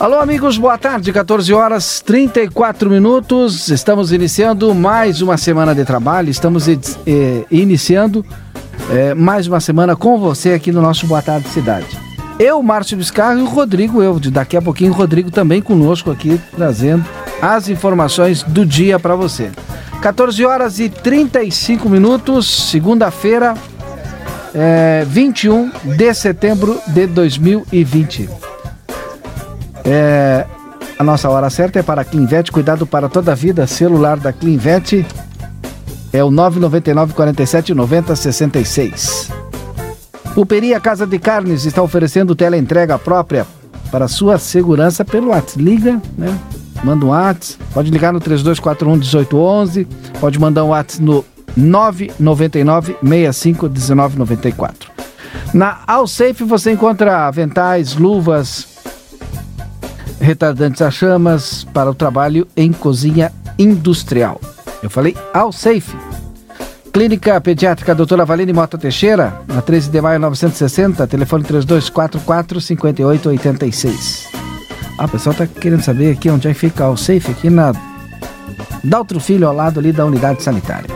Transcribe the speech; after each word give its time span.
Alô, 0.00 0.20
amigos, 0.20 0.56
boa 0.56 0.78
tarde. 0.78 1.12
14 1.12 1.52
horas 1.52 2.00
34 2.00 2.88
minutos. 2.88 3.68
Estamos 3.68 4.12
iniciando 4.12 4.72
mais 4.72 5.20
uma 5.20 5.36
semana 5.36 5.74
de 5.74 5.84
trabalho. 5.84 6.30
Estamos 6.30 6.68
eh, 6.68 7.44
iniciando 7.50 8.24
eh, 8.90 9.12
mais 9.14 9.48
uma 9.48 9.58
semana 9.58 9.96
com 9.96 10.16
você 10.16 10.52
aqui 10.52 10.70
no 10.70 10.80
nosso 10.80 11.04
Boa 11.04 11.20
Tarde 11.20 11.48
Cidade. 11.48 11.98
Eu, 12.38 12.62
Márcio 12.62 12.96
Biscarro 12.96 13.40
e 13.40 13.42
o 13.42 13.46
Rodrigo, 13.46 14.00
eu. 14.00 14.20
Daqui 14.20 14.56
a 14.56 14.62
pouquinho, 14.62 14.92
o 14.92 14.94
Rodrigo 14.94 15.32
também 15.32 15.60
conosco 15.60 16.12
aqui, 16.12 16.40
trazendo 16.54 17.04
as 17.42 17.68
informações 17.68 18.44
do 18.44 18.64
dia 18.64 19.00
para 19.00 19.16
você. 19.16 19.50
14 20.00 20.46
horas 20.46 20.78
e 20.78 20.88
35 20.88 21.88
minutos, 21.88 22.70
segunda-feira, 22.70 23.54
é, 24.54 25.04
21 25.08 25.72
de 25.96 26.14
setembro 26.14 26.80
de 26.86 27.04
2020. 27.08 28.47
É, 29.90 30.44
a 30.98 31.02
nossa 31.02 31.30
hora 31.30 31.48
certa 31.48 31.78
é 31.78 31.82
para 31.82 32.02
a 32.02 32.04
Clinvet, 32.04 32.52
cuidado 32.52 32.86
para 32.86 33.08
toda 33.08 33.32
a 33.32 33.34
vida. 33.34 33.66
Celular 33.66 34.18
da 34.18 34.32
Clinvet 34.34 35.06
é 36.12 36.22
o 36.22 36.30
999 36.30 37.14
47 37.14 37.72
90 37.72 38.14
66. 38.14 39.30
Pulperia 40.34 40.78
Casa 40.78 41.06
de 41.06 41.18
Carnes 41.18 41.64
está 41.64 41.82
oferecendo 41.82 42.34
teleentrega 42.34 42.98
própria 42.98 43.46
para 43.90 44.06
sua 44.08 44.38
segurança 44.38 45.04
pelo 45.04 45.28
WhatsApp. 45.28 45.62
Liga, 45.62 46.02
né? 46.16 46.38
Manda 46.84 47.06
um 47.06 47.08
WhatsApp. 47.08 47.64
Pode 47.72 47.90
ligar 47.90 48.12
no 48.12 48.20
3241 48.20 48.96
1811. 48.96 49.84
Pode 50.20 50.38
mandar 50.38 50.64
um 50.64 50.68
WhatsApp 50.68 51.02
no 51.02 51.24
999 51.56 52.96
65 53.02 53.68
1994. 53.68 54.90
Na 55.54 55.80
Alsafe 55.86 56.44
você 56.44 56.72
encontra 56.72 57.26
aventais, 57.26 57.94
luvas, 57.96 58.77
retardantes 60.20 60.82
a 60.82 60.90
chamas 60.90 61.64
para 61.72 61.90
o 61.90 61.94
trabalho 61.94 62.46
em 62.56 62.72
cozinha 62.72 63.32
industrial. 63.58 64.40
Eu 64.82 64.90
falei 64.90 65.16
Alsafe. 65.32 65.96
Clínica 66.92 67.40
Pediátrica 67.40 67.94
Doutora 67.94 68.24
Valene 68.24 68.52
Mota 68.52 68.78
Teixeira, 68.78 69.40
na 69.46 69.62
13 69.62 69.90
de 69.90 70.00
maio 70.00 70.18
960, 70.18 71.06
telefone 71.06 71.44
3244 71.44 72.60
5886. 72.60 74.28
Ah, 74.98 75.04
o 75.04 75.08
pessoal 75.08 75.34
tá 75.34 75.46
querendo 75.46 75.82
saber 75.82 76.12
aqui 76.12 76.28
onde 76.28 76.48
é 76.48 76.52
que 76.52 76.58
fica 76.58 76.88
o 76.88 76.96
safe 76.96 77.30
aqui 77.30 77.48
na 77.48 77.72
Daltro 78.82 79.20
Filho, 79.20 79.46
ao 79.46 79.54
lado 79.54 79.78
ali 79.78 79.92
da 79.92 80.04
unidade 80.04 80.42
sanitária. 80.42 80.88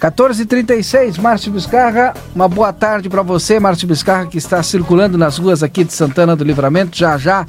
14h36, 0.00 1.18
Márcio 1.20 1.52
Biscarra, 1.52 2.14
uma 2.34 2.48
boa 2.48 2.72
tarde 2.72 3.08
para 3.10 3.22
você, 3.22 3.60
Márcio 3.60 3.86
Biscarra, 3.86 4.26
que 4.26 4.38
está 4.38 4.62
circulando 4.62 5.18
nas 5.18 5.38
ruas 5.38 5.62
aqui 5.62 5.84
de 5.84 5.92
Santana 5.92 6.34
do 6.34 6.44
Livramento, 6.44 6.96
já 6.96 7.18
já 7.18 7.44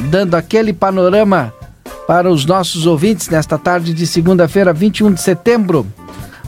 dando 0.00 0.34
aquele 0.34 0.72
panorama 0.72 1.52
para 2.06 2.30
os 2.30 2.46
nossos 2.46 2.86
ouvintes 2.86 3.28
nesta 3.28 3.58
tarde 3.58 3.92
de 3.92 4.06
segunda-feira, 4.06 4.72
21 4.72 5.12
de 5.12 5.20
setembro. 5.20 5.86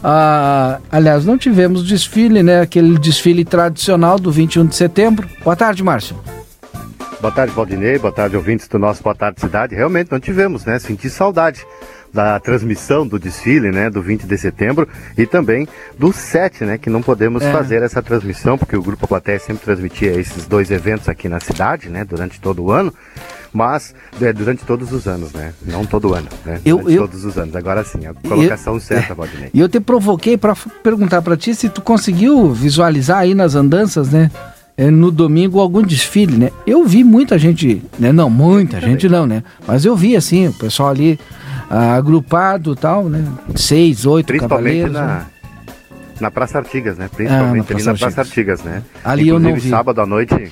Ah, 0.02 0.78
aliás, 0.90 1.24
não 1.24 1.36
tivemos 1.36 1.82
desfile, 1.86 2.42
né? 2.42 2.60
Aquele 2.60 2.98
desfile 2.98 3.44
tradicional 3.44 4.18
do 4.18 4.30
21 4.30 4.66
de 4.66 4.76
setembro. 4.76 5.28
Boa 5.42 5.56
tarde, 5.56 5.82
Márcio. 5.82 6.16
Boa 7.20 7.32
tarde, 7.32 7.52
Valdinei. 7.52 7.98
Boa 7.98 8.12
tarde, 8.12 8.36
ouvintes 8.36 8.68
do 8.68 8.78
nosso 8.78 9.02
Boa 9.02 9.14
Tarde 9.14 9.40
Cidade. 9.40 9.74
Realmente 9.74 10.12
não 10.12 10.20
tivemos, 10.20 10.64
né? 10.64 10.78
Senti 10.78 11.10
saudade 11.10 11.66
da 12.12 12.38
transmissão 12.40 13.06
do 13.06 13.18
desfile, 13.18 13.70
né, 13.70 13.90
do 13.90 14.02
20 14.02 14.26
de 14.26 14.38
setembro 14.38 14.88
e 15.16 15.26
também 15.26 15.68
do 15.98 16.12
7, 16.12 16.64
né, 16.64 16.78
que 16.78 16.90
não 16.90 17.02
podemos 17.02 17.42
é. 17.42 17.52
fazer 17.52 17.82
essa 17.82 18.02
transmissão 18.02 18.56
porque 18.56 18.76
o 18.76 18.82
Grupo 18.82 19.06
Platéia 19.06 19.38
sempre 19.38 19.64
transmitia 19.64 20.12
esses 20.12 20.46
dois 20.46 20.70
eventos 20.70 21.08
aqui 21.08 21.28
na 21.28 21.40
cidade, 21.40 21.88
né, 21.88 22.04
durante 22.04 22.40
todo 22.40 22.64
o 22.64 22.70
ano 22.70 22.92
mas 23.52 23.94
é, 24.20 24.32
durante 24.32 24.64
todos 24.64 24.92
os 24.92 25.06
anos, 25.06 25.32
né? 25.32 25.52
Não 25.64 25.84
todo 25.84 26.14
ano, 26.14 26.28
né? 26.44 26.60
Eu, 26.64 26.78
durante 26.78 26.94
eu, 26.94 27.08
todos 27.08 27.24
os 27.24 27.38
anos. 27.38 27.56
Agora 27.56 27.84
sim, 27.84 28.06
a 28.06 28.14
colocação 28.14 28.74
eu, 28.74 28.80
certa, 28.80 29.14
Valdinei. 29.14 29.50
E 29.52 29.60
eu 29.60 29.68
te 29.68 29.80
provoquei 29.80 30.36
para 30.36 30.54
perguntar 30.82 31.22
para 31.22 31.36
ti 31.36 31.54
se 31.54 31.68
tu 31.68 31.80
conseguiu 31.80 32.52
visualizar 32.52 33.18
aí 33.18 33.34
nas 33.34 33.54
andanças, 33.54 34.10
né? 34.10 34.30
É, 34.76 34.92
no 34.92 35.10
domingo 35.10 35.58
algum 35.58 35.82
desfile, 35.82 36.36
né? 36.36 36.52
Eu 36.64 36.84
vi 36.84 37.02
muita 37.02 37.36
gente, 37.36 37.82
né? 37.98 38.12
Não, 38.12 38.30
muita 38.30 38.80
gente 38.80 39.08
não, 39.08 39.26
né? 39.26 39.42
Mas 39.66 39.84
eu 39.84 39.96
vi 39.96 40.14
assim, 40.14 40.46
o 40.46 40.52
pessoal 40.52 40.90
ali 40.90 41.18
ah, 41.70 41.94
agrupado 41.94 42.74
tal, 42.74 43.04
né? 43.08 43.24
Seis, 43.54 44.06
oito 44.06 44.36
cavaleiros. 44.36 44.92
Na... 44.92 45.06
Né? 45.06 45.26
Na 46.20 46.30
Praça 46.30 46.58
Artigas, 46.58 46.98
né? 46.98 47.08
Principalmente 47.14 47.72
ah, 47.72 47.76
ali 47.76 47.84
na 47.84 47.94
Praça 47.94 48.20
Artigas, 48.20 48.62
né? 48.64 48.82
Ali 49.04 49.28
Inclusive, 49.28 49.48
eu 49.48 49.54
não 49.54 49.60
vi. 49.60 49.70
sábado 49.70 50.00
à 50.00 50.06
noite 50.06 50.50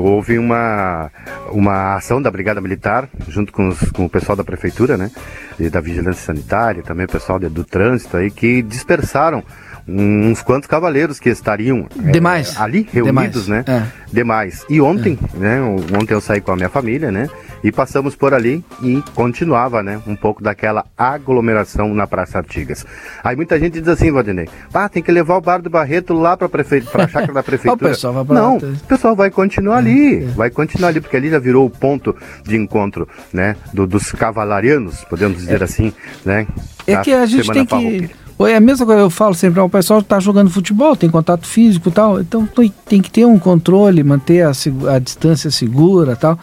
houve 0.00 0.38
uma, 0.38 1.10
uma 1.50 1.96
ação 1.96 2.20
da 2.20 2.30
Brigada 2.30 2.60
Militar, 2.60 3.08
junto 3.28 3.52
com, 3.52 3.68
os, 3.68 3.78
com 3.90 4.04
o 4.06 4.10
pessoal 4.10 4.36
da 4.36 4.44
Prefeitura, 4.44 4.96
né? 4.96 5.10
E 5.58 5.68
da 5.68 5.80
Vigilância 5.80 6.24
Sanitária, 6.24 6.82
também 6.82 7.06
o 7.06 7.08
pessoal 7.08 7.38
de, 7.38 7.48
do 7.48 7.64
trânsito 7.64 8.16
aí, 8.16 8.30
que 8.30 8.62
dispersaram 8.62 9.44
uns 9.90 10.42
quantos 10.42 10.68
cavaleiros 10.68 11.18
que 11.18 11.28
estariam 11.28 11.86
Demais. 11.96 12.56
É, 12.56 12.62
ali 12.62 12.88
reunidos, 12.92 13.44
Demais. 13.44 13.66
né? 13.66 13.82
É. 13.86 14.00
Demais. 14.12 14.64
E 14.68 14.80
ontem, 14.80 15.18
é. 15.34 15.38
né? 15.38 15.60
Ontem 15.62 16.14
eu 16.14 16.20
saí 16.20 16.40
com 16.40 16.52
a 16.52 16.56
minha 16.56 16.68
família, 16.68 17.10
né? 17.10 17.28
E 17.62 17.70
passamos 17.70 18.16
por 18.16 18.32
ali 18.32 18.64
e 18.82 19.02
continuava, 19.14 19.82
né? 19.82 20.00
Um 20.06 20.16
pouco 20.16 20.42
daquela 20.42 20.86
aglomeração 20.96 21.92
na 21.94 22.06
Praça 22.06 22.38
Artigas. 22.38 22.86
Aí 23.22 23.36
muita 23.36 23.58
gente 23.58 23.78
diz 23.78 23.88
assim, 23.88 24.10
Valdinei, 24.10 24.48
ah, 24.72 24.88
tem 24.88 25.02
que 25.02 25.12
levar 25.12 25.36
o 25.36 25.40
Bar 25.40 25.60
do 25.60 25.68
Barreto 25.68 26.14
lá 26.14 26.36
para 26.36 26.48
prefe... 26.48 26.82
a 26.94 27.08
chácara 27.08 27.32
da 27.32 27.42
prefeitura. 27.44 27.90
o 27.90 27.90
pessoal 27.90 28.14
vai 28.14 28.24
pra 28.24 28.34
Não, 28.34 28.56
o 28.56 28.86
pessoal 28.88 29.14
vai 29.14 29.30
continuar 29.30 29.76
ali, 29.76 30.24
é. 30.24 30.26
vai 30.28 30.50
continuar 30.50 30.88
ali, 30.88 31.00
porque 31.00 31.16
ali 31.16 31.30
já 31.30 31.38
virou 31.38 31.66
o 31.66 31.70
ponto 31.70 32.16
de 32.44 32.56
encontro, 32.56 33.06
né? 33.32 33.56
Do, 33.72 33.86
dos 33.86 34.10
cavalarianos, 34.12 35.04
podemos 35.04 35.38
dizer 35.38 35.60
é. 35.60 35.64
assim, 35.64 35.92
né? 36.24 36.46
É 36.86 36.96
que 36.96 37.12
a 37.12 37.26
gente 37.26 37.50
tem 37.52 37.66
que 37.66 38.10
é 38.46 38.56
a 38.56 38.60
mesma 38.60 38.86
coisa, 38.86 39.02
eu 39.02 39.10
falo 39.10 39.34
sempre, 39.34 39.60
o 39.60 39.68
pessoal 39.68 40.00
está 40.00 40.18
jogando 40.18 40.48
futebol, 40.48 40.96
tem 40.96 41.10
contato 41.10 41.46
físico 41.46 41.90
e 41.90 41.92
tal, 41.92 42.20
então 42.20 42.48
tem 42.86 43.02
que 43.02 43.10
ter 43.10 43.26
um 43.26 43.38
controle, 43.38 44.02
manter 44.02 44.42
a, 44.42 44.52
a 44.94 44.98
distância 44.98 45.50
segura 45.50 46.16
tal. 46.16 46.38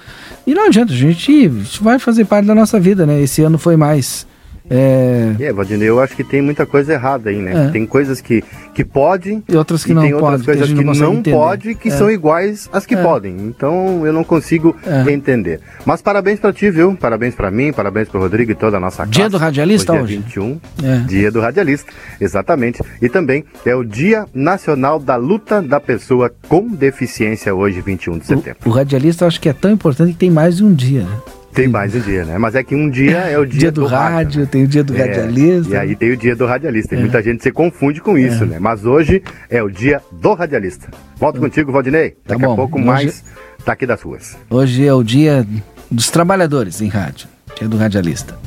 E 0.45 0.53
não 0.53 0.67
adianta, 0.67 0.93
a 0.93 0.95
gente 0.95 1.47
vai 1.81 1.97
fazer 1.97 2.25
parte 2.25 2.45
da 2.45 2.53
nossa 2.53 2.79
vida, 2.79 3.05
né? 3.05 3.19
Esse 3.21 3.41
ano 3.41 3.57
foi 3.57 3.75
mais 3.75 4.26
é, 4.69 5.35
é 5.39 5.53
Valdinei, 5.53 5.87
eu 5.87 5.99
acho 5.99 6.15
que 6.15 6.23
tem 6.23 6.41
muita 6.41 6.65
coisa 6.65 6.93
errada 6.93 7.29
aí, 7.29 7.37
né? 7.37 7.67
É. 7.67 7.71
Tem 7.71 7.85
coisas 7.85 8.19
que, 8.19 8.43
que 8.73 8.83
pode 8.83 9.41
e 9.47 9.55
outras 9.55 9.83
que 9.83 9.91
e 9.91 9.95
não 9.95 10.01
tem 10.01 10.13
outras 10.13 10.31
pode, 10.31 10.45
coisas 10.45 10.67
que, 10.69 10.75
que 10.75 10.83
não, 10.83 10.93
não 10.93 11.23
pode 11.23 11.75
que 11.75 11.87
é. 11.89 11.91
são 11.91 12.11
iguais 12.11 12.69
às 12.71 12.85
que 12.85 12.95
é. 12.95 13.01
podem. 13.01 13.35
Então 13.37 14.05
eu 14.05 14.11
não 14.11 14.23
consigo 14.23 14.75
é. 14.85 15.11
entender. 15.11 15.61
Mas 15.85 16.01
parabéns 16.01 16.39
para 16.39 16.51
ti, 16.51 16.69
viu? 16.69 16.95
Parabéns 16.95 17.35
para 17.35 17.49
mim, 17.49 17.71
parabéns 17.71 18.09
para 18.09 18.19
Rodrigo 18.19 18.51
e 18.51 18.55
toda 18.55 18.77
a 18.77 18.79
nossa 18.79 19.03
classe. 19.03 19.11
Dia 19.11 19.29
do 19.29 19.37
radialista 19.37 19.93
hoje? 19.93 20.17
Dia 20.17 20.41
21, 20.41 20.59
é. 20.83 20.97
dia 21.07 21.31
do 21.31 21.39
radialista, 21.39 21.91
exatamente. 22.19 22.81
E 23.01 23.07
também 23.07 23.45
é 23.65 23.75
o 23.75 23.83
Dia 23.83 24.25
Nacional 24.33 24.99
da 24.99 25.15
Luta 25.15 25.61
da 25.61 25.79
Pessoa 25.79 26.31
com 26.47 26.67
Deficiência 26.67 27.53
hoje, 27.55 27.81
21 27.81 28.19
de 28.19 28.25
setembro. 28.25 28.59
O, 28.65 28.69
o 28.69 28.71
radialista 28.71 29.23
eu 29.23 29.27
acho 29.27 29.39
que 29.39 29.49
é 29.49 29.53
tão 29.53 29.71
importante 29.71 30.11
que 30.11 30.19
tem 30.19 30.31
mais 30.31 30.57
de 30.57 30.63
um 30.63 30.73
dia, 30.73 31.03
né? 31.03 31.36
Tem 31.57 31.67
mais 31.67 31.95
um 31.95 31.99
dia, 31.99 32.23
né? 32.23 32.37
Mas 32.37 32.53
é 32.53 32.61
que 32.61 32.75
um 32.75 32.87
dia 32.87 33.17
é 33.17 33.39
o 33.39 33.43
dia, 33.49 33.59
dia 33.61 33.71
do, 33.71 33.81
do 33.81 33.87
rádio, 33.87 34.15
rádio 34.15 34.41
né? 34.41 34.47
tem 34.51 34.63
o 34.63 34.67
dia 34.67 34.83
do 34.83 34.95
é, 34.95 34.99
radialista. 34.99 35.73
E 35.73 35.75
aí 35.75 35.95
tem 35.95 36.11
o 36.11 36.15
dia 36.15 36.35
do 36.35 36.45
radialista. 36.45 36.93
E 36.93 36.97
é. 36.99 37.01
muita 37.01 37.19
gente 37.23 37.41
se 37.41 37.51
confunde 37.51 37.99
com 37.99 38.15
isso, 38.15 38.43
é. 38.43 38.45
né? 38.45 38.59
Mas 38.59 38.85
hoje 38.85 39.23
é 39.49 39.63
o 39.63 39.67
dia 39.67 39.99
do 40.11 40.35
radialista. 40.35 40.87
Volto 41.15 41.39
contigo, 41.39 41.71
Valdinei. 41.71 42.11
Tá 42.11 42.35
Daqui 42.35 42.41
tá 42.41 42.51
a 42.51 42.55
pouco 42.55 42.77
hoje... 42.77 42.85
mais 42.85 43.23
tá 43.65 43.71
aqui 43.73 43.87
das 43.87 43.99
ruas. 44.03 44.37
Hoje 44.51 44.85
é 44.85 44.93
o 44.93 45.01
dia 45.01 45.47
dos 45.89 46.11
trabalhadores 46.11 46.79
em 46.79 46.89
rádio. 46.89 47.27
Dia 47.57 47.67
do 47.67 47.75
radialista. 47.75 48.37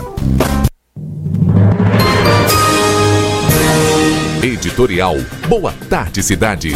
Editorial 4.76 5.17
Boa 5.49 5.73
Tarde 5.88 6.23
Cidade. 6.23 6.73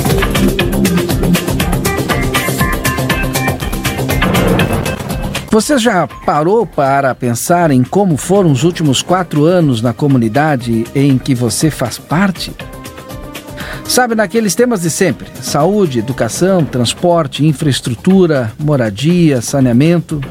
Você 5.50 5.76
já 5.76 6.06
parou 6.06 6.64
para 6.64 7.14
pensar 7.14 7.70
em 7.70 7.82
como 7.85 8.17
foram 8.17 8.50
os 8.50 8.64
últimos 8.64 9.02
quatro 9.02 9.44
anos 9.44 9.82
na 9.82 9.93
comunidade 9.93 10.87
em 10.94 11.19
que 11.19 11.35
você 11.35 11.70
faz 11.70 11.99
parte? 11.99 12.55
Sabe, 13.85 14.14
naqueles 14.14 14.55
temas 14.55 14.81
de 14.81 14.88
sempre: 14.88 15.29
saúde, 15.43 15.99
educação, 15.99 16.64
transporte, 16.64 17.44
infraestrutura, 17.44 18.50
moradia, 18.58 19.43
saneamento. 19.43 20.23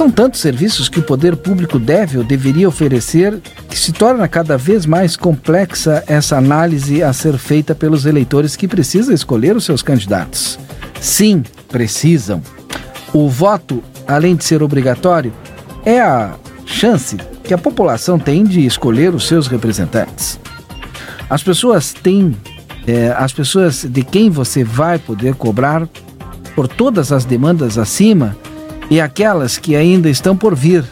São 0.00 0.10
tantos 0.10 0.40
serviços 0.40 0.88
que 0.88 0.98
o 0.98 1.02
poder 1.02 1.36
público 1.36 1.78
deve 1.78 2.16
ou 2.16 2.24
deveria 2.24 2.66
oferecer 2.66 3.38
que 3.68 3.78
se 3.78 3.92
torna 3.92 4.26
cada 4.26 4.56
vez 4.56 4.86
mais 4.86 5.14
complexa 5.14 6.02
essa 6.06 6.38
análise 6.38 7.02
a 7.02 7.12
ser 7.12 7.36
feita 7.36 7.74
pelos 7.74 8.06
eleitores 8.06 8.56
que 8.56 8.66
precisam 8.66 9.14
escolher 9.14 9.54
os 9.54 9.66
seus 9.66 9.82
candidatos. 9.82 10.58
Sim, 10.98 11.42
precisam. 11.68 12.40
O 13.12 13.28
voto, 13.28 13.84
além 14.08 14.36
de 14.36 14.42
ser 14.42 14.62
obrigatório, 14.62 15.34
é 15.84 16.00
a 16.00 16.32
chance 16.64 17.18
que 17.44 17.52
a 17.52 17.58
população 17.58 18.18
tem 18.18 18.42
de 18.42 18.64
escolher 18.64 19.14
os 19.14 19.28
seus 19.28 19.48
representantes. 19.48 20.40
As 21.28 21.42
pessoas 21.42 21.92
têm, 21.92 22.34
é, 22.86 23.14
as 23.18 23.34
pessoas 23.34 23.84
de 23.84 24.02
quem 24.02 24.30
você 24.30 24.64
vai 24.64 24.98
poder 24.98 25.34
cobrar 25.34 25.86
por 26.54 26.66
todas 26.66 27.12
as 27.12 27.26
demandas 27.26 27.76
acima 27.76 28.34
e 28.90 29.00
aquelas 29.00 29.56
que 29.56 29.76
ainda 29.76 30.10
estão 30.10 30.36
por 30.36 30.54
vir. 30.54 30.84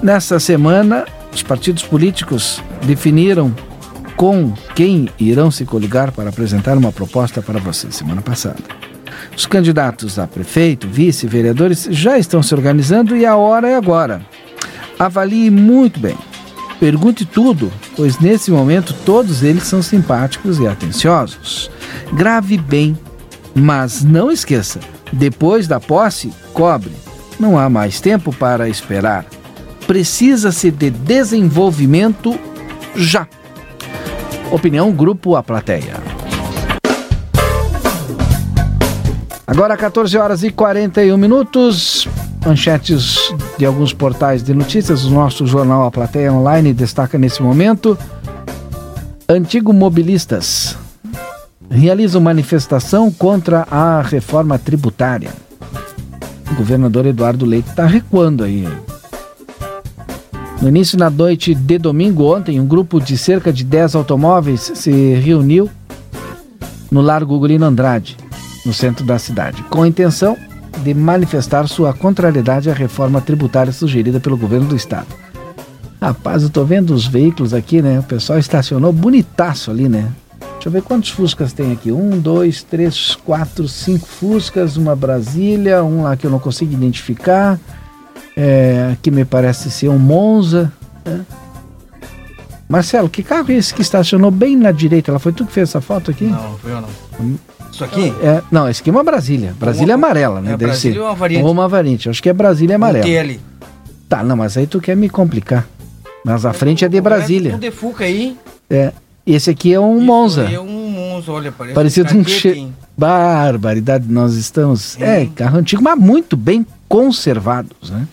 Nesta 0.00 0.38
semana, 0.38 1.04
os 1.34 1.42
partidos 1.42 1.82
políticos 1.82 2.62
definiram 2.84 3.52
com 4.16 4.52
quem 4.74 5.08
irão 5.18 5.50
se 5.50 5.64
coligar 5.64 6.12
para 6.12 6.30
apresentar 6.30 6.78
uma 6.78 6.92
proposta 6.92 7.42
para 7.42 7.58
você 7.58 7.90
semana 7.90 8.22
passada. 8.22 8.62
Os 9.36 9.46
candidatos 9.46 10.18
a 10.18 10.26
prefeito, 10.26 10.88
vice, 10.88 11.26
vereadores 11.26 11.88
já 11.90 12.18
estão 12.18 12.42
se 12.42 12.54
organizando 12.54 13.16
e 13.16 13.26
a 13.26 13.36
hora 13.36 13.68
é 13.68 13.74
agora. 13.74 14.20
Avalie 14.98 15.50
muito 15.50 16.00
bem. 16.00 16.16
Pergunte 16.80 17.24
tudo, 17.24 17.72
pois 17.96 18.20
nesse 18.20 18.50
momento 18.50 18.94
todos 19.04 19.42
eles 19.42 19.64
são 19.64 19.82
simpáticos 19.82 20.58
e 20.58 20.66
atenciosos. 20.66 21.70
Grave 22.12 22.56
bem, 22.56 22.96
mas 23.54 24.04
não 24.04 24.30
esqueça: 24.30 24.80
depois 25.12 25.66
da 25.66 25.80
posse, 25.80 26.32
cobre. 26.52 26.92
Não 27.38 27.58
há 27.58 27.68
mais 27.70 28.00
tempo 28.00 28.32
para 28.32 28.68
esperar. 28.68 29.24
Precisa-se 29.86 30.70
de 30.70 30.90
desenvolvimento 30.90 32.38
já. 32.94 33.26
Opinião 34.50 34.90
Grupo 34.92 35.36
A 35.36 35.42
Plateia. 35.42 35.96
Agora 39.46 39.76
14 39.76 40.16
horas 40.18 40.42
e 40.42 40.50
41 40.50 41.16
minutos. 41.16 42.08
Manchetes 42.44 43.32
de 43.56 43.64
alguns 43.64 43.92
portais 43.92 44.42
de 44.42 44.52
notícias. 44.52 45.04
O 45.04 45.10
nosso 45.10 45.46
jornal 45.46 45.86
A 45.86 45.90
Plateia 45.90 46.32
Online 46.32 46.72
destaca 46.72 47.16
nesse 47.16 47.42
momento. 47.42 47.96
Antigo 49.28 49.72
mobilistas 49.72 50.76
realizam 51.70 52.20
manifestação 52.20 53.10
contra 53.10 53.66
a 53.70 54.02
reforma 54.02 54.58
tributária. 54.58 55.30
O 56.50 56.54
governador 56.54 57.06
Eduardo 57.06 57.44
Leite 57.44 57.68
está 57.68 57.86
recuando 57.86 58.44
aí. 58.44 58.66
No 60.60 60.68
início 60.68 60.98
da 60.98 61.08
noite 61.08 61.54
de 61.54 61.78
domingo, 61.78 62.34
ontem, 62.34 62.58
um 62.58 62.66
grupo 62.66 63.00
de 63.00 63.16
cerca 63.16 63.52
de 63.52 63.62
10 63.62 63.94
automóveis 63.94 64.72
se 64.74 65.14
reuniu 65.14 65.70
no 66.90 67.00
Largo 67.00 67.36
Ugolino 67.36 67.66
Andrade 67.66 68.16
no 68.66 68.72
centro 68.72 69.04
da 69.04 69.18
cidade, 69.18 69.62
com 69.64 69.82
a 69.82 69.88
intenção 69.88 70.36
de 70.82 70.94
manifestar 70.94 71.68
sua 71.68 71.92
contrariedade 71.92 72.70
à 72.70 72.74
reforma 72.74 73.20
tributária 73.20 73.72
sugerida 73.72 74.18
pelo 74.18 74.36
governo 74.36 74.66
do 74.66 74.76
estado. 74.76 75.06
Rapaz, 76.00 76.42
eu 76.42 76.50
tô 76.50 76.64
vendo 76.64 76.92
os 76.92 77.06
veículos 77.06 77.52
aqui, 77.52 77.82
né? 77.82 77.98
O 77.98 78.02
pessoal 78.02 78.38
estacionou 78.38 78.92
bonitaço 78.92 79.70
ali, 79.70 79.88
né? 79.88 80.08
Deixa 80.68 80.76
eu 80.76 80.82
ver 80.82 80.86
quantos 80.86 81.10
Fuscas 81.10 81.54
tem 81.54 81.72
aqui. 81.72 81.90
Um, 81.90 82.18
dois, 82.18 82.62
três, 82.62 83.14
quatro, 83.24 83.66
cinco 83.66 84.06
Fuscas, 84.06 84.76
uma 84.76 84.94
Brasília, 84.94 85.82
um 85.82 86.02
lá 86.02 86.14
que 86.14 86.26
eu 86.26 86.30
não 86.30 86.38
consigo 86.38 86.74
identificar. 86.74 87.58
É, 88.36 88.94
que 89.00 89.10
me 89.10 89.24
parece 89.24 89.70
ser 89.70 89.88
um 89.88 89.98
Monza. 89.98 90.70
Né? 91.06 91.24
Marcelo, 92.68 93.08
que 93.08 93.22
carro 93.22 93.50
é 93.50 93.54
esse 93.54 93.72
que 93.72 93.80
estacionou 93.80 94.30
bem 94.30 94.56
na 94.56 94.70
direita? 94.70 95.10
Ela 95.10 95.18
foi 95.18 95.32
tu 95.32 95.46
que 95.46 95.52
fez 95.52 95.70
essa 95.70 95.80
foto 95.80 96.10
aqui? 96.10 96.24
Não, 96.24 96.58
foi 96.58 96.70
eu 96.70 96.82
não. 96.82 96.88
Hum. 97.18 97.36
Isso 97.72 97.82
aqui? 97.82 98.12
É, 98.22 98.42
não, 98.50 98.68
esse 98.68 98.82
aqui 98.82 98.90
é 98.90 98.92
uma 98.92 99.04
Brasília. 99.04 99.54
Brasília 99.58 99.96
uma, 99.96 100.06
amarela, 100.06 100.42
né? 100.42 100.48
É 100.48 100.56
Deve 100.56 100.66
Brasília 100.66 100.96
ser. 100.96 101.00
ou 101.00 101.06
uma 101.06 101.14
variante? 101.14 101.44
Ou 101.44 101.50
uma 101.50 101.68
variante. 101.68 102.10
Acho 102.10 102.22
que 102.22 102.28
é 102.28 102.32
Brasília 102.34 102.76
amarela. 102.76 103.04
Que 103.06 103.16
ali? 103.16 103.40
Tá, 104.06 104.22
não, 104.22 104.36
mas 104.36 104.58
aí 104.58 104.66
tu 104.66 104.82
quer 104.82 104.96
me 104.96 105.08
complicar. 105.08 105.66
Mas 106.22 106.44
a 106.44 106.52
frente 106.52 106.84
é 106.84 106.88
de 106.88 107.00
Brasília. 107.00 107.54
Um 107.54 107.58
defuca 107.58 108.04
aí. 108.04 108.36
É. 108.68 108.92
Esse 109.34 109.50
aqui 109.50 109.74
é 109.74 109.78
um 109.78 109.98
Isso 109.98 110.06
Monza. 110.06 110.42
É 110.50 110.58
um 110.58 110.90
Monza, 110.90 111.30
olha, 111.30 111.52
parece 111.52 111.74
Parecido 111.74 112.16
um 112.16 112.24
che... 112.24 112.68
Barbaridade, 112.96 114.06
nós 114.08 114.34
estamos. 114.34 115.00
É, 115.00 115.26
carro 115.26 115.58
antigo, 115.58 115.82
mas 115.82 115.98
muito 115.98 116.36
bem 116.36 116.66
conservados, 116.88 117.90
né? 117.90 118.08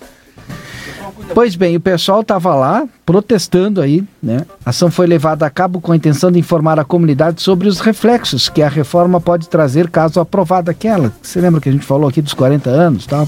Pois 1.34 1.56
bem, 1.56 1.76
o 1.76 1.80
pessoal 1.80 2.22
estava 2.22 2.54
lá 2.54 2.88
protestando 3.06 3.82
aí, 3.82 4.04
né? 4.22 4.46
A 4.64 4.70
ação 4.70 4.92
foi 4.92 5.08
levada 5.08 5.46
a 5.46 5.50
cabo 5.50 5.82
com 5.82 5.92
a 5.92 5.96
intenção 5.96 6.32
de 6.32 6.38
informar 6.38 6.80
a 6.80 6.84
comunidade 6.84 7.42
sobre 7.42 7.68
os 7.68 7.80
reflexos 7.80 8.48
que 8.48 8.62
a 8.62 8.70
reforma 8.70 9.20
pode 9.20 9.50
trazer 9.50 9.90
caso 9.90 10.20
aprovada 10.20 10.72
aquela. 10.72 11.12
Você 11.22 11.40
lembra 11.40 11.60
que 11.60 11.70
a 11.70 11.72
gente 11.72 11.86
falou 11.86 12.10
aqui 12.10 12.22
dos 12.22 12.34
40 12.34 12.70
anos, 12.70 13.08
tal? 13.08 13.28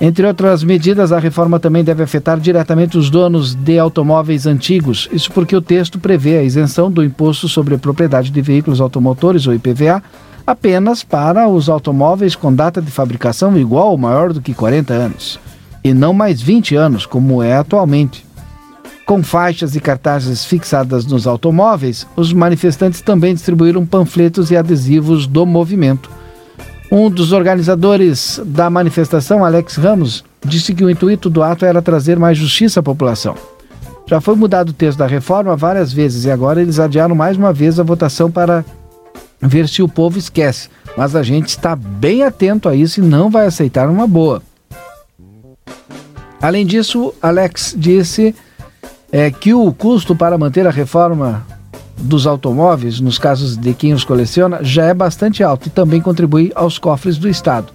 Entre 0.00 0.26
outras 0.26 0.62
medidas, 0.62 1.10
a 1.10 1.18
reforma 1.18 1.58
também 1.58 1.82
deve 1.82 2.02
afetar 2.02 2.38
diretamente 2.38 2.96
os 2.96 3.10
donos 3.10 3.54
de 3.54 3.78
automóveis 3.78 4.46
antigos. 4.46 5.08
Isso 5.12 5.30
porque 5.32 5.56
o 5.56 5.60
texto 5.60 5.98
prevê 5.98 6.38
a 6.38 6.42
isenção 6.42 6.90
do 6.90 7.04
imposto 7.04 7.48
sobre 7.48 7.74
a 7.74 7.78
propriedade 7.78 8.30
de 8.30 8.40
veículos 8.40 8.80
automotores, 8.80 9.46
ou 9.46 9.54
IPVA, 9.54 10.02
apenas 10.46 11.02
para 11.02 11.48
os 11.48 11.68
automóveis 11.68 12.36
com 12.36 12.54
data 12.54 12.80
de 12.80 12.90
fabricação 12.90 13.58
igual 13.58 13.90
ou 13.90 13.98
maior 13.98 14.32
do 14.32 14.40
que 14.40 14.54
40 14.54 14.94
anos 14.94 15.40
e 15.82 15.94
não 15.94 16.12
mais 16.12 16.40
20 16.40 16.76
anos, 16.76 17.06
como 17.06 17.42
é 17.42 17.54
atualmente. 17.54 18.26
Com 19.06 19.22
faixas 19.22 19.74
e 19.74 19.80
cartazes 19.80 20.44
fixadas 20.44 21.06
nos 21.06 21.26
automóveis, 21.26 22.06
os 22.14 22.32
manifestantes 22.32 23.00
também 23.00 23.34
distribuíram 23.34 23.86
panfletos 23.86 24.50
e 24.50 24.56
adesivos 24.56 25.26
do 25.26 25.46
movimento. 25.46 26.10
Um 26.90 27.10
dos 27.10 27.32
organizadores 27.32 28.40
da 28.44 28.70
manifestação, 28.70 29.44
Alex 29.44 29.76
Ramos, 29.76 30.24
disse 30.44 30.74
que 30.74 30.82
o 30.82 30.90
intuito 30.90 31.28
do 31.28 31.42
ato 31.42 31.66
era 31.66 31.82
trazer 31.82 32.18
mais 32.18 32.38
justiça 32.38 32.80
à 32.80 32.82
população. 32.82 33.34
Já 34.06 34.22
foi 34.22 34.34
mudado 34.34 34.70
o 34.70 34.72
texto 34.72 34.98
da 34.98 35.06
reforma 35.06 35.54
várias 35.54 35.92
vezes 35.92 36.24
e 36.24 36.30
agora 36.30 36.62
eles 36.62 36.78
adiaram 36.78 37.14
mais 37.14 37.36
uma 37.36 37.52
vez 37.52 37.78
a 37.78 37.82
votação 37.82 38.30
para 38.30 38.64
ver 39.38 39.68
se 39.68 39.82
o 39.82 39.88
povo 39.88 40.18
esquece. 40.18 40.70
Mas 40.96 41.14
a 41.14 41.22
gente 41.22 41.50
está 41.50 41.76
bem 41.76 42.22
atento 42.22 42.70
a 42.70 42.74
isso 42.74 43.00
e 43.00 43.02
não 43.04 43.28
vai 43.28 43.46
aceitar 43.46 43.88
uma 43.90 44.06
boa. 44.06 44.42
Além 46.40 46.64
disso, 46.64 47.12
Alex 47.20 47.74
disse 47.76 48.34
é, 49.12 49.30
que 49.30 49.52
o 49.52 49.70
custo 49.72 50.16
para 50.16 50.38
manter 50.38 50.66
a 50.66 50.70
reforma 50.70 51.44
dos 51.98 52.26
automóveis, 52.26 53.00
nos 53.00 53.18
casos 53.18 53.56
de 53.56 53.74
quem 53.74 53.92
os 53.92 54.04
coleciona, 54.04 54.60
já 54.62 54.84
é 54.84 54.94
bastante 54.94 55.42
alto 55.42 55.66
e 55.66 55.70
também 55.70 56.00
contribui 56.00 56.52
aos 56.54 56.78
cofres 56.78 57.18
do 57.18 57.28
Estado. 57.28 57.72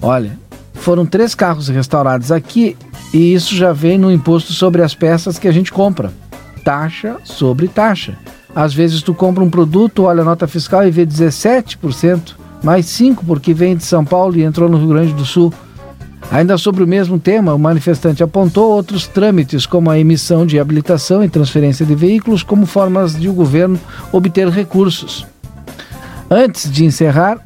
Olha, 0.00 0.38
foram 0.74 1.04
três 1.06 1.34
carros 1.34 1.68
restaurados 1.68 2.32
aqui 2.32 2.76
e 3.12 3.34
isso 3.34 3.54
já 3.54 3.72
vem 3.72 3.98
no 3.98 4.10
imposto 4.10 4.52
sobre 4.52 4.82
as 4.82 4.94
peças 4.94 5.38
que 5.38 5.46
a 5.46 5.52
gente 5.52 5.72
compra. 5.72 6.12
Taxa 6.64 7.16
sobre 7.24 7.68
taxa. 7.68 8.16
Às 8.54 8.74
vezes 8.74 9.02
tu 9.02 9.14
compra 9.14 9.42
um 9.42 9.50
produto, 9.50 10.04
olha 10.04 10.22
a 10.22 10.24
nota 10.24 10.46
fiscal 10.46 10.86
e 10.86 10.90
vê 10.90 11.06
17%, 11.06 12.34
mais 12.62 12.86
5% 12.86 13.18
porque 13.26 13.54
vem 13.54 13.76
de 13.76 13.84
São 13.84 14.04
Paulo 14.04 14.36
e 14.36 14.42
entrou 14.42 14.68
no 14.68 14.78
Rio 14.78 14.88
Grande 14.88 15.12
do 15.12 15.24
Sul. 15.24 15.52
Ainda 16.32 16.56
sobre 16.56 16.82
o 16.82 16.86
mesmo 16.86 17.18
tema, 17.18 17.52
o 17.52 17.58
manifestante 17.58 18.22
apontou 18.22 18.70
outros 18.70 19.06
trâmites, 19.06 19.66
como 19.66 19.90
a 19.90 19.98
emissão 19.98 20.46
de 20.46 20.58
habilitação 20.58 21.22
e 21.22 21.28
transferência 21.28 21.84
de 21.84 21.94
veículos, 21.94 22.42
como 22.42 22.64
formas 22.64 23.14
de 23.14 23.28
o 23.28 23.34
governo 23.34 23.78
obter 24.10 24.48
recursos. 24.48 25.26
Antes 26.30 26.72
de 26.72 26.86
encerrar, 26.86 27.38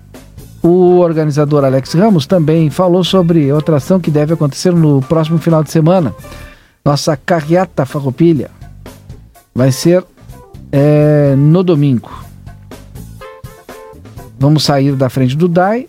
o 0.62 0.98
organizador 1.00 1.64
Alex 1.64 1.94
Ramos 1.94 2.26
também 2.26 2.70
falou 2.70 3.02
sobre 3.02 3.50
outra 3.50 3.78
ação 3.78 3.98
que 3.98 4.08
deve 4.08 4.34
acontecer 4.34 4.72
no 4.72 5.02
próximo 5.02 5.38
final 5.38 5.64
de 5.64 5.72
semana. 5.72 6.14
Nossa 6.84 7.16
carreata 7.16 7.84
farroupilha 7.84 8.52
vai 9.52 9.72
ser 9.72 10.04
é, 10.70 11.34
no 11.36 11.64
domingo. 11.64 12.24
Vamos 14.38 14.62
sair 14.62 14.94
da 14.94 15.10
frente 15.10 15.36
do 15.36 15.48
DAI 15.48 15.88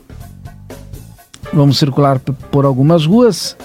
vamos 1.53 1.77
circular 1.77 2.19
por 2.19 2.65
algumas 2.65 3.05
ruas. 3.05 3.55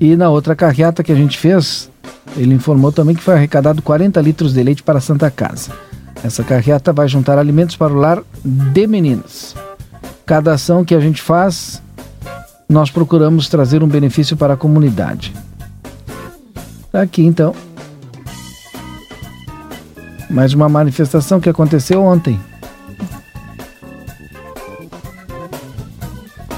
E 0.00 0.16
na 0.16 0.28
outra 0.28 0.54
carreata 0.54 1.02
que 1.02 1.12
a 1.12 1.14
gente 1.14 1.38
fez, 1.38 1.90
ele 2.36 2.54
informou 2.54 2.92
também 2.92 3.14
que 3.14 3.22
foi 3.22 3.34
arrecadado 3.34 3.82
40 3.82 4.20
litros 4.20 4.52
de 4.52 4.62
leite 4.62 4.82
para 4.82 4.98
a 4.98 5.00
Santa 5.00 5.30
Casa. 5.30 5.72
Essa 6.22 6.42
carreata 6.42 6.92
vai 6.92 7.08
juntar 7.08 7.38
alimentos 7.38 7.76
para 7.76 7.92
o 7.92 7.96
lar 7.96 8.22
de 8.44 8.86
meninas. 8.86 9.54
Cada 10.24 10.52
ação 10.52 10.84
que 10.84 10.94
a 10.94 11.00
gente 11.00 11.22
faz, 11.22 11.82
nós 12.68 12.90
procuramos 12.90 13.48
trazer 13.48 13.82
um 13.82 13.88
benefício 13.88 14.36
para 14.36 14.54
a 14.54 14.56
comunidade. 14.56 15.32
Tá 16.90 17.02
aqui 17.02 17.22
então. 17.24 17.54
Mais 20.28 20.52
uma 20.52 20.68
manifestação 20.68 21.40
que 21.40 21.48
aconteceu 21.48 22.02
ontem. 22.02 22.40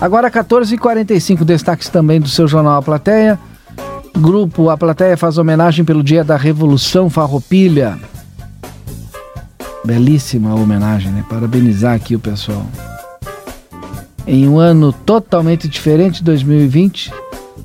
Agora 0.01 0.31
14h45, 0.31 1.43
destaques 1.43 1.89
também 1.89 2.21
do 2.21 2.29
seu 2.29 2.47
jornal 2.47 2.79
A 2.79 2.83
Plateia. 2.83 3.39
Grupo 4.17 4.71
A 4.71 4.77
Plateia 4.77 5.17
faz 5.17 5.39
homenagem 5.39 5.85
pelo 5.85 6.05
Dia 6.05 6.23
da 6.23 6.37
Revolução 6.37 7.11
Farroupilha. 7.11 7.99
Belíssima 9.85 10.55
homenagem, 10.55 11.11
né? 11.11 11.25
Parabenizar 11.29 11.97
aqui 11.97 12.15
o 12.15 12.21
pessoal. 12.21 12.65
Em 14.25 14.49
um 14.49 14.59
ano 14.59 14.93
totalmente 14.93 15.67
diferente, 15.67 16.23
2020, 16.23 17.13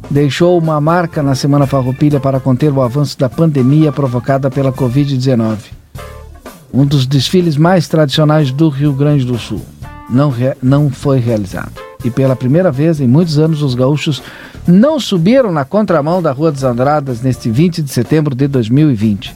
deixou 0.09 0.57
uma 0.57 0.81
marca 0.81 1.21
na 1.21 1.35
Semana 1.35 1.67
Farroupilha 1.67 2.19
para 2.19 2.39
conter 2.39 2.73
o 2.73 2.81
avanço 2.81 3.17
da 3.19 3.29
pandemia 3.29 3.91
provocada 3.91 4.49
pela 4.49 4.73
Covid-19. 4.73 5.57
Um 6.73 6.83
dos 6.83 7.05
desfiles 7.05 7.57
mais 7.57 7.87
tradicionais 7.87 8.51
do 8.51 8.69
Rio 8.69 8.93
Grande 8.93 9.23
do 9.23 9.37
Sul 9.37 9.61
não, 10.09 10.33
não 10.63 10.89
foi 10.89 11.19
realizado 11.19 11.82
e 12.03 12.11
pela 12.11 12.35
primeira 12.35 12.71
vez 12.71 12.99
em 12.99 13.07
muitos 13.07 13.39
anos 13.39 13.61
os 13.61 13.75
gaúchos 13.75 14.21
não 14.67 14.99
subiram 14.99 15.51
na 15.51 15.65
contramão 15.65 16.21
da 16.21 16.31
Rua 16.31 16.51
dos 16.51 16.63
Andradas 16.63 17.21
neste 17.21 17.49
20 17.49 17.81
de 17.81 17.91
setembro 17.91 18.35
de 18.35 18.47
2020. 18.47 19.35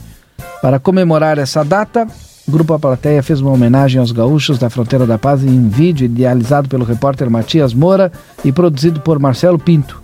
Para 0.60 0.78
comemorar 0.78 1.38
essa 1.38 1.64
data, 1.64 2.06
o 2.46 2.50
Grupo 2.50 2.72
A 2.72 2.78
Plateia 2.78 3.22
fez 3.22 3.40
uma 3.40 3.52
homenagem 3.52 4.00
aos 4.00 4.10
gaúchos 4.10 4.58
da 4.58 4.70
Fronteira 4.70 5.06
da 5.06 5.18
Paz 5.18 5.44
em 5.44 5.50
um 5.50 5.68
vídeo 5.68 6.06
idealizado 6.06 6.68
pelo 6.68 6.84
repórter 6.84 7.30
Matias 7.30 7.74
Moura 7.74 8.10
e 8.44 8.50
produzido 8.50 9.00
por 9.00 9.18
Marcelo 9.18 9.58
Pinto. 9.58 10.02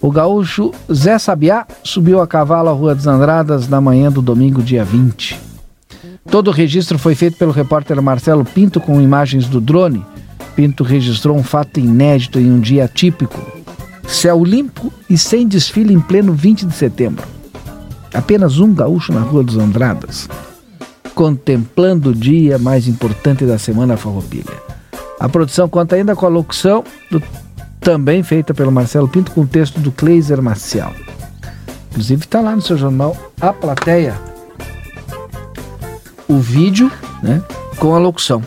O 0.00 0.10
gaúcho 0.10 0.72
Zé 0.92 1.18
Sabiá 1.18 1.66
subiu 1.84 2.20
a 2.20 2.26
cavalo 2.26 2.68
à 2.68 2.72
Rua 2.72 2.94
dos 2.94 3.06
Andradas 3.06 3.68
na 3.68 3.80
manhã 3.80 4.10
do 4.10 4.20
domingo, 4.20 4.62
dia 4.62 4.84
20. 4.84 5.38
Todo 6.30 6.48
o 6.48 6.52
registro 6.52 6.98
foi 6.98 7.14
feito 7.14 7.36
pelo 7.36 7.52
repórter 7.52 8.00
Marcelo 8.00 8.44
Pinto 8.44 8.80
com 8.80 9.00
imagens 9.00 9.46
do 9.46 9.60
drone 9.60 10.04
Pinto 10.54 10.84
registrou 10.84 11.36
um 11.36 11.42
fato 11.42 11.80
inédito 11.80 12.38
em 12.38 12.50
um 12.50 12.60
dia 12.60 12.88
típico. 12.88 13.40
Céu 14.06 14.44
limpo 14.44 14.92
e 15.08 15.16
sem 15.16 15.46
desfile 15.46 15.94
em 15.94 16.00
pleno 16.00 16.32
20 16.32 16.66
de 16.66 16.74
setembro. 16.74 17.26
Apenas 18.12 18.58
um 18.58 18.74
gaúcho 18.74 19.12
na 19.12 19.20
Rua 19.20 19.42
dos 19.42 19.56
Andradas, 19.56 20.28
contemplando 21.14 22.10
o 22.10 22.14
dia 22.14 22.58
mais 22.58 22.86
importante 22.86 23.44
da 23.44 23.58
semana 23.58 23.96
farroupilha. 23.96 24.62
A 25.18 25.28
produção 25.28 25.68
conta 25.68 25.96
ainda 25.96 26.14
com 26.14 26.26
a 26.26 26.28
locução 26.28 26.84
do, 27.10 27.22
também 27.80 28.22
feita 28.22 28.52
pelo 28.52 28.72
Marcelo 28.72 29.08
Pinto 29.08 29.30
com 29.30 29.42
o 29.42 29.46
texto 29.46 29.80
do 29.80 29.90
Kleiser 29.90 30.42
Marcial. 30.42 30.92
Inclusive 31.90 32.24
está 32.24 32.40
lá 32.40 32.54
no 32.54 32.62
seu 32.62 32.76
jornal 32.76 33.16
A 33.40 33.52
Plateia 33.52 34.32
o 36.32 36.38
vídeo 36.38 36.90
né, 37.22 37.42
com 37.76 37.94
a 37.94 37.98
locução. 37.98 38.42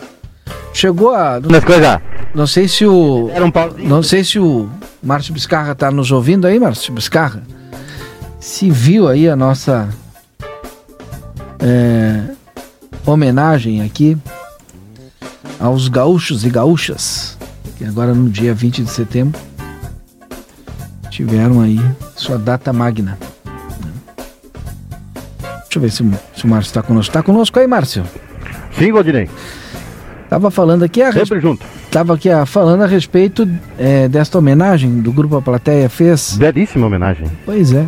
Chegou 0.76 1.14
a. 1.14 1.40
Não, 1.40 1.60
coisa. 1.62 2.02
não 2.34 2.46
sei 2.46 2.68
se 2.68 2.84
o. 2.84 3.30
Era 3.32 3.46
um 3.46 3.52
Não 3.88 4.02
sei 4.02 4.22
se 4.22 4.38
o 4.38 4.68
Márcio 5.02 5.32
Biscarra 5.32 5.72
está 5.72 5.90
nos 5.90 6.12
ouvindo 6.12 6.46
aí, 6.46 6.60
Márcio 6.60 6.92
Biscarra. 6.92 7.42
Se 8.38 8.70
viu 8.70 9.08
aí 9.08 9.26
a 9.26 9.34
nossa 9.34 9.88
é, 11.60 12.24
homenagem 13.06 13.80
aqui 13.80 14.18
aos 15.58 15.88
gaúchos 15.88 16.44
e 16.44 16.50
gaúchas, 16.50 17.38
que 17.78 17.84
agora 17.86 18.12
no 18.12 18.28
dia 18.28 18.52
20 18.52 18.82
de 18.82 18.90
setembro 18.90 19.40
tiveram 21.08 21.62
aí 21.62 21.80
sua 22.14 22.36
data 22.36 22.70
magna. 22.70 23.16
Deixa 25.42 25.76
eu 25.76 25.80
ver 25.80 25.90
se, 25.90 26.04
se 26.36 26.44
o 26.44 26.48
Márcio 26.48 26.68
está 26.68 26.82
conosco. 26.82 27.08
Está 27.08 27.22
conosco 27.22 27.58
aí, 27.58 27.66
Márcio? 27.66 28.04
Sim, 28.78 28.92
Godinei. 28.92 29.30
Tava 30.28 30.50
falando 30.50 30.82
aqui 30.82 31.02
a 31.02 31.12
Sempre 31.12 31.40
junto. 31.40 31.64
Tava 31.90 32.14
aqui 32.14 32.28
a, 32.28 32.44
falando 32.44 32.82
a 32.82 32.86
respeito 32.86 33.48
é, 33.78 34.08
desta 34.08 34.38
homenagem 34.38 35.00
do 35.00 35.12
grupo 35.12 35.36
A 35.36 35.42
Plateia 35.42 35.88
fez. 35.88 36.36
Belíssima 36.36 36.86
homenagem. 36.86 37.26
Pois 37.44 37.72
é. 37.72 37.86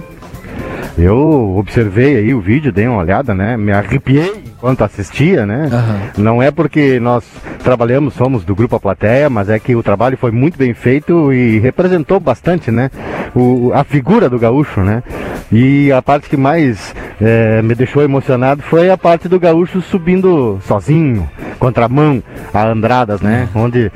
Eu 0.96 1.56
observei 1.56 2.16
aí 2.16 2.34
o 2.34 2.40
vídeo, 2.40 2.72
dei 2.72 2.88
uma 2.88 2.98
olhada, 2.98 3.32
né? 3.32 3.56
Me 3.56 3.70
arrepiei 3.70 4.42
enquanto 4.46 4.82
assistia, 4.82 5.46
né? 5.46 5.70
Uhum. 5.70 6.24
Não 6.24 6.42
é 6.42 6.50
porque 6.50 6.98
nós 6.98 7.24
trabalhamos, 7.62 8.14
somos 8.14 8.44
do 8.44 8.54
Grupo 8.54 8.74
A 8.74 8.80
Plateia, 8.80 9.30
mas 9.30 9.48
é 9.48 9.60
que 9.60 9.76
o 9.76 9.82
trabalho 9.82 10.16
foi 10.16 10.32
muito 10.32 10.58
bem 10.58 10.74
feito 10.74 11.32
e 11.32 11.60
representou 11.60 12.18
bastante, 12.18 12.72
né? 12.72 12.90
O, 13.32 13.70
a 13.72 13.84
figura 13.84 14.28
do 14.28 14.40
gaúcho, 14.40 14.80
né? 14.80 15.04
E 15.52 15.92
a 15.92 16.02
parte 16.02 16.28
que 16.28 16.36
mais 16.36 16.92
é, 17.20 17.60
me 17.62 17.74
deixou 17.74 18.02
emocionado 18.02 18.62
foi 18.62 18.90
a 18.90 18.96
parte 18.96 19.28
do 19.28 19.40
gaúcho 19.40 19.80
subindo 19.80 20.58
sozinho, 20.62 21.28
contramão, 21.58 22.22
a 22.54 22.68
Andradas, 22.68 23.20
né? 23.20 23.48
Onde, 23.54 23.90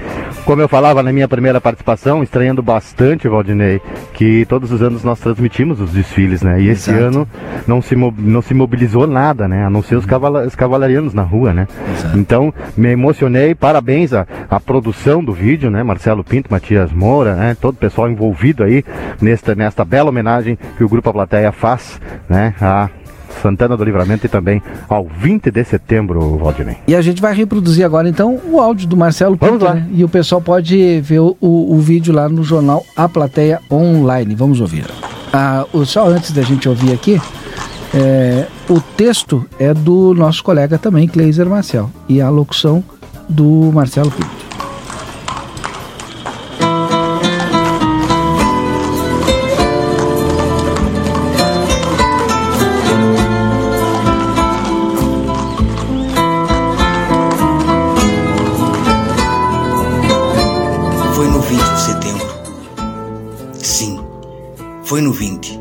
como 0.45 0.61
eu 0.61 0.69
falava 0.69 1.02
na 1.02 1.12
minha 1.12 1.29
primeira 1.29 1.61
participação, 1.61 2.23
estranhando 2.23 2.62
bastante, 2.62 3.29
Valdinei, 3.29 3.81
que 4.14 4.45
todos 4.47 4.73
os 4.73 4.83
anos 4.83 5.05
nós 5.05 5.21
transmitimos 5.21 5.81
os 5.81 5.91
desfiles, 5.91 6.43
né? 6.43 6.61
E 6.61 6.69
esse 6.69 6.91
Exato. 6.91 7.05
ano 7.05 7.29
não 7.67 7.81
se, 7.81 7.95
não 7.95 8.43
se 8.43 8.55
mobilizou 8.55 9.07
nada, 9.07 9.47
né? 9.47 9.64
A 9.64 9.71
não 9.71 9.83
ser 9.83 9.97
os, 9.97 10.07
cavala 10.07 10.47
os 10.47 10.55
cavalarianos 10.55 11.14
na 11.14 11.23
rua, 11.23 11.52
né? 11.52 11.69
Exato. 11.97 12.19
Então, 12.19 12.52
me 12.76 12.91
emocionei, 12.91 13.55
parabéns 13.55 14.12
à, 14.12 14.26
à 14.50 14.59
produção 14.59 15.23
do 15.23 15.33
vídeo, 15.33 15.71
né? 15.71 15.83
Marcelo 15.83 16.25
Pinto, 16.25 16.50
Matias 16.50 16.93
Moura, 16.93 17.35
né? 17.35 17.57
Todo 17.61 17.75
o 17.75 17.79
pessoal 17.79 18.11
envolvido 18.11 18.64
aí 18.64 18.85
nesta, 19.21 19.55
nesta 19.55 19.85
bela 19.85 20.11
homenagem 20.11 20.59
que 20.76 20.85
o 20.85 20.88
Grupo 20.88 21.11
A 21.11 21.12
Plateia 21.12 21.52
faz, 21.52 22.00
né? 22.29 22.55
A 22.61 22.88
Santana 23.41 23.77
do 23.77 23.85
Livramento 23.85 24.27
e 24.27 24.29
também 24.29 24.62
ao 24.89 25.07
20 25.07 25.51
de 25.51 25.65
setembro, 25.65 26.37
Valdinei. 26.39 26.77
E 26.87 26.95
a 26.95 27.03
gente 27.03 27.21
vai 27.21 27.35
reproduzir 27.35 27.85
agora 27.85 28.09
então 28.09 28.41
o 28.45 28.61
áudio 28.61 28.89
do 28.89 28.97
Marcelo 28.97 29.37
Pinto, 29.37 29.59
Vamos 29.59 29.62
lá. 29.62 29.75
Né? 29.75 29.89
E 29.93 30.05
o 30.05 30.09
pessoal 30.09 30.41
pode 30.41 31.01
ver 31.01 31.21
o, 31.21 31.37
o, 31.41 31.75
o, 31.75 31.79
vídeo 31.81 32.12
lá 32.12 32.29
no 32.29 32.43
jornal 32.43 32.85
A 32.97 33.09
Plateia 33.09 33.61
Online. 33.71 34.35
Vamos 34.35 34.61
ouvir. 34.61 34.87
Ah, 35.33 35.65
só 35.85 36.09
antes 36.09 36.33
da 36.33 36.43
gente 36.43 36.69
ouvir 36.69 36.93
aqui, 36.93 37.21
é, 37.95 38.47
o 38.69 38.81
texto 38.81 39.45
é 39.59 39.73
do 39.73 40.15
nosso 40.15 40.43
colega 40.43 40.79
também, 40.79 41.07
Cleiser 41.07 41.47
Marcel, 41.47 41.91
e 42.09 42.21
a 42.21 42.29
locução 42.29 42.83
do 43.29 43.71
Marcelo 43.73 44.11
Pinto. 44.11 44.41
Foi 65.02 65.09
no 65.09 65.12
20. 65.12 65.61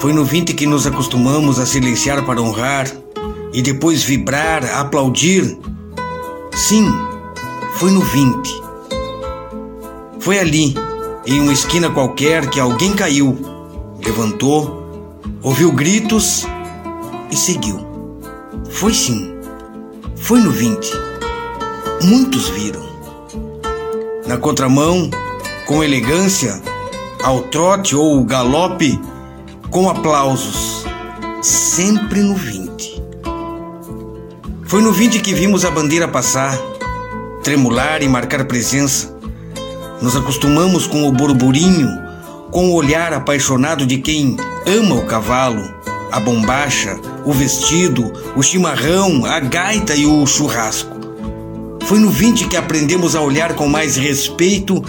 Foi 0.00 0.12
no 0.12 0.22
20 0.22 0.52
que 0.52 0.66
nos 0.66 0.86
acostumamos 0.86 1.58
a 1.58 1.64
silenciar 1.64 2.26
para 2.26 2.42
honrar 2.42 2.86
e 3.54 3.62
depois 3.62 4.02
vibrar, 4.02 4.62
aplaudir. 4.78 5.56
Sim, 6.54 6.92
foi 7.76 7.90
no 7.90 8.02
20. 8.02 8.62
Foi 10.20 10.38
ali, 10.38 10.74
em 11.24 11.40
uma 11.40 11.54
esquina 11.54 11.88
qualquer, 11.88 12.50
que 12.50 12.60
alguém 12.60 12.92
caiu, 12.92 13.38
levantou, 14.04 15.16
ouviu 15.42 15.72
gritos 15.72 16.46
e 17.30 17.36
seguiu. 17.36 17.80
Foi 18.68 18.92
sim, 18.92 19.38
foi 20.16 20.40
no 20.40 20.50
20. 20.50 20.92
Muitos 22.02 22.50
viram. 22.50 22.86
Na 24.26 24.36
contramão, 24.36 25.08
com 25.66 25.82
elegância, 25.82 26.60
ao 27.22 27.42
trote 27.42 27.96
ou 27.96 28.22
galope 28.24 29.00
com 29.70 29.88
aplausos, 29.88 30.84
sempre 31.42 32.20
no 32.20 32.34
20. 32.34 33.02
Foi 34.64 34.80
no 34.82 34.92
20 34.92 35.20
que 35.20 35.34
vimos 35.34 35.64
a 35.64 35.70
bandeira 35.70 36.06
passar, 36.06 36.56
tremular 37.42 38.02
e 38.02 38.08
marcar 38.08 38.44
presença. 38.44 39.16
Nos 40.00 40.16
acostumamos 40.16 40.86
com 40.86 41.08
o 41.08 41.12
burburinho, 41.12 41.88
com 42.50 42.70
o 42.70 42.74
olhar 42.74 43.12
apaixonado 43.12 43.84
de 43.84 43.98
quem 43.98 44.36
ama 44.66 44.94
o 44.94 45.06
cavalo, 45.06 45.62
a 46.12 46.20
bombacha, 46.20 46.98
o 47.24 47.32
vestido, 47.32 48.12
o 48.36 48.42
chimarrão, 48.42 49.26
a 49.26 49.40
gaita 49.40 49.94
e 49.94 50.06
o 50.06 50.24
churrasco. 50.26 50.96
Foi 51.84 51.98
no 51.98 52.10
20 52.10 52.48
que 52.48 52.56
aprendemos 52.56 53.16
a 53.16 53.20
olhar 53.20 53.54
com 53.54 53.66
mais 53.66 53.96
respeito 53.96 54.82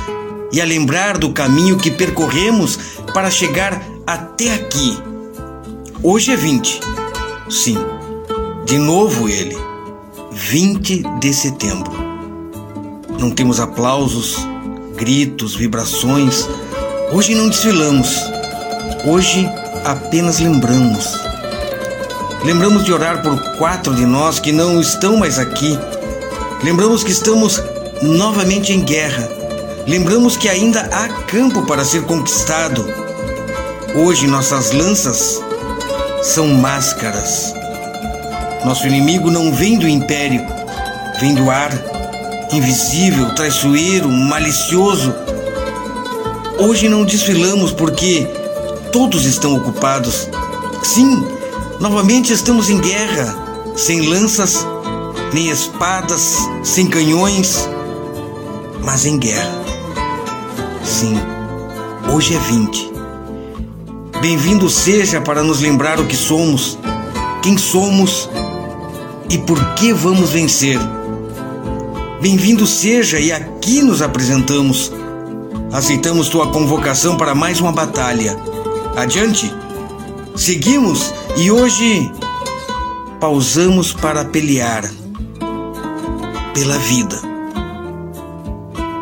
e 0.51 0.62
a 0.62 0.65
lembrar 0.65 1.18
do 1.18 1.32
caminho 1.32 1.77
que 1.77 1.91
percorremos 1.91 2.77
para 3.13 3.29
chegar 3.29 3.82
até 4.06 4.53
aqui. 4.53 4.98
Hoje 6.01 6.32
é 6.32 6.36
20. 6.36 6.79
Sim, 7.50 7.77
de 8.65 8.77
novo 8.77 9.27
ele. 9.27 9.58
20 10.32 11.03
de 11.20 11.34
setembro. 11.34 11.91
Não 13.20 13.32
temos 13.32 13.60
aplausos, 13.60 14.38
gritos, 14.96 15.56
vibrações. 15.56 16.48
Hoje 17.12 17.36
não 17.36 17.50
desfilamos. 17.50 18.15
Hoje 19.06 19.46
apenas 19.84 20.39
lembramos. 20.39 21.20
Lembramos 22.44 22.86
de 22.86 22.94
orar 22.94 23.22
por 23.22 23.58
quatro 23.58 23.94
de 23.94 24.06
nós 24.06 24.39
que 24.39 24.51
não 24.51 24.79
estão 24.79 25.18
mais 25.18 25.38
aqui. 25.38 25.77
Lembramos 26.63 27.03
que 27.03 27.12
estamos 27.12 27.62
novamente 28.01 28.72
em 28.72 28.82
guerra. 28.82 29.38
Lembramos 29.89 30.38
que 30.38 30.48
ainda 30.48 30.81
há 30.91 31.10
campo 31.24 31.65
para 31.65 31.84
ser 31.84 32.03
conquistado. 32.03 32.86
Hoje 33.96 34.27
nossas 34.27 34.72
lanças 34.72 35.41
são 36.22 36.48
máscaras. 36.48 37.53
Nosso 38.63 38.86
inimigo 38.86 39.31
não 39.31 39.51
vem 39.51 39.79
do 39.79 39.88
império, 39.88 40.46
vem 41.19 41.34
do 41.34 41.50
ar, 41.50 41.72
invisível, 42.53 43.34
traiçoeiro, 43.34 44.08
malicioso. 44.10 45.13
Hoje 46.60 46.88
não 46.88 47.03
desfilamos 47.03 47.72
porque 47.72 48.27
todos 48.91 49.25
estão 49.25 49.55
ocupados. 49.55 50.29
Sim, 50.84 51.25
Novamente 51.79 52.34
estamos 52.34 52.69
em 52.69 52.77
guerra, 52.77 53.34
sem 53.74 54.01
lanças, 54.10 54.67
nem 55.34 55.50
espadas, 55.50 56.36
sem 56.62 56.88
canhões, 56.88 57.69
mas 58.84 59.05
em 59.05 59.17
guerra. 59.17 59.59
Sim, 60.89 61.13
hoje 62.12 62.36
é 62.36 62.39
20. 62.39 62.91
Bem-vindo 64.22 64.67
seja 64.67 65.22
para 65.22 65.43
nos 65.43 65.62
lembrar 65.62 66.00
o 66.00 66.08
que 66.08 66.15
somos, 66.15 66.79
quem 67.43 67.60
somos 67.60 68.27
e 69.29 69.38
por 69.38 69.75
que 69.75 69.93
vamos 69.93 70.31
vencer. 70.31 70.79
Bem-vindo 72.19 72.65
seja 72.65 73.19
e 73.19 73.31
aqui 73.31 73.84
nos 73.84 74.01
apresentamos. 74.01 74.91
Aceitamos 75.72 76.27
tua 76.27 76.48
convocação 76.48 77.15
para 77.15 77.36
mais 77.36 77.62
uma 77.62 77.72
batalha. 77.72 78.36
Adiante! 78.98 79.53
Seguimos 80.36 81.13
e 81.38 81.51
hoje 81.51 82.12
pausamos 83.19 83.93
para 83.93 84.25
pelear 84.25 84.89
pela 86.55 86.79
vida. 86.79 87.28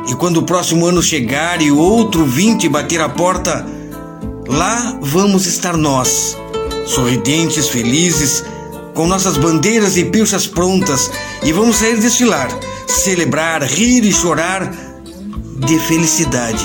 E 0.09 0.15
quando 0.15 0.37
o 0.37 0.43
próximo 0.43 0.85
ano 0.85 1.01
chegar 1.01 1.61
e 1.61 1.71
outro 1.71 2.25
20 2.25 2.69
bater 2.69 3.01
a 3.01 3.09
porta, 3.09 3.65
lá 4.47 4.97
vamos 5.01 5.45
estar 5.45 5.75
nós, 5.75 6.37
sorridentes, 6.85 7.67
felizes, 7.67 8.43
com 8.93 9.05
nossas 9.05 9.37
bandeiras 9.37 9.97
e 9.97 10.05
pilchas 10.05 10.47
prontas, 10.47 11.11
e 11.43 11.51
vamos 11.51 11.77
sair 11.77 11.99
desfilar, 11.99 12.47
celebrar, 12.87 13.61
rir 13.63 14.03
e 14.05 14.13
chorar 14.13 14.73
de 15.57 15.77
felicidade. 15.79 16.63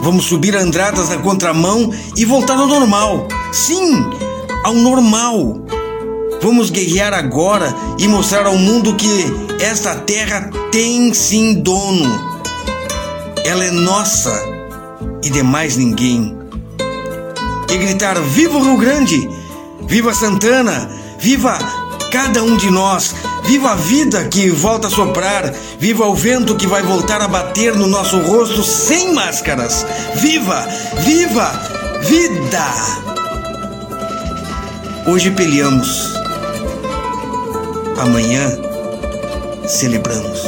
Vamos 0.00 0.26
subir 0.26 0.54
Andradas 0.54 1.08
na 1.08 1.18
contramão 1.18 1.92
e 2.16 2.24
voltar 2.24 2.56
ao 2.56 2.68
normal. 2.68 3.26
Sim, 3.50 4.08
ao 4.62 4.74
normal. 4.74 5.66
Vamos 6.40 6.70
guerrear 6.70 7.12
agora 7.12 7.74
e 7.98 8.06
mostrar 8.06 8.46
ao 8.46 8.56
mundo 8.56 8.94
que 8.94 9.45
esta 9.60 9.94
terra 9.94 10.50
tem 10.70 11.12
sim 11.14 11.54
dono. 11.54 12.36
Ela 13.44 13.64
é 13.64 13.70
nossa 13.70 14.32
e 15.22 15.30
de 15.30 15.42
mais 15.42 15.76
ninguém. 15.76 16.36
E 17.70 17.76
gritar: 17.76 18.20
Viva 18.20 18.58
o 18.58 18.62
Rio 18.62 18.76
Grande! 18.76 19.28
Viva 19.86 20.14
Santana! 20.14 20.90
Viva 21.18 21.58
cada 22.10 22.42
um 22.42 22.56
de 22.56 22.70
nós! 22.70 23.14
Viva 23.44 23.72
a 23.72 23.74
vida 23.76 24.24
que 24.28 24.50
volta 24.50 24.88
a 24.88 24.90
soprar! 24.90 25.52
Viva 25.78 26.06
o 26.06 26.14
vento 26.14 26.56
que 26.56 26.66
vai 26.66 26.82
voltar 26.82 27.20
a 27.20 27.28
bater 27.28 27.74
no 27.74 27.86
nosso 27.86 28.18
rosto 28.18 28.62
sem 28.62 29.14
máscaras! 29.14 29.86
Viva! 30.16 30.66
Viva! 31.00 31.52
Vida! 32.02 32.66
Hoje 35.06 35.30
peleamos. 35.30 36.14
Amanhã 37.98 38.65
celebramos. 39.66 40.42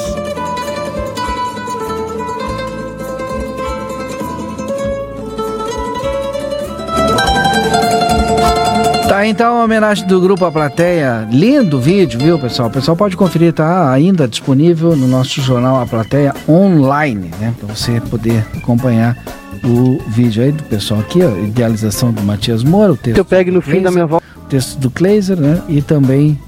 Tá, 9.08 9.26
então, 9.26 9.58
a 9.58 9.64
homenagem 9.64 10.06
do 10.06 10.20
grupo 10.20 10.44
à 10.44 10.52
plateia. 10.52 11.26
Lindo 11.32 11.80
vídeo, 11.80 12.20
viu, 12.20 12.38
pessoal? 12.38 12.68
O 12.68 12.70
pessoal 12.70 12.96
pode 12.96 13.16
conferir, 13.16 13.52
tá 13.52 13.90
ainda 13.90 14.28
disponível 14.28 14.94
no 14.94 15.08
nosso 15.08 15.40
jornal 15.40 15.80
A 15.80 15.86
Plateia 15.86 16.34
online, 16.48 17.30
né? 17.40 17.52
Para 17.58 17.74
você 17.74 18.00
poder 18.02 18.46
acompanhar 18.56 19.16
o 19.64 19.98
vídeo 20.08 20.44
aí 20.44 20.52
do 20.52 20.62
pessoal 20.62 21.00
aqui, 21.00 21.20
ó, 21.22 21.36
idealização 21.36 22.12
do 22.12 22.22
Matias 22.22 22.62
Moura, 22.62 22.92
o 22.92 22.96
texto. 22.96 23.14
Que 23.14 23.20
eu 23.20 23.24
pegue 23.24 23.50
no 23.50 23.60
fim 23.60 23.82
da 23.82 23.90
minha 23.90 24.06
volta. 24.06 24.24
Texto 24.48 24.78
do 24.78 24.90
Kleiser, 24.90 25.36
né? 25.40 25.60
E 25.68 25.82
também 25.82 26.38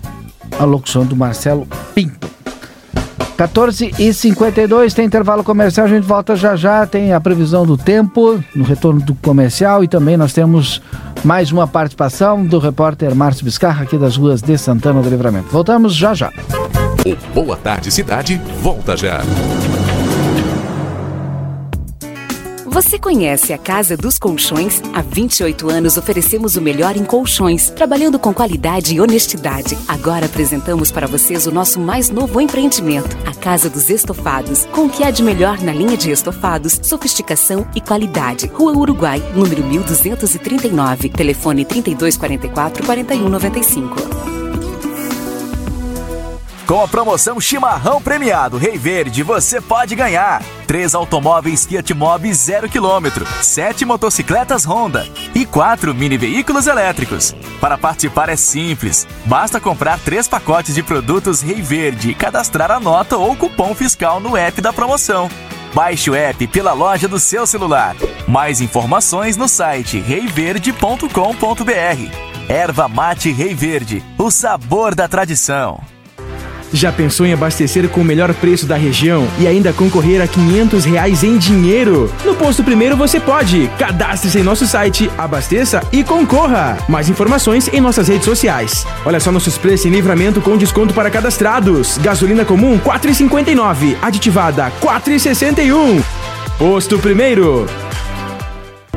a 0.59 0.65
locução 0.65 1.05
do 1.05 1.17
Marcelo 1.17 1.67
Pinto. 1.95 2.31
14 3.41 3.95
e 3.99 4.13
52 4.13 4.93
tem 4.93 5.07
intervalo 5.07 5.43
comercial, 5.43 5.87
a 5.87 5.89
gente 5.89 6.05
volta 6.05 6.37
já 6.37 6.57
já, 6.57 6.87
tem 6.87 7.15
a 7.15 7.19
previsão 7.19 7.65
do 7.65 7.75
tempo 7.75 8.39
no 8.55 8.63
retorno 8.63 9.01
do 9.01 9.15
comercial 9.15 9.83
e 9.83 9.89
também 9.89 10.15
nós 10.15 10.35
temos 10.35 10.83
mais 11.25 11.51
uma 11.51 11.67
participação 11.67 12.45
do 12.45 12.59
repórter 12.59 13.15
Márcio 13.15 13.47
Biscarra 13.47 13.85
aqui 13.85 13.97
das 13.97 14.15
ruas 14.15 14.43
de 14.43 14.59
Santana 14.59 15.01
do 15.01 15.09
Livramento. 15.09 15.49
Voltamos 15.49 15.95
já 15.95 16.13
já. 16.13 16.31
O 17.03 17.17
Boa 17.35 17.57
Tarde 17.57 17.91
Cidade 17.91 18.39
volta 18.61 18.95
já. 18.95 19.23
Você 22.83 22.99
conhece 22.99 23.53
a 23.53 23.59
Casa 23.59 23.95
dos 23.95 24.19
Colchões? 24.19 24.81
Há 24.95 25.03
28 25.03 25.69
anos 25.69 25.99
oferecemos 25.99 26.57
o 26.57 26.63
melhor 26.63 26.97
em 26.97 27.05
colchões, 27.05 27.69
trabalhando 27.69 28.19
com 28.19 28.33
qualidade 28.33 28.95
e 28.95 29.01
honestidade. 29.03 29.77
Agora 29.87 30.25
apresentamos 30.25 30.91
para 30.91 31.07
vocês 31.07 31.47
o 31.47 31.53
nosso 31.53 31.79
mais 31.79 32.09
novo 32.09 32.41
empreendimento, 32.41 33.15
a 33.27 33.35
Casa 33.35 33.69
dos 33.69 33.91
Estofados, 33.91 34.65
com 34.73 34.87
o 34.87 34.89
que 34.89 35.05
há 35.05 35.11
de 35.11 35.23
melhor 35.23 35.61
na 35.61 35.75
linha 35.75 35.95
de 35.95 36.11
estofados, 36.11 36.81
sofisticação 36.83 37.69
e 37.75 37.83
qualidade. 37.83 38.47
Rua 38.47 38.73
Uruguai, 38.73 39.23
número 39.35 39.63
1239, 39.63 41.11
telefone 41.11 41.67
3244 41.67 42.87
4195. 42.87 44.50
Com 46.71 46.81
a 46.81 46.87
promoção 46.87 47.41
Chimarrão 47.41 48.01
Premiado 48.01 48.57
Rei 48.57 48.79
Verde, 48.79 49.25
você 49.25 49.61
pode 49.61 49.97
ganhar 49.97 50.41
três 50.69 50.95
automóveis 50.95 51.67
Fiat 51.67 51.93
Mobi 51.93 52.33
0 52.33 52.69
km, 52.69 53.25
sete 53.43 53.85
motocicletas 53.85 54.65
Honda 54.65 55.05
e 55.35 55.45
quatro 55.45 55.93
mini 55.93 56.17
veículos 56.17 56.69
elétricos. 56.69 57.35
Para 57.61 57.77
participar 57.77 58.29
é 58.29 58.37
simples, 58.37 59.05
basta 59.27 59.59
comprar 59.59 59.99
três 59.99 60.29
pacotes 60.29 60.77
de 60.77 60.83
produtos 60.85 61.41
Rei 61.41 61.61
Verde 61.61 62.11
e 62.11 62.15
cadastrar 62.15 62.71
a 62.71 62.79
nota 62.79 63.17
ou 63.17 63.35
cupom 63.35 63.75
fiscal 63.75 64.21
no 64.21 64.37
app 64.37 64.61
da 64.61 64.73
promoção. 64.73 65.29
Baixe 65.75 66.09
o 66.09 66.15
app 66.15 66.47
pela 66.47 66.73
loja 66.73 67.09
do 67.09 67.19
seu 67.19 67.49
celular. 67.49 67.97
Mais 68.29 68.61
informações 68.61 69.37
no 69.37 69.49
site 69.49 69.99
reiverde.com.br. 69.99 71.11
Erva 72.49 72.87
Mate 72.87 73.33
Rei 73.33 73.55
Verde, 73.55 74.05
o 74.17 74.31
sabor 74.31 74.95
da 74.95 75.09
tradição. 75.09 75.81
Já 76.73 76.93
pensou 76.93 77.27
em 77.27 77.33
abastecer 77.33 77.89
com 77.89 78.01
o 78.01 78.05
melhor 78.05 78.33
preço 78.35 78.67
da 78.67 78.77
região 78.77 79.27
e 79.39 79.47
ainda 79.47 79.73
concorrer 79.73 80.23
a 80.23 80.27
500 80.27 80.85
reais 80.85 81.25
em 81.25 81.37
dinheiro? 81.37 82.13
No 82.25 82.35
Posto 82.35 82.63
Primeiro 82.63 82.97
você 82.97 83.19
pode. 83.19 83.69
Cadastre-se 83.79 84.39
em 84.39 84.43
nosso 84.43 84.67
site, 84.67 85.11
abasteça 85.19 85.83
e 85.93 86.05
concorra. 86.05 86.79
Mais 86.89 87.09
informações 87.09 87.69
em 87.73 87.81
nossas 87.81 88.09
redes 88.09 88.25
sociais. 88.25 88.87
Olha 89.05 89.19
só 89.19 89.33
nossos 89.33 89.59
preços 89.59 89.87
em 89.87 89.91
livramento 89.91 90.41
com 90.41 90.57
desconto 90.57 90.95
para 90.95 91.11
cadastrados. 91.11 91.99
Gasolina 91.99 92.45
comum 92.45 92.79
4,59, 92.79 93.97
aditivada 94.01 94.71
4,61. 94.81 96.03
Posto 96.59 96.99
Primeiro. 96.99 97.67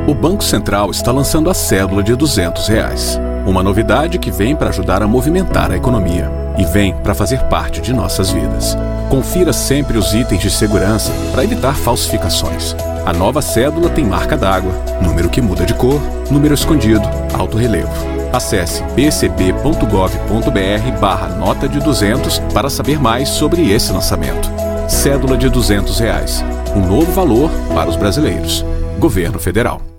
O 0.06 0.14
Banco 0.14 0.44
Central 0.44 0.90
está 0.90 1.10
lançando 1.10 1.48
a 1.48 1.54
cédula 1.54 2.02
de 2.02 2.14
200 2.14 2.68
reais. 2.68 3.18
Uma 3.46 3.62
novidade 3.62 4.18
que 4.18 4.30
vem 4.30 4.56
para 4.56 4.70
ajudar 4.70 5.02
a 5.02 5.06
movimentar 5.06 5.70
a 5.70 5.76
economia 5.76 6.30
e 6.56 6.64
vem 6.64 6.94
para 6.94 7.14
fazer 7.14 7.40
parte 7.44 7.80
de 7.80 7.92
nossas 7.92 8.30
vidas. 8.30 8.76
Confira 9.10 9.52
sempre 9.52 9.98
os 9.98 10.14
itens 10.14 10.40
de 10.40 10.50
segurança 10.50 11.12
para 11.32 11.44
evitar 11.44 11.74
falsificações. 11.74 12.74
A 13.04 13.12
nova 13.12 13.42
cédula 13.42 13.90
tem 13.90 14.04
marca 14.04 14.36
d'água, 14.36 14.72
número 15.02 15.28
que 15.28 15.42
muda 15.42 15.66
de 15.66 15.74
cor, 15.74 16.00
número 16.30 16.54
escondido, 16.54 17.06
alto 17.34 17.58
relevo. 17.58 17.92
Acesse 18.32 18.82
bcb.gov.br 18.96 20.98
barra 20.98 21.28
nota 21.28 21.68
de 21.68 21.80
200 21.80 22.38
para 22.52 22.70
saber 22.70 22.98
mais 22.98 23.28
sobre 23.28 23.70
esse 23.70 23.92
lançamento. 23.92 24.50
Cédula 24.88 25.36
de 25.36 25.50
200 25.50 26.00
reais. 26.00 26.42
um 26.74 26.80
novo 26.80 27.12
valor 27.12 27.50
para 27.72 27.88
os 27.88 27.96
brasileiros. 27.96 28.64
Governo 28.98 29.38
Federal. 29.38 29.93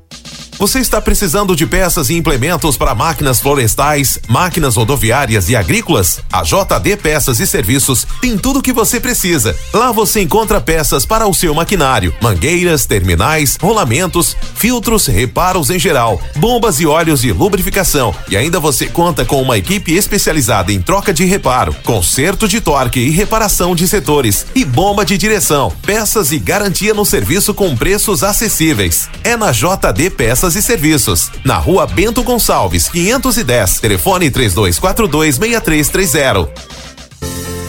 Você 0.58 0.80
está 0.80 1.02
precisando 1.02 1.54
de 1.54 1.65
peças 1.65 2.10
e 2.10 2.15
implementos 2.15 2.78
para 2.78 2.96
máquinas 2.96 3.41
florestais, 3.41 4.18
máquinas 4.26 4.78
rodoviárias 4.78 5.50
e 5.50 5.56
agrícolas? 5.56 6.22
A 6.32 6.44
JD 6.44 6.96
Peças 6.96 7.41
e 7.41 7.46
Serviços 7.46 8.08
tem 8.22 8.38
tudo 8.38 8.60
o 8.60 8.62
que 8.62 8.72
você 8.72 8.98
precisa. 8.98 9.54
Lá 9.74 9.91
você 9.91 10.22
encontra 10.22 10.62
peças 10.62 11.06
para 11.06 11.28
o 11.28 11.34
seu 11.34 11.54
maquinário, 11.54 12.15
mangueiras, 12.22 12.86
terminais, 12.86 13.58
rolamentos, 13.62 14.36
filtros, 14.56 15.08
reparos 15.08 15.70
em 15.70 15.78
geral, 15.78 16.22
bombas 16.38 16.80
e 16.80 16.86
óleos 16.86 17.20
de 17.20 17.34
lubrificação. 17.34 18.15
E 18.30 18.38
ainda 18.38 18.58
você 18.58 18.88
conta 18.88 19.26
com 19.26 19.41
uma 19.41 19.58
equipe 19.58 19.94
especializada 19.94 20.72
em 20.72 20.82
troca 20.82 21.13
de 21.13 21.26
reparo, 21.26 21.76
conserto 21.84 22.48
de 22.48 22.62
torque 22.62 23.02
e 23.02 23.10
reparação 23.10 23.76
de 23.76 23.86
setores 23.89 24.46
e 24.56 24.63
bomba 24.63 25.04
de 25.04 25.18
direção. 25.18 25.74
Peças 25.86 26.32
e 26.32 26.39
garantia 26.39 26.94
no 26.94 27.04
serviço 27.04 27.54
com 27.54 27.76
preços 27.76 28.24
acessíveis. 28.24 29.10
É 29.22 29.36
na 29.36 29.52
JD 29.52 30.12
Peças 30.12 30.45
e 30.54 30.62
Serviços, 30.62 31.32
na 31.44 31.58
Rua 31.58 31.88
Bento 31.88 32.22
Gonçalves, 32.22 32.88
510, 32.90 33.80
telefone 33.80 34.30
3242-6330. 34.30 36.50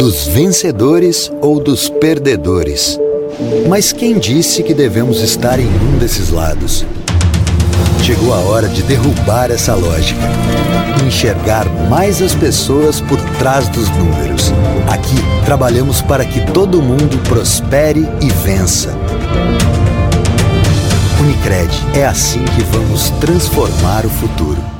Dos 0.00 0.26
vencedores 0.28 1.30
ou 1.42 1.62
dos 1.62 1.90
perdedores? 1.90 2.98
Mas 3.68 3.92
quem 3.92 4.18
disse 4.18 4.62
que 4.62 4.72
devemos 4.72 5.20
estar 5.20 5.60
em 5.60 5.66
um 5.66 5.98
desses 5.98 6.30
lados? 6.30 6.86
Chegou 8.02 8.32
a 8.32 8.38
hora 8.38 8.66
de 8.66 8.82
derrubar 8.82 9.50
essa 9.50 9.74
lógica 9.74 10.22
enxergar 11.06 11.66
mais 11.90 12.22
as 12.22 12.34
pessoas 12.34 12.98
por 13.02 13.20
trás 13.38 13.68
dos 13.68 13.90
números. 13.90 14.52
Aqui 14.88 15.44
trabalhamos 15.44 16.00
para 16.00 16.24
que 16.24 16.40
todo 16.52 16.80
mundo 16.80 17.22
prospere 17.28 18.08
e 18.22 18.30
vença. 18.42 18.96
Unicred, 21.20 21.70
é 21.94 22.06
assim 22.06 22.42
que 22.56 22.62
vamos 22.72 23.10
transformar 23.20 24.06
o 24.06 24.10
futuro. 24.10 24.79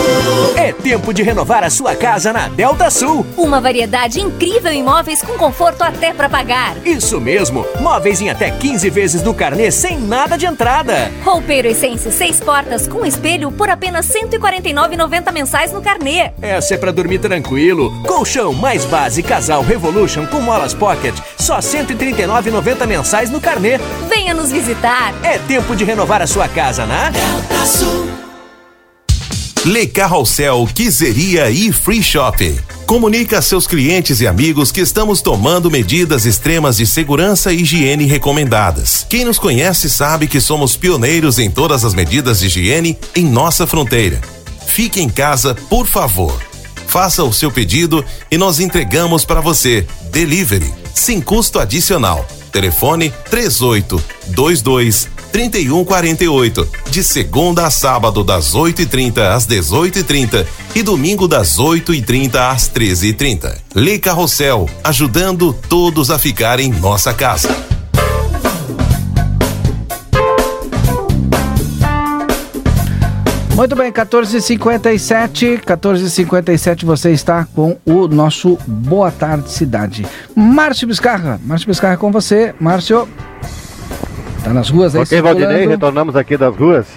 É 0.71 0.73
tempo 0.73 1.13
de 1.13 1.21
renovar 1.21 1.65
a 1.65 1.69
sua 1.69 1.93
casa 1.97 2.31
na 2.31 2.47
Delta 2.47 2.89
Sul. 2.89 3.25
Uma 3.35 3.59
variedade 3.59 4.21
incrível 4.21 4.71
em 4.71 4.81
móveis 4.81 5.21
com 5.21 5.33
conforto 5.33 5.81
até 5.81 6.13
para 6.13 6.29
pagar. 6.29 6.77
Isso 6.85 7.19
mesmo, 7.19 7.65
móveis 7.81 8.21
em 8.21 8.29
até 8.29 8.49
15 8.49 8.89
vezes 8.89 9.21
no 9.21 9.33
carnê 9.33 9.69
sem 9.69 9.99
nada 9.99 10.37
de 10.37 10.45
entrada. 10.45 11.11
Roupeiro 11.25 11.67
Essência 11.67 12.09
6 12.09 12.39
portas 12.39 12.87
com 12.87 13.05
espelho 13.05 13.51
por 13.51 13.69
apenas 13.69 14.07
R$ 14.07 14.21
149,90 14.29 15.33
mensais 15.33 15.73
no 15.73 15.81
carnê. 15.81 16.31
Essa 16.41 16.75
é 16.75 16.77
para 16.77 16.93
dormir 16.93 17.19
tranquilo. 17.19 17.91
Colchão 18.03 18.53
mais 18.53 18.85
base 18.85 19.21
casal 19.21 19.63
Revolution 19.63 20.25
com 20.25 20.39
molas 20.39 20.73
pocket, 20.73 21.13
só 21.37 21.55
R$ 21.55 21.61
139,90 21.63 22.87
mensais 22.87 23.29
no 23.29 23.41
carnê. 23.41 23.77
Venha 24.07 24.33
nos 24.33 24.49
visitar. 24.53 25.13
É 25.21 25.37
tempo 25.37 25.75
de 25.75 25.83
renovar 25.83 26.21
a 26.21 26.27
sua 26.27 26.47
casa 26.47 26.85
na 26.85 27.09
Delta 27.09 27.65
Sul. 27.65 28.20
Le 29.63 29.85
Carrossel 29.85 30.67
Quiseria 30.73 31.51
e 31.51 31.71
Free 31.71 32.01
Shop. 32.01 32.59
Comunica 32.87 33.37
a 33.37 33.41
seus 33.43 33.67
clientes 33.67 34.19
e 34.19 34.25
amigos 34.25 34.71
que 34.71 34.81
estamos 34.81 35.21
tomando 35.21 35.69
medidas 35.69 36.25
extremas 36.25 36.77
de 36.77 36.87
segurança 36.87 37.53
e 37.53 37.61
higiene 37.61 38.05
recomendadas. 38.05 39.05
Quem 39.07 39.23
nos 39.23 39.37
conhece 39.37 39.87
sabe 39.87 40.27
que 40.27 40.41
somos 40.41 40.75
pioneiros 40.75 41.37
em 41.37 41.51
todas 41.51 41.85
as 41.85 41.93
medidas 41.93 42.39
de 42.39 42.47
higiene 42.47 42.97
em 43.15 43.23
nossa 43.23 43.67
fronteira. 43.67 44.19
Fique 44.65 44.99
em 44.99 45.09
casa, 45.09 45.53
por 45.53 45.85
favor. 45.85 46.41
Faça 46.87 47.23
o 47.23 47.31
seu 47.31 47.51
pedido 47.51 48.03
e 48.31 48.39
nós 48.39 48.59
entregamos 48.59 49.23
para 49.23 49.41
você. 49.41 49.85
Delivery, 50.11 50.73
sem 50.95 51.21
custo 51.21 51.59
adicional. 51.59 52.25
Telefone 52.51 53.11
3822 53.29 55.07
3148. 55.31 56.67
De 56.89 57.03
segunda 57.03 57.65
a 57.65 57.71
sábado, 57.71 58.23
das 58.23 58.53
8h30 58.53 59.19
às 59.33 59.47
18h30 59.47 60.45
e 60.75 60.83
domingo 60.83 61.27
das 61.27 61.57
8h30 61.57 62.35
às 62.35 62.69
13h30. 62.69 63.57
Lê 63.73 63.97
Carrossel, 63.97 64.69
ajudando 64.83 65.53
todos 65.69 66.11
a 66.11 66.19
ficar 66.19 66.59
em 66.59 66.69
nossa 66.69 67.13
casa. 67.13 67.80
Muito 73.61 73.75
bem, 73.75 73.91
14h57. 73.91 75.59
14h57 75.59 76.83
você 76.83 77.11
está 77.11 77.45
com 77.45 77.77
o 77.85 78.07
nosso 78.07 78.57
Boa 78.65 79.11
Tarde 79.11 79.51
Cidade. 79.51 80.03
Márcio 80.35 80.87
Biscarra. 80.87 81.39
Márcio 81.45 81.67
Biscarra 81.67 81.95
com 81.95 82.11
você. 82.11 82.55
Márcio. 82.59 83.07
Tá 84.43 84.51
nas 84.51 84.67
ruas 84.71 84.95
aí, 84.95 85.03
Ok, 85.03 85.21
Valdinei, 85.21 85.67
retornamos 85.67 86.15
aqui 86.15 86.35
das 86.37 86.55
ruas 86.55 86.87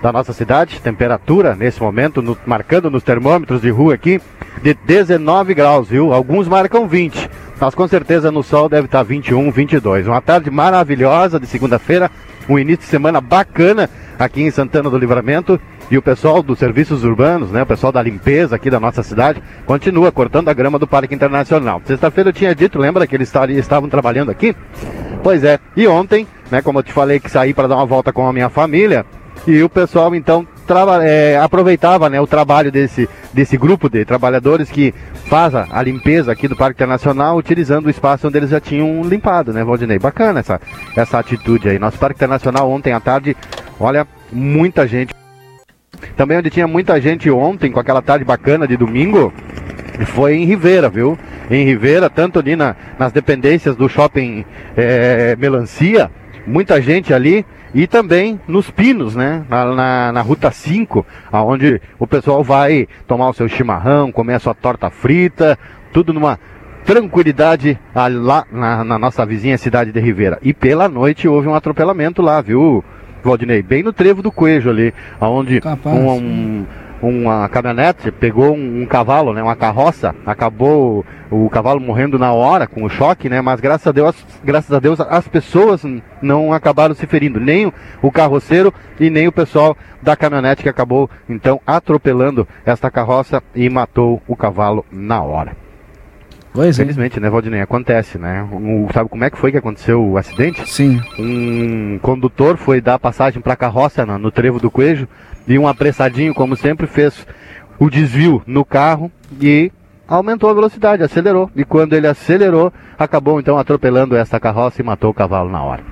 da 0.00 0.12
nossa 0.12 0.32
cidade. 0.32 0.80
Temperatura 0.80 1.56
nesse 1.56 1.82
momento, 1.82 2.22
no- 2.22 2.38
marcando 2.46 2.88
nos 2.88 3.02
termômetros 3.02 3.60
de 3.60 3.70
rua 3.70 3.94
aqui, 3.94 4.20
de 4.62 4.72
19 4.72 5.52
graus, 5.52 5.88
viu? 5.88 6.14
Alguns 6.14 6.46
marcam 6.46 6.86
20. 6.86 7.28
Mas 7.58 7.74
com 7.74 7.88
certeza 7.88 8.30
no 8.30 8.44
sol 8.44 8.68
deve 8.68 8.86
estar 8.86 9.02
21, 9.02 9.50
22. 9.50 10.06
Uma 10.06 10.20
tarde 10.20 10.48
maravilhosa 10.48 11.40
de 11.40 11.48
segunda-feira, 11.48 12.08
um 12.48 12.56
início 12.56 12.82
de 12.82 12.88
semana 12.88 13.20
bacana 13.20 13.90
aqui 14.16 14.42
em 14.42 14.50
Santana 14.52 14.88
do 14.88 14.96
Livramento. 14.96 15.60
E 15.90 15.98
o 15.98 16.02
pessoal 16.02 16.42
dos 16.42 16.58
serviços 16.58 17.04
urbanos, 17.04 17.50
né, 17.50 17.62
o 17.62 17.66
pessoal 17.66 17.92
da 17.92 18.02
limpeza 18.02 18.56
aqui 18.56 18.70
da 18.70 18.80
nossa 18.80 19.02
cidade, 19.02 19.42
continua 19.66 20.10
cortando 20.10 20.48
a 20.48 20.54
grama 20.54 20.78
do 20.78 20.86
Parque 20.86 21.14
Internacional. 21.14 21.82
Sexta-feira 21.84 22.30
eu 22.30 22.34
tinha 22.34 22.54
dito, 22.54 22.78
lembra 22.78 23.06
que 23.06 23.14
eles 23.14 23.32
estavam 23.50 23.88
trabalhando 23.88 24.30
aqui? 24.30 24.56
Pois 25.22 25.44
é, 25.44 25.58
e 25.76 25.86
ontem, 25.86 26.26
né, 26.50 26.62
como 26.62 26.78
eu 26.78 26.82
te 26.82 26.92
falei 26.92 27.20
que 27.20 27.30
saí 27.30 27.52
para 27.52 27.68
dar 27.68 27.76
uma 27.76 27.86
volta 27.86 28.12
com 28.12 28.26
a 28.26 28.32
minha 28.32 28.48
família, 28.48 29.04
e 29.46 29.62
o 29.62 29.68
pessoal 29.68 30.14
então 30.14 30.46
é, 31.02 31.38
aproveitava 31.38 32.08
né, 32.08 32.18
o 32.18 32.26
trabalho 32.26 32.72
desse, 32.72 33.08
desse 33.32 33.56
grupo 33.56 33.90
de 33.90 34.04
trabalhadores 34.04 34.70
que 34.70 34.94
faz 35.26 35.54
a, 35.54 35.66
a 35.70 35.82
limpeza 35.82 36.32
aqui 36.32 36.48
do 36.48 36.56
Parque 36.56 36.76
Internacional, 36.76 37.36
utilizando 37.36 37.86
o 37.86 37.90
espaço 37.90 38.26
onde 38.26 38.38
eles 38.38 38.50
já 38.50 38.60
tinham 38.60 39.02
limpado, 39.02 39.52
né, 39.52 39.62
Valdinei? 39.62 39.98
Bacana 39.98 40.40
essa, 40.40 40.58
essa 40.96 41.18
atitude 41.18 41.68
aí. 41.68 41.78
Nosso 41.78 41.98
Parque 41.98 42.16
Internacional 42.16 42.70
ontem 42.70 42.94
à 42.94 43.00
tarde, 43.00 43.36
olha, 43.78 44.06
muita 44.32 44.86
gente. 44.86 45.12
Também 46.16 46.38
onde 46.38 46.50
tinha 46.50 46.66
muita 46.66 47.00
gente 47.00 47.30
ontem, 47.30 47.70
com 47.70 47.80
aquela 47.80 48.02
tarde 48.02 48.24
bacana 48.24 48.66
de 48.66 48.76
domingo, 48.76 49.32
foi 50.06 50.34
em 50.36 50.44
Ribeira, 50.44 50.88
viu? 50.88 51.18
Em 51.50 51.64
Ribeira, 51.64 52.08
tanto 52.10 52.38
ali 52.38 52.56
na- 52.56 52.74
nas 52.98 53.12
dependências 53.12 53.76
do 53.76 53.88
shopping 53.88 54.44
eh, 54.76 55.36
Melancia, 55.38 56.10
muita 56.46 56.80
gente 56.80 57.12
ali, 57.14 57.44
e 57.74 57.86
também 57.88 58.40
nos 58.46 58.70
Pinos, 58.70 59.16
né? 59.16 59.44
Na, 59.48 59.64
na, 59.74 60.12
na 60.12 60.20
Ruta 60.22 60.50
5, 60.50 61.04
aonde 61.32 61.80
o 61.98 62.06
pessoal 62.06 62.42
vai 62.44 62.86
tomar 63.06 63.28
o 63.28 63.34
seu 63.34 63.48
chimarrão, 63.48 64.12
comer 64.12 64.34
a 64.34 64.38
sua 64.38 64.54
torta 64.54 64.90
frita, 64.90 65.58
tudo 65.92 66.12
numa 66.12 66.38
tranquilidade 66.84 67.78
lá 67.94 68.44
na, 68.52 68.84
na 68.84 68.98
nossa 68.98 69.24
vizinha 69.26 69.58
cidade 69.58 69.90
de 69.90 69.98
Ribeira. 70.00 70.38
E 70.42 70.52
pela 70.52 70.88
noite 70.88 71.26
houve 71.26 71.48
um 71.48 71.54
atropelamento 71.54 72.20
lá, 72.22 72.40
viu, 72.40 72.84
Valdinei? 73.28 73.62
Bem 73.62 73.82
no 73.82 73.92
trevo 73.92 74.22
do 74.22 74.30
Coelho 74.32 74.70
ali, 74.70 74.94
aonde 75.20 75.60
um, 75.98 76.08
um- 76.18 76.66
uma 77.02 77.48
caminhonete 77.50 78.10
pegou 78.10 78.54
um, 78.54 78.82
um 78.82 78.86
cavalo, 78.86 79.34
né, 79.34 79.42
uma 79.42 79.54
carroça, 79.56 80.14
acabou 80.24 81.04
o, 81.30 81.44
o 81.44 81.50
cavalo 81.50 81.78
morrendo 81.78 82.18
na 82.18 82.32
hora 82.32 82.66
com 82.66 82.82
o 82.82 82.88
choque, 82.88 83.28
né, 83.28 83.42
mas 83.42 83.60
graças 83.60 83.86
a 83.86 83.92
Deus, 83.92 84.16
graças 84.42 84.72
a 84.72 84.78
Deus 84.80 84.98
as 85.00 85.28
pessoas 85.28 85.84
não 86.22 86.50
acabaram 86.52 86.94
se 86.94 87.06
ferindo, 87.06 87.38
nem 87.38 87.70
o 88.00 88.10
carroceiro 88.10 88.72
e 88.98 89.10
nem 89.10 89.28
o 89.28 89.32
pessoal 89.32 89.76
da 90.00 90.16
caminhonete 90.16 90.62
que 90.62 90.68
acabou 90.68 91.10
então 91.28 91.60
atropelando 91.66 92.48
esta 92.64 92.90
carroça 92.90 93.42
e 93.54 93.68
matou 93.68 94.22
o 94.26 94.34
cavalo 94.34 94.82
na 94.90 95.20
hora. 95.22 95.63
Pois 96.54 96.78
é. 96.78 96.82
Infelizmente, 96.82 97.18
né, 97.18 97.28
Valdinei? 97.28 97.60
Acontece, 97.60 98.16
né? 98.16 98.44
Um, 98.44 98.86
sabe 98.92 99.10
como 99.10 99.24
é 99.24 99.28
que 99.28 99.36
foi 99.36 99.50
que 99.50 99.58
aconteceu 99.58 100.00
o 100.00 100.16
acidente? 100.16 100.70
Sim. 100.70 101.00
Um 101.18 101.98
condutor 101.98 102.56
foi 102.56 102.80
dar 102.80 102.96
passagem 102.96 103.42
para 103.42 103.54
a 103.54 103.56
carroça 103.56 104.06
no, 104.06 104.16
no 104.20 104.30
trevo 104.30 104.60
do 104.60 104.70
Coelho 104.70 105.08
e 105.48 105.58
um 105.58 105.66
apressadinho, 105.66 106.32
como 106.32 106.54
sempre, 106.54 106.86
fez 106.86 107.26
o 107.76 107.90
desvio 107.90 108.40
no 108.46 108.64
carro 108.64 109.10
e 109.40 109.72
aumentou 110.06 110.48
a 110.48 110.54
velocidade, 110.54 111.02
acelerou. 111.02 111.50
E 111.56 111.64
quando 111.64 111.94
ele 111.94 112.06
acelerou, 112.06 112.72
acabou 112.96 113.40
então 113.40 113.58
atropelando 113.58 114.14
essa 114.14 114.38
carroça 114.38 114.80
e 114.80 114.84
matou 114.84 115.10
o 115.10 115.14
cavalo 115.14 115.50
na 115.50 115.60
hora. 115.60 115.82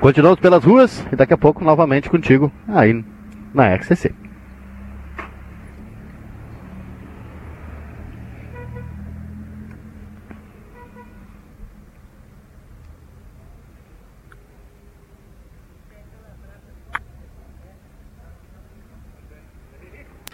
Continuamos 0.00 0.38
pelas 0.38 0.62
ruas 0.62 1.04
e 1.12 1.16
daqui 1.16 1.34
a 1.34 1.38
pouco 1.38 1.64
novamente 1.64 2.08
contigo 2.08 2.52
aí 2.68 3.04
na 3.52 3.76
XCC. 3.76 4.21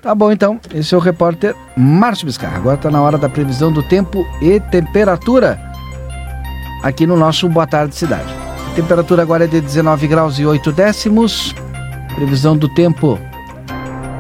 Tá 0.00 0.14
bom 0.14 0.30
então, 0.30 0.60
esse 0.72 0.94
é 0.94 0.96
o 0.96 1.00
repórter 1.00 1.54
Márcio 1.76 2.26
Biscar. 2.26 2.54
Agora 2.54 2.76
está 2.76 2.90
na 2.90 3.02
hora 3.02 3.18
da 3.18 3.28
previsão 3.28 3.72
do 3.72 3.82
tempo 3.82 4.24
e 4.40 4.60
temperatura 4.60 5.60
aqui 6.82 7.06
no 7.06 7.16
nosso 7.16 7.48
Boa 7.48 7.66
Tarde 7.66 7.96
Cidade. 7.96 8.32
A 8.70 8.74
temperatura 8.74 9.22
agora 9.22 9.44
é 9.44 9.46
de 9.48 9.60
19 9.60 10.06
graus 10.06 10.38
e 10.38 10.46
8 10.46 10.70
décimos. 10.70 11.54
Previsão 12.14 12.56
do 12.56 12.68
tempo 12.68 13.18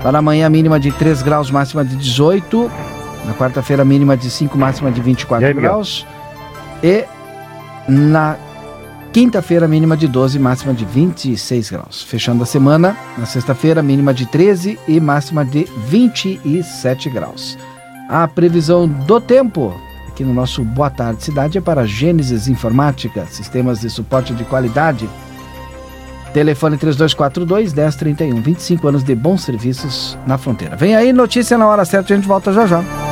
para 0.02 0.18
amanhã 0.18 0.48
mínima 0.48 0.80
de 0.80 0.90
3 0.90 1.22
graus, 1.22 1.50
máxima 1.50 1.84
de 1.84 1.96
18. 1.96 2.70
Na 3.24 3.34
quarta-feira 3.34 3.84
mínima 3.84 4.16
de 4.16 4.30
5, 4.30 4.56
máxima 4.58 4.90
de 4.90 5.00
24 5.00 5.46
aí, 5.46 5.54
graus. 5.54 6.06
E 6.82 7.04
na 7.88 8.36
Quinta-feira, 9.12 9.66
mínima 9.66 9.96
de 9.96 10.06
12, 10.06 10.38
máxima 10.38 10.74
de 10.74 10.84
26 10.84 11.70
graus. 11.70 12.02
Fechando 12.02 12.42
a 12.42 12.46
semana, 12.46 12.96
na 13.16 13.24
sexta-feira, 13.24 13.82
mínima 13.82 14.12
de 14.12 14.26
13 14.26 14.78
e 14.86 15.00
máxima 15.00 15.44
de 15.44 15.64
27 15.88 17.08
graus. 17.08 17.58
A 18.08 18.28
previsão 18.28 18.86
do 18.86 19.20
tempo 19.20 19.74
aqui 20.08 20.24
no 20.24 20.34
nosso 20.34 20.62
Boa 20.62 20.90
Tarde 20.90 21.22
Cidade 21.22 21.58
é 21.58 21.60
para 21.60 21.86
Gênesis 21.86 22.48
Informática, 22.48 23.24
sistemas 23.26 23.80
de 23.80 23.88
suporte 23.88 24.34
de 24.34 24.44
qualidade. 24.44 25.08
Telefone 26.34 26.76
3242 26.76 27.72
1031, 27.72 28.42
25 28.42 28.88
anos 28.88 29.02
de 29.02 29.14
bons 29.14 29.42
serviços 29.42 30.18
na 30.26 30.36
fronteira. 30.36 30.76
Vem 30.76 30.94
aí, 30.94 31.12
notícia 31.12 31.56
na 31.56 31.66
hora 31.66 31.84
certa, 31.84 32.12
a 32.12 32.16
gente 32.16 32.28
volta 32.28 32.52
já 32.52 32.66
já. 32.66 33.07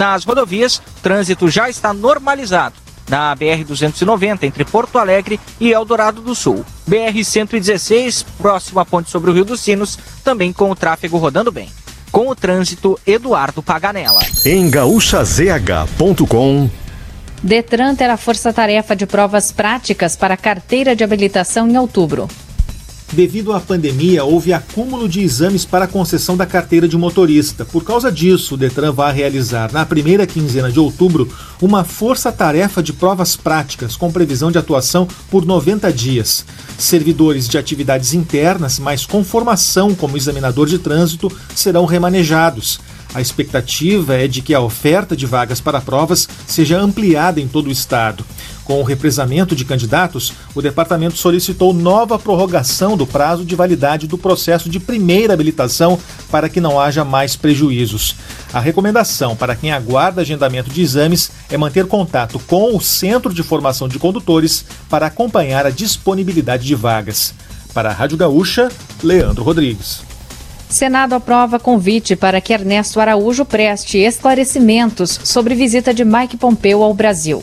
Nas 0.00 0.24
rodovias, 0.24 0.80
trânsito 1.02 1.50
já 1.50 1.68
está 1.68 1.92
normalizado. 1.92 2.76
Na 3.06 3.36
BR-290, 3.36 4.44
entre 4.44 4.64
Porto 4.64 4.96
Alegre 4.96 5.38
e 5.60 5.70
Eldorado 5.70 6.22
do 6.22 6.34
Sul. 6.34 6.64
BR-116, 6.88 8.24
próximo 8.38 8.80
à 8.80 8.86
ponte 8.86 9.10
sobre 9.10 9.30
o 9.30 9.34
Rio 9.34 9.44
dos 9.44 9.60
Sinos, 9.60 9.98
também 10.24 10.54
com 10.54 10.70
o 10.70 10.74
tráfego 10.74 11.18
rodando 11.18 11.52
bem. 11.52 11.68
Com 12.10 12.28
o 12.28 12.34
trânsito, 12.34 12.98
Eduardo 13.06 13.62
Paganella. 13.62 14.22
Em 14.46 14.70
gaúchazh.com 14.70 16.70
Detran 17.42 17.94
terá 17.94 18.16
força-tarefa 18.16 18.96
de 18.96 19.04
provas 19.04 19.52
práticas 19.52 20.16
para 20.16 20.34
carteira 20.34 20.96
de 20.96 21.04
habilitação 21.04 21.68
em 21.68 21.76
outubro. 21.76 22.26
Devido 23.12 23.52
à 23.52 23.58
pandemia, 23.58 24.22
houve 24.22 24.52
acúmulo 24.52 25.08
de 25.08 25.20
exames 25.20 25.64
para 25.64 25.88
concessão 25.88 26.36
da 26.36 26.46
carteira 26.46 26.86
de 26.86 26.96
motorista. 26.96 27.64
Por 27.64 27.82
causa 27.82 28.10
disso, 28.10 28.54
o 28.54 28.56
Detran 28.56 28.92
vai 28.92 29.12
realizar, 29.12 29.72
na 29.72 29.84
primeira 29.84 30.28
quinzena 30.28 30.70
de 30.70 30.78
outubro, 30.78 31.28
uma 31.60 31.82
força-tarefa 31.82 32.80
de 32.80 32.92
provas 32.92 33.34
práticas, 33.34 33.96
com 33.96 34.12
previsão 34.12 34.52
de 34.52 34.58
atuação 34.58 35.08
por 35.28 35.44
90 35.44 35.92
dias. 35.92 36.44
Servidores 36.78 37.48
de 37.48 37.58
atividades 37.58 38.14
internas, 38.14 38.78
mas 38.78 39.04
com 39.04 39.24
formação 39.24 39.92
como 39.92 40.16
examinador 40.16 40.68
de 40.68 40.78
trânsito, 40.78 41.32
serão 41.52 41.86
remanejados. 41.86 42.78
A 43.12 43.20
expectativa 43.20 44.14
é 44.14 44.28
de 44.28 44.40
que 44.40 44.54
a 44.54 44.60
oferta 44.60 45.16
de 45.16 45.26
vagas 45.26 45.60
para 45.60 45.80
provas 45.80 46.28
seja 46.46 46.78
ampliada 46.78 47.40
em 47.40 47.48
todo 47.48 47.66
o 47.66 47.72
estado. 47.72 48.24
Com 48.64 48.80
o 48.80 48.84
represamento 48.84 49.56
de 49.56 49.64
candidatos, 49.64 50.32
o 50.54 50.62
departamento 50.62 51.16
solicitou 51.16 51.72
nova 51.72 52.18
prorrogação 52.18 52.96
do 52.96 53.06
prazo 53.06 53.44
de 53.44 53.56
validade 53.56 54.06
do 54.06 54.16
processo 54.16 54.68
de 54.70 54.78
primeira 54.78 55.34
habilitação 55.34 55.98
para 56.30 56.48
que 56.48 56.60
não 56.60 56.78
haja 56.78 57.04
mais 57.04 57.34
prejuízos. 57.34 58.14
A 58.52 58.60
recomendação 58.60 59.34
para 59.34 59.56
quem 59.56 59.72
aguarda 59.72 60.20
agendamento 60.20 60.70
de 60.70 60.82
exames 60.82 61.30
é 61.48 61.56
manter 61.56 61.86
contato 61.86 62.38
com 62.46 62.76
o 62.76 62.80
Centro 62.80 63.34
de 63.34 63.42
Formação 63.42 63.88
de 63.88 63.98
Condutores 63.98 64.64
para 64.88 65.06
acompanhar 65.06 65.66
a 65.66 65.70
disponibilidade 65.70 66.64
de 66.64 66.74
vagas. 66.74 67.34
Para 67.74 67.90
a 67.90 67.92
Rádio 67.92 68.16
Gaúcha, 68.16 68.68
Leandro 69.02 69.44
Rodrigues. 69.44 70.02
Senado 70.68 71.14
aprova 71.14 71.58
convite 71.58 72.14
para 72.14 72.40
que 72.40 72.52
Ernesto 72.52 73.00
Araújo 73.00 73.44
preste 73.44 73.98
esclarecimentos 73.98 75.18
sobre 75.24 75.56
visita 75.56 75.92
de 75.92 76.04
Mike 76.04 76.36
Pompeu 76.36 76.84
ao 76.84 76.94
Brasil. 76.94 77.42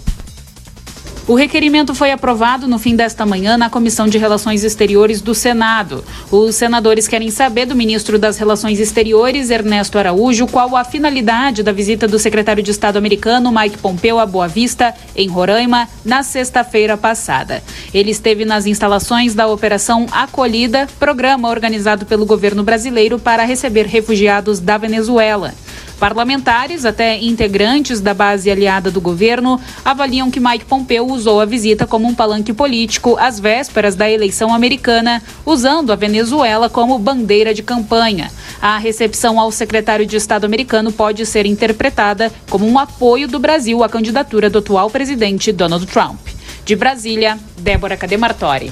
O 1.28 1.36
requerimento 1.36 1.94
foi 1.94 2.10
aprovado 2.10 2.70
no 2.70 2.80
fim 2.80 2.96
desta 2.96 3.26
manhã 3.26 3.58
na 3.58 3.70
Comissão 3.70 4.08
de 4.08 4.18
Relações 4.18 4.64
Exteriores 4.64 5.20
do 5.20 5.36
Senado. 5.36 6.02
Os 6.32 6.56
senadores 6.56 7.06
querem 7.06 7.30
saber 7.30 7.66
do 7.66 7.76
ministro 7.76 8.18
das 8.18 8.38
Relações 8.38 8.80
Exteriores, 8.80 9.50
Ernesto 9.50 10.00
Araújo, 10.00 10.48
qual 10.48 10.74
a 10.78 10.86
finalidade 10.86 11.64
da 11.64 11.74
visita 11.74 12.08
do 12.08 12.18
secretário 12.18 12.64
de 12.64 12.72
Estado 12.72 12.96
americano, 12.96 13.52
Mike 13.52 13.78
Pompeo, 13.78 14.20
a 14.20 14.26
Boa 14.26 14.48
Vista, 14.48 14.96
em 15.18 15.28
Roraima, 15.28 15.90
na 16.06 16.24
sexta-feira 16.24 16.96
passada. 16.96 17.62
Ele 17.94 18.12
esteve 18.12 18.46
nas 18.46 18.66
instalações 18.66 19.36
da 19.36 19.48
Operação 19.48 20.06
Acolhida, 20.10 20.88
programa 20.98 21.50
organizado 21.50 22.06
pelo 22.06 22.26
governo 22.26 22.64
brasileiro 22.64 23.20
para 23.20 23.44
receber 23.44 23.86
refugiados 23.86 24.62
da 24.62 24.78
Venezuela. 24.78 25.54
Parlamentares, 26.00 26.86
até 26.86 27.18
integrantes 27.18 28.00
da 28.00 28.14
base 28.14 28.52
aliada 28.52 28.92
do 28.92 29.02
governo, 29.02 29.60
avaliam 29.84 30.30
que 30.30 30.40
Mike 30.40 30.66
Pompeo 30.66 31.08
usou 31.08 31.42
a 31.42 31.46
visita 31.46 31.88
como 31.88 32.08
um 32.08 32.14
palanque 32.14 32.54
político 32.54 33.18
às 33.20 33.40
vésperas 33.40 33.96
da 33.96 34.10
eleição 34.10 34.54
americana, 34.54 35.24
usando 35.46 35.92
a 35.92 35.96
Venezuela 35.96 36.70
como 36.70 37.00
bandeira 37.00 37.54
de 37.54 37.64
campanha. 37.64 38.32
A 38.62 38.78
recepção 38.78 39.40
ao 39.40 39.52
secretário 39.52 40.06
de 40.06 40.16
Estado 40.16 40.46
americano 40.46 40.92
pode 40.92 41.26
ser 41.26 41.46
interpretada 41.46 42.32
como 42.50 42.68
um 42.68 42.78
apoio 42.78 43.28
do 43.28 43.40
Brasil 43.40 43.84
à 43.84 43.90
candidatura 43.90 44.50
do 44.50 44.60
atual 44.60 44.90
presidente 44.90 45.52
Donald 45.52 45.86
Trump. 45.88 46.20
De 46.64 46.76
Brasília, 46.76 47.40
Débora 47.58 47.98
Cademartori. 47.98 48.72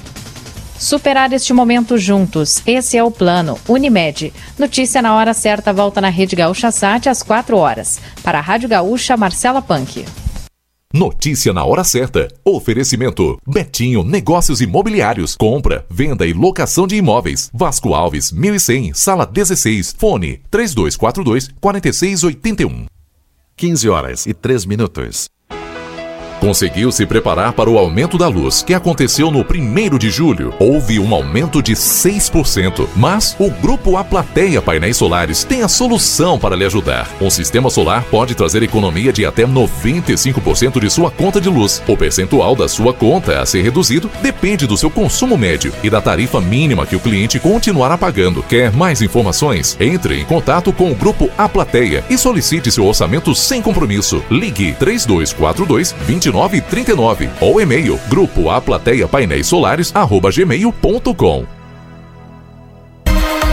Superar 0.86 1.34
este 1.34 1.52
momento 1.52 1.98
juntos. 1.98 2.62
Esse 2.64 2.96
é 2.96 3.04
o 3.04 3.10
plano. 3.10 3.58
Unimed. 3.68 4.32
Notícia 4.56 5.02
na 5.02 5.16
hora 5.16 5.34
certa 5.34 5.74
volta 5.74 6.00
na 6.00 6.10
Rede 6.10 6.36
Gaúcha 6.36 6.70
Sat 6.70 7.10
às 7.10 7.24
4 7.24 7.58
horas. 7.58 8.00
Para 8.22 8.38
a 8.38 8.42
Rádio 8.42 8.70
Gaúcha, 8.70 9.18
Marcela 9.18 9.64
Punk. 9.64 10.06
Notícia 10.94 11.52
na 11.52 11.66
hora 11.66 11.84
certa. 11.84 12.28
Oferecimento: 12.46 13.36
Betinho 13.48 14.04
Negócios 14.04 14.62
Imobiliários. 14.62 15.36
Compra, 15.36 15.84
venda 15.90 16.24
e 16.24 16.34
locação 16.34 16.86
de 16.86 16.96
imóveis. 16.96 17.50
Vasco 17.52 17.96
Alves, 17.96 18.32
1100, 18.32 18.94
sala 18.94 19.26
16. 19.26 19.96
Fone: 19.98 20.40
3242 20.52 21.50
4681. 21.60 22.86
15 23.58 23.90
horas 23.90 24.28
e 24.28 24.36
3 24.36 24.68
minutos. 24.68 25.35
Conseguiu 26.46 26.92
se 26.92 27.08
preparar 27.08 27.54
para 27.54 27.72
o 27.72 27.76
aumento 27.76 28.20
da 28.20 28.28
luz, 28.28 28.62
que 28.62 28.76
aconteceu 28.76 29.32
no 29.32 29.40
1 29.40 29.98
de 29.98 30.12
julho. 30.12 30.54
Houve 30.60 31.00
um 31.00 31.12
aumento 31.12 31.60
de 31.60 31.74
6%, 31.74 32.88
mas 32.96 33.36
o 33.40 33.50
Grupo 33.50 33.98
A 33.98 34.04
Plateia 34.04 34.62
Painéis 34.62 34.96
Solares 34.96 35.44
tem 35.44 35.64
a 35.64 35.68
solução 35.68 36.38
para 36.38 36.56
lhe 36.56 36.64
ajudar. 36.64 37.10
Um 37.20 37.32
sistema 37.32 37.72
solar 37.72 38.04
pode 38.12 38.36
trazer 38.36 38.62
economia 38.62 39.12
de 39.12 39.26
até 39.26 39.44
95% 39.44 40.80
de 40.80 40.88
sua 40.88 41.10
conta 41.10 41.42
de 41.42 41.50
luz. 41.50 41.82
O 41.88 41.98
percentual 41.98 42.56
da 42.56 42.68
sua 42.68 42.94
conta 42.94 43.42
a 43.42 43.46
ser 43.48 43.64
reduzido 43.64 44.08
depende 44.22 44.68
do 44.68 44.78
seu 44.78 44.92
consumo 44.92 45.36
médio 45.36 45.74
e 45.84 45.90
da 45.90 46.00
tarifa 46.00 46.40
mínima 46.40 46.86
que 46.86 46.96
o 46.96 47.00
cliente 47.00 47.40
continuará 47.40 47.98
pagando. 47.98 48.44
Quer 48.44 48.72
mais 48.72 49.02
informações? 49.02 49.76
Entre 49.80 50.22
em 50.22 50.26
contato 50.26 50.72
com 50.72 50.92
o 50.92 50.96
Grupo 50.96 51.28
A 51.40 51.50
Plateia 51.50 52.06
e 52.08 52.16
solicite 52.20 52.72
seu 52.72 52.86
orçamento 52.86 53.34
sem 53.34 53.64
compromisso. 53.64 54.24
Ligue 54.30 54.76
3242 54.78 55.96
20 56.06 56.35
2939 56.36 57.30
ou 57.40 57.62
e-mail 57.62 58.00
grupo 58.10 58.50
a 58.50 58.60
plateia 58.60 59.08
painéis 59.08 59.48
solares 59.48 59.96
arroba 59.96 60.30
gmail.com. 60.30 61.46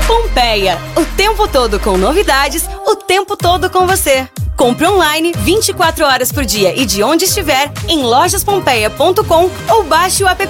Pompeia, 0.06 0.78
o 0.96 1.04
tempo 1.16 1.46
todo 1.46 1.78
com 1.78 1.96
novidades, 1.96 2.68
o 2.86 2.96
tempo 2.96 3.36
todo 3.36 3.70
com 3.70 3.86
você. 3.86 4.26
Compre 4.56 4.86
online 4.86 5.32
24 5.38 6.04
horas 6.04 6.32
por 6.32 6.44
dia 6.44 6.78
e 6.78 6.84
de 6.84 7.02
onde 7.02 7.24
estiver 7.24 7.70
em 7.88 8.02
lojaspompeia.com 8.02 9.50
ou 9.68 9.84
baixe 9.84 10.24
o 10.24 10.28
app. 10.28 10.44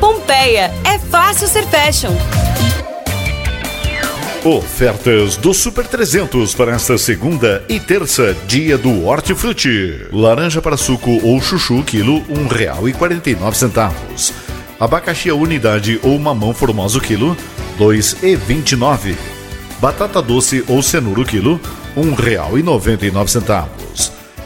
Pompeia, 0.00 0.72
é 0.84 0.98
fácil 0.98 1.46
ser 1.46 1.66
fashion. 1.66 2.49
Ofertas 4.44 5.36
do 5.36 5.52
Super 5.52 5.86
300 5.86 6.54
para 6.54 6.72
esta 6.72 6.96
segunda 6.96 7.62
e 7.68 7.78
terça, 7.78 8.34
dia 8.46 8.78
do 8.78 9.04
hortifruti. 9.04 10.06
Laranja 10.10 10.62
para 10.62 10.78
suco 10.78 11.20
ou 11.22 11.38
chuchu, 11.42 11.82
quilo 11.82 12.20
R$ 12.20 12.48
1,49. 12.48 14.32
Abacaxi 14.80 15.28
a 15.28 15.34
unidade 15.34 16.00
ou 16.02 16.18
mamão 16.18 16.54
formoso, 16.54 17.02
quilo 17.02 17.36
R$ 17.78 17.84
2,29. 17.84 19.14
Batata 19.78 20.22
doce 20.22 20.64
ou 20.68 20.82
cenoura 20.82 21.22
quilo 21.22 21.60
R$ 21.94 22.02
1,99. 22.02 23.66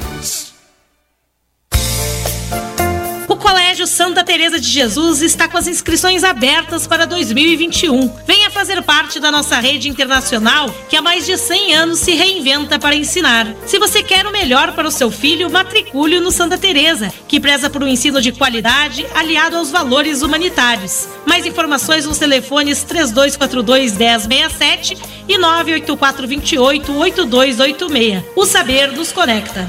Teresa 4.37 4.59
de 4.59 4.69
Jesus 4.69 5.23
está 5.23 5.47
com 5.47 5.57
as 5.57 5.65
inscrições 5.65 6.23
abertas 6.23 6.85
para 6.85 7.07
2021. 7.07 8.07
Venha 8.23 8.51
fazer 8.51 8.83
parte 8.83 9.19
da 9.19 9.31
nossa 9.31 9.59
rede 9.59 9.89
internacional 9.89 10.69
que 10.87 10.95
há 10.95 11.01
mais 11.01 11.25
de 11.25 11.35
100 11.35 11.73
anos 11.73 11.99
se 12.01 12.11
reinventa 12.13 12.77
para 12.77 12.95
ensinar. 12.95 13.47
Se 13.65 13.79
você 13.79 14.03
quer 14.03 14.27
o 14.27 14.31
melhor 14.31 14.73
para 14.73 14.87
o 14.87 14.91
seu 14.91 15.09
filho, 15.09 15.49
matricule 15.49 16.19
no 16.19 16.29
Santa 16.29 16.55
Teresa, 16.55 17.11
que 17.27 17.39
preza 17.39 17.67
por 17.67 17.81
um 17.81 17.87
ensino 17.87 18.21
de 18.21 18.31
qualidade 18.31 19.07
aliado 19.15 19.57
aos 19.57 19.71
valores 19.71 20.21
humanitários. 20.21 21.07
Mais 21.25 21.47
informações 21.47 22.05
nos 22.05 22.19
telefones 22.19 22.83
3242 22.83 23.97
1067 23.97 24.97
e 25.27 25.35
98428 25.35 26.93
8286. 26.93 28.23
O 28.35 28.45
saber 28.45 28.91
nos 28.91 29.11
conecta. 29.11 29.67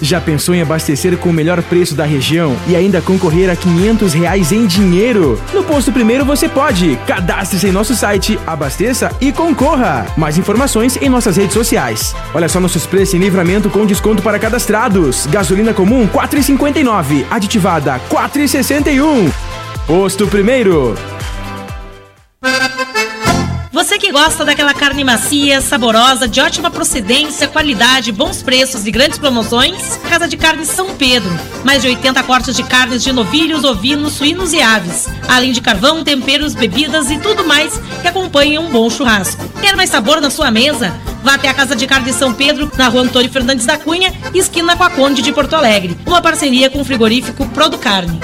Já 0.00 0.20
pensou 0.20 0.54
em 0.54 0.62
abastecer 0.62 1.16
com 1.18 1.28
o 1.28 1.32
melhor 1.32 1.62
preço 1.62 1.94
da 1.94 2.04
região 2.04 2.56
e 2.66 2.74
ainda 2.74 3.02
concorrer 3.02 3.50
a 3.50 3.56
500 3.56 4.14
reais 4.14 4.52
em 4.52 4.66
dinheiro? 4.66 5.40
No 5.52 5.62
Posto 5.62 5.92
Primeiro 5.92 6.24
você 6.24 6.48
pode. 6.48 6.96
Cadastre-se 7.06 7.68
em 7.68 7.72
nosso 7.72 7.94
site, 7.94 8.38
abasteça 8.46 9.14
e 9.20 9.30
concorra. 9.32 10.06
Mais 10.16 10.38
informações 10.38 10.96
em 11.00 11.08
nossas 11.08 11.36
redes 11.36 11.54
sociais. 11.54 12.14
Olha 12.34 12.48
só 12.48 12.60
nossos 12.60 12.86
preços 12.86 13.14
em 13.14 13.18
livramento 13.18 13.68
com 13.68 13.84
desconto 13.84 14.22
para 14.22 14.38
cadastrados. 14.38 15.26
Gasolina 15.26 15.74
comum 15.74 16.08
4,59, 16.08 17.26
aditivada 17.30 18.00
4,61. 18.10 19.30
Posto 19.86 20.26
Primeiro. 20.26 20.94
Você 23.72 23.98
que 23.98 24.10
gosta 24.10 24.44
daquela 24.44 24.74
carne 24.74 25.04
macia, 25.04 25.60
saborosa, 25.60 26.26
de 26.26 26.40
ótima 26.40 26.72
procedência, 26.72 27.46
qualidade, 27.46 28.10
bons 28.10 28.42
preços 28.42 28.84
e 28.84 28.90
grandes 28.90 29.16
promoções, 29.16 29.96
Casa 30.08 30.26
de 30.26 30.36
Carne 30.36 30.66
São 30.66 30.96
Pedro. 30.96 31.30
Mais 31.64 31.80
de 31.80 31.86
80 31.86 32.20
cortes 32.24 32.56
de 32.56 32.64
carnes 32.64 33.00
de 33.00 33.12
novilhos, 33.12 33.62
ovinos, 33.62 34.14
suínos 34.14 34.52
e 34.52 34.60
aves. 34.60 35.08
Além 35.28 35.52
de 35.52 35.60
carvão, 35.60 36.02
temperos, 36.02 36.52
bebidas 36.52 37.12
e 37.12 37.18
tudo 37.18 37.44
mais 37.44 37.80
que 38.02 38.08
acompanha 38.08 38.60
um 38.60 38.70
bom 38.70 38.90
churrasco. 38.90 39.48
Quer 39.60 39.76
mais 39.76 39.88
sabor 39.88 40.20
na 40.20 40.30
sua 40.30 40.50
mesa? 40.50 40.92
Vá 41.22 41.34
até 41.34 41.48
a 41.48 41.54
Casa 41.54 41.76
de 41.76 41.86
Carne 41.86 42.12
São 42.12 42.34
Pedro, 42.34 42.68
na 42.76 42.88
rua 42.88 43.02
Antônio 43.02 43.30
Fernandes 43.30 43.66
da 43.66 43.78
Cunha, 43.78 44.12
esquina 44.34 44.74
com 44.74 44.82
a 44.82 44.90
Conde 44.90 45.22
de 45.22 45.32
Porto 45.32 45.54
Alegre. 45.54 45.96
Uma 46.04 46.20
parceria 46.20 46.68
com 46.68 46.80
o 46.80 46.84
frigorífico 46.84 47.46
Prodo 47.50 47.78
Carne. 47.78 48.18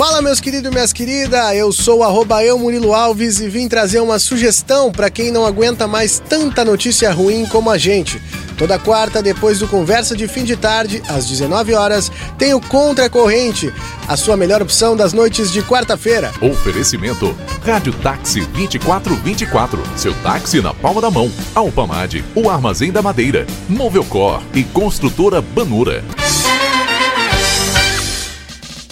Fala 0.00 0.22
meus 0.22 0.40
queridos 0.40 0.70
e 0.70 0.74
minhas 0.74 0.94
queridas, 0.94 1.54
eu 1.54 1.70
sou 1.70 2.00
o 2.00 2.40
eu 2.40 2.58
Murilo 2.58 2.94
Alves 2.94 3.38
e 3.38 3.50
vim 3.50 3.68
trazer 3.68 4.00
uma 4.00 4.18
sugestão 4.18 4.90
para 4.90 5.10
quem 5.10 5.30
não 5.30 5.44
aguenta 5.44 5.86
mais 5.86 6.18
tanta 6.18 6.64
notícia 6.64 7.12
ruim 7.12 7.44
como 7.44 7.68
a 7.68 7.76
gente. 7.76 8.18
Toda 8.56 8.78
quarta, 8.78 9.22
depois 9.22 9.58
do 9.58 9.68
Conversa 9.68 10.16
de 10.16 10.26
Fim 10.26 10.42
de 10.42 10.56
Tarde, 10.56 11.02
às 11.06 11.26
19 11.26 11.74
horas, 11.74 12.10
tem 12.38 12.54
o 12.54 12.62
Contra 12.62 13.10
Corrente, 13.10 13.70
a 14.08 14.16
sua 14.16 14.38
melhor 14.38 14.62
opção 14.62 14.96
das 14.96 15.12
noites 15.12 15.52
de 15.52 15.62
quarta-feira. 15.62 16.32
Oferecimento 16.40 17.36
Rádio 17.62 17.92
Táxi 17.92 18.40
2424. 18.40 19.82
Seu 19.98 20.14
táxi 20.22 20.62
na 20.62 20.72
palma 20.72 21.02
da 21.02 21.10
mão. 21.10 21.30
Alpamade, 21.54 22.24
o 22.34 22.48
Armazém 22.48 22.90
da 22.90 23.02
Madeira, 23.02 23.46
Movelcor 23.68 24.40
e 24.54 24.64
Construtora 24.64 25.42
Banura. 25.42 26.02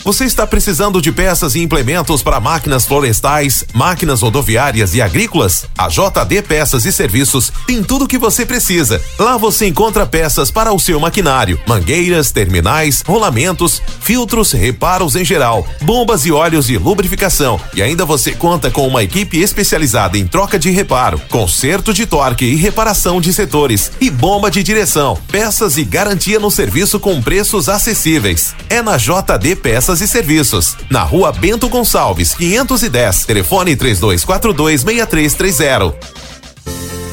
Você 0.09 0.25
está 0.25 0.47
precisando 0.47 1.03
de 1.03 1.12
peças 1.12 1.55
e 1.55 1.61
implementos 1.61 2.23
para 2.23 2.40
máquinas 2.40 2.87
florestais, 2.87 3.62
máquinas 3.75 4.23
rodoviárias 4.23 4.94
e 4.94 5.03
agrícolas? 5.03 5.66
A 5.77 5.87
JD 5.88 6.40
Peças 6.49 6.87
e 6.87 6.92
Serviços 6.92 7.53
tem 7.66 7.83
tudo 7.83 8.07
o 8.07 8.09
que 8.09 8.16
você 8.16 8.47
precisa. 8.47 9.03
Lá 9.18 9.37
você 9.37 9.66
encontra 9.66 10.07
peças 10.07 10.51
para 10.51 10.73
o 10.73 10.79
seu 10.79 10.99
maquinário, 10.99 11.61
mangueiras, 11.66 12.33
terminais, 12.33 13.03
rolamentos, 13.07 13.83
filtros, 14.01 14.53
reparos 14.53 15.14
em 15.14 15.27
geral, 15.27 15.68
bombas 15.83 16.25
e 16.25 16.33
óleos 16.33 16.68
de 16.68 16.79
lubrificação. 16.79 17.61
E 17.75 17.83
ainda 17.83 18.07
você 18.07 18.33
conta 18.33 18.71
com 18.71 18.88
uma 18.88 19.03
equipe 19.03 19.38
especializada 19.38 20.16
em 20.16 20.27
troca 20.27 20.59
de 20.59 20.71
reparo, 20.71 21.21
conserto 21.29 21.92
de 21.92 22.07
torque 22.07 22.47
e 22.47 22.57
reparação 22.57 23.21
de 23.21 23.31
setores 23.31 23.92
e 24.01 24.09
bomba 24.09 24.51
de 24.51 24.62
direção. 24.62 25.18
Peças 25.31 25.77
e 25.77 25.85
garantia 25.85 26.40
no 26.40 26.51
serviço 26.51 26.99
com 26.99 27.21
preços 27.21 27.68
acessíveis. 27.68 28.55
É 28.71 28.81
na 28.81 28.97
JD 28.97 29.57
Peças 29.57 29.98
e 30.01 30.09
Serviços, 30.09 30.77
na 30.91 31.03
Rua 31.03 31.33
Bento 31.33 31.69
Gonçalves, 31.69 32.35
510. 32.35 33.27
Telefone 33.27 33.77
3242 33.77 34.83
6330. 34.83 36.28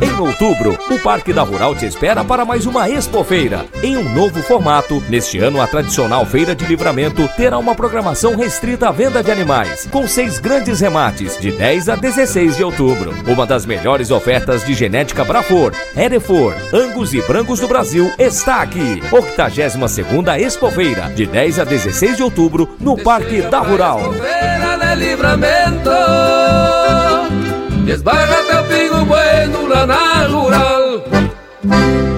Em 0.00 0.20
outubro, 0.20 0.78
o 0.90 0.98
Parque 1.00 1.32
da 1.32 1.42
Rural 1.42 1.74
te 1.74 1.86
espera 1.86 2.24
para 2.24 2.44
mais 2.44 2.66
uma 2.66 2.88
Expofeira. 2.88 3.66
Em 3.82 3.96
um 3.96 4.08
novo 4.14 4.42
formato, 4.42 5.02
neste 5.08 5.38
ano 5.38 5.60
a 5.60 5.66
tradicional 5.66 6.24
Feira 6.24 6.54
de 6.54 6.64
Livramento 6.66 7.28
terá 7.36 7.58
uma 7.58 7.74
programação 7.74 8.36
restrita 8.36 8.88
à 8.88 8.92
venda 8.92 9.22
de 9.22 9.30
animais, 9.30 9.88
com 9.90 10.06
seis 10.06 10.38
grandes 10.38 10.80
remates, 10.80 11.38
de 11.38 11.50
10 11.50 11.88
a 11.88 11.96
16 11.96 12.56
de 12.56 12.64
outubro. 12.64 13.12
Uma 13.26 13.46
das 13.46 13.66
melhores 13.66 14.10
ofertas 14.10 14.64
de 14.64 14.74
genética 14.74 15.24
Brafor, 15.24 15.72
Erefor, 15.96 16.54
Angus 16.72 17.12
e 17.12 17.20
Brancos 17.22 17.60
do 17.60 17.68
Brasil 17.68 18.12
está 18.18 18.62
aqui. 18.62 19.00
82ª 19.10 20.40
Expofeira, 20.40 21.10
de 21.14 21.26
10 21.26 21.58
a 21.58 21.64
16 21.64 22.16
de 22.16 22.22
outubro, 22.22 22.68
no 22.80 22.96
Parque 22.96 23.42
da 23.42 23.58
Rural. 23.58 24.12
Livramento 24.98 25.90
Desbárrate 27.84 28.52
o 28.52 28.64
pingo 28.64 29.06
bueno 29.68 29.74
lá 29.74 29.86
na 29.86 30.26
rural 30.28 32.17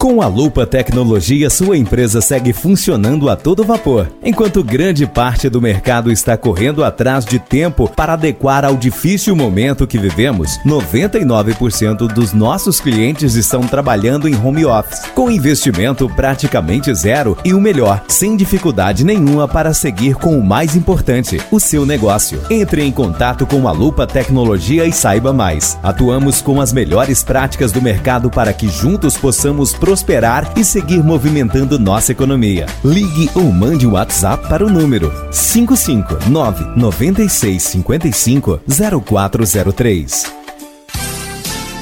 Com 0.00 0.22
a 0.22 0.26
Lupa 0.26 0.66
Tecnologia, 0.66 1.50
sua 1.50 1.76
empresa 1.76 2.22
segue 2.22 2.54
funcionando 2.54 3.28
a 3.28 3.36
todo 3.36 3.62
vapor, 3.62 4.10
enquanto 4.24 4.64
grande 4.64 5.06
parte 5.06 5.46
do 5.50 5.60
mercado 5.60 6.10
está 6.10 6.38
correndo 6.38 6.82
atrás 6.82 7.22
de 7.22 7.38
tempo 7.38 7.86
para 7.86 8.14
adequar 8.14 8.64
ao 8.64 8.78
difícil 8.78 9.36
momento 9.36 9.86
que 9.86 9.98
vivemos. 9.98 10.58
99% 10.64 12.10
dos 12.14 12.32
nossos 12.32 12.80
clientes 12.80 13.34
estão 13.34 13.60
trabalhando 13.60 14.26
em 14.26 14.34
home 14.34 14.64
office, 14.64 15.02
com 15.14 15.30
investimento 15.30 16.08
praticamente 16.08 16.94
zero 16.94 17.36
e 17.44 17.52
o 17.52 17.60
melhor, 17.60 18.02
sem 18.08 18.38
dificuldade 18.38 19.04
nenhuma 19.04 19.46
para 19.46 19.74
seguir 19.74 20.14
com 20.14 20.38
o 20.38 20.42
mais 20.42 20.74
importante, 20.74 21.38
o 21.50 21.60
seu 21.60 21.84
negócio. 21.84 22.40
Entre 22.48 22.82
em 22.82 22.90
contato 22.90 23.46
com 23.46 23.68
a 23.68 23.72
Lupa 23.72 24.06
Tecnologia 24.06 24.86
e 24.86 24.92
saiba 24.94 25.30
mais. 25.30 25.78
Atuamos 25.82 26.40
com 26.40 26.58
as 26.58 26.72
melhores 26.72 27.22
práticas 27.22 27.70
do 27.70 27.82
mercado 27.82 28.30
para 28.30 28.54
que 28.54 28.66
juntos 28.66 29.14
possamos 29.18 29.74
prosperar 29.90 30.52
e 30.56 30.62
seguir 30.62 31.02
movimentando 31.02 31.76
nossa 31.76 32.12
economia. 32.12 32.66
Ligue 32.84 33.28
ou 33.34 33.50
mande 33.50 33.84
um 33.88 33.94
WhatsApp 33.94 34.48
para 34.48 34.64
o 34.64 34.70
número 34.70 35.10
559 35.32 36.64
9655 36.76 38.60
0403. 39.04 40.32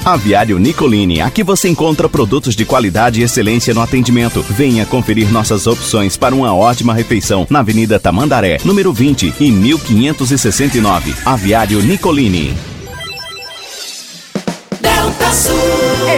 Aviário 0.03 0.57
Nicolini, 0.57 1.21
aqui 1.21 1.43
você 1.43 1.69
encontra 1.69 2.09
produtos 2.09 2.55
de 2.55 2.65
qualidade 2.65 3.21
e 3.21 3.23
excelência 3.23 3.75
no 3.75 3.81
atendimento. 3.81 4.41
Venha 4.41 4.87
conferir 4.87 5.31
nossas 5.31 5.67
opções 5.67 6.17
para 6.17 6.33
uma 6.33 6.51
ótima 6.51 6.95
refeição 6.95 7.45
na 7.47 7.59
Avenida 7.59 7.99
Tamandaré, 7.99 8.57
número 8.65 8.91
20 8.91 9.35
e 9.39 9.51
1569. 9.51 11.13
Aviário 11.23 11.79
Nicolini. 11.83 12.78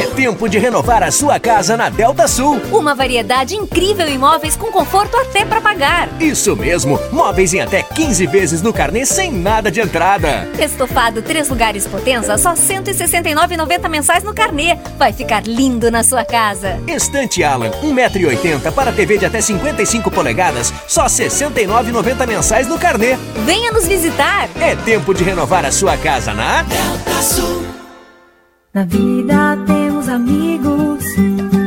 É 0.01 0.05
tempo 0.07 0.49
de 0.49 0.57
renovar 0.57 1.03
a 1.03 1.11
sua 1.11 1.39
casa 1.39 1.77
na 1.77 1.87
Delta 1.87 2.27
Sul. 2.27 2.59
Uma 2.71 2.95
variedade 2.95 3.55
incrível 3.55 4.07
em 4.07 4.17
móveis 4.17 4.55
com 4.55 4.71
conforto 4.71 5.15
até 5.15 5.45
para 5.45 5.61
pagar. 5.61 6.09
Isso 6.19 6.55
mesmo, 6.55 6.99
móveis 7.11 7.53
em 7.53 7.61
até 7.61 7.83
15 7.83 8.25
vezes 8.25 8.61
no 8.63 8.73
carnê 8.73 9.05
sem 9.05 9.31
nada 9.31 9.69
de 9.69 9.79
entrada. 9.79 10.49
Estofado 10.57 11.21
três 11.21 11.49
lugares 11.49 11.85
Potenza, 11.85 12.35
só 12.39 12.49
R$ 12.49 12.55
169,90 12.55 13.89
mensais 13.89 14.23
no 14.23 14.33
carnê. 14.33 14.75
Vai 14.97 15.13
ficar 15.13 15.43
lindo 15.45 15.91
na 15.91 16.03
sua 16.03 16.25
casa. 16.25 16.79
Estante 16.87 17.43
Alan, 17.43 17.69
1,80m 17.83 18.71
para 18.71 18.91
TV 18.91 19.19
de 19.19 19.27
até 19.27 19.39
55 19.39 20.09
polegadas, 20.09 20.73
só 20.87 21.03
R$ 21.03 21.09
69,90 21.09 22.25
mensais 22.25 22.67
no 22.67 22.79
carnê. 22.79 23.17
Venha 23.45 23.71
nos 23.71 23.85
visitar. 23.85 24.49
É 24.59 24.75
tempo 24.75 25.13
de 25.13 25.23
renovar 25.23 25.63
a 25.63 25.71
sua 25.71 25.95
casa 25.95 26.33
na 26.33 26.63
Delta 26.63 27.21
Sul. 27.21 27.80
Na 28.73 28.85
vida 28.85 29.57
temos 29.67 30.07
amigos 30.07 31.03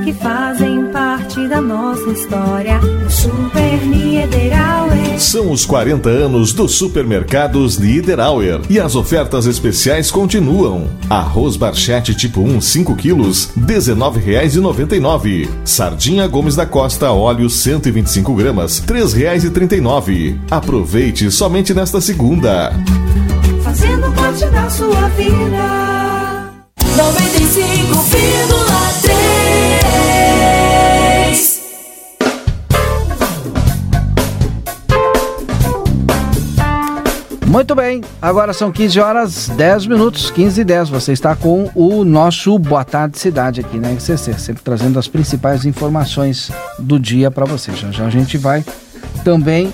que 0.06 0.12
fazem 0.14 0.86
parte 0.90 1.46
da 1.48 1.60
nossa 1.60 2.08
história. 2.10 2.80
O 3.06 3.10
Super 3.10 3.84
Niederauer. 3.84 5.20
São 5.20 5.50
os 5.50 5.66
40 5.66 6.08
anos 6.08 6.54
dos 6.54 6.76
supermercados 6.76 7.78
Niederauer 7.78 8.62
e 8.70 8.80
as 8.80 8.96
ofertas 8.96 9.44
especiais 9.44 10.10
continuam. 10.10 10.88
Arroz 11.10 11.58
Barchete 11.58 12.14
tipo 12.14 12.40
1, 12.40 12.62
5 12.62 12.96
quilos, 12.96 13.50
R$ 13.54 13.66
19,99. 13.66 15.46
Sardinha 15.62 16.26
Gomes 16.26 16.56
da 16.56 16.64
Costa, 16.64 17.12
óleo 17.12 17.50
125 17.50 18.34
gramas, 18.34 18.78
R$ 18.78 19.02
3,39. 19.02 20.38
Aproveite 20.50 21.30
somente 21.30 21.74
nesta 21.74 22.00
segunda. 22.00 22.72
Fazendo 23.62 24.10
parte 24.14 24.46
da 24.46 24.70
sua 24.70 25.06
vida. 25.10 26.03
95,3 27.44 27.84
Muito 37.46 37.74
bem, 37.74 38.00
agora 38.20 38.52
são 38.54 38.72
15 38.72 38.98
horas 38.98 39.48
10 39.50 39.86
minutos, 39.86 40.30
15 40.30 40.62
e 40.62 40.64
10. 40.64 40.88
Você 40.88 41.12
está 41.12 41.36
com 41.36 41.70
o 41.74 42.02
nosso 42.02 42.58
Boa 42.58 42.84
Tarde 42.84 43.18
Cidade 43.18 43.60
aqui 43.60 43.78
na 43.78 43.92
RCC, 43.92 44.32
sempre 44.38 44.62
trazendo 44.62 44.98
as 44.98 45.06
principais 45.06 45.66
informações 45.66 46.50
do 46.78 46.98
dia 46.98 47.30
para 47.30 47.44
você. 47.44 47.72
Já 47.72 47.92
já 47.92 48.06
a 48.06 48.10
gente 48.10 48.38
vai 48.38 48.64
também 49.22 49.72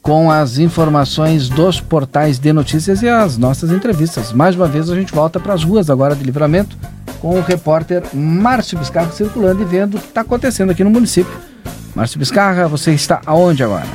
com 0.00 0.30
as 0.30 0.58
informações 0.58 1.48
dos 1.48 1.80
portais 1.80 2.40
de 2.40 2.52
notícias 2.52 3.02
e 3.02 3.08
as 3.08 3.38
nossas 3.38 3.70
entrevistas. 3.70 4.32
Mais 4.32 4.56
uma 4.56 4.66
vez 4.66 4.90
a 4.90 4.96
gente 4.96 5.12
volta 5.12 5.38
para 5.38 5.54
as 5.54 5.62
ruas 5.62 5.88
agora 5.90 6.16
de 6.16 6.24
livramento 6.24 6.76
com 7.22 7.38
o 7.38 7.40
repórter 7.40 8.02
Márcio 8.12 8.76
Biscarra 8.76 9.12
circulando 9.12 9.62
e 9.62 9.64
vendo 9.64 9.96
o 9.96 10.00
que 10.00 10.08
está 10.08 10.22
acontecendo 10.22 10.72
aqui 10.72 10.82
no 10.82 10.90
município. 10.90 11.32
Márcio 11.94 12.18
Biscarra, 12.18 12.66
você 12.66 12.90
está 12.90 13.20
aonde 13.24 13.62
agora? 13.62 13.86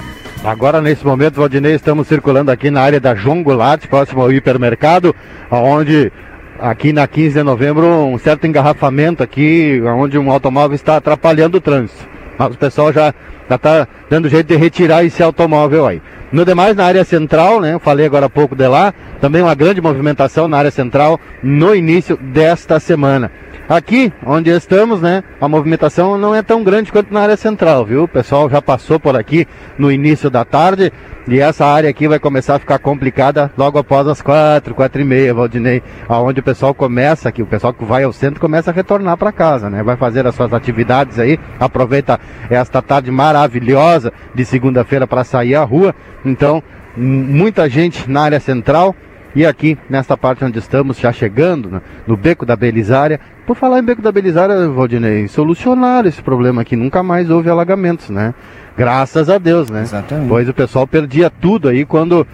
Agora, 0.46 0.82
nesse 0.82 1.06
momento, 1.06 1.36
Valdinei, 1.36 1.76
estamos 1.76 2.08
circulando 2.08 2.50
aqui 2.52 2.72
na 2.72 2.80
área 2.80 3.02
da 3.02 3.14
João 3.14 3.44
Goulart, 3.44 3.86
próximo 3.88 4.22
ao 4.22 4.32
hipermercado, 4.32 5.14
onde 5.52 6.10
aqui 6.58 6.94
na 6.94 7.06
15 7.06 7.34
de 7.40 7.44
novembro, 7.44 7.86
um 7.86 8.18
certo 8.18 8.48
engarrafamento 8.48 9.22
aqui, 9.22 9.82
onde 9.86 10.18
um 10.18 10.32
automóvel 10.32 10.76
está 10.76 10.96
atrapalhando 10.96 11.58
o 11.58 11.62
trânsito. 11.62 12.17
Mas 12.38 12.54
o 12.54 12.58
pessoal 12.58 12.94
já 12.94 13.14
está 13.50 13.88
dando 14.10 14.30
jeito 14.30 14.48
de 14.48 14.56
retirar 14.56 15.04
esse 15.04 15.24
automóvel 15.24 15.88
aí. 15.88 16.02
No 16.32 16.44
demais, 16.44 16.76
na 16.76 16.86
área 16.86 17.06
central, 17.06 17.62
né? 17.62 17.74
Eu 17.74 17.80
falei 17.80 18.06
agora 18.06 18.26
há 18.26 18.30
pouco 18.30 18.56
de 18.56 18.68
lá, 18.68 18.94
também 19.22 19.42
uma 19.42 19.56
grande 19.56 19.80
movimentação 19.80 20.48
na 20.48 20.58
área 20.58 20.72
central 20.72 21.20
no 21.42 21.74
início 21.74 22.18
desta 22.18 22.80
semana. 22.80 23.32
Aqui, 23.70 24.14
onde 24.26 24.50
estamos, 24.50 25.02
né, 25.02 25.22
a 25.42 25.48
movimentação 25.50 26.18
não 26.18 26.34
é 26.34 26.42
tão 26.42 26.64
grande 26.64 26.90
quanto 26.90 27.14
na 27.14 27.20
área 27.20 27.36
central, 27.36 27.86
viu? 27.86 28.04
O 28.04 28.08
pessoal 28.08 28.50
já 28.50 28.62
passou 28.62 28.98
por 28.98 29.14
aqui 29.18 29.46
no 29.78 29.92
início 29.92 30.30
da 30.30 30.46
tarde 30.46 30.94
e 31.28 31.38
essa 31.42 31.66
área 31.66 31.90
aqui 31.90 32.08
vai 32.08 32.18
começar 32.18 32.56
a 32.56 32.60
ficar 32.60 32.80
complicada 32.80 33.52
logo 33.58 33.78
após 33.78 34.08
as 34.08 34.22
quatro, 34.22 34.74
quatro 34.74 35.02
e 35.02 35.04
meia, 35.04 35.34
Valdinei, 35.34 35.84
aonde 36.08 36.40
o 36.40 36.44
pessoal 36.44 36.74
começa 36.74 37.28
aqui, 37.28 37.42
o 37.42 37.46
pessoal 37.46 37.74
que 37.74 37.84
vai 37.84 38.06
ao 38.06 38.14
centro 38.14 38.40
começa 38.40 38.72
a 38.72 38.74
retornar 38.74 39.18
para 39.18 39.34
casa, 39.34 39.70
né? 39.70 39.84
Vai 39.84 39.98
fazer 39.98 40.26
as 40.26 40.34
suas 40.34 40.54
atividades 40.54 41.20
aí, 41.20 41.38
aproveita 41.60 42.18
esta 42.50 42.82
tarde 42.82 43.12
maravilhosa 43.12 44.14
de 44.34 44.46
segunda-feira 44.46 45.06
para 45.06 45.26
sair 45.26 45.56
à 45.56 45.64
rua. 45.66 45.94
Então, 46.24 46.64
muita 46.96 47.70
gente 47.70 48.10
na 48.10 48.22
área 48.22 48.40
central, 48.40 48.96
e 49.36 49.46
aqui, 49.46 49.78
nesta 49.90 50.18
parte 50.18 50.44
onde 50.44 50.58
estamos, 50.60 50.98
já 50.98 51.12
chegando, 51.12 51.70
né, 51.70 51.82
no 52.06 52.18
Beco 52.18 52.46
da 52.46 52.56
Belisária, 52.56 53.20
por 53.46 53.56
falar 53.56 53.80
em 53.80 53.84
Beco 53.84 54.02
da 54.02 54.12
Belisária, 54.12 54.68
Valdinei, 54.70 55.28
solucionaram 55.28 56.08
esse 56.08 56.22
problema 56.22 56.62
aqui, 56.62 56.76
nunca 56.76 57.04
mais 57.04 57.30
houve 57.30 57.50
alagamentos, 57.50 58.10
né? 58.10 58.34
Graças 58.78 59.30
a 59.30 59.38
Deus, 59.38 59.70
né? 59.70 59.82
Exatamente. 59.82 60.28
Pois 60.28 60.48
o 60.48 60.54
pessoal 60.54 60.86
perdia 60.86 61.30
tudo 61.30 61.68
aí 61.68 61.86
quando 61.86 62.28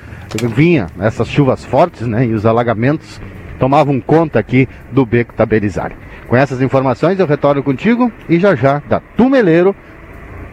vinha 0.56 0.88
essas 1.00 1.28
chuvas 1.28 1.64
fortes, 1.64 2.06
né? 2.06 2.26
E 2.26 2.34
os 2.34 2.46
alagamentos 2.46 3.22
tomavam 3.60 4.00
conta 4.02 4.40
aqui 4.40 4.68
do 4.92 5.06
Beco 5.06 5.34
da 5.38 5.46
Belisária. 5.46 5.96
Com 6.28 6.36
essas 6.36 6.62
informações 6.62 7.20
eu 7.20 7.26
retorno 7.26 7.64
contigo 7.64 8.12
e 8.28 8.40
já 8.40 8.56
já 8.56 8.82
da 8.90 9.00
Tumeleiro, 9.16 9.76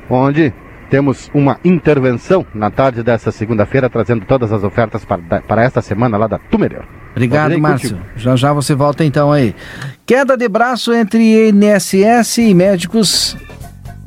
onde 0.08 0.52
temos 0.90 1.30
uma 1.32 1.58
intervenção 1.64 2.44
na 2.52 2.70
tarde 2.70 3.02
dessa 3.02 3.30
segunda-feira, 3.30 3.88
trazendo 3.88 4.24
todas 4.26 4.52
as 4.52 4.64
ofertas 4.64 5.04
para, 5.04 5.40
para 5.40 5.62
esta 5.62 5.80
semana 5.80 6.16
lá 6.16 6.26
da 6.26 6.38
Tumereiro. 6.38 6.84
Obrigado, 7.12 7.56
Márcio. 7.58 7.90
contigo. 7.96 8.10
Já 8.16 8.36
já 8.36 8.52
você 8.52 8.74
volta 8.74 9.04
então 9.04 9.30
aí. 9.30 9.54
Queda 10.04 10.36
de 10.36 10.48
braço 10.48 10.92
entre 10.92 11.48
INSS 11.48 12.38
e 12.38 12.54
médicos 12.54 13.36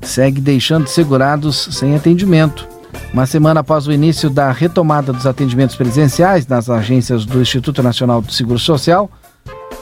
segue 0.01 0.41
deixando 0.41 0.87
segurados 0.87 1.69
sem 1.71 1.95
atendimento. 1.95 2.67
Uma 3.13 3.25
semana 3.25 3.61
após 3.61 3.87
o 3.87 3.91
início 3.91 4.29
da 4.29 4.51
retomada 4.51 5.13
dos 5.13 5.25
atendimentos 5.25 5.75
presenciais 5.75 6.45
nas 6.45 6.69
agências 6.69 7.25
do 7.25 7.41
Instituto 7.41 7.81
Nacional 7.81 8.21
do 8.21 8.31
Seguro 8.31 8.59
Social, 8.59 9.09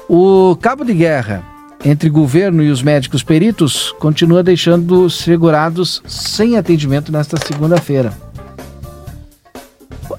o 0.08 0.56
cabo 0.62 0.84
de 0.84 0.94
guerra 0.94 1.51
entre 1.84 2.10
governo 2.10 2.64
e 2.64 2.70
os 2.70 2.82
médicos 2.82 3.24
peritos 3.24 3.92
continua 4.00 4.44
deixando 4.44 5.10
segurados 5.10 6.02
sem 6.06 6.58
atendimento 6.58 7.12
nesta 7.12 7.38
segunda-feira. 7.38 8.14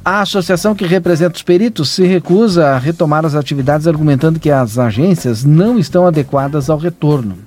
A 0.04 0.20
associação 0.20 0.74
que 0.74 0.84
representa 0.84 1.36
os 1.36 1.42
peritos 1.42 1.90
se 1.90 2.04
recusa 2.04 2.70
a 2.70 2.78
retomar 2.78 3.24
as 3.24 3.36
atividades, 3.36 3.86
argumentando 3.86 4.40
que 4.40 4.50
as 4.50 4.76
agências 4.76 5.44
não 5.44 5.78
estão 5.78 6.06
adequadas 6.06 6.68
ao 6.68 6.76
retorno. 6.76 7.38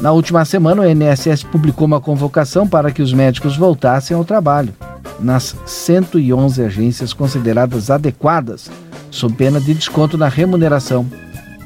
Na 0.00 0.12
última 0.12 0.46
semana, 0.46 0.80
o 0.80 0.86
INSS 0.86 1.42
publicou 1.42 1.86
uma 1.86 2.00
convocação 2.00 2.66
para 2.66 2.90
que 2.90 3.02
os 3.02 3.12
médicos 3.12 3.54
voltassem 3.54 4.16
ao 4.16 4.24
trabalho, 4.24 4.72
nas 5.18 5.54
111 5.66 6.62
agências 6.62 7.12
consideradas 7.12 7.90
adequadas, 7.90 8.70
sob 9.10 9.34
pena 9.34 9.60
de 9.60 9.74
desconto 9.74 10.16
na 10.16 10.28
remuneração. 10.28 11.06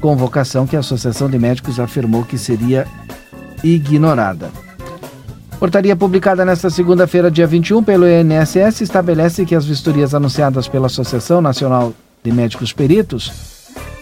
Convocação 0.05 0.67
que 0.67 0.75
a 0.75 0.81
Associação 0.81 1.27
de 1.27 1.39
Médicos 1.39 1.79
afirmou 1.79 2.23
que 2.23 2.37
seria 2.37 2.85
ignorada. 3.63 4.51
Portaria 5.59 5.95
publicada 5.95 6.45
nesta 6.45 6.69
segunda-feira, 6.69 7.31
dia 7.31 7.47
21, 7.47 7.83
pelo 7.83 8.05
INSS, 8.07 8.81
estabelece 8.81 9.47
que 9.47 9.55
as 9.55 9.65
vistorias 9.65 10.13
anunciadas 10.13 10.67
pela 10.67 10.85
Associação 10.85 11.41
Nacional 11.41 11.91
de 12.23 12.31
Médicos 12.31 12.71
Peritos 12.71 13.33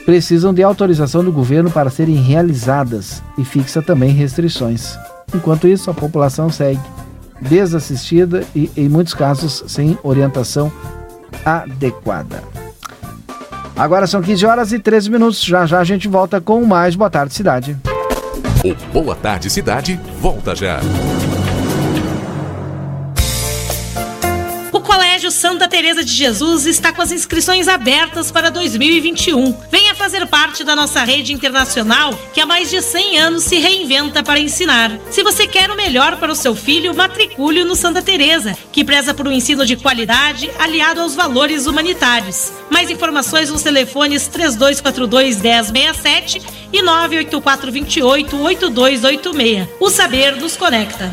precisam 0.03 0.53
de 0.53 0.61
autorização 0.61 1.23
do 1.23 1.31
governo 1.31 1.71
para 1.71 1.89
serem 1.89 2.15
realizadas 2.15 3.23
e 3.37 3.45
fixa 3.45 3.81
também 3.81 4.11
restrições. 4.11 4.99
Enquanto 5.33 5.69
isso, 5.69 5.89
a 5.89 5.93
população 5.93 6.49
segue 6.49 6.81
desassistida 7.39 8.43
e, 8.53 8.69
em 8.75 8.89
muitos 8.89 9.13
casos, 9.13 9.63
sem 9.67 9.97
orientação 10.03 10.69
adequada. 11.45 12.43
Agora 13.75 14.05
são 14.07 14.21
15 14.21 14.45
horas 14.45 14.71
e 14.71 14.79
13 14.79 15.09
minutos. 15.09 15.43
Já 15.43 15.65
já 15.65 15.79
a 15.79 15.83
gente 15.83 16.07
volta 16.07 16.39
com 16.39 16.63
mais 16.65 16.95
Boa 16.95 17.09
Tarde 17.09 17.33
Cidade. 17.33 17.77
O 18.63 18.75
Boa 18.93 19.15
Tarde 19.15 19.49
Cidade 19.49 19.99
volta 20.19 20.55
já. 20.55 20.79
Colégio 25.23 25.39
Santa 25.39 25.69
Teresa 25.69 26.03
de 26.03 26.11
Jesus 26.11 26.65
está 26.65 26.91
com 26.91 27.01
as 27.01 27.09
inscrições 27.09 27.69
abertas 27.69 28.29
para 28.29 28.51
2021. 28.51 29.55
Venha 29.71 29.95
fazer 29.95 30.27
parte 30.27 30.65
da 30.65 30.75
nossa 30.75 31.01
rede 31.05 31.31
internacional 31.31 32.13
que 32.33 32.41
há 32.41 32.45
mais 32.45 32.69
de 32.69 32.81
100 32.81 33.19
anos 33.19 33.43
se 33.45 33.57
reinventa 33.57 34.21
para 34.21 34.37
ensinar. 34.37 34.91
Se 35.09 35.23
você 35.23 35.47
quer 35.47 35.71
o 35.71 35.77
melhor 35.77 36.17
para 36.17 36.33
o 36.33 36.35
seu 36.35 36.53
filho, 36.53 36.93
matricule 36.93 37.63
no 37.63 37.73
Santa 37.73 38.01
Teresa, 38.01 38.57
que 38.69 38.83
preza 38.83 39.13
por 39.13 39.25
um 39.25 39.31
ensino 39.31 39.65
de 39.65 39.77
qualidade 39.77 40.51
aliado 40.59 40.99
aos 40.99 41.15
valores 41.15 41.67
humanitários. 41.67 42.51
Mais 42.69 42.89
informações 42.89 43.49
nos 43.49 43.63
telefones 43.63 44.27
3242 44.27 45.41
1067 45.41 46.41
e 46.73 46.81
98428 46.81 48.41
8286. 48.41 49.69
O 49.79 49.89
saber 49.89 50.35
nos 50.35 50.57
conecta. 50.57 51.09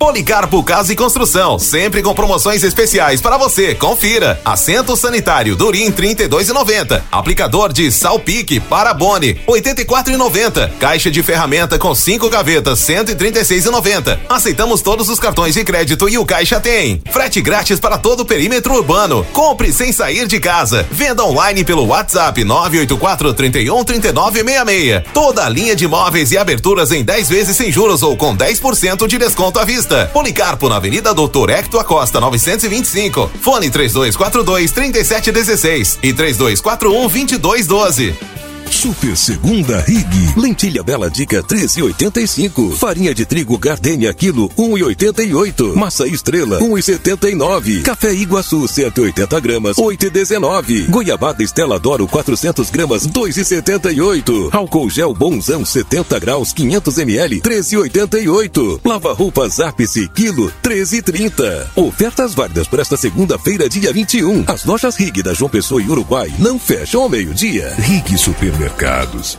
Policarpo 0.00 0.64
Casa 0.64 0.94
e 0.94 0.96
Construção, 0.96 1.58
sempre 1.58 2.02
com 2.02 2.14
promoções 2.14 2.64
especiais 2.64 3.20
para 3.20 3.36
você. 3.36 3.74
Confira. 3.74 4.40
Assento 4.42 4.96
sanitário 4.96 5.54
Durim 5.54 5.92
32,90. 5.92 7.02
Aplicador 7.12 7.70
de 7.70 7.92
Salpique 7.92 8.58
Parabone 8.58 9.34
84,90. 9.46 10.70
Caixa 10.78 11.10
de 11.10 11.22
ferramenta 11.22 11.78
com 11.78 11.94
cinco 11.94 12.30
gavetas 12.30 12.80
136,90. 12.80 14.18
Aceitamos 14.26 14.80
todos 14.80 15.10
os 15.10 15.20
cartões 15.20 15.52
de 15.52 15.62
crédito 15.64 16.08
e 16.08 16.16
o 16.16 16.24
caixa 16.24 16.58
tem. 16.58 17.02
Frete 17.10 17.42
grátis 17.42 17.78
para 17.78 17.98
todo 17.98 18.20
o 18.20 18.24
perímetro 18.24 18.72
urbano. 18.76 19.22
Compre 19.34 19.70
sem 19.70 19.92
sair 19.92 20.26
de 20.26 20.40
casa. 20.40 20.88
Venda 20.90 21.26
online 21.26 21.62
pelo 21.62 21.84
WhatsApp 21.84 22.42
984 22.42 23.34
31 23.34 23.84
3966. 23.84 25.02
Toda 25.12 25.44
a 25.44 25.48
linha 25.50 25.76
de 25.76 25.86
móveis 25.86 26.32
e 26.32 26.38
aberturas 26.38 26.90
em 26.90 27.04
10 27.04 27.28
vezes 27.28 27.54
sem 27.54 27.70
juros 27.70 28.02
ou 28.02 28.16
com 28.16 28.34
10% 28.34 29.06
de 29.06 29.18
desconto 29.18 29.58
à 29.58 29.64
vista. 29.66 29.89
Policarpo 30.12 30.68
na 30.68 30.76
Avenida 30.76 31.12
Doutor 31.12 31.50
Hector 31.50 31.80
Acosta 31.80 32.20
925. 32.20 33.30
Fone 33.40 33.70
3242 33.70 34.70
3716 34.72 35.98
e 36.02 36.12
3241 36.12 37.08
2212. 37.08 38.49
Super 38.70 39.16
Segunda 39.16 39.80
Rig. 39.80 40.06
Lentilha 40.36 40.82
Bela 40.82 41.10
Dica 41.10 41.42
13,85. 41.42 42.76
Farinha 42.76 43.14
de 43.14 43.26
trigo 43.26 43.58
Gardenia 43.58 44.14
quilo 44.14 44.48
1,88. 44.50 45.74
Massa 45.74 46.06
Estrela 46.06 46.60
1,79. 46.60 47.82
Café 47.82 48.12
Iguaçu 48.12 48.66
180 48.66 49.40
gramas 49.40 49.76
8,19. 49.76 50.88
Goiabada 50.88 51.42
Estela 51.42 51.78
Doro 51.78 52.06
400 52.06 52.70
gramas 52.70 53.06
2,78. 53.06 54.48
Álcool 54.52 54.88
gel 54.88 55.14
Bonzão 55.14 55.64
70 55.64 56.18
graus 56.18 56.52
500 56.52 56.98
ml 56.98 57.40
13,88. 57.40 58.80
Lava 58.84 59.12
roupas 59.12 59.60
Ápice 59.60 60.08
quilo 60.08 60.50
13,30. 60.62 61.66
Ofertas 61.76 62.34
válidas 62.34 62.68
para 62.68 62.82
esta 62.82 62.96
segunda-feira 62.96 63.68
dia 63.68 63.92
21. 63.92 64.44
As 64.46 64.64
lojas 64.64 64.96
Rig 64.96 65.22
da 65.22 65.34
João 65.34 65.50
Pessoa 65.50 65.82
e 65.82 65.88
Uruguai 65.88 66.32
não 66.38 66.58
fecham 66.58 67.02
ao 67.02 67.08
meio-dia. 67.08 67.74
Rig 67.78 68.16
Supermercados. 68.60 69.38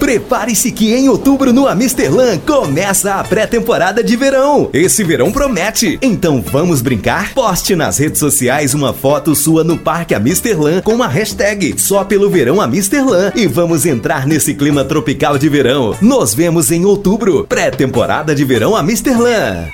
Prepare-se 0.00 0.72
que 0.72 0.92
em 0.92 1.08
outubro 1.08 1.52
no 1.52 1.68
Amisterlan 1.68 2.38
começa 2.38 3.14
a 3.14 3.24
pré-temporada 3.24 4.02
de 4.02 4.16
verão. 4.16 4.68
Esse 4.72 5.04
verão 5.04 5.30
promete. 5.30 5.98
Então 6.02 6.42
vamos 6.42 6.82
brincar? 6.82 7.32
Poste 7.32 7.76
nas 7.76 7.98
redes 7.98 8.18
sociais 8.18 8.74
uma 8.74 8.92
foto 8.92 9.34
sua 9.34 9.62
no 9.62 9.78
Parque 9.78 10.14
Amisterlan 10.14 10.80
com 10.82 11.02
a 11.02 11.06
hashtag 11.06 11.74
só 11.78 12.04
pelo 12.04 12.28
verão 12.28 12.60
Amisterlan 12.60 13.32
e 13.34 13.46
vamos 13.46 13.86
entrar 13.86 14.26
nesse 14.26 14.52
clima 14.52 14.84
tropical 14.84 15.38
de 15.38 15.48
verão. 15.48 15.96
Nos 16.00 16.34
vemos 16.34 16.70
em 16.72 16.84
outubro. 16.84 17.46
Pré-temporada 17.48 18.34
de 18.34 18.44
verão 18.44 18.74
Amisterlan. 18.74 19.68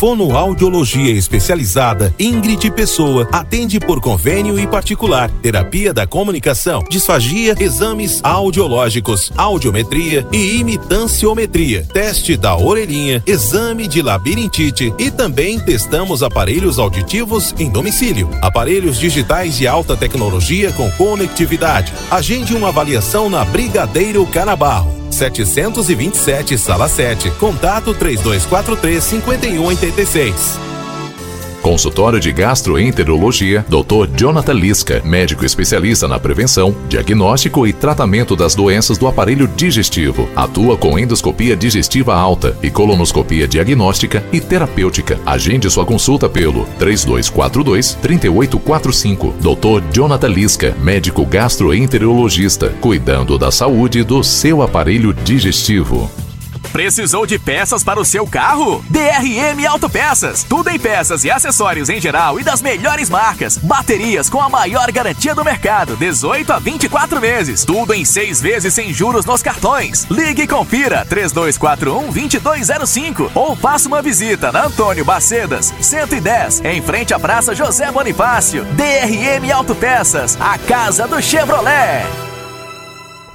Fonoaudiologia 0.00 1.12
especializada 1.12 2.14
Ingrid 2.18 2.70
Pessoa 2.70 3.28
atende 3.30 3.78
por 3.78 4.00
convênio 4.00 4.58
e 4.58 4.66
particular, 4.66 5.30
terapia 5.42 5.92
da 5.92 6.06
comunicação, 6.06 6.82
disfagia, 6.88 7.54
exames 7.60 8.18
audiológicos, 8.22 9.30
audiometria 9.36 10.26
e 10.32 10.56
imitanciometria, 10.58 11.86
teste 11.92 12.34
da 12.34 12.56
orelhinha, 12.56 13.22
exame 13.26 13.86
de 13.86 14.00
labirintite 14.00 14.90
e 14.98 15.10
também 15.10 15.60
testamos 15.60 16.22
aparelhos 16.22 16.78
auditivos 16.78 17.54
em 17.58 17.68
domicílio, 17.68 18.30
aparelhos 18.40 18.98
digitais 18.98 19.58
de 19.58 19.66
alta 19.66 19.98
tecnologia 19.98 20.72
com 20.72 20.90
conectividade. 20.92 21.92
Agende 22.10 22.54
uma 22.54 22.68
avaliação 22.68 23.28
na 23.28 23.44
Brigadeiro 23.44 24.24
Canabarro. 24.24 25.00
727, 25.10 26.56
sala 26.56 26.88
7. 26.88 27.30
Contato 27.32 27.92
3243 27.92 29.04
5186. 29.90 30.70
Consultório 31.62 32.18
de 32.18 32.32
Gastroenterologia, 32.32 33.64
Dr. 33.68 34.08
Jonathan 34.16 34.54
Lisca, 34.54 35.02
médico 35.04 35.44
especialista 35.44 36.08
na 36.08 36.18
prevenção, 36.18 36.74
diagnóstico 36.88 37.66
e 37.66 37.72
tratamento 37.72 38.34
das 38.34 38.54
doenças 38.54 38.96
do 38.96 39.06
aparelho 39.06 39.46
digestivo. 39.46 40.26
Atua 40.34 40.78
com 40.78 40.98
endoscopia 40.98 41.54
digestiva 41.54 42.14
alta 42.14 42.56
e 42.62 42.70
colonoscopia 42.70 43.46
diagnóstica 43.46 44.24
e 44.32 44.40
terapêutica. 44.40 45.20
Agende 45.26 45.68
sua 45.68 45.84
consulta 45.84 46.30
pelo 46.30 46.64
3242 46.78 47.94
3845. 48.00 49.34
Dr. 49.40 49.82
Jonathan 49.92 50.28
Lisca, 50.28 50.74
médico 50.80 51.26
gastroenterologista, 51.26 52.70
cuidando 52.80 53.38
da 53.38 53.50
saúde 53.50 54.02
do 54.02 54.24
seu 54.24 54.62
aparelho 54.62 55.12
digestivo. 55.12 56.10
Precisou 56.72 57.26
de 57.26 57.38
peças 57.38 57.82
para 57.82 58.00
o 58.00 58.04
seu 58.04 58.26
carro? 58.26 58.84
DRM 58.88 59.66
Autopeças. 59.68 60.44
Tudo 60.44 60.70
em 60.70 60.78
peças 60.78 61.24
e 61.24 61.30
acessórios 61.30 61.88
em 61.88 62.00
geral 62.00 62.38
e 62.38 62.44
das 62.44 62.62
melhores 62.62 63.10
marcas. 63.10 63.56
Baterias 63.58 64.28
com 64.28 64.40
a 64.40 64.48
maior 64.48 64.90
garantia 64.92 65.34
do 65.34 65.44
mercado, 65.44 65.96
18 65.96 66.52
a 66.52 66.58
24 66.58 67.20
meses. 67.20 67.64
Tudo 67.64 67.92
em 67.92 68.04
seis 68.04 68.40
vezes 68.40 68.74
sem 68.74 68.92
juros 68.92 69.24
nos 69.24 69.42
cartões. 69.42 70.06
Ligue 70.10 70.42
e 70.42 70.46
confira 70.46 71.04
3241 71.04 72.12
2205 72.12 73.32
ou 73.34 73.56
faça 73.56 73.88
uma 73.88 74.02
visita 74.02 74.52
na 74.52 74.66
Antônio 74.66 75.04
Bacedas, 75.04 75.74
110, 75.80 76.62
em 76.64 76.80
frente 76.82 77.12
à 77.12 77.18
Praça 77.18 77.54
José 77.54 77.90
Bonifácio. 77.90 78.64
DRM 78.64 79.50
Autopeças, 79.52 80.38
a 80.40 80.56
casa 80.58 81.06
do 81.06 81.20
Chevrolet. 81.20 82.29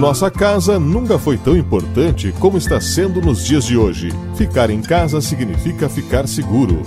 Nossa 0.00 0.30
casa 0.30 0.78
nunca 0.78 1.18
foi 1.18 1.36
tão 1.36 1.54
importante 1.54 2.32
como 2.40 2.56
está 2.56 2.80
sendo 2.80 3.20
nos 3.20 3.44
dias 3.44 3.66
de 3.66 3.76
hoje. 3.76 4.08
Ficar 4.34 4.70
em 4.70 4.80
casa 4.80 5.20
significa 5.20 5.90
ficar 5.90 6.26
seguro. 6.26 6.80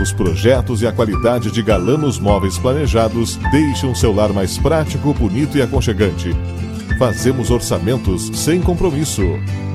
Os 0.00 0.12
projetos 0.12 0.80
e 0.80 0.86
a 0.86 0.92
qualidade 0.92 1.50
de 1.50 1.62
Galanos 1.62 2.20
Móveis 2.20 2.56
planejados 2.58 3.40
deixam 3.50 3.92
seu 3.92 4.14
lar 4.14 4.32
mais 4.32 4.56
prático, 4.56 5.12
bonito 5.12 5.58
e 5.58 5.62
aconchegante. 5.62 6.30
Fazemos 6.96 7.50
orçamentos 7.50 8.30
sem 8.38 8.60
compromisso. 8.60 9.24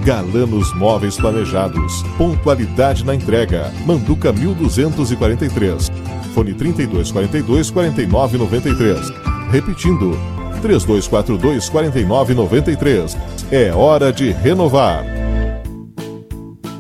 Galanos 0.06 0.74
Móveis 0.74 1.18
Planejados. 1.18 2.02
Pontualidade 2.18 3.04
na 3.04 3.14
entrega. 3.14 3.74
Manduca 3.86 4.32
1243. 4.32 5.92
Fone 6.34 6.54
3242 6.54 7.72
4993. 7.72 9.12
Repetindo, 9.52 10.18
3242 10.66 11.70
4993. 11.70 13.18
É 13.52 13.72
hora 13.72 14.12
de 14.12 14.32
renovar. 14.32 15.15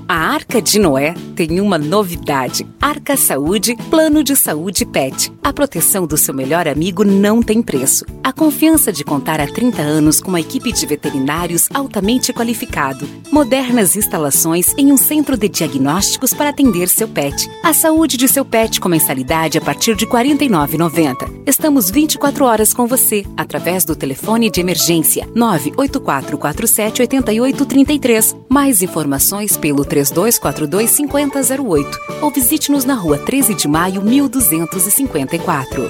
A 0.07 0.13
Arca 0.15 0.61
de 0.61 0.77
Noé 0.77 1.15
tem 1.35 1.59
uma 1.59 1.79
novidade. 1.79 2.63
Arca 2.79 3.17
Saúde, 3.17 3.75
plano 3.89 4.23
de 4.23 4.35
saúde 4.35 4.85
PET. 4.85 5.33
A 5.43 5.51
proteção 5.51 6.05
do 6.05 6.15
seu 6.15 6.31
melhor 6.31 6.67
amigo 6.67 7.03
não 7.03 7.41
tem 7.41 7.59
preço. 7.59 8.05
A 8.23 8.31
confiança 8.31 8.91
de 8.91 9.03
contar 9.03 9.39
há 9.39 9.47
30 9.47 9.81
anos 9.81 10.21
com 10.21 10.29
uma 10.29 10.39
equipe 10.39 10.71
de 10.71 10.85
veterinários 10.85 11.67
altamente 11.73 12.31
qualificado. 12.31 13.07
Modernas 13.31 13.95
instalações 13.95 14.75
em 14.77 14.91
um 14.91 14.97
centro 14.97 15.35
de 15.35 15.49
diagnósticos 15.49 16.35
para 16.35 16.49
atender 16.49 16.87
seu 16.87 17.07
pet. 17.07 17.49
A 17.63 17.73
saúde 17.73 18.15
de 18.15 18.27
seu 18.27 18.45
pet 18.45 18.79
com 18.79 18.87
mensalidade 18.87 19.57
a 19.57 19.61
partir 19.61 19.95
de 19.95 20.05
R$ 20.05 20.11
49,90. 20.11 21.43
Estamos 21.47 21.89
24 21.89 22.45
horas 22.45 22.73
com 22.73 22.85
você, 22.85 23.25
através 23.35 23.83
do 23.83 23.95
telefone 23.95 24.51
de 24.51 24.59
emergência 24.59 25.27
98447 25.33 27.01
8833. 27.01 28.35
Mais 28.49 28.83
informações 28.83 29.57
pelo 29.57 29.83
3242 29.95 30.89
5008 30.89 31.99
ou 32.21 32.29
visite-nos 32.29 32.83
na 32.83 32.95
rua 32.95 33.17
13 33.17 33.55
de 33.55 33.65
maio 33.67 34.01
1254. 34.01 35.89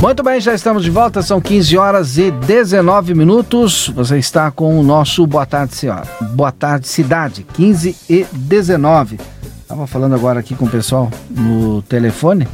Muito 0.00 0.22
bem, 0.22 0.40
já 0.40 0.54
estamos 0.54 0.82
de 0.82 0.90
volta, 0.90 1.22
são 1.22 1.40
15 1.40 1.78
horas 1.78 2.18
e 2.18 2.32
19 2.32 3.14
minutos. 3.14 3.88
Você 3.94 4.18
está 4.18 4.50
com 4.50 4.78
o 4.78 4.82
nosso 4.82 5.24
Boa 5.26 5.46
Tarde 5.46 5.76
Senhora. 5.76 6.06
Boa 6.32 6.50
Tarde 6.50 6.88
Cidade, 6.88 7.46
15 7.54 7.96
e 8.10 8.26
19. 8.32 9.20
Estava 9.62 9.86
falando 9.86 10.14
agora 10.16 10.40
aqui 10.40 10.54
com 10.56 10.64
o 10.64 10.70
pessoal 10.70 11.10
no 11.30 11.82
telefone. 11.82 12.46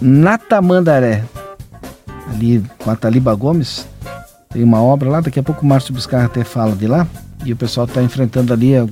Na 0.00 0.38
Tamandaré, 0.38 1.22
ali 2.40 2.64
com 2.78 2.90
a 2.90 2.96
Taliba 2.96 3.34
Gomes, 3.34 3.86
tem 4.48 4.64
uma 4.64 4.82
obra 4.82 5.10
lá, 5.10 5.20
daqui 5.20 5.38
a 5.38 5.42
pouco 5.42 5.62
o 5.62 5.68
Márcio 5.68 5.94
Biscar 5.94 6.24
até 6.24 6.42
fala 6.42 6.74
de 6.74 6.86
lá. 6.86 7.06
E 7.44 7.52
o 7.52 7.56
pessoal 7.56 7.86
está 7.86 8.02
enfrentando 8.02 8.52
ali 8.52 8.78
um 8.80 8.88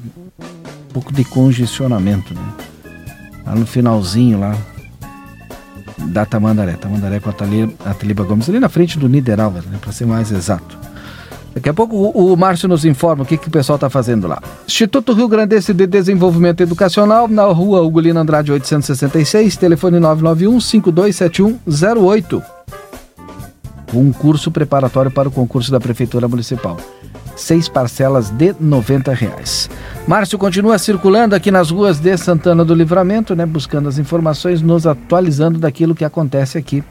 pouco 0.93 1.13
de 1.13 1.25
congestionamento, 1.25 2.33
né? 2.35 2.41
Lá 3.45 3.55
no 3.55 3.67
finalzinho 3.67 4.39
lá, 4.39 4.57
da 5.99 6.25
Tamandaré. 6.25 6.73
Tamandaré 6.73 7.21
com 7.21 7.31
a, 7.31 7.33
Tali, 7.33 7.77
a 7.85 7.93
Taliba 7.93 8.25
Gomes, 8.25 8.49
ali 8.49 8.61
na 8.61 8.69
frente 8.69 8.99
do 8.99 9.09
Niederauer, 9.09 9.63
né, 9.65 9.79
para 9.81 9.93
ser 9.93 10.07
mais 10.07 10.31
exato. 10.31 10.79
Daqui 11.55 11.69
a 11.69 11.75
pouco 11.75 11.97
o, 11.97 12.33
o 12.33 12.37
Márcio 12.37 12.69
nos 12.69 12.85
informa 12.85 13.25
o 13.25 13.27
que, 13.27 13.37
que 13.37 13.49
o 13.49 13.51
pessoal 13.51 13.77
está 13.77 13.91
fazendo 13.91 14.29
lá. 14.29 14.41
Instituto 14.67 15.13
Rio 15.13 15.29
Grandense 15.29 15.75
de 15.75 15.87
Desenvolvimento 15.87 16.63
Educacional, 16.63 17.27
na 17.27 17.45
rua 17.45 17.83
Ugolino 17.83 18.21
Andrade 18.21 18.53
866, 18.53 19.57
telefone 19.57 19.99
991 19.99 20.61
527108. 20.61 22.43
Um 23.95 24.13
curso 24.13 24.51
preparatório 24.51 25.11
para 25.11 25.29
o 25.29 25.33
concurso 25.33 25.71
da 25.71 25.81
Prefeitura 25.81 26.29
Municipal. 26.29 26.77
Seis 27.35 27.69
parcelas 27.69 28.31
de 28.31 28.55
90 28.59 29.15
reais. 29.15 29.71
Márcio 30.07 30.39
continua 30.39 30.77
circulando 30.79 31.35
aqui 31.35 31.51
nas 31.51 31.71
ruas 31.71 31.99
de 31.99 32.17
Santana 32.17 32.65
do 32.65 32.75
Livramento, 32.75 33.35
né, 33.35 33.47
buscando 33.47 33.89
as 33.89 33.97
informações, 33.97 34.61
nos 34.61 34.87
atualizando 34.87 35.59
daquilo 35.59 35.95
que 35.95 36.05
acontece 36.05 36.59
aqui 36.59 36.83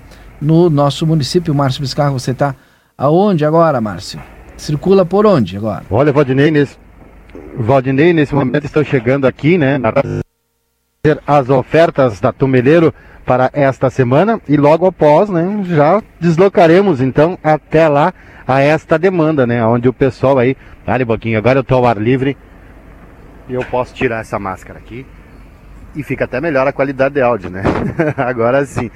no 0.42 0.70
nosso 0.70 1.06
município. 1.06 1.54
Márcio 1.54 1.82
Biscarro, 1.82 2.20
você 2.20 2.32
está 2.32 2.56
aonde 2.98 3.46
agora, 3.46 3.80
Márcio? 3.82 4.20
Circula 4.56 5.06
por 5.06 5.26
onde 5.26 5.58
agora? 5.58 5.84
Olha, 5.92 6.12
Valdinei, 6.12 6.50
nesse, 6.50 6.78
Valdinei, 7.58 8.14
nesse 8.14 8.34
momento 8.34 8.66
estou 8.66 8.84
chegando 8.84 9.28
aqui, 9.28 9.58
né, 9.58 9.78
na 9.78 9.92
as 11.26 11.50
ofertas 11.50 12.20
da 12.20 12.34
Tumeleiro 12.34 12.94
para 13.28 13.52
esta 13.52 13.90
semana 13.90 14.42
e 14.48 14.56
logo 14.56 14.88
após, 14.88 15.30
né, 15.30 15.62
já 15.66 16.02
deslocaremos 16.18 17.02
então 17.02 17.38
até 17.44 17.90
lá 17.90 18.14
a 18.48 18.62
esta 18.62 18.98
demanda, 18.98 19.46
né, 19.46 19.64
onde 19.66 19.90
o 19.90 19.94
pessoal 19.94 20.40
aí, 20.40 20.56
olha 20.88 21.06
pouquinho, 21.06 21.38
agora 21.38 21.60
eu 21.60 21.62
estou 21.62 21.80
ao 21.80 21.86
ar 21.86 21.98
livre, 21.98 22.38
e 23.50 23.54
eu 23.54 23.64
posso 23.66 23.94
tirar 23.94 24.20
essa 24.20 24.40
máscara 24.40 24.80
aqui. 24.80 25.06
E 25.96 26.04
fica 26.04 26.26
até 26.26 26.40
melhor 26.40 26.68
a 26.68 26.72
qualidade 26.72 27.16
de 27.16 27.22
áudio, 27.22 27.50
né? 27.50 27.64
Agora 28.18 28.64
sim. 28.66 28.92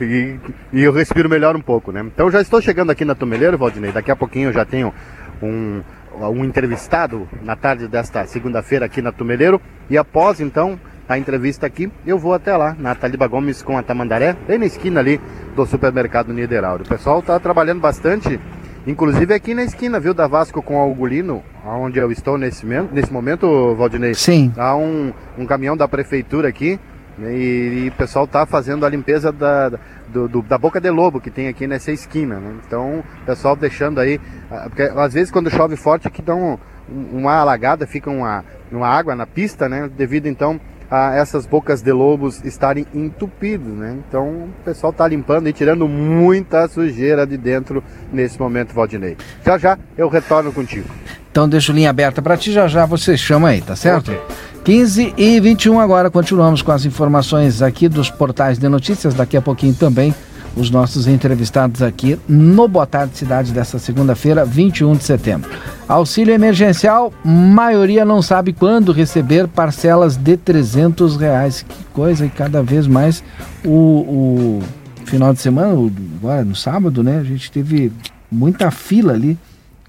E, 0.00 0.36
e, 0.72 0.82
eu 0.82 0.92
respiro 0.92 1.28
melhor 1.28 1.56
um 1.56 1.60
pouco, 1.60 1.90
né? 1.90 2.02
Então 2.02 2.30
já 2.30 2.40
estou 2.40 2.60
chegando 2.60 2.90
aqui 2.90 3.04
na 3.04 3.16
Tumeleiro, 3.16 3.58
Valdinei. 3.58 3.90
Daqui 3.90 4.12
a 4.12 4.16
pouquinho 4.16 4.50
eu 4.50 4.52
já 4.52 4.64
tenho 4.64 4.94
um, 5.42 5.82
um 6.14 6.44
entrevistado 6.44 7.26
na 7.42 7.56
tarde 7.56 7.88
desta 7.88 8.24
segunda-feira 8.26 8.84
aqui 8.86 9.02
na 9.02 9.10
Tumeleiro. 9.10 9.60
E 9.90 9.98
após 9.98 10.38
então 10.38 10.78
a 11.08 11.18
entrevista 11.18 11.66
aqui, 11.66 11.90
eu 12.06 12.18
vou 12.18 12.34
até 12.34 12.56
lá, 12.56 12.76
na 12.78 12.94
Taliba 12.94 13.26
Gomes 13.26 13.62
com 13.62 13.78
a 13.78 13.82
Tamandaré, 13.82 14.36
bem 14.46 14.58
na 14.58 14.66
esquina 14.66 15.00
ali 15.00 15.20
do 15.54 15.64
supermercado 15.66 16.32
Niederauer. 16.32 16.82
O 16.82 16.88
pessoal 16.88 17.20
está 17.20 17.38
trabalhando 17.38 17.80
bastante 17.80 18.40
Inclusive 18.86 19.34
aqui 19.34 19.52
na 19.52 19.64
esquina, 19.64 19.98
viu, 19.98 20.14
da 20.14 20.28
Vasco 20.28 20.62
com 20.62 20.78
Algolino, 20.78 21.42
onde 21.64 21.98
eu 21.98 22.12
estou 22.12 22.38
nesse, 22.38 22.64
nesse 22.64 23.12
momento, 23.12 23.74
Valdinei. 23.74 24.14
Sim. 24.14 24.52
Há 24.56 24.76
um, 24.76 25.12
um 25.36 25.44
caminhão 25.44 25.76
da 25.76 25.88
prefeitura 25.88 26.48
aqui 26.48 26.78
né, 27.18 27.34
e, 27.34 27.86
e 27.86 27.88
o 27.88 27.92
pessoal 27.92 28.26
está 28.26 28.46
fazendo 28.46 28.86
a 28.86 28.88
limpeza 28.88 29.32
da, 29.32 29.70
do, 30.06 30.28
do, 30.28 30.42
da 30.42 30.56
boca 30.56 30.80
de 30.80 30.88
lobo 30.88 31.20
que 31.20 31.32
tem 31.32 31.48
aqui 31.48 31.66
nessa 31.66 31.90
esquina. 31.90 32.36
Né? 32.36 32.54
Então, 32.64 33.00
o 33.00 33.26
pessoal 33.26 33.56
deixando 33.56 33.98
aí. 33.98 34.20
Ah, 34.48 34.66
porque 34.68 34.82
às 34.82 35.14
vezes 35.14 35.32
quando 35.32 35.50
chove 35.50 35.74
forte 35.74 36.06
aqui 36.06 36.22
dá 36.22 36.36
um, 36.36 36.56
uma 36.88 37.34
alagada, 37.34 37.88
fica 37.88 38.08
uma, 38.08 38.44
uma 38.70 38.86
água 38.86 39.16
na 39.16 39.26
pista, 39.26 39.68
né? 39.68 39.90
Devido 39.96 40.28
então 40.28 40.60
a 40.90 41.14
essas 41.14 41.46
bocas 41.46 41.82
de 41.82 41.92
lobos 41.92 42.44
estarem 42.44 42.86
entupidos, 42.94 43.72
né? 43.72 43.96
Então 44.08 44.26
o 44.28 44.48
pessoal 44.64 44.90
está 44.90 45.06
limpando 45.06 45.48
e 45.48 45.52
tirando 45.52 45.88
muita 45.88 46.68
sujeira 46.68 47.26
de 47.26 47.36
dentro 47.36 47.82
nesse 48.12 48.38
momento, 48.38 48.74
Valdinei. 48.74 49.16
Já 49.44 49.58
já 49.58 49.78
eu 49.96 50.08
retorno 50.08 50.52
contigo. 50.52 50.88
Então 51.30 51.48
deixo 51.48 51.72
linha 51.72 51.90
aberta 51.90 52.22
para 52.22 52.36
ti, 52.36 52.52
já 52.52 52.66
já 52.66 52.86
você 52.86 53.16
chama 53.16 53.48
aí, 53.48 53.60
tá 53.60 53.76
certo? 53.76 54.10
Okay. 54.10 54.20
15 54.64 55.14
e 55.16 55.38
21 55.38 55.78
agora, 55.78 56.10
continuamos 56.10 56.60
com 56.60 56.72
as 56.72 56.84
informações 56.84 57.62
aqui 57.62 57.88
dos 57.88 58.10
portais 58.10 58.58
de 58.58 58.68
notícias, 58.68 59.14
daqui 59.14 59.36
a 59.36 59.42
pouquinho 59.42 59.74
também 59.74 60.12
os 60.56 60.70
nossos 60.70 61.06
entrevistados 61.06 61.82
aqui 61.82 62.18
no 62.26 62.66
Boa 62.66 62.86
Tarde 62.86 63.16
Cidade 63.16 63.52
dessa 63.52 63.78
segunda-feira, 63.78 64.44
21 64.44 64.96
de 64.96 65.04
setembro. 65.04 65.50
Auxílio 65.86 66.34
emergencial, 66.34 67.12
maioria 67.22 68.04
não 68.04 68.22
sabe 68.22 68.54
quando 68.54 68.90
receber 68.90 69.46
parcelas 69.46 70.16
de 70.16 70.36
300 70.36 71.16
reais. 71.16 71.62
Que 71.62 71.84
coisa, 71.92 72.24
e 72.24 72.30
cada 72.30 72.62
vez 72.62 72.86
mais 72.86 73.22
o, 73.62 73.70
o 73.70 74.62
final 75.04 75.34
de 75.34 75.40
semana, 75.40 75.72
agora 76.18 76.42
no 76.42 76.56
sábado, 76.56 77.04
né? 77.04 77.18
A 77.18 77.24
gente 77.24 77.52
teve 77.52 77.92
muita 78.32 78.70
fila 78.70 79.12
ali, 79.12 79.38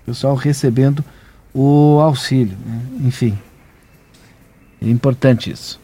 pessoal 0.06 0.36
recebendo 0.36 1.04
o 1.54 2.00
auxílio. 2.02 2.58
Né? 2.66 2.82
Enfim, 3.06 3.38
é 4.82 4.90
importante 4.90 5.50
isso, 5.50 5.80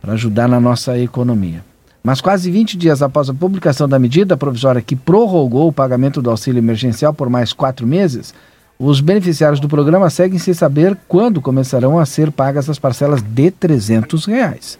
para 0.00 0.12
ajudar 0.12 0.46
na 0.46 0.60
nossa 0.60 0.98
economia. 0.98 1.64
Mas 2.02 2.20
quase 2.20 2.50
20 2.50 2.78
dias 2.78 3.02
após 3.02 3.28
a 3.28 3.34
publicação 3.34 3.88
da 3.88 3.98
medida 3.98 4.36
provisória 4.36 4.80
que 4.80 4.96
prorrogou 4.96 5.68
o 5.68 5.72
pagamento 5.72 6.22
do 6.22 6.30
auxílio 6.30 6.58
emergencial 6.58 7.12
por 7.12 7.28
mais 7.28 7.52
quatro 7.52 7.86
meses, 7.86 8.34
os 8.78 9.00
beneficiários 9.02 9.60
do 9.60 9.68
programa 9.68 10.08
seguem 10.08 10.38
sem 10.38 10.54
saber 10.54 10.96
quando 11.06 11.42
começarão 11.42 11.98
a 11.98 12.06
ser 12.06 12.30
pagas 12.30 12.70
as 12.70 12.78
parcelas 12.78 13.20
de 13.20 13.50
300 13.50 14.24
reais. 14.24 14.78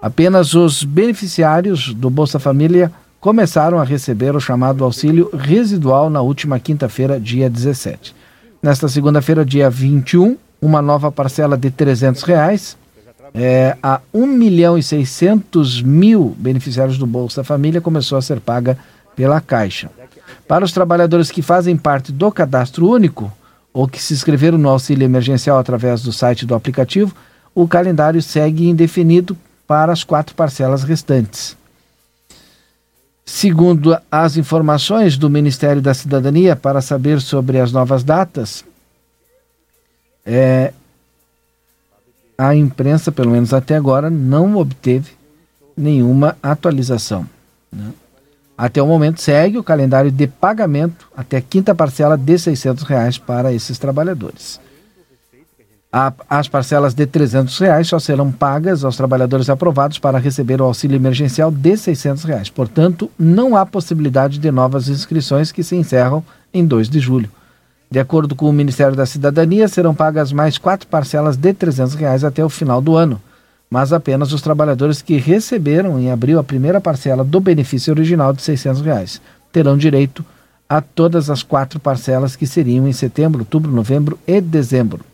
Apenas 0.00 0.54
os 0.54 0.82
beneficiários 0.82 1.92
do 1.92 2.08
Bolsa 2.08 2.38
Família 2.38 2.90
começaram 3.20 3.78
a 3.78 3.84
receber 3.84 4.34
o 4.34 4.40
chamado 4.40 4.82
auxílio 4.82 5.30
residual 5.36 6.08
na 6.08 6.22
última 6.22 6.58
quinta-feira, 6.58 7.20
dia 7.20 7.48
17. 7.48 8.14
Nesta 8.62 8.88
segunda-feira, 8.88 9.44
dia 9.44 9.68
21, 9.68 10.36
uma 10.60 10.80
nova 10.80 11.12
parcela 11.12 11.56
de 11.56 11.70
300 11.70 12.22
reais 12.22 12.76
é, 13.34 13.76
a 13.82 14.00
1 14.12 14.26
milhão 14.26 14.76
e 14.76 14.82
600 14.82 15.80
mil 15.80 16.36
beneficiários 16.38 16.98
do 16.98 17.06
Bolsa 17.06 17.42
Família 17.42 17.80
começou 17.80 18.18
a 18.18 18.22
ser 18.22 18.40
paga 18.40 18.76
pela 19.16 19.40
Caixa. 19.40 19.90
Para 20.46 20.64
os 20.64 20.72
trabalhadores 20.72 21.30
que 21.30 21.40
fazem 21.40 21.76
parte 21.76 22.12
do 22.12 22.30
cadastro 22.30 22.88
único 22.88 23.32
ou 23.72 23.88
que 23.88 24.02
se 24.02 24.12
inscreveram 24.12 24.58
no 24.58 24.68
auxílio 24.68 25.04
emergencial 25.04 25.58
através 25.58 26.02
do 26.02 26.12
site 26.12 26.44
do 26.44 26.54
aplicativo, 26.54 27.14
o 27.54 27.66
calendário 27.66 28.20
segue 28.20 28.68
indefinido 28.68 29.36
para 29.66 29.92
as 29.92 30.04
quatro 30.04 30.34
parcelas 30.34 30.82
restantes. 30.82 31.56
Segundo 33.24 33.96
as 34.10 34.36
informações 34.36 35.16
do 35.16 35.30
Ministério 35.30 35.80
da 35.80 35.94
Cidadania, 35.94 36.54
para 36.54 36.82
saber 36.82 37.20
sobre 37.20 37.58
as 37.58 37.72
novas 37.72 38.04
datas, 38.04 38.64
é, 40.26 40.72
a 42.42 42.56
imprensa, 42.56 43.12
pelo 43.12 43.30
menos 43.30 43.54
até 43.54 43.76
agora, 43.76 44.10
não 44.10 44.56
obteve 44.56 45.12
nenhuma 45.76 46.36
atualização. 46.42 47.24
Né? 47.72 47.92
Até 48.58 48.82
o 48.82 48.86
momento 48.86 49.20
segue 49.20 49.58
o 49.58 49.62
calendário 49.62 50.10
de 50.10 50.26
pagamento 50.26 51.08
até 51.16 51.36
a 51.36 51.40
quinta 51.40 51.74
parcela 51.74 52.18
de 52.18 52.36
600 52.36 52.82
reais 52.82 53.16
para 53.16 53.52
esses 53.52 53.78
trabalhadores. 53.78 54.60
A, 55.92 56.12
as 56.28 56.48
parcelas 56.48 56.94
de 56.94 57.06
300 57.06 57.56
reais 57.58 57.86
só 57.86 57.98
serão 57.98 58.32
pagas 58.32 58.82
aos 58.82 58.96
trabalhadores 58.96 59.48
aprovados 59.48 59.98
para 59.98 60.18
receber 60.18 60.60
o 60.60 60.64
auxílio 60.64 60.96
emergencial 60.96 61.50
de 61.50 61.76
600 61.76 62.24
reais. 62.24 62.50
Portanto, 62.50 63.10
não 63.18 63.54
há 63.54 63.64
possibilidade 63.64 64.38
de 64.38 64.50
novas 64.50 64.88
inscrições 64.88 65.52
que 65.52 65.62
se 65.62 65.76
encerram 65.76 66.24
em 66.52 66.66
2 66.66 66.88
de 66.88 66.98
julho. 66.98 67.30
De 67.92 67.98
acordo 67.98 68.34
com 68.34 68.48
o 68.48 68.52
Ministério 68.54 68.96
da 68.96 69.04
Cidadania, 69.04 69.68
serão 69.68 69.94
pagas 69.94 70.32
mais 70.32 70.56
quatro 70.56 70.88
parcelas 70.88 71.36
de 71.36 71.52
300 71.52 71.94
reais 71.94 72.24
até 72.24 72.42
o 72.42 72.48
final 72.48 72.80
do 72.80 72.96
ano, 72.96 73.20
mas 73.68 73.92
apenas 73.92 74.32
os 74.32 74.40
trabalhadores 74.40 75.02
que 75.02 75.18
receberam 75.18 76.00
em 76.00 76.10
abril 76.10 76.38
a 76.38 76.42
primeira 76.42 76.80
parcela 76.80 77.22
do 77.22 77.38
benefício 77.38 77.92
original 77.92 78.32
de 78.32 78.40
600 78.40 78.80
reais 78.80 79.20
terão 79.52 79.76
direito 79.76 80.24
a 80.66 80.80
todas 80.80 81.28
as 81.28 81.42
quatro 81.42 81.78
parcelas 81.78 82.34
que 82.34 82.46
seriam 82.46 82.88
em 82.88 82.94
setembro, 82.94 83.40
outubro, 83.40 83.70
novembro 83.70 84.18
e 84.26 84.40
dezembro. 84.40 85.04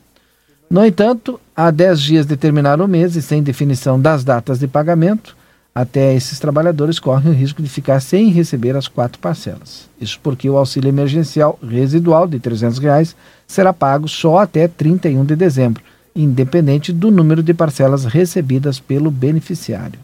No 0.70 0.86
entanto, 0.86 1.40
há 1.56 1.72
10 1.72 2.00
dias 2.00 2.26
de 2.26 2.36
terminar 2.36 2.80
o 2.80 2.86
mês 2.86 3.16
e 3.16 3.22
sem 3.22 3.42
definição 3.42 4.00
das 4.00 4.22
datas 4.22 4.60
de 4.60 4.68
pagamento, 4.68 5.36
até 5.80 6.12
esses 6.12 6.40
trabalhadores 6.40 6.98
correm 6.98 7.30
o 7.30 7.34
risco 7.34 7.62
de 7.62 7.68
ficar 7.68 8.00
sem 8.00 8.30
receber 8.30 8.74
as 8.74 8.88
quatro 8.88 9.20
parcelas. 9.20 9.88
Isso 10.00 10.18
porque 10.20 10.50
o 10.50 10.56
auxílio 10.56 10.88
emergencial 10.88 11.56
residual 11.62 12.26
de 12.26 12.40
300 12.40 12.80
reais 12.80 13.14
será 13.46 13.72
pago 13.72 14.08
só 14.08 14.38
até 14.38 14.66
31 14.66 15.24
de 15.24 15.36
dezembro, 15.36 15.80
independente 16.16 16.92
do 16.92 17.12
número 17.12 17.44
de 17.44 17.54
parcelas 17.54 18.04
recebidas 18.04 18.80
pelo 18.80 19.08
beneficiário. 19.08 20.00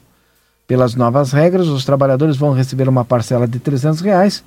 Pelas 0.64 0.94
novas 0.94 1.32
regras, 1.32 1.66
os 1.66 1.84
trabalhadores 1.84 2.36
vão 2.36 2.52
receber 2.52 2.88
uma 2.88 3.04
parcela 3.04 3.48
de 3.48 3.58
300 3.58 4.00
reais 4.00 4.44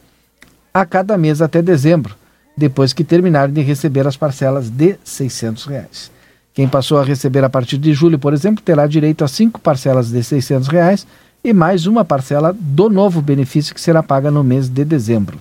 a 0.73 0.85
cada 0.85 1.17
mês 1.17 1.41
até 1.41 1.61
dezembro, 1.61 2.15
depois 2.55 2.93
que 2.93 3.03
terminarem 3.03 3.53
de 3.53 3.61
receber 3.61 4.07
as 4.07 4.15
parcelas 4.15 4.69
de 4.69 4.95
600 5.03 5.65
reais. 5.65 6.09
Quem 6.57 6.67
passou 6.67 6.97
a 6.97 7.03
receber 7.03 7.43
a 7.43 7.49
partir 7.51 7.77
de 7.77 7.93
julho, 7.93 8.17
por 8.17 8.33
exemplo, 8.33 8.63
terá 8.63 8.87
direito 8.87 9.23
a 9.23 9.27
cinco 9.27 9.61
parcelas 9.61 10.09
de 10.09 10.23
600 10.23 10.67
reais 10.67 11.05
e 11.43 11.53
mais 11.53 11.85
uma 11.85 12.03
parcela 12.03 12.51
do 12.51 12.89
novo 12.89 13.21
benefício 13.21 13.75
que 13.75 13.79
será 13.79 14.01
paga 14.01 14.31
no 14.31 14.43
mês 14.43 14.67
de 14.67 14.83
dezembro. 14.83 15.37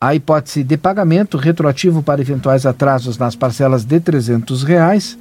A 0.00 0.14
hipótese 0.14 0.62
de 0.62 0.76
pagamento 0.76 1.36
retroativo 1.36 2.04
para 2.04 2.20
eventuais 2.20 2.64
atrasos 2.64 3.18
nas 3.18 3.34
parcelas 3.34 3.84
de 3.84 3.98
300 3.98 4.62
reais 4.62 5.18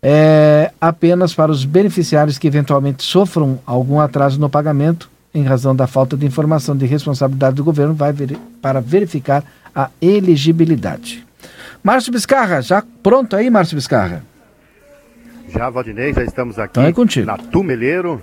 é 0.00 0.70
apenas 0.80 1.34
para 1.34 1.50
os 1.50 1.64
beneficiários 1.64 2.38
que 2.38 2.46
eventualmente 2.46 3.02
sofram 3.02 3.58
algum 3.66 3.98
atraso 3.98 4.38
no 4.38 4.48
pagamento 4.48 5.10
em 5.34 5.42
razão 5.42 5.74
da 5.74 5.88
falta 5.88 6.16
de 6.16 6.24
informação 6.24 6.76
de 6.76 6.86
responsabilidade 6.86 7.56
do 7.56 7.64
governo, 7.64 7.92
vai 7.92 8.12
ver, 8.12 8.38
para 8.62 8.80
verificar 8.80 9.42
a 9.74 9.90
elegibilidade. 10.00 11.26
Márcio 11.82 12.12
Biscarra, 12.12 12.60
já 12.60 12.82
pronto 13.02 13.36
aí, 13.36 13.48
Márcio 13.50 13.76
Biscarra? 13.76 14.22
Já, 15.48 15.70
Valdinei, 15.70 16.12
já 16.12 16.22
estamos 16.22 16.58
aqui 16.58 16.72
então 16.72 16.84
é 16.84 16.92
contigo. 16.92 17.26
na 17.26 17.38
Tumeleiro, 17.38 18.20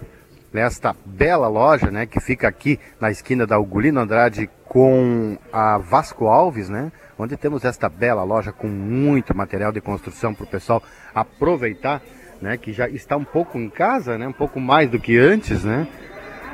nesta 0.54 0.96
bela 1.06 1.48
loja, 1.48 1.90
né, 1.90 2.06
que 2.06 2.20
fica 2.20 2.48
aqui 2.48 2.80
na 3.00 3.10
esquina 3.10 3.48
da 3.48 3.60
Ugolino 3.60 4.00
Andrade 4.00 4.50
com 4.66 5.38
a 5.52 5.78
Vasco 5.78 6.28
Alves, 6.28 6.70
né, 6.70 6.92
onde 7.18 7.36
temos 7.36 7.66
esta 7.66 7.90
bela 7.90 8.24
loja 8.24 8.52
com 8.52 8.68
muito 8.68 9.36
material 9.36 9.72
de 9.72 9.82
construção 9.82 10.34
para 10.36 10.44
o 10.44 10.48
pessoal 10.48 10.84
aproveitar, 11.16 12.02
né, 12.42 12.58
que 12.58 12.72
já 12.72 12.88
está 12.88 13.18
um 13.18 13.24
pouco 13.24 13.58
em 13.58 13.70
casa, 13.70 14.18
né, 14.18 14.28
um 14.28 14.34
pouco 14.34 14.60
mais 14.60 14.90
do 14.90 15.00
que 15.00 15.18
antes, 15.18 15.64
né, 15.64 15.88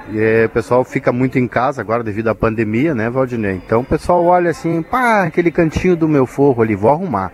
e 0.09 0.19
é, 0.19 0.45
o 0.45 0.49
pessoal 0.49 0.83
fica 0.83 1.11
muito 1.11 1.37
em 1.37 1.47
casa 1.47 1.81
agora 1.81 2.03
devido 2.03 2.29
à 2.29 2.35
pandemia, 2.35 2.95
né, 2.95 3.09
Valdinei? 3.09 3.61
Então 3.65 3.81
o 3.81 3.85
pessoal 3.85 4.25
olha 4.25 4.49
assim, 4.49 4.81
pá, 4.81 5.23
aquele 5.23 5.51
cantinho 5.51 5.95
do 5.95 6.07
meu 6.07 6.25
forro 6.25 6.61
ali, 6.61 6.75
vou 6.75 6.91
arrumar. 6.91 7.31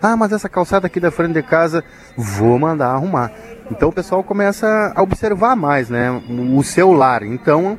Ah, 0.00 0.16
mas 0.16 0.32
essa 0.32 0.48
calçada 0.48 0.86
aqui 0.86 1.00
da 1.00 1.10
frente 1.10 1.32
de 1.32 1.42
casa, 1.42 1.82
vou 2.16 2.58
mandar 2.58 2.90
arrumar. 2.90 3.32
Então 3.70 3.88
o 3.88 3.92
pessoal 3.92 4.22
começa 4.22 4.92
a 4.94 5.02
observar 5.02 5.56
mais, 5.56 5.88
né, 5.90 6.10
o 6.28 6.62
seu 6.62 6.92
lar. 6.92 7.22
Então 7.22 7.78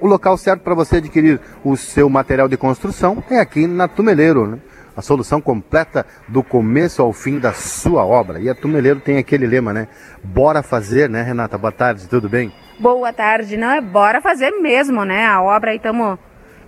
o 0.00 0.06
local 0.06 0.36
certo 0.36 0.60
para 0.60 0.74
você 0.74 0.96
adquirir 0.96 1.40
o 1.64 1.76
seu 1.76 2.08
material 2.08 2.48
de 2.48 2.56
construção 2.56 3.22
é 3.30 3.38
aqui 3.38 3.66
na 3.66 3.88
Tumeleiro, 3.88 4.46
né? 4.46 4.58
A 4.96 5.02
solução 5.02 5.40
completa 5.40 6.06
do 6.28 6.42
começo 6.42 7.02
ao 7.02 7.12
fim 7.12 7.38
da 7.38 7.52
sua 7.52 8.04
obra. 8.04 8.38
E 8.38 8.48
a 8.48 8.54
Tumeleiro 8.54 9.00
tem 9.00 9.18
aquele 9.18 9.46
lema, 9.46 9.72
né? 9.72 9.88
Bora 10.22 10.62
fazer, 10.62 11.10
né, 11.10 11.22
Renata? 11.22 11.58
Boa 11.58 11.72
tarde, 11.72 12.06
tudo 12.06 12.28
bem? 12.28 12.52
Boa 12.78 13.12
tarde, 13.12 13.56
não 13.56 13.70
é? 13.70 13.80
Bora 13.80 14.20
fazer 14.20 14.50
mesmo, 14.50 15.04
né? 15.04 15.26
A 15.26 15.40
obra 15.40 15.70
aí 15.70 15.76
estamos 15.76 16.18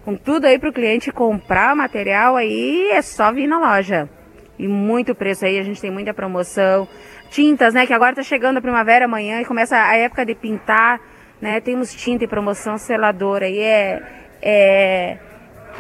com 0.05 0.17
tudo 0.17 0.45
aí 0.47 0.57
para 0.57 0.71
o 0.71 0.73
cliente 0.73 1.11
comprar 1.11 1.75
material 1.75 2.37
aí, 2.37 2.91
é 2.93 3.03
só 3.03 3.33
vir 3.33 3.49
na 3.49 3.59
loja. 3.59 4.09
E 4.57 4.69
muito 4.69 5.17
preço 5.17 5.45
aí, 5.45 5.59
a 5.59 5.65
gente 5.65 5.81
tem 5.81 5.91
muita 5.91 6.15
promoção. 6.15 6.87
Tintas, 7.29 7.75
né? 7.75 7.87
Que 7.87 7.93
agora 7.93 8.15
tá 8.15 8.23
chegando 8.23 8.59
a 8.59 8.63
primavera 8.63 9.07
amanhã 9.07 9.41
e 9.41 9.45
começa 9.45 9.77
a 9.77 9.97
época 9.97 10.25
de 10.25 10.37
pintar, 10.37 11.01
né? 11.41 11.61
Temos 11.61 11.93
tinta 11.93 12.23
e 12.23 12.29
promoção 12.29 12.79
seladora 12.79 13.47
aí 13.47 13.59
é. 13.59 14.03
é 14.41 15.19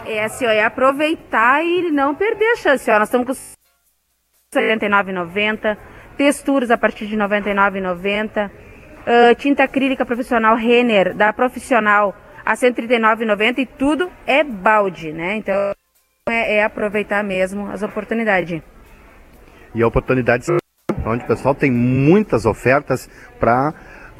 é 0.04 0.24
assim, 0.24 0.44
ó, 0.44 0.50
é 0.50 0.62
aproveitar 0.62 1.64
e 1.64 1.90
não 1.90 2.14
perder 2.14 2.52
a 2.52 2.56
chance. 2.56 2.90
Ó, 2.90 2.98
nós 2.98 3.08
estamos 3.08 3.26
com 3.26 4.58
R$ 4.58 4.76
79,90, 4.76 5.78
texturas 6.18 6.70
a 6.70 6.76
partir 6.76 7.06
de 7.06 7.16
R$ 7.16 7.22
99,90, 7.22 8.50
uh, 9.06 9.34
tinta 9.36 9.64
acrílica 9.64 10.04
profissional 10.04 10.56
Renner, 10.56 11.14
da 11.14 11.32
profissional 11.32 12.14
a 12.44 12.52
R$ 12.52 12.56
139,90 12.56 13.58
e 13.58 13.66
tudo 13.66 14.10
é 14.26 14.44
balde, 14.44 15.12
né? 15.12 15.36
Então 15.36 15.72
é, 16.28 16.56
é 16.56 16.64
aproveitar 16.64 17.24
mesmo 17.24 17.68
as 17.70 17.82
oportunidades. 17.82 18.62
E 19.74 19.84
oportunidades 19.84 20.48
onde 21.04 21.24
o 21.24 21.26
pessoal 21.26 21.54
tem 21.54 21.70
muitas 21.70 22.46
ofertas 22.46 23.08
para 23.38 23.74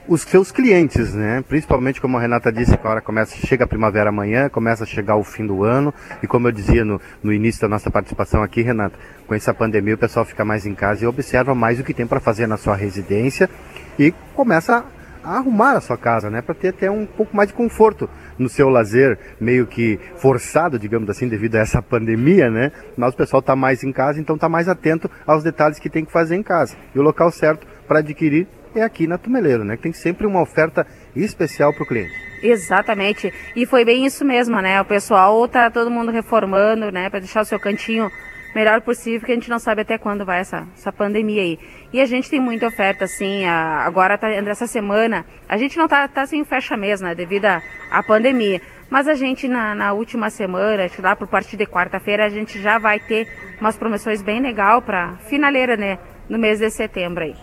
os 0.08 0.22
seus 0.22 0.52
clientes, 0.52 1.14
né? 1.14 1.42
Principalmente 1.48 2.00
como 2.00 2.16
a 2.16 2.20
Renata 2.20 2.52
disse, 2.52 2.74
agora 2.74 3.00
começa, 3.00 3.36
chega 3.44 3.64
a 3.64 3.66
primavera 3.66 4.10
amanhã, 4.10 4.48
começa 4.48 4.84
a 4.84 4.86
chegar 4.86 5.16
o 5.16 5.24
fim 5.24 5.44
do 5.46 5.64
ano, 5.64 5.92
e 6.22 6.26
como 6.26 6.46
eu 6.46 6.52
dizia 6.52 6.84
no, 6.84 7.00
no 7.22 7.32
início 7.32 7.60
da 7.60 7.68
nossa 7.68 7.90
participação 7.90 8.42
aqui, 8.42 8.62
Renata, 8.62 8.96
com 9.26 9.34
essa 9.34 9.52
pandemia 9.52 9.94
o 9.94 9.98
pessoal 9.98 10.24
fica 10.24 10.44
mais 10.44 10.64
em 10.64 10.74
casa 10.74 11.04
e 11.04 11.06
observa 11.08 11.54
mais 11.54 11.80
o 11.80 11.84
que 11.84 11.92
tem 11.92 12.06
para 12.06 12.20
fazer 12.20 12.46
na 12.46 12.56
sua 12.56 12.76
residência 12.76 13.50
e 13.98 14.12
começa 14.34 14.84
a 15.24 15.38
arrumar 15.38 15.72
a 15.72 15.80
sua 15.80 15.98
casa, 15.98 16.30
né? 16.30 16.40
Para 16.40 16.54
ter 16.54 16.68
até 16.68 16.90
um 16.90 17.04
pouco 17.04 17.36
mais 17.36 17.48
de 17.48 17.54
conforto 17.54 18.08
no 18.38 18.48
seu 18.48 18.68
lazer, 18.68 19.18
meio 19.40 19.66
que 19.66 19.98
forçado, 20.16 20.78
digamos 20.78 21.10
assim, 21.10 21.28
devido 21.28 21.56
a 21.56 21.60
essa 21.60 21.82
pandemia, 21.82 22.48
né? 22.48 22.70
Mas 22.96 23.12
o 23.12 23.16
pessoal 23.16 23.40
está 23.40 23.56
mais 23.56 23.82
em 23.82 23.92
casa, 23.92 24.20
então 24.20 24.36
está 24.36 24.48
mais 24.48 24.68
atento 24.68 25.10
aos 25.26 25.42
detalhes 25.42 25.80
que 25.80 25.90
tem 25.90 26.04
que 26.04 26.12
fazer 26.12 26.36
em 26.36 26.42
casa. 26.42 26.76
E 26.94 26.98
o 26.98 27.02
local 27.02 27.30
certo 27.32 27.66
para 27.88 27.98
adquirir 27.98 28.46
é 28.74 28.82
aqui 28.82 29.06
na 29.06 29.18
Tumeleiro, 29.18 29.64
né? 29.64 29.76
Que 29.76 29.82
tem 29.82 29.92
sempre 29.92 30.26
uma 30.26 30.40
oferta 30.40 30.86
especial 31.14 31.72
para 31.72 31.82
o 31.82 31.86
cliente. 31.86 32.12
Exatamente. 32.42 33.32
E 33.56 33.66
foi 33.66 33.84
bem 33.84 34.04
isso 34.04 34.24
mesmo, 34.24 34.60
né? 34.60 34.80
O 34.80 34.84
pessoal 34.84 35.48
tá 35.48 35.70
todo 35.70 35.90
mundo 35.90 36.12
reformando, 36.12 36.92
né? 36.92 37.08
Para 37.10 37.20
deixar 37.20 37.40
o 37.40 37.44
seu 37.44 37.58
cantinho 37.58 38.10
melhor 38.56 38.80
possível, 38.80 39.20
porque 39.20 39.32
a 39.32 39.34
gente 39.34 39.50
não 39.50 39.58
sabe 39.58 39.82
até 39.82 39.98
quando 39.98 40.24
vai 40.24 40.40
essa, 40.40 40.66
essa 40.74 40.90
pandemia 40.90 41.42
aí. 41.42 41.58
E 41.92 42.00
a 42.00 42.06
gente 42.06 42.30
tem 42.30 42.40
muita 42.40 42.66
oferta, 42.66 43.04
assim, 43.04 43.44
a, 43.44 43.82
agora 43.84 44.16
tá, 44.16 44.30
essa 44.30 44.66
semana, 44.66 45.26
a 45.46 45.58
gente 45.58 45.76
não 45.76 45.86
tá, 45.86 46.08
tá 46.08 46.22
assim, 46.22 46.42
fecha 46.42 46.74
mês, 46.74 47.02
né, 47.02 47.14
devido 47.14 47.44
à 47.44 48.02
pandemia. 48.02 48.62
Mas 48.88 49.08
a 49.08 49.14
gente, 49.14 49.46
na, 49.46 49.74
na 49.74 49.92
última 49.92 50.30
semana, 50.30 50.88
lá 51.00 51.14
por 51.14 51.28
partir 51.28 51.58
de 51.58 51.66
quarta-feira, 51.66 52.24
a 52.24 52.30
gente 52.30 52.58
já 52.62 52.78
vai 52.78 52.98
ter 52.98 53.28
umas 53.60 53.76
promoções 53.76 54.22
bem 54.22 54.40
legal 54.40 54.80
para 54.80 55.16
finaleira, 55.28 55.76
né, 55.76 55.98
no 56.26 56.38
mês 56.38 56.58
de 56.58 56.70
setembro 56.70 57.24
aí. 57.24 57.34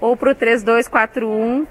ou 0.01 0.17
pro 0.17 0.37
3241 0.37 1.67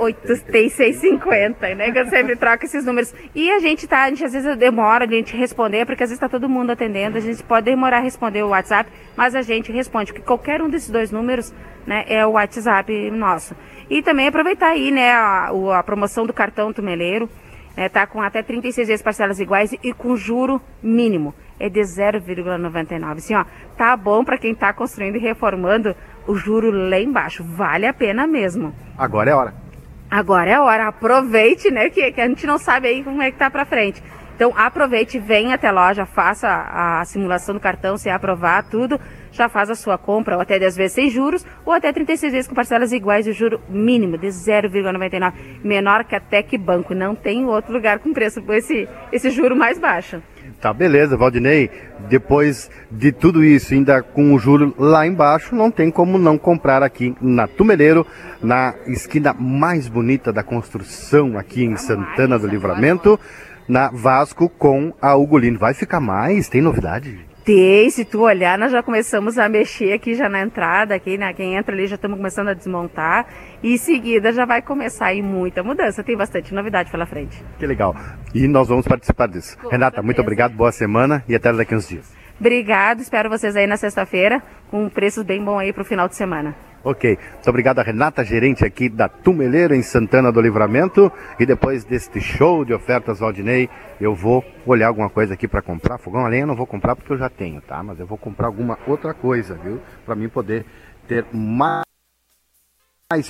8650, 0.00 1.74
né? 1.74 1.90
Que 1.92 1.98
eu 1.98 2.06
sempre 2.06 2.36
troco 2.36 2.64
esses 2.64 2.84
números. 2.84 3.14
E 3.34 3.50
a 3.50 3.58
gente 3.58 3.86
tá, 3.86 4.04
a 4.04 4.08
gente 4.08 4.24
às 4.24 4.32
vezes 4.32 4.56
demora 4.56 5.04
a 5.04 5.08
gente 5.08 5.36
responder, 5.36 5.84
porque 5.84 6.02
às 6.02 6.10
vezes 6.10 6.20
tá 6.20 6.28
todo 6.28 6.48
mundo 6.48 6.70
atendendo, 6.70 7.18
a 7.18 7.20
gente 7.20 7.42
pode 7.42 7.66
demorar 7.66 7.98
a 7.98 8.00
responder 8.00 8.42
o 8.42 8.48
WhatsApp, 8.48 8.90
mas 9.16 9.34
a 9.34 9.42
gente 9.42 9.70
responde, 9.70 10.12
porque 10.12 10.26
qualquer 10.26 10.62
um 10.62 10.68
desses 10.68 10.90
dois 10.90 11.10
números, 11.10 11.52
né, 11.86 12.04
é 12.08 12.24
o 12.26 12.32
WhatsApp 12.32 13.10
nosso. 13.10 13.54
E 13.88 14.02
também 14.02 14.28
aproveitar 14.28 14.70
aí, 14.70 14.90
né, 14.90 15.12
a, 15.12 15.50
a 15.74 15.82
promoção 15.82 16.26
do 16.26 16.32
cartão 16.32 16.72
tumeleiro, 16.72 17.28
né, 17.76 17.88
tá 17.88 18.06
com 18.06 18.22
até 18.22 18.42
36 18.42 18.88
vezes 18.88 19.02
parcelas 19.02 19.40
iguais 19.40 19.72
e 19.82 19.92
com 19.92 20.16
juro 20.16 20.60
mínimo. 20.82 21.34
É 21.58 21.68
de 21.68 21.80
0,99. 21.80 23.16
Assim, 23.18 23.34
ó, 23.34 23.44
tá 23.76 23.94
bom 23.94 24.24
para 24.24 24.38
quem 24.38 24.54
tá 24.54 24.72
construindo 24.72 25.16
e 25.16 25.18
reformando 25.18 25.94
o 26.26 26.34
juro 26.34 26.70
lá 26.70 26.98
embaixo. 26.98 27.44
Vale 27.44 27.86
a 27.86 27.92
pena 27.92 28.26
mesmo. 28.26 28.74
Agora 28.96 29.30
é 29.30 29.34
hora. 29.34 29.69
Agora 30.10 30.50
é 30.50 30.54
a 30.54 30.62
hora, 30.62 30.88
aproveite, 30.88 31.70
né? 31.70 31.88
Que, 31.88 32.10
que 32.10 32.20
a 32.20 32.26
gente 32.26 32.46
não 32.46 32.58
sabe 32.58 32.88
aí 32.88 33.04
como 33.04 33.22
é 33.22 33.30
que 33.30 33.38
tá 33.38 33.48
pra 33.48 33.64
frente. 33.64 34.02
Então 34.34 34.54
aproveite, 34.56 35.18
venha 35.18 35.54
até 35.54 35.68
a 35.68 35.70
loja, 35.70 36.06
faça 36.06 36.48
a, 36.48 37.00
a 37.00 37.04
simulação 37.04 37.54
do 37.54 37.60
cartão, 37.60 37.98
se 37.98 38.08
aprovar 38.08 38.64
tudo, 38.64 38.98
já 39.30 39.50
faz 39.50 39.68
a 39.68 39.74
sua 39.74 39.98
compra, 39.98 40.34
ou 40.34 40.40
até 40.40 40.58
10 40.58 40.76
vezes 40.76 40.92
sem 40.92 41.10
juros, 41.10 41.46
ou 41.62 41.74
até 41.74 41.92
36 41.92 42.32
vezes 42.32 42.48
com 42.48 42.54
parcelas 42.54 42.90
iguais 42.90 43.26
e 43.26 43.30
o 43.30 43.34
juro 43.34 43.60
mínimo 43.68 44.16
de 44.16 44.28
0,99, 44.28 45.32
menor 45.62 46.04
que 46.04 46.16
até 46.16 46.42
que 46.42 46.56
banco. 46.56 46.94
Não 46.94 47.14
tem 47.14 47.44
outro 47.44 47.70
lugar 47.70 47.98
com 47.98 48.14
preço 48.14 48.42
esse, 48.48 48.88
esse 49.12 49.30
juro 49.30 49.54
mais 49.54 49.78
baixo. 49.78 50.22
Tá, 50.60 50.74
beleza, 50.74 51.16
Valdinei. 51.16 51.70
Depois 52.08 52.70
de 52.90 53.10
tudo 53.12 53.42
isso, 53.42 53.72
ainda 53.72 54.02
com 54.02 54.34
o 54.34 54.38
juro 54.38 54.74
lá 54.78 55.06
embaixo, 55.06 55.54
não 55.54 55.70
tem 55.70 55.90
como 55.90 56.18
não 56.18 56.36
comprar 56.36 56.82
aqui 56.82 57.16
na 57.20 57.46
Tumeleiro, 57.46 58.06
na 58.42 58.74
esquina 58.86 59.32
mais 59.32 59.88
bonita 59.88 60.30
da 60.30 60.42
construção 60.42 61.38
aqui 61.38 61.64
em 61.64 61.76
Santana 61.76 62.38
do 62.38 62.46
Livramento, 62.46 63.18
na 63.66 63.88
Vasco 63.88 64.50
com 64.50 64.92
a 65.00 65.16
Ugolino. 65.16 65.58
Vai 65.58 65.72
ficar 65.72 66.00
mais? 66.00 66.48
Tem 66.48 66.60
novidade? 66.60 67.29
Tem, 67.44 67.88
se 67.88 68.04
tu 68.04 68.20
olhar, 68.20 68.58
nós 68.58 68.70
já 68.70 68.82
começamos 68.82 69.38
a 69.38 69.48
mexer 69.48 69.92
aqui 69.94 70.14
já 70.14 70.28
na 70.28 70.40
entrada, 70.42 70.94
aqui, 70.94 71.16
né? 71.16 71.32
Quem 71.32 71.56
entra 71.56 71.74
ali 71.74 71.86
já 71.86 71.94
estamos 71.94 72.16
começando 72.16 72.48
a 72.48 72.54
desmontar. 72.54 73.26
E 73.62 73.74
em 73.74 73.78
seguida 73.78 74.32
já 74.32 74.44
vai 74.44 74.60
começar 74.60 75.06
aí 75.06 75.22
muita 75.22 75.62
mudança. 75.62 76.04
Tem 76.04 76.16
bastante 76.16 76.54
novidade 76.54 76.90
pela 76.90 77.06
frente. 77.06 77.42
Que 77.58 77.66
legal. 77.66 77.96
E 78.34 78.46
nós 78.46 78.68
vamos 78.68 78.86
participar 78.86 79.26
disso. 79.26 79.56
Com 79.58 79.68
Renata, 79.68 79.96
certeza. 79.96 80.04
muito 80.04 80.20
obrigado, 80.20 80.54
boa 80.54 80.70
semana 80.70 81.24
e 81.28 81.34
até 81.34 81.52
daqui 81.52 81.74
uns 81.74 81.88
dias. 81.88 82.12
Obrigado, 82.38 83.00
espero 83.00 83.28
vocês 83.28 83.54
aí 83.54 83.66
na 83.66 83.76
sexta-feira, 83.76 84.42
com 84.70 84.84
um 84.84 84.88
preço 84.88 85.22
bem 85.22 85.44
bom 85.44 85.58
aí 85.58 85.72
pro 85.72 85.84
final 85.84 86.08
de 86.08 86.16
semana. 86.16 86.54
Ok, 86.82 87.18
muito 87.34 87.50
obrigado 87.50 87.78
a 87.78 87.82
Renata, 87.82 88.24
gerente 88.24 88.64
aqui 88.64 88.88
da 88.88 89.06
Tumeleiro 89.06 89.74
em 89.74 89.82
Santana 89.82 90.32
do 90.32 90.40
Livramento. 90.40 91.12
E 91.38 91.44
depois 91.44 91.84
deste 91.84 92.22
show 92.22 92.64
de 92.64 92.72
ofertas 92.72 93.18
Valdinei, 93.18 93.68
eu 94.00 94.14
vou 94.14 94.42
olhar 94.64 94.88
alguma 94.88 95.10
coisa 95.10 95.34
aqui 95.34 95.46
para 95.46 95.60
comprar. 95.60 95.98
Fogão 95.98 96.24
a 96.24 96.28
lenha 96.28 96.44
eu 96.44 96.46
não 96.46 96.56
vou 96.56 96.66
comprar 96.66 96.96
porque 96.96 97.12
eu 97.12 97.18
já 97.18 97.28
tenho, 97.28 97.60
tá? 97.60 97.82
Mas 97.82 98.00
eu 98.00 98.06
vou 98.06 98.16
comprar 98.16 98.46
alguma 98.46 98.78
outra 98.86 99.12
coisa, 99.12 99.54
viu? 99.56 99.78
Para 100.06 100.14
mim 100.14 100.30
poder 100.30 100.64
ter 101.06 101.26
mais 101.34 101.84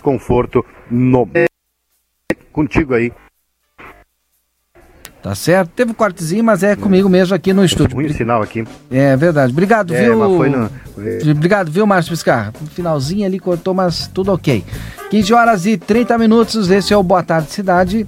conforto 0.00 0.64
no 0.88 1.28
contigo 2.52 2.94
aí. 2.94 3.12
Tá 5.22 5.34
certo? 5.34 5.68
Teve 5.76 5.90
um 5.90 5.94
cortezinho, 5.94 6.42
mas 6.42 6.62
é 6.62 6.74
comigo 6.74 7.06
mesmo 7.08 7.34
aqui 7.34 7.52
no 7.52 7.62
estúdio. 7.62 7.94
Ruim 7.94 8.10
sinal 8.12 8.40
aqui. 8.40 8.64
É 8.90 9.14
verdade. 9.16 9.52
Obrigado, 9.52 9.94
É, 9.94 10.04
viu? 10.04 10.18
mas 10.18 10.36
foi 10.36 10.48
no- 10.48 10.70
Obrigado, 11.30 11.70
viu, 11.70 11.86
Márcio 11.86 12.10
Piscar? 12.12 12.52
Finalzinho 12.74 13.26
ali 13.26 13.38
cortou, 13.38 13.74
mas 13.74 14.06
tudo 14.06 14.32
ok. 14.32 14.64
15 15.10 15.34
horas 15.34 15.66
e 15.66 15.76
30 15.76 16.16
minutos. 16.16 16.70
Esse 16.70 16.94
é 16.94 16.96
o 16.96 17.02
Boa 17.02 17.22
Tarde 17.22 17.50
Cidade, 17.50 18.06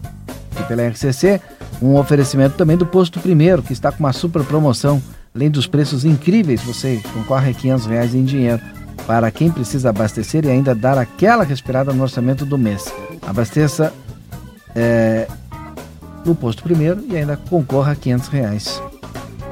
aqui 0.56 0.64
pela 0.68 0.82
RCC. 0.88 1.38
Um 1.82 1.96
oferecimento 1.96 2.56
também 2.56 2.76
do 2.78 2.86
Posto 2.86 3.20
Primeiro, 3.20 3.62
que 3.62 3.72
está 3.74 3.92
com 3.92 3.98
uma 4.00 4.12
super 4.12 4.42
promoção. 4.44 5.02
Além 5.34 5.50
dos 5.50 5.66
preços 5.66 6.04
incríveis, 6.06 6.62
você 6.62 6.98
concorre 7.12 7.50
a 7.50 7.54
500 7.54 7.86
reais 7.86 8.14
em 8.14 8.24
dinheiro 8.24 8.60
para 9.06 9.30
quem 9.30 9.50
precisa 9.50 9.90
abastecer 9.90 10.44
e 10.46 10.50
ainda 10.50 10.74
dar 10.74 10.96
aquela 10.96 11.44
respirada 11.44 11.92
no 11.92 12.02
orçamento 12.02 12.46
do 12.46 12.56
mês. 12.56 12.84
Abasteça 13.26 13.92
é, 14.74 15.26
no 16.24 16.34
Posto 16.34 16.62
Primeiro 16.62 17.02
e 17.08 17.16
ainda 17.16 17.36
concorra 17.36 17.92
a 17.92 17.96
500 17.96 18.28
reais. 18.28 18.82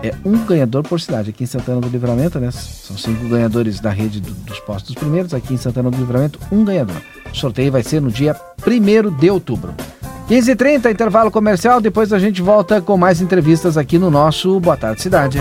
É 0.02 0.14
um 0.24 0.38
ganhador 0.46 0.82
por 0.82 0.98
cidade. 1.00 1.28
Aqui 1.30 1.44
em 1.44 1.46
Santana 1.46 1.80
do 1.80 1.88
Livramento, 1.88 2.38
né? 2.40 2.50
São 2.50 2.96
cinco 2.96 3.28
ganhadores 3.28 3.80
da 3.80 3.90
rede 3.90 4.18
do- 4.20 4.32
dos 4.32 4.58
postos 4.60 4.94
primeiros. 4.94 5.34
Aqui 5.34 5.52
em 5.52 5.58
Santana 5.58 5.90
do 5.90 5.96
Livramento, 5.98 6.38
um 6.50 6.64
ganhador. 6.64 6.96
O 7.30 7.36
sorteio 7.36 7.70
vai 7.70 7.82
ser 7.82 8.00
no 8.00 8.10
dia 8.10 8.34
1 8.66 9.10
de 9.18 9.30
outubro. 9.30 9.74
15h30, 10.26 10.90
intervalo 10.90 11.30
comercial. 11.30 11.80
Depois 11.82 12.12
a 12.14 12.18
gente 12.18 12.40
volta 12.40 12.80
com 12.80 12.96
mais 12.96 13.20
entrevistas 13.20 13.76
aqui 13.76 13.98
no 13.98 14.10
nosso 14.10 14.58
Boa 14.58 14.76
Tarde 14.76 15.02
Cidade. 15.02 15.38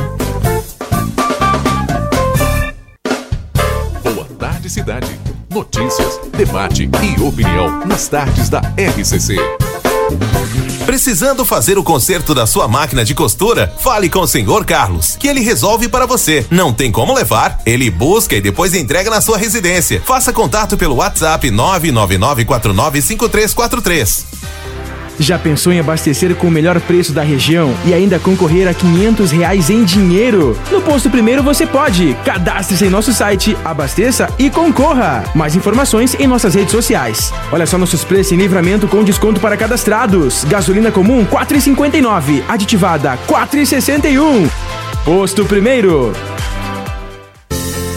Boa 4.04 4.26
tarde, 4.38 4.70
cidade. 4.70 5.20
Notícias, 5.50 6.20
debate 6.36 6.90
e 7.18 7.22
opinião 7.22 7.86
nas 7.86 8.08
tardes 8.08 8.50
da 8.50 8.60
RCC. 8.78 9.38
Precisando 10.86 11.46
fazer 11.46 11.78
o 11.78 11.84
conserto 11.84 12.34
da 12.34 12.48
sua 12.48 12.68
máquina 12.68 13.06
de 13.06 13.14
costura? 13.14 13.74
Fale 13.80 14.10
com 14.10 14.22
o 14.22 14.28
senhor 14.28 14.66
Carlos, 14.66 15.16
que 15.16 15.28
ele 15.28 15.40
resolve 15.40 15.88
para 15.88 16.06
você. 16.06 16.46
Não 16.50 16.74
tem 16.74 16.92
como 16.92 17.14
levar? 17.14 17.62
Ele 17.66 17.90
busca 17.92 18.36
e 18.36 18.42
depois 18.42 18.74
entrega 18.74 19.10
na 19.10 19.22
sua 19.22 19.38
residência. 19.38 20.02
Faça 20.04 20.34
contato 20.34 20.78
pelo 20.78 20.96
WhatsApp 20.96 21.50
999495343. 21.50 24.26
Já 25.20 25.38
pensou 25.38 25.74
em 25.74 25.80
abastecer 25.80 26.34
com 26.36 26.48
o 26.48 26.52
melhor 26.52 26.80
preço 26.80 27.12
da 27.12 27.22
região 27.22 27.76
e 27.86 27.94
ainda 27.94 28.18
concorrer 28.18 28.68
a 28.68 28.74
500 28.74 29.32
reais 29.32 29.70
em 29.70 29.84
dinheiro? 29.84 30.58
No 30.72 30.82
Posto 30.82 31.10
Primeiro 31.10 31.44
você 31.44 31.68
pode. 31.68 32.16
Cadastre-se 32.24 32.86
em 32.86 32.90
nosso 32.90 33.12
site, 33.12 33.58
abasteça 33.66 34.30
e 34.40 34.50
concorra. 34.50 35.26
Mais 35.36 35.56
informações 35.56 36.16
em 36.16 36.26
nossas 36.28 36.56
redes 36.56 36.72
sociais. 36.72 37.34
Olha 37.52 37.66
só 37.66 37.78
nossos 37.78 38.04
preços 38.04 38.32
em 38.32 38.38
livramento 38.38 38.88
com 38.88 39.04
desconto 39.04 39.42
para 39.42 39.58
cadastrados. 39.58 40.46
Gasolina 40.46 40.92
comum 40.92 41.26
4,59, 41.26 42.44
aditivada 42.48 43.18
4,61. 43.28 44.50
Posto 45.04 45.46
Primeiro. 45.46 46.14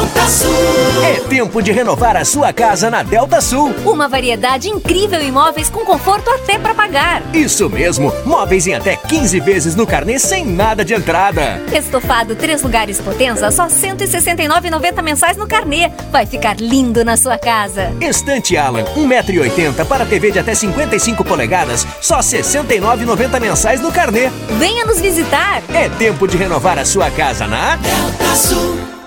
Delta 0.00 0.26
Sul. 0.26 1.04
É 1.04 1.20
tempo 1.28 1.60
de 1.60 1.72
renovar 1.72 2.16
a 2.16 2.24
sua 2.24 2.54
casa 2.54 2.88
na 2.88 3.02
Delta 3.02 3.38
Sul. 3.42 3.74
Uma 3.84 4.08
variedade 4.08 4.70
incrível 4.70 5.20
em 5.20 5.30
móveis 5.30 5.68
com 5.68 5.84
conforto 5.84 6.30
até 6.30 6.58
para 6.58 6.74
pagar. 6.74 7.22
Isso 7.34 7.68
mesmo, 7.68 8.10
móveis 8.24 8.66
em 8.66 8.74
até 8.74 8.96
15 8.96 9.38
vezes 9.40 9.76
no 9.76 9.86
carnê 9.86 10.18
sem 10.18 10.46
nada 10.46 10.86
de 10.86 10.94
entrada. 10.94 11.60
Estofado 11.70 12.34
três 12.34 12.62
lugares 12.62 12.98
Potenza, 12.98 13.50
só 13.50 13.64
R$ 13.64 13.68
169,90 13.68 15.02
mensais 15.02 15.36
no 15.36 15.46
carnê. 15.46 15.90
Vai 16.10 16.24
ficar 16.24 16.56
lindo 16.58 17.04
na 17.04 17.18
sua 17.18 17.36
casa. 17.36 17.92
Estante 18.00 18.56
Alan, 18.56 18.84
1,80m 18.96 19.84
para 19.84 20.06
TV 20.06 20.30
de 20.30 20.38
até 20.38 20.54
55 20.54 21.22
polegadas, 21.22 21.86
só 22.00 22.16
R$ 22.16 22.22
69,90 22.22 23.38
mensais 23.38 23.82
no 23.82 23.92
carnê. 23.92 24.30
Venha 24.58 24.86
nos 24.86 24.98
visitar. 24.98 25.62
É 25.74 25.90
tempo 25.90 26.26
de 26.26 26.38
renovar 26.38 26.78
a 26.78 26.86
sua 26.86 27.10
casa 27.10 27.46
na 27.46 27.76
Delta 27.76 28.34
Sul. 28.34 28.99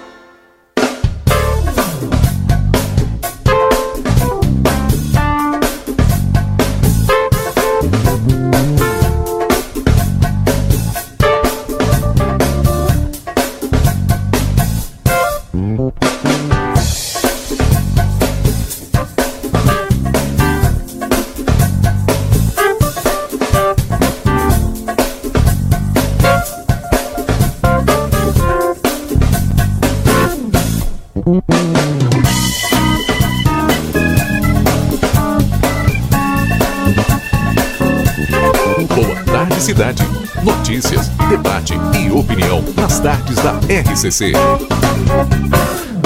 RCC. 44.03 44.33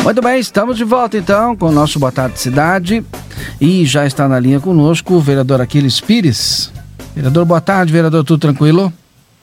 Muito 0.03 0.21
bem, 0.21 0.39
estamos 0.39 0.77
de 0.77 0.83
volta 0.83 1.17
então 1.17 1.55
com 1.55 1.67
o 1.67 1.71
nosso 1.71 1.97
Boa 1.97 2.11
Tarde 2.11 2.39
Cidade. 2.39 3.03
E 3.59 3.85
já 3.85 4.05
está 4.05 4.27
na 4.27 4.39
linha 4.39 4.59
conosco 4.59 5.15
o 5.15 5.19
vereador 5.19 5.61
Aquiles 5.61 5.99
Pires. 5.99 6.71
Vereador, 7.15 7.43
boa 7.45 7.59
tarde, 7.59 7.91
vereador, 7.91 8.23
tudo 8.23 8.39
tranquilo? 8.39 8.93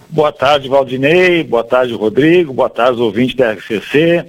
Boa 0.09 0.31
tarde, 0.33 0.69
Valdinei. 0.69 1.43
Boa 1.43 1.65
tarde, 1.65 1.95
Rodrigo. 1.95 2.53
Boa 2.53 2.71
tarde, 2.71 3.01
ouvintes 3.01 3.35
da 3.35 3.53
RCC. 3.53 4.25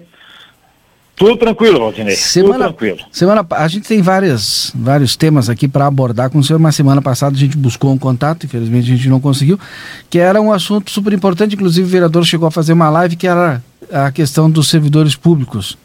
Tudo 1.15 1.37
tranquilo, 1.37 1.79
Valdinei. 1.79 2.15
Semana, 2.15 2.53
Tudo 2.53 2.63
tranquilo. 2.63 2.99
semana 3.11 3.45
a 3.51 3.67
gente 3.67 3.87
tem 3.87 4.01
várias, 4.01 4.73
vários 4.75 5.15
temas 5.15 5.49
aqui 5.49 5.67
para 5.67 5.85
abordar 5.85 6.31
com 6.31 6.39
o 6.39 6.43
senhor. 6.43 6.57
Mas 6.59 6.75
semana 6.75 7.01
passada 7.01 7.35
a 7.35 7.39
gente 7.39 7.55
buscou 7.55 7.93
um 7.93 7.97
contato, 7.97 8.45
infelizmente 8.45 8.91
a 8.91 8.95
gente 8.95 9.07
não 9.07 9.19
conseguiu, 9.19 9.59
que 10.09 10.17
era 10.17 10.41
um 10.41 10.51
assunto 10.51 10.89
super 10.89 11.13
importante. 11.13 11.55
Inclusive 11.55 11.87
o 11.87 11.91
vereador 11.91 12.25
chegou 12.25 12.47
a 12.47 12.51
fazer 12.51 12.73
uma 12.73 12.89
live 12.89 13.15
que 13.15 13.27
era 13.27 13.63
a 13.91 14.11
questão 14.11 14.49
dos 14.49 14.69
servidores 14.69 15.15
públicos. 15.15 15.77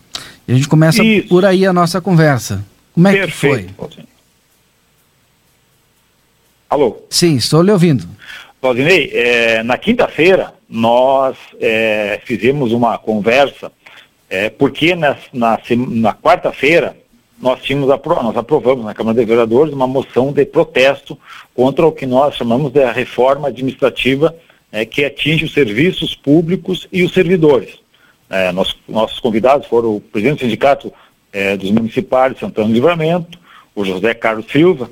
A 0.49 0.53
gente 0.53 0.69
começa 0.69 1.03
Isso. 1.03 1.29
por 1.29 1.45
aí 1.45 1.65
a 1.65 1.73
nossa 1.73 2.01
conversa. 2.01 2.65
Como 2.93 3.07
é 3.09 3.13
Perfeito. 3.13 3.67
que 3.69 3.73
foi? 3.75 4.05
Alô? 6.69 7.03
Sim, 7.11 7.37
estou 7.37 7.63
lhe 7.63 7.73
ouvindo. 7.73 8.09
Valdinei, 8.63 9.11
é, 9.13 9.63
na 9.63 9.79
quinta-feira 9.79 10.53
nós 10.69 11.37
é, 11.61 12.21
fizemos 12.25 12.73
uma 12.73 12.97
conversa, 12.99 13.73
é, 14.29 14.51
porque 14.51 14.95
na, 14.95 15.17
na, 15.33 15.59
na 15.89 16.15
quarta-feira 16.15 16.97
nós 17.41 17.63
tínhamos 17.63 17.89
nós 17.89 18.37
aprovamos 18.37 18.85
na 18.85 18.95
Câmara 18.95 19.19
de 19.19 19.25
Vereadores 19.25 19.73
uma 19.73 19.87
moção 19.87 20.31
de 20.33 20.45
protesto 20.45 21.19
contra 21.55 21.87
o 21.87 21.93
que 21.93 22.07
nós 22.07 22.37
chamamos 22.37 22.71
de 22.71 22.85
reforma 22.93 23.49
administrativa 23.49 24.37
é, 24.71 24.85
que 24.85 25.05
atinge 25.05 25.47
os 25.47 25.55
serviços 25.55 26.15
públicos 26.15 26.87
e 26.93 27.03
os 27.03 27.13
servidores. 27.13 27.80
É, 28.31 28.53
nós, 28.53 28.77
nossos 28.89 29.19
convidados 29.19 29.67
foram 29.67 29.97
o 29.97 30.01
presidente 30.01 30.39
do 30.39 30.45
sindicato 30.45 30.93
é, 31.33 31.57
dos 31.57 31.71
municipais 31.73 32.35
de 32.35 32.41
Santana 32.41 32.69
do 32.69 32.73
Livramento, 32.73 33.39
o 33.75 33.85
José 33.85 34.15
Carlos 34.15 34.47
Silva, 34.51 34.89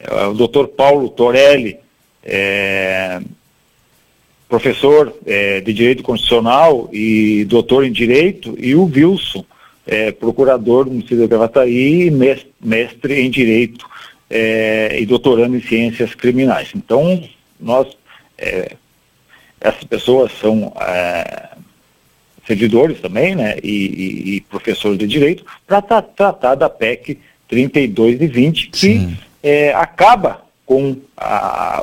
é, 0.00 0.26
o 0.26 0.32
doutor 0.34 0.68
Paulo 0.68 1.10
Torelli, 1.10 1.76
é, 2.24 3.20
professor 4.48 5.14
é, 5.26 5.60
de 5.60 5.72
Direito 5.72 6.02
Constitucional 6.02 6.88
e 6.92 7.44
doutor 7.44 7.84
em 7.84 7.92
Direito, 7.92 8.56
e 8.58 8.74
o 8.74 8.84
Wilson, 8.84 9.44
é, 9.86 10.10
procurador 10.10 10.84
do 10.84 10.90
município 10.90 11.18
de 11.18 11.26
Gravataí, 11.26 12.10
mestre, 12.10 12.52
mestre 12.60 13.20
em 13.20 13.30
Direito 13.30 13.86
e 14.30 15.06
doutorando 15.06 15.56
em 15.56 15.62
Ciências 15.62 16.14
Criminais. 16.14 16.68
Então, 16.76 17.18
nós, 17.58 17.88
essas 19.58 19.84
pessoas 19.84 20.30
são 20.38 20.70
servidores 22.48 22.98
também, 22.98 23.36
né, 23.36 23.56
e, 23.62 24.36
e, 24.36 24.40
professores 24.40 24.98
de 24.98 25.06
Direito, 25.06 25.44
para 25.66 25.82
tra 25.82 26.00
tratar 26.00 26.54
da 26.54 26.68
PEC 26.70 27.18
32 27.46 28.20
e 28.20 28.26
20, 28.26 28.70
que 28.70 29.08
é, 29.42 29.72
acaba 29.74 30.42
com 30.64 30.96
a, 31.16 31.82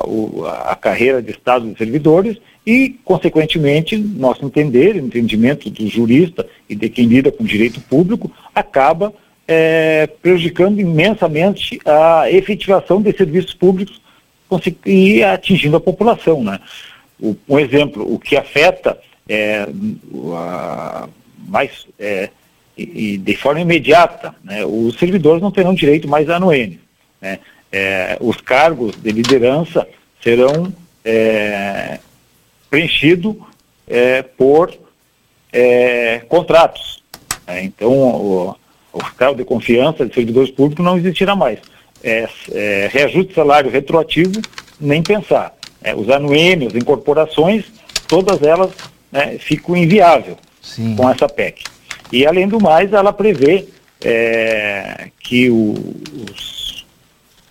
a, 0.66 0.76
carreira 0.76 1.22
de 1.22 1.30
Estado 1.30 1.68
de 1.68 1.78
servidores 1.78 2.36
e, 2.66 2.96
consequentemente, 3.04 3.96
nosso 3.96 4.44
entender, 4.44 4.96
entendimento 4.96 5.70
do 5.70 5.86
jurista 5.88 6.46
e 6.68 6.74
de 6.74 6.88
quem 6.88 7.06
lida 7.06 7.30
com 7.30 7.44
direito 7.44 7.80
público, 7.80 8.30
acaba 8.54 9.12
é, 9.46 10.08
prejudicando 10.20 10.80
imensamente 10.80 11.78
a 11.84 12.30
efetivação 12.30 13.00
de 13.00 13.16
serviços 13.16 13.54
públicos 13.54 14.00
e 14.84 15.22
atingindo 15.22 15.76
a 15.76 15.80
população. 15.80 16.42
Né? 16.42 16.58
O, 17.20 17.36
um 17.48 17.58
exemplo, 17.58 18.12
o 18.12 18.18
que 18.18 18.36
afeta 18.36 18.98
é, 19.28 19.66
a, 20.34 21.08
mais 21.46 21.86
é, 21.98 22.30
e, 22.76 23.16
de 23.16 23.36
forma 23.36 23.60
imediata, 23.60 24.34
né? 24.44 24.64
os 24.64 24.98
servidores 24.98 25.42
não 25.42 25.50
terão 25.50 25.74
direito 25.74 26.06
mais 26.08 26.28
à 26.28 26.36
ANON. 26.36 26.76
Né? 27.20 27.38
É, 27.72 28.16
os 28.20 28.40
cargos 28.40 28.94
de 28.96 29.10
liderança 29.10 29.86
serão 30.22 30.72
é, 31.04 31.98
preenchido 32.68 33.40
é, 33.86 34.22
por 34.22 34.72
é, 35.52 36.20
contratos. 36.28 37.02
É, 37.46 37.62
então, 37.62 37.92
o, 37.92 38.56
o 38.92 39.04
cargo 39.16 39.36
de 39.36 39.44
confiança 39.44 40.04
de 40.04 40.14
servidores 40.14 40.50
públicos 40.50 40.84
não 40.84 40.98
existirá 40.98 41.34
mais. 41.34 41.60
É, 42.02 42.28
reajuste 42.92 43.28
de 43.28 43.34
salário 43.34 43.70
retroativo, 43.70 44.40
nem 44.80 45.02
pensar. 45.02 45.54
Os 45.96 46.10
anuênios, 46.10 46.74
incorporações, 46.74 47.64
todas 48.08 48.42
elas 48.42 48.72
né, 49.16 49.38
ficam 49.38 49.74
inviáveis 49.76 50.36
com 50.96 51.08
essa 51.08 51.26
PEC. 51.26 51.64
E, 52.12 52.26
além 52.26 52.46
do 52.46 52.60
mais, 52.60 52.92
ela 52.92 53.12
prevê 53.12 53.66
é, 54.04 55.08
que 55.18 55.50
o, 55.50 55.74
os, 56.30 56.86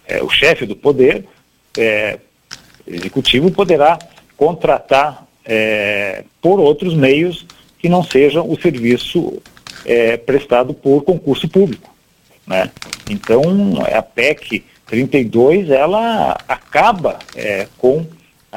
é, 0.08 0.22
o 0.22 0.30
chefe 0.30 0.66
do 0.66 0.76
poder 0.76 1.26
é, 1.78 2.20
executivo 2.88 3.52
poderá 3.52 3.98
contratar 4.38 5.26
é, 5.44 6.24
por 6.42 6.60
outros 6.60 6.94
meios 6.94 7.46
que 7.80 7.90
não 7.90 8.04
sejam 8.04 8.50
o 8.50 8.60
serviço 8.60 9.42
é, 9.86 10.18
prestado 10.18 10.74
por 10.74 11.04
concurso 11.04 11.50
público. 11.50 11.94
Né? 12.46 12.70
Então, 13.10 13.42
a 13.94 14.02
PEC 14.02 14.64
32, 14.86 15.70
ela 15.70 16.38
acaba 16.48 17.20
é, 17.36 17.68
com 17.78 18.06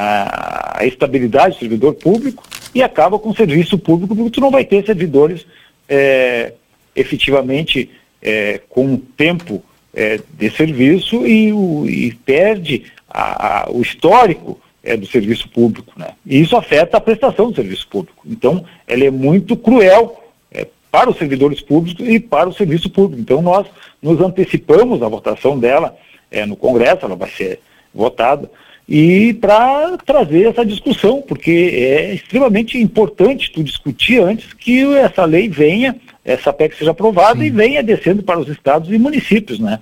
a, 0.00 0.78
a, 0.78 0.86
estabilidade 0.86 1.56
do 1.56 1.58
servidor 1.58 1.94
público 1.94 2.44
e 2.72 2.84
acaba 2.84 3.18
com 3.18 3.30
o 3.30 3.36
serviço 3.36 3.76
público, 3.76 4.14
porque 4.14 4.30
tu 4.30 4.40
não 4.40 4.50
vai 4.50 4.64
ter 4.64 4.86
servidores 4.86 5.44
é, 5.88 6.52
efetivamente 6.94 7.90
é, 8.22 8.60
com 8.68 8.96
tempo 8.96 9.60
é, 9.92 10.20
de 10.34 10.50
serviço 10.50 11.26
e, 11.26 11.52
o, 11.52 11.84
e 11.84 12.14
perde 12.14 12.84
a, 13.10 13.64
a, 13.64 13.70
o 13.72 13.82
histórico 13.82 14.60
é, 14.84 14.96
do 14.96 15.04
serviço 15.04 15.48
público. 15.48 15.92
Né? 15.96 16.10
E 16.24 16.40
isso 16.40 16.56
afeta 16.56 16.96
a 16.96 17.00
prestação 17.00 17.50
do 17.50 17.56
serviço 17.56 17.88
público. 17.88 18.22
Então, 18.24 18.64
ela 18.86 19.04
é 19.04 19.10
muito 19.10 19.56
cruel 19.56 20.22
é, 20.52 20.64
para 20.92 21.10
os 21.10 21.18
servidores 21.18 21.60
públicos 21.60 22.06
e 22.06 22.20
para 22.20 22.48
o 22.48 22.54
serviço 22.54 22.88
público. 22.88 23.20
Então, 23.20 23.42
nós 23.42 23.66
nos 24.00 24.20
antecipamos 24.20 25.02
a 25.02 25.08
votação 25.08 25.58
dela 25.58 25.96
é, 26.30 26.46
no 26.46 26.54
Congresso, 26.54 27.04
ela 27.04 27.16
vai 27.16 27.30
ser 27.30 27.58
votada, 27.92 28.48
e 28.88 29.34
para 29.34 29.98
trazer 29.98 30.48
essa 30.48 30.64
discussão, 30.64 31.20
porque 31.20 31.50
é 31.50 32.14
extremamente 32.14 32.78
importante 32.78 33.52
tu 33.52 33.62
discutir 33.62 34.22
antes 34.22 34.54
que 34.54 34.82
essa 34.96 35.26
lei 35.26 35.46
venha, 35.48 35.94
essa 36.24 36.52
PEC 36.52 36.76
seja 36.76 36.92
aprovada 36.92 37.38
Sim. 37.38 37.46
e 37.46 37.50
venha 37.50 37.82
descendo 37.82 38.22
para 38.22 38.40
os 38.40 38.48
estados 38.48 38.90
e 38.90 38.98
municípios, 38.98 39.58
né? 39.58 39.78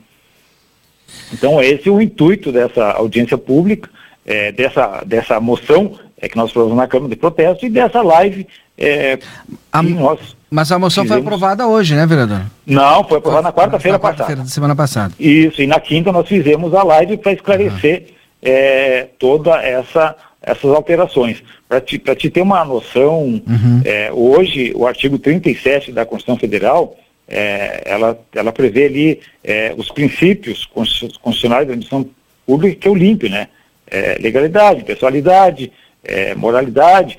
Então, 1.32 1.62
esse 1.62 1.88
é 1.88 1.92
o 1.92 2.00
intuito 2.00 2.50
dessa 2.50 2.92
audiência 2.92 3.38
pública, 3.38 3.88
é, 4.24 4.50
dessa, 4.50 5.04
dessa 5.06 5.38
moção 5.38 5.96
é, 6.20 6.28
que 6.28 6.36
nós 6.36 6.50
aprovamos 6.50 6.76
na 6.76 6.88
Câmara 6.88 7.10
de 7.10 7.16
Protesto 7.16 7.64
e 7.64 7.70
dessa 7.70 8.02
live 8.02 8.44
é, 8.76 9.18
a, 9.72 9.82
Mas 10.50 10.70
a 10.70 10.78
moção 10.78 11.04
fizemos. 11.04 11.24
foi 11.24 11.34
aprovada 11.34 11.66
hoje, 11.66 11.94
né, 11.94 12.04
vereador? 12.06 12.42
Não, 12.66 13.04
foi 13.04 13.18
aprovada 13.18 13.44
na 13.44 13.52
quarta-feira 13.52 13.98
quarta 13.98 14.24
passada. 14.24 14.42
da 14.42 14.48
semana 14.48 14.76
passada. 14.76 15.14
Isso, 15.18 15.62
e 15.62 15.66
na 15.66 15.80
quinta 15.80 16.12
nós 16.12 16.26
fizemos 16.28 16.74
a 16.74 16.82
live 16.82 17.16
para 17.16 17.32
esclarecer 17.32 18.00
uhum. 18.00 18.15
É, 18.42 19.08
toda 19.18 19.62
essa 19.62 20.16
essas 20.42 20.70
alterações. 20.70 21.42
Para 21.68 21.80
te, 21.80 21.98
te 21.98 22.30
ter 22.30 22.40
uma 22.40 22.64
noção, 22.64 23.24
uhum. 23.24 23.82
é, 23.84 24.12
hoje 24.12 24.72
o 24.76 24.86
artigo 24.86 25.18
37 25.18 25.90
da 25.90 26.06
Constituição 26.06 26.38
Federal, 26.38 26.96
é, 27.26 27.82
ela, 27.84 28.16
ela 28.32 28.52
prevê 28.52 28.84
ali 28.84 29.20
é, 29.42 29.74
os 29.76 29.90
princípios 29.90 30.64
constitucionais 30.64 31.66
da 31.66 31.72
administração 31.72 32.08
pública, 32.46 32.76
que 32.76 32.86
é 32.86 32.90
o 32.90 32.94
LIMP, 32.94 33.28
né? 33.28 33.48
é, 33.88 34.18
legalidade, 34.20 34.84
pessoalidade, 34.84 35.72
é, 36.04 36.34
moralidade. 36.34 37.18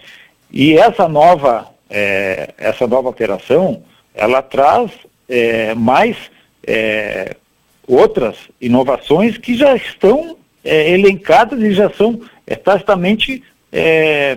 E 0.52 0.78
essa 0.78 1.08
nova, 1.08 1.68
é, 1.90 2.54
essa 2.58 2.88
nova 2.88 3.10
alteração, 3.10 3.84
ela 4.14 4.42
traz 4.42 4.92
mais 5.76 6.16
outras 7.86 8.36
inovações 8.62 9.38
que 9.38 9.56
já 9.56 9.76
estão 9.76 10.38
é, 10.68 10.92
elencadas 10.92 11.62
e 11.62 11.72
já 11.74 11.90
são 11.90 12.22
tacitamente 12.64 13.44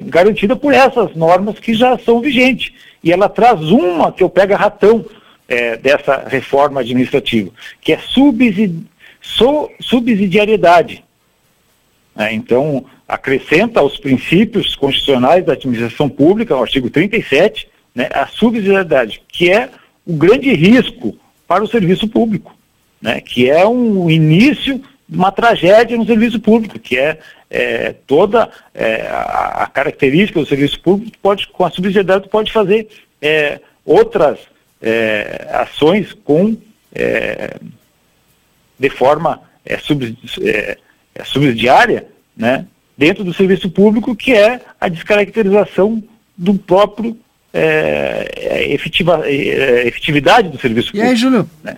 garantidas 0.07 0.59
por 0.59 0.74
essas 0.74 1.14
normas 1.14 1.59
que 1.61 1.72
já 1.72 1.97
são 1.97 2.20
vigentes. 2.20 2.72
E 3.03 3.12
ela 3.12 3.28
traz 3.28 3.61
uma 3.62 4.12
que 4.12 4.22
eu 4.22 4.28
pego 4.28 4.53
a 4.53 4.57
ratão 4.57 5.07
dessa 5.81 6.26
reforma 6.28 6.81
administrativa, 6.81 7.51
que 7.81 7.93
é 7.93 7.99
subsidi 7.99 8.85
subsidiariedade. 9.81 11.05
Né? 12.14 12.35
Então, 12.35 12.85
acrescenta 13.11 13.81
aos 13.81 13.99
princípios 13.99 14.76
constitucionais 14.76 15.45
da 15.45 15.55
administração 15.55 16.09
pública, 16.09 16.57
o 16.57 16.62
artigo 16.62 16.89
37, 16.89 17.68
né, 17.95 18.09
a 18.12 18.26
subsidiariedade, 18.26 19.20
que 19.28 19.51
é 19.51 19.68
o 20.07 20.12
grande 20.12 20.53
risco 20.55 21.16
para 21.47 21.64
o 21.64 21.66
serviço 21.66 22.07
público, 22.07 22.57
né, 23.03 23.20
que 23.20 23.51
é 23.51 23.66
um 23.66 24.09
início 24.09 24.81
uma 25.12 25.32
tragédia 25.32 25.96
no 25.96 26.06
serviço 26.06 26.38
público, 26.38 26.78
que 26.78 26.96
é, 26.96 27.18
é 27.50 27.94
toda 28.06 28.48
é, 28.72 29.08
a, 29.11 29.68
característica 29.72 30.38
do 30.38 30.46
serviço 30.46 30.80
público, 30.80 31.16
pode, 31.20 31.48
com 31.48 31.64
a 31.64 31.70
subsidiariedade 31.70 32.28
pode 32.28 32.52
fazer 32.52 32.88
é, 33.20 33.61
outras 33.84 34.38
é, 34.80 35.48
ações 35.52 36.12
com 36.12 36.56
é, 36.94 37.56
de 38.78 38.90
forma 38.90 39.42
é, 39.64 39.78
sub, 39.78 40.16
é, 40.42 40.78
subsidiária, 41.24 42.06
né, 42.36 42.66
dentro 42.96 43.24
do 43.24 43.34
serviço 43.34 43.68
público, 43.70 44.14
que 44.14 44.32
é 44.32 44.61
a 44.80 44.88
descaracterização 44.88 46.02
do 46.36 46.54
próprio 46.54 47.18
efetiva, 48.68 49.28
efetividade 49.28 50.48
do 50.48 50.58
serviço 50.58 50.90
e 50.90 50.92
público. 50.92 51.08
E 51.08 51.11
aí, 51.11 51.16
Júlio? 51.16 51.50
Né? 51.64 51.76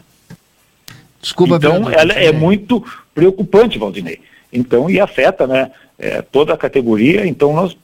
Desculpa, 1.23 1.55
Então, 1.55 1.89
ela 1.89 2.13
é 2.15 2.33
muito 2.33 2.85
preocupante, 3.15 3.79
Valdinei. 3.79 4.21
Então, 4.53 4.91
e 4.91 5.01
afeta 5.01 5.47
né, 5.47 5.71
é, 5.97 6.21
toda 6.21 6.53
a 6.53 6.59
categoria, 6.59 7.25
então 7.25 7.55
nós 7.55 7.77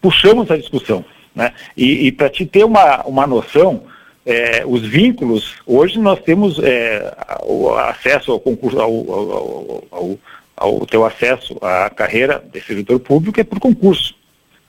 puxamos 0.00 0.50
a 0.50 0.56
discussão. 0.56 1.04
Né? 1.34 1.52
E, 1.76 2.06
e 2.06 2.12
para 2.12 2.30
te 2.30 2.46
ter 2.46 2.64
uma, 2.64 3.02
uma 3.02 3.26
noção, 3.26 3.82
é, 4.24 4.62
os 4.64 4.82
vínculos, 4.82 5.56
hoje 5.66 5.98
nós 5.98 6.20
temos 6.20 6.60
é, 6.60 7.12
o 7.42 7.74
acesso 7.74 8.30
ao 8.30 8.38
concurso, 8.38 8.80
ao, 8.80 8.90
ao, 8.90 9.84
ao, 9.90 10.18
ao, 10.56 10.86
teu 10.86 11.04
acesso 11.04 11.58
à 11.60 11.90
carreira 11.90 12.42
de 12.52 12.60
servidor 12.60 13.00
público 13.00 13.40
é 13.40 13.44
por 13.44 13.58
concurso. 13.58 14.14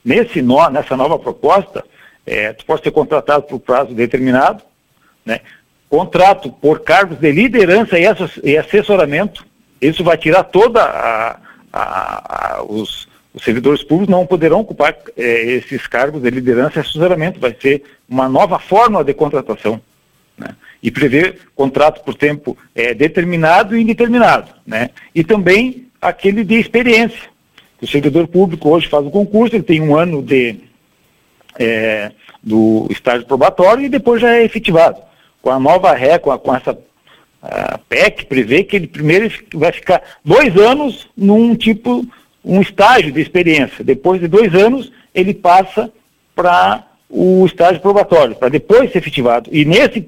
Nesse 0.04 0.42
nó, 0.42 0.70
nessa 0.70 0.98
nova 0.98 1.20
proposta, 1.20 1.86
é, 2.26 2.52
tu 2.54 2.66
pode 2.66 2.82
ser 2.82 2.92
contratado 2.92 3.44
por 3.44 3.60
prazo 3.60 3.94
determinado, 3.94 4.64
né? 5.24 5.42
Contrato 5.92 6.50
por 6.50 6.80
cargos 6.80 7.20
de 7.20 7.30
liderança 7.34 7.98
e 8.00 8.58
assessoramento, 8.58 9.46
isso 9.82 10.06
vai 10.06 10.18
tirar 10.18 10.46
toda 10.46 10.82
a, 10.82 11.38
a, 11.74 12.60
a 12.60 12.64
os, 12.64 13.10
os 13.34 13.44
servidores 13.44 13.84
públicos 13.84 14.10
não 14.10 14.26
poderão 14.26 14.62
ocupar 14.62 14.96
é, 15.18 15.24
esses 15.52 15.86
cargos 15.88 16.22
de 16.22 16.30
liderança 16.30 16.80
e 16.80 16.80
assessoramento. 16.80 17.42
Vai 17.42 17.54
ser 17.62 17.84
uma 18.08 18.30
nova 18.30 18.58
forma 18.58 19.04
de 19.04 19.14
contratação. 19.14 19.82
Né? 20.38 20.56
E 20.82 20.90
prever 20.90 21.40
contrato 21.54 22.02
por 22.06 22.16
tempo 22.16 22.58
é, 22.74 22.94
determinado 22.94 23.76
e 23.76 23.82
indeterminado. 23.82 24.48
Né? 24.66 24.92
E 25.14 25.26
também 25.26 25.88
aquele 26.02 26.46
de 26.46 26.56
experiência. 26.56 27.30
O 27.82 27.88
servidor 27.88 28.30
público 28.30 28.70
hoje 28.70 28.88
faz 28.88 29.06
o 29.06 29.12
concurso, 29.12 29.58
ele 29.58 29.64
tem 29.64 29.82
um 29.82 29.94
ano 29.94 30.24
de, 30.24 30.56
é, 31.60 32.12
do 32.42 32.88
estágio 32.90 33.28
probatório 33.28 33.84
e 33.84 33.90
depois 33.90 34.22
já 34.22 34.34
é 34.36 34.46
efetivado. 34.46 35.11
Com 35.42 35.50
a 35.50 35.60
nova 35.60 35.94
ré, 35.94 36.20
com, 36.20 36.32
a, 36.32 36.38
com 36.38 36.56
essa 36.56 36.78
a 37.42 37.80
PEC, 37.90 38.26
prevê 38.28 38.64
que 38.64 38.76
ele 38.76 38.88
primeiro 38.88 39.32
vai 39.56 39.72
ficar 39.72 40.02
dois 40.24 40.56
anos 40.56 41.10
num 41.18 41.56
tipo 41.56 42.06
um 42.46 42.62
estágio 42.62 43.12
de 43.12 43.20
experiência. 43.20 43.84
Depois 43.84 44.22
de 44.22 44.28
dois 44.28 44.54
anos, 44.54 44.92
ele 45.14 45.34
passa 45.34 45.92
para 46.36 46.88
o 47.10 47.46
estágio 47.46 47.82
probatório, 47.82 48.36
para 48.36 48.50
depois 48.50 48.92
ser 48.92 49.00
efetivado. 49.00 49.50
E 49.52 49.66
nesse, 49.66 50.08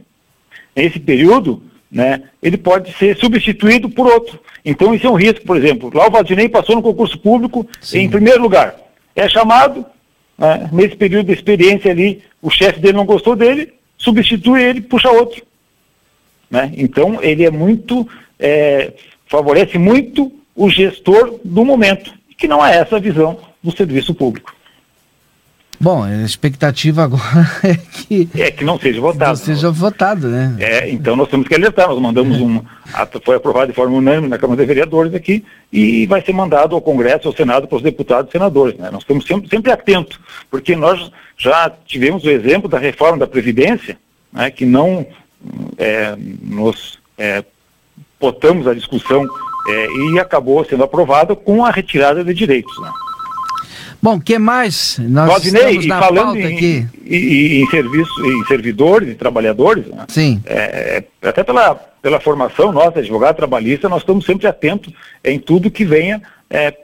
nesse 0.75 0.99
período, 0.99 1.61
né, 1.91 2.23
ele 2.41 2.57
pode 2.57 2.93
ser 2.93 3.17
substituído 3.17 3.89
por 3.89 4.07
outro. 4.07 4.39
Então 4.63 4.93
isso 4.93 5.05
é 5.05 5.09
um 5.09 5.15
risco, 5.15 5.45
por 5.45 5.57
exemplo. 5.57 5.91
Lá 5.93 6.07
o 6.07 6.11
Valdinei 6.11 6.47
passou 6.47 6.75
no 6.75 6.81
concurso 6.81 7.17
público 7.19 7.67
Sim. 7.81 7.99
em 7.99 8.09
primeiro 8.09 8.41
lugar. 8.41 8.75
É 9.15 9.27
chamado, 9.27 9.85
né, 10.37 10.69
nesse 10.71 10.95
período 10.95 11.27
de 11.27 11.33
experiência 11.33 11.91
ali, 11.91 12.23
o 12.41 12.49
chefe 12.49 12.79
dele 12.79 12.97
não 12.97 13.05
gostou 13.05 13.35
dele, 13.35 13.73
substitui 14.03 14.61
ele, 14.61 14.81
puxa 14.81 15.09
outro. 15.09 15.41
Né? 16.51 16.71
Então 16.75 17.23
ele 17.23 17.45
é 17.45 17.49
muito, 17.49 18.07
é, 18.37 18.93
favorece 19.25 19.77
muito 19.77 20.31
o 20.55 20.69
gestor 20.69 21.39
do 21.43 21.65
momento 21.65 22.13
que 22.37 22.47
não 22.47 22.63
é 22.63 22.77
essa 22.77 22.97
a 22.97 22.99
visão 22.99 23.39
do 23.63 23.75
serviço 23.75 24.13
público. 24.13 24.53
Bom, 25.79 26.03
a 26.03 26.23
expectativa 26.23 27.03
agora 27.03 27.49
é 27.63 27.75
que. 27.75 28.29
É 28.35 28.51
que 28.51 28.63
não 28.63 28.79
seja 28.79 29.01
votado. 29.01 29.29
Não 29.29 29.35
seja 29.35 29.71
votado, 29.71 30.27
né? 30.27 30.55
É, 30.59 30.89
então 30.89 31.15
nós 31.15 31.29
temos 31.29 31.47
que 31.47 31.55
alertar. 31.55 31.87
Nós 31.87 31.99
mandamos 31.99 32.39
um. 32.39 32.61
Foi 33.23 33.35
aprovado 33.35 33.67
de 33.67 33.73
forma 33.73 33.97
unânime 33.97 34.27
na 34.27 34.37
Câmara 34.37 34.61
de 34.61 34.67
Vereadores 34.67 35.13
aqui 35.13 35.43
e 35.71 36.05
vai 36.05 36.21
ser 36.21 36.33
mandado 36.33 36.75
ao 36.75 36.81
Congresso, 36.81 37.27
ao 37.27 37.35
Senado, 37.35 37.67
para 37.67 37.75
os 37.75 37.81
deputados 37.81 38.29
e 38.29 38.31
senadores. 38.31 38.77
Né? 38.77 38.89
Nós 38.91 39.01
estamos 39.01 39.25
sempre, 39.25 39.49
sempre 39.49 39.71
atentos, 39.71 40.19
porque 40.49 40.75
nós 40.75 41.11
já 41.37 41.71
tivemos 41.85 42.23
o 42.23 42.29
exemplo 42.29 42.69
da 42.69 42.77
reforma 42.77 43.17
da 43.17 43.27
Previdência, 43.27 43.97
né, 44.31 44.51
que 44.51 44.65
não 44.65 45.05
é, 45.77 46.15
nos 46.17 46.99
é, 47.17 47.43
botamos 48.19 48.67
a 48.67 48.73
discussão 48.73 49.27
é, 49.67 49.87
e 49.87 50.19
acabou 50.19 50.63
sendo 50.63 50.83
aprovada 50.83 51.35
com 51.35 51.65
a 51.65 51.71
retirada 51.71 52.23
de 52.23 52.33
direitos. 52.33 52.79
Né? 52.79 52.91
Bom, 54.03 54.15
o 54.15 54.21
que 54.21 54.37
mais? 54.37 54.97
Nós 54.99 55.29
Valdinei, 55.29 55.77
e 55.77 55.87
falando 55.87 56.37
em, 56.37 56.53
aqui. 56.53 56.85
Em, 57.05 57.61
em, 57.61 57.69
serviço, 57.69 58.11
em 58.25 58.45
servidores 58.47 59.07
e 59.07 59.15
trabalhadores, 59.15 59.87
né? 59.87 60.03
Sim. 60.09 60.43
É, 60.45 61.05
é, 61.21 61.29
até 61.29 61.41
pela, 61.41 61.75
pela 62.01 62.19
formação 62.19 62.73
nossa, 62.73 62.99
advogado 62.99 63.37
trabalhista, 63.37 63.87
nós 63.87 64.01
estamos 64.01 64.25
sempre 64.25 64.45
atentos 64.45 64.93
em 65.23 65.39
tudo 65.39 65.71
que 65.71 65.85
venha 65.85 66.21
é, 66.49 66.75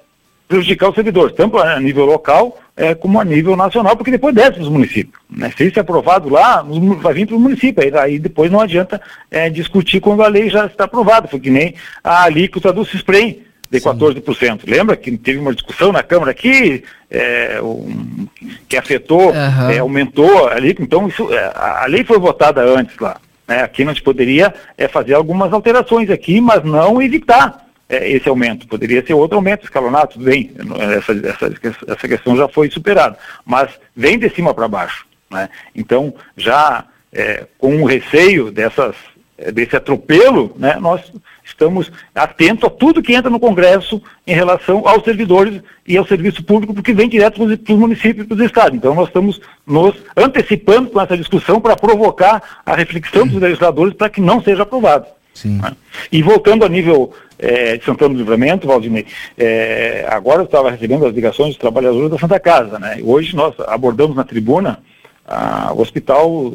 prejudicar 0.47 0.87
os 0.87 0.95
servidores, 0.95 1.35
tanto 1.35 1.57
a 1.57 1.77
nível 1.77 2.05
local 2.05 2.57
é, 2.73 2.95
como 2.95 3.19
a 3.19 3.25
nível 3.25 3.53
nacional, 3.57 3.97
porque 3.97 4.11
depois 4.11 4.33
desce 4.33 4.53
para 4.53 4.63
os 4.63 4.69
municípios. 4.69 5.21
Né? 5.29 5.51
Se 5.57 5.67
isso 5.67 5.77
é 5.77 5.81
aprovado 5.81 6.29
lá, 6.29 6.65
vai 7.01 7.13
vir 7.13 7.27
para 7.27 7.35
o 7.35 7.39
município, 7.39 7.83
aí, 7.83 7.91
aí, 7.97 8.17
depois 8.17 8.49
não 8.49 8.61
adianta 8.61 9.01
é, 9.29 9.49
discutir 9.49 9.99
quando 9.99 10.23
a 10.23 10.27
lei 10.29 10.49
já 10.49 10.67
está 10.67 10.85
aprovada, 10.85 11.27
foi 11.27 11.41
que 11.41 11.49
nem 11.49 11.75
a 12.01 12.23
alíquota 12.23 12.71
do 12.71 12.85
CISPREM, 12.85 13.41
de 13.69 13.79
14%. 13.79 14.61
Lembra 14.65 14.95
que 14.95 15.15
teve 15.17 15.39
uma 15.39 15.53
discussão 15.53 15.91
na 15.91 16.01
Câmara 16.01 16.31
aqui, 16.31 16.83
é, 17.09 17.59
um, 17.61 18.27
que 18.67 18.77
afetou, 18.77 19.31
uhum. 19.31 19.69
é, 19.69 19.77
aumentou 19.77 20.47
ali, 20.47 20.75
então 20.79 21.07
isso, 21.07 21.31
é, 21.33 21.51
a 21.55 21.85
lei 21.87 22.03
foi 22.03 22.17
votada 22.17 22.61
antes 22.61 22.97
lá. 22.97 23.17
Né? 23.47 23.61
Aqui 23.61 23.83
nós 23.83 23.99
poderia 23.99 24.53
é, 24.77 24.87
fazer 24.87 25.13
algumas 25.13 25.51
alterações 25.53 26.09
aqui, 26.09 26.39
mas 26.41 26.63
não 26.63 27.01
evitar 27.01 27.67
é, 27.87 28.09
esse 28.09 28.29
aumento. 28.29 28.67
Poderia 28.67 29.05
ser 29.05 29.13
outro 29.13 29.37
aumento 29.37 29.63
escalonado, 29.63 30.13
tudo 30.13 30.25
bem, 30.25 30.51
essa, 30.97 31.11
essa, 31.11 31.73
essa 31.87 32.07
questão 32.07 32.37
já 32.37 32.47
foi 32.47 32.69
superada. 32.69 33.17
Mas 33.45 33.69
vem 33.95 34.17
de 34.17 34.29
cima 34.29 34.53
para 34.53 34.67
baixo. 34.67 35.05
Né? 35.29 35.49
Então, 35.75 36.13
já 36.37 36.85
é, 37.11 37.45
com 37.57 37.81
o 37.81 37.85
receio 37.85 38.51
dessas, 38.51 38.95
é, 39.37 39.51
desse 39.51 39.75
atropelo, 39.75 40.55
né, 40.57 40.77
nós 40.79 41.11
estamos 41.49 41.91
atentos 42.13 42.63
a 42.63 42.69
tudo 42.69 43.01
que 43.01 43.13
entra 43.13 43.29
no 43.29 43.39
Congresso 43.39 44.01
em 44.25 44.33
relação 44.33 44.87
aos 44.87 45.03
servidores 45.03 45.61
e 45.87 45.97
ao 45.97 46.05
serviço 46.05 46.43
público, 46.43 46.73
porque 46.73 46.93
vem 46.93 47.09
direto 47.09 47.45
para 47.57 47.73
os 47.73 47.79
municípios 47.79 48.25
e 48.25 48.27
para 48.27 48.35
os 48.35 48.41
estados. 48.41 48.75
Então, 48.75 48.95
nós 48.95 49.07
estamos 49.07 49.41
nos 49.65 49.95
antecipando 50.15 50.89
com 50.89 51.01
essa 51.01 51.17
discussão 51.17 51.59
para 51.59 51.75
provocar 51.75 52.61
a 52.65 52.75
reflexão 52.75 53.27
dos 53.27 53.41
legisladores 53.41 53.93
para 53.93 54.09
que 54.09 54.21
não 54.21 54.41
seja 54.41 54.63
aprovado. 54.63 55.05
Né? 55.45 55.71
E 56.11 56.21
voltando 56.21 56.65
a 56.65 56.69
nível 56.69 57.13
é, 57.37 57.77
de 57.77 57.85
Santana 57.85 58.13
do 58.13 58.19
Livramento, 58.19 58.67
Valdinei, 58.67 59.05
é, 59.37 60.05
agora 60.09 60.41
eu 60.41 60.45
estava 60.45 60.71
recebendo 60.71 61.05
as 61.05 61.13
ligações 61.13 61.49
dos 61.49 61.57
trabalhadores 61.57 62.09
da 62.09 62.19
Santa 62.19 62.39
Casa. 62.39 62.77
Né? 62.77 62.99
Hoje 63.03 63.35
nós 63.35 63.53
abordamos 63.67 64.15
na 64.15 64.23
tribuna 64.23 64.79
a, 65.25 65.71
o 65.73 65.81
hospital 65.81 66.53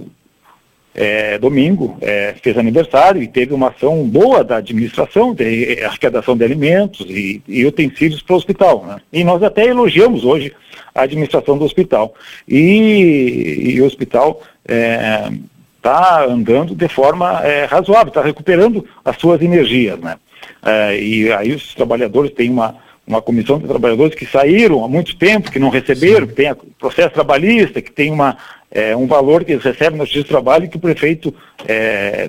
é, 0.95 1.39
domingo 1.39 1.99
é, 2.01 2.35
fez 2.41 2.57
aniversário 2.57 3.21
e 3.21 3.27
teve 3.27 3.53
uma 3.53 3.69
ação 3.69 4.05
boa 4.05 4.45
da 4.45 4.57
administração 4.57 5.35
de 5.35 5.81
arrecadação 5.85 6.37
de 6.37 6.45
alimentos 6.45 7.05
e, 7.09 7.43
e 7.49 7.67
utensílios 7.67 8.23
para 8.23 8.35
o 8.35 8.37
hospital. 8.37 8.85
Né? 8.87 9.01
E 9.13 9.25
nós 9.25 9.43
até 9.43 9.67
elogiamos 9.67 10.25
hoje 10.25 10.53
a 10.95 11.03
administração 11.03 11.59
do 11.59 11.65
hospital. 11.65 12.15
E, 12.47 13.75
e 13.75 13.81
o 13.81 13.85
hospital 13.85 14.41
é, 14.67 15.31
está 15.77 16.25
andando 16.25 16.75
de 16.75 16.89
forma 16.89 17.41
é, 17.43 17.65
razoável, 17.65 18.09
está 18.09 18.23
recuperando 18.23 18.87
as 19.05 19.17
suas 19.17 19.43
energias. 19.43 19.99
Né? 19.99 20.17
É, 20.65 20.99
e 20.99 21.33
aí 21.33 21.53
os 21.53 21.75
trabalhadores 21.75 22.31
têm 22.33 22.51
uma, 22.51 22.77
uma 23.07 23.21
comissão 23.21 23.59
de 23.59 23.67
trabalhadores 23.67 24.15
que 24.15 24.25
saíram 24.25 24.85
há 24.85 24.89
muito 24.89 25.17
tempo, 25.17 25.51
que 25.51 25.59
não 25.59 25.71
receberam, 25.71 26.27
que 26.27 26.35
tem 26.35 26.55
processo 26.79 27.11
trabalhista, 27.11 27.83
que 27.83 27.91
tem 27.91 28.13
uma, 28.13 28.37
é, 28.75 28.97
um 28.97 29.07
valor 29.07 29.45
que 29.45 29.53
eles 29.53 29.63
recebem 29.63 29.97
no 29.97 30.05
Justiça 30.05 30.25
do 30.25 30.31
Trabalho 30.31 30.65
e 30.65 30.69
que 30.69 30.77
o 30.77 30.81
prefeito, 30.81 31.33
é, 31.67 32.29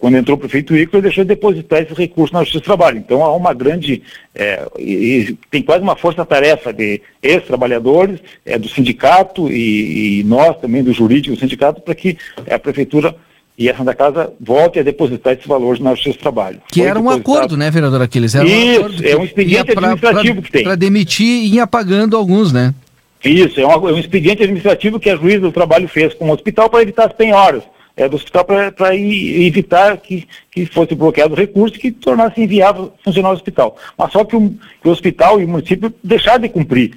quando 0.00 0.16
entrou 0.16 0.38
o 0.38 0.40
prefeito 0.40 0.74
Ícaro, 0.74 1.02
deixou 1.02 1.24
de 1.24 1.28
depositar 1.28 1.82
esses 1.82 1.96
recursos 1.96 2.32
na 2.32 2.40
Justiça 2.40 2.60
do 2.60 2.64
Trabalho. 2.64 2.96
Então 2.96 3.22
há 3.22 3.36
uma 3.36 3.52
grande, 3.52 4.02
é, 4.34 4.66
e, 4.78 4.92
e 4.92 5.38
tem 5.50 5.62
quase 5.62 5.82
uma 5.82 5.94
força-tarefa 5.94 6.72
de 6.72 7.02
ex-trabalhadores, 7.22 8.18
é, 8.46 8.58
do 8.58 8.66
sindicato 8.66 9.52
e, 9.52 10.20
e, 10.20 10.24
nós 10.24 10.56
também, 10.58 10.82
do 10.82 10.92
jurídico 10.92 11.36
do 11.36 11.40
sindicato, 11.40 11.82
para 11.82 11.94
que 11.94 12.16
a 12.50 12.58
prefeitura 12.58 13.14
e 13.56 13.70
a 13.70 13.76
Santa 13.76 13.94
Casa 13.94 14.32
volte 14.40 14.78
a 14.78 14.82
depositar 14.82 15.34
esses 15.34 15.46
valores 15.46 15.80
na 15.80 15.90
Justiça 15.90 16.16
do 16.16 16.22
Trabalho. 16.22 16.62
Que 16.72 16.80
Foi 16.80 16.88
era 16.88 16.98
um 16.98 17.10
acordo, 17.10 17.58
né, 17.58 17.70
vereador 17.70 18.00
Aquiles? 18.00 18.34
Era 18.34 18.46
Isso, 18.46 19.02
um 19.02 19.06
é 19.06 19.16
um 19.16 19.24
expediente 19.24 19.70
administrativo 19.70 20.34
pra, 20.34 20.42
que 20.42 20.50
tem. 20.50 20.64
Para 20.64 20.74
demitir 20.76 21.26
e 21.26 21.56
ir 21.56 21.60
apagando 21.60 22.16
alguns, 22.16 22.54
né? 22.54 22.74
Isso, 23.24 23.60
é, 23.60 23.64
uma, 23.64 23.90
é, 23.90 23.92
um 23.92 23.98
expediente 23.98 24.42
administrativo 24.42 25.00
que 25.00 25.08
a 25.08 25.16
juíza 25.16 25.40
do 25.40 25.52
trabalho 25.52 25.88
fez 25.88 26.12
com 26.14 26.28
o 26.28 26.32
hospital 26.32 26.68
para 26.68 26.82
evitar 26.82 27.06
as 27.06 27.12
penhoras. 27.12 27.62
É, 27.96 28.08
do 28.08 28.16
hospital 28.16 28.44
para 28.44 28.96
evitar 28.96 29.96
que, 29.98 30.26
que 30.50 30.66
fosse 30.66 30.96
bloqueado 30.96 31.32
o 31.32 31.36
recurso 31.36 31.76
e 31.76 31.78
que 31.78 31.92
tornasse 31.92 32.40
inviável 32.40 32.92
funcionar 33.04 33.30
o 33.30 33.34
hospital. 33.34 33.76
Mas 33.96 34.10
só 34.10 34.24
que 34.24 34.34
o, 34.34 34.50
que 34.82 34.88
o 34.88 34.90
hospital 34.90 35.40
e 35.40 35.44
o 35.44 35.48
município 35.48 35.94
deixaram 36.02 36.40
de 36.40 36.48
cumprir. 36.48 36.96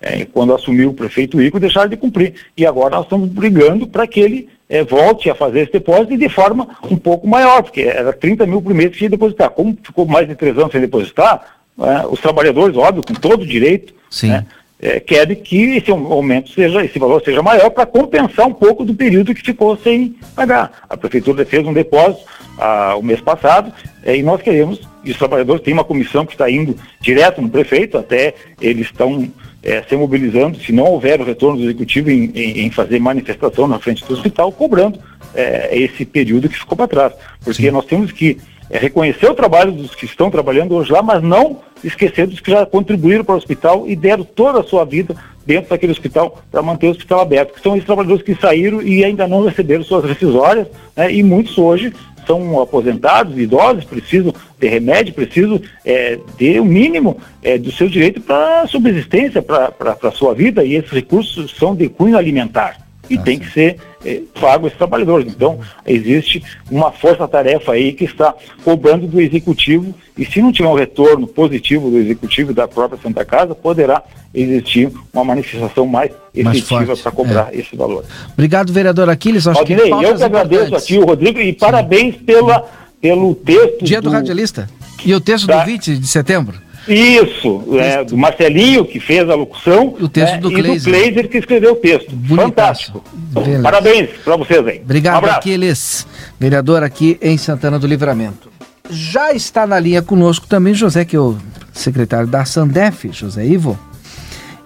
É, 0.00 0.24
quando 0.24 0.52
assumiu 0.52 0.90
o 0.90 0.94
prefeito 0.94 1.40
Ico, 1.40 1.60
deixaram 1.60 1.88
de 1.88 1.96
cumprir. 1.96 2.34
E 2.56 2.66
agora 2.66 2.96
nós 2.96 3.04
estamos 3.04 3.28
brigando 3.28 3.86
para 3.86 4.04
que 4.04 4.18
ele 4.18 4.48
é, 4.68 4.82
volte 4.82 5.30
a 5.30 5.34
fazer 5.36 5.60
esse 5.60 5.72
depósito 5.74 6.14
e 6.14 6.16
de 6.16 6.28
forma 6.28 6.66
um 6.90 6.96
pouco 6.96 7.28
maior, 7.28 7.62
porque 7.62 7.82
era 7.82 8.12
30 8.12 8.44
mil 8.44 8.60
por 8.60 8.74
mês 8.74 8.96
que 8.96 9.04
ia 9.04 9.10
depositar. 9.10 9.50
Como 9.50 9.78
ficou 9.80 10.06
mais 10.06 10.26
de 10.26 10.34
três 10.34 10.58
anos 10.58 10.72
sem 10.72 10.80
depositar, 10.80 11.58
é, 11.78 12.04
os 12.06 12.20
trabalhadores, 12.20 12.76
óbvio, 12.76 13.04
com 13.06 13.14
todo 13.14 13.42
o 13.42 13.46
direito, 13.46 13.94
né, 14.28 14.46
é, 14.82 14.98
querem 14.98 15.36
que 15.36 15.76
esse 15.76 15.92
aumento 15.92 16.50
seja, 16.50 16.84
esse 16.84 16.98
valor 16.98 17.22
seja 17.24 17.40
maior 17.40 17.70
para 17.70 17.86
compensar 17.86 18.48
um 18.48 18.52
pouco 18.52 18.84
do 18.84 18.92
período 18.92 19.32
que 19.32 19.40
ficou 19.40 19.76
sem 19.76 20.16
pagar. 20.34 20.72
A 20.90 20.96
prefeitura 20.96 21.46
fez 21.46 21.64
um 21.64 21.72
depósito 21.72 22.24
ah, 22.58 22.96
o 22.98 23.02
mês 23.02 23.20
passado 23.20 23.72
é, 24.02 24.16
e 24.16 24.22
nós 24.24 24.42
queremos, 24.42 24.80
e 25.04 25.12
os 25.12 25.16
trabalhadores 25.16 25.62
têm 25.62 25.72
uma 25.72 25.84
comissão 25.84 26.26
que 26.26 26.32
está 26.32 26.50
indo 26.50 26.76
direto 27.00 27.40
no 27.40 27.48
prefeito, 27.48 27.96
até 27.96 28.34
eles 28.60 28.86
estão 28.86 29.30
é, 29.62 29.82
se 29.84 29.94
mobilizando, 29.94 30.58
se 30.58 30.72
não 30.72 30.84
houver 30.84 31.20
o 31.20 31.24
retorno 31.24 31.58
do 31.58 31.64
executivo 31.64 32.10
em, 32.10 32.32
em, 32.34 32.66
em, 32.66 32.70
fazer 32.70 32.98
manifestação 32.98 33.68
na 33.68 33.78
frente 33.78 34.04
do 34.04 34.12
hospital, 34.12 34.50
cobrando 34.50 34.98
é, 35.32 35.70
esse 35.72 36.04
período 36.04 36.48
que 36.48 36.58
ficou 36.58 36.76
para 36.76 36.88
trás. 36.88 37.12
Porque 37.44 37.70
nós 37.70 37.84
temos 37.84 38.10
que 38.10 38.36
é, 38.72 38.78
reconhecer 38.78 39.30
o 39.30 39.34
trabalho 39.34 39.70
dos 39.70 39.94
que 39.94 40.06
estão 40.06 40.30
trabalhando 40.30 40.74
hoje 40.74 40.90
lá, 40.90 41.02
mas 41.02 41.22
não 41.22 41.58
esquecer 41.84 42.26
dos 42.26 42.40
que 42.40 42.50
já 42.50 42.64
contribuíram 42.64 43.22
para 43.22 43.34
o 43.34 43.38
hospital 43.38 43.84
e 43.86 43.94
deram 43.94 44.24
toda 44.24 44.60
a 44.60 44.64
sua 44.64 44.84
vida 44.84 45.14
dentro 45.44 45.68
daquele 45.68 45.92
hospital 45.92 46.42
para 46.50 46.62
manter 46.62 46.86
o 46.86 46.90
hospital 46.90 47.20
aberto, 47.20 47.52
que 47.52 47.60
são 47.60 47.74
esses 47.74 47.84
trabalhadores 47.84 48.22
que 48.22 48.34
saíram 48.34 48.80
e 48.80 49.04
ainda 49.04 49.28
não 49.28 49.44
receberam 49.44 49.84
suas 49.84 50.04
rescisórias, 50.04 50.68
né, 50.96 51.12
e 51.12 51.22
muitos 51.22 51.58
hoje 51.58 51.92
são 52.26 52.62
aposentados, 52.62 53.36
idosos, 53.36 53.84
precisam 53.84 54.32
de 54.58 54.68
remédio, 54.68 55.12
precisam 55.12 55.60
é, 55.84 56.18
de 56.38 56.58
o 56.58 56.62
um 56.62 56.66
mínimo 56.66 57.18
é, 57.42 57.58
do 57.58 57.70
seu 57.72 57.88
direito 57.88 58.20
para 58.20 58.66
subsistência, 58.68 59.42
para 59.42 59.98
a 60.02 60.10
sua 60.12 60.32
vida, 60.32 60.64
e 60.64 60.76
esses 60.76 60.90
recursos 60.90 61.50
são 61.58 61.74
de 61.74 61.88
cunho 61.88 62.16
alimentar. 62.16 62.81
E 63.14 63.18
tem 63.18 63.38
que 63.38 63.50
ser 63.50 63.78
é, 64.04 64.22
pago 64.40 64.66
esses 64.66 64.78
trabalhadores. 64.78 65.32
Então, 65.32 65.58
existe 65.86 66.42
uma 66.70 66.90
força-tarefa 66.90 67.72
aí 67.72 67.92
que 67.92 68.04
está 68.04 68.34
cobrando 68.64 69.06
do 69.06 69.20
executivo, 69.20 69.94
e 70.16 70.24
se 70.24 70.42
não 70.42 70.52
tiver 70.52 70.68
um 70.68 70.74
retorno 70.74 71.26
positivo 71.26 71.90
do 71.90 71.98
executivo 71.98 72.50
e 72.50 72.54
da 72.54 72.68
própria 72.68 73.00
Santa 73.02 73.24
Casa, 73.24 73.54
poderá 73.54 74.02
existir 74.34 74.90
uma 75.12 75.24
manifestação 75.24 75.86
mais 75.86 76.10
efetiva 76.34 76.96
para 76.96 77.12
cobrar 77.12 77.50
é. 77.52 77.58
esse 77.58 77.76
valor. 77.76 78.04
Obrigado, 78.32 78.72
vereador 78.72 79.08
Aquiles. 79.08 79.46
Acho 79.46 79.64
que 79.64 79.72
eu 79.74 80.16
que 80.16 80.22
agradeço 80.22 80.74
a 80.74 80.80
ti, 80.80 80.98
o 80.98 81.04
Rodrigo, 81.04 81.38
e 81.38 81.52
parabéns 81.52 82.16
pela, 82.16 82.64
pelo 83.00 83.34
texto. 83.34 83.84
Dia 83.84 84.00
do, 84.00 84.08
do 84.08 84.14
Radialista. 84.14 84.68
E 85.04 85.14
o 85.14 85.20
texto 85.20 85.46
Tá. 85.46 85.60
do 85.60 85.66
20 85.66 85.98
de 85.98 86.06
setembro? 86.06 86.61
Isso, 86.88 87.64
é, 87.78 88.04
do 88.04 88.16
Marcelinho, 88.16 88.84
que 88.84 88.98
fez 88.98 89.28
a 89.28 89.34
locução, 89.34 89.94
o 90.00 90.08
texto 90.08 90.34
né, 90.34 90.40
do 90.40 90.50
e 90.50 90.56
do 90.56 90.62
Kleiser. 90.62 90.92
Kleiser, 90.92 91.28
que 91.28 91.38
escreveu 91.38 91.72
o 91.72 91.76
texto. 91.76 92.12
Fantástico. 92.34 93.04
Beleza. 93.12 93.62
Parabéns 93.62 94.10
para 94.24 94.36
vocês 94.36 94.66
aí. 94.66 94.80
Obrigado, 94.82 95.24
um. 95.24 95.30
Aquiles, 95.30 96.06
vereador 96.38 96.82
aqui 96.82 97.18
em 97.22 97.38
Santana 97.38 97.78
do 97.78 97.86
Livramento. 97.86 98.50
Já 98.90 99.32
está 99.32 99.66
na 99.66 99.78
linha 99.78 100.02
conosco 100.02 100.46
também 100.46 100.74
José, 100.74 101.04
que 101.04 101.16
é 101.16 101.20
o 101.20 101.36
secretário 101.72 102.26
da 102.26 102.44
Sandef, 102.44 103.10
José 103.12 103.46
Ivo. 103.46 103.78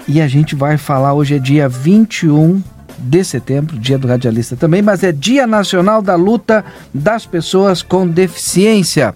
E 0.08 0.20
a 0.20 0.28
gente 0.28 0.54
vai 0.54 0.76
falar, 0.78 1.14
hoje 1.14 1.34
é 1.34 1.38
dia 1.38 1.68
21 1.68 2.62
de 2.98 3.24
setembro, 3.24 3.78
dia 3.78 3.98
do 3.98 4.08
radialista 4.08 4.56
também, 4.56 4.80
mas 4.80 5.02
é 5.02 5.12
Dia 5.12 5.46
Nacional 5.46 6.00
da 6.00 6.14
Luta 6.14 6.64
das 6.94 7.26
Pessoas 7.26 7.82
com 7.82 8.06
Deficiência. 8.06 9.14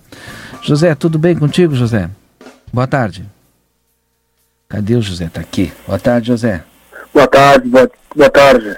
José, 0.63 0.95
tudo 0.95 1.19
bem 1.19 1.35
contigo, 1.35 1.75
José? 1.75 2.11
Boa 2.73 2.87
tarde. 2.87 3.25
Cadê 4.69 4.95
o 4.95 5.03
José? 5.03 5.29
Tá 5.33 5.41
aqui. 5.41 5.73
Boa 5.87 5.99
tarde, 5.99 6.29
José. 6.29 6.63
Boa 7.13 7.27
tarde, 7.27 7.69
boa, 7.69 7.91
boa 8.15 8.31
tarde. 8.31 8.77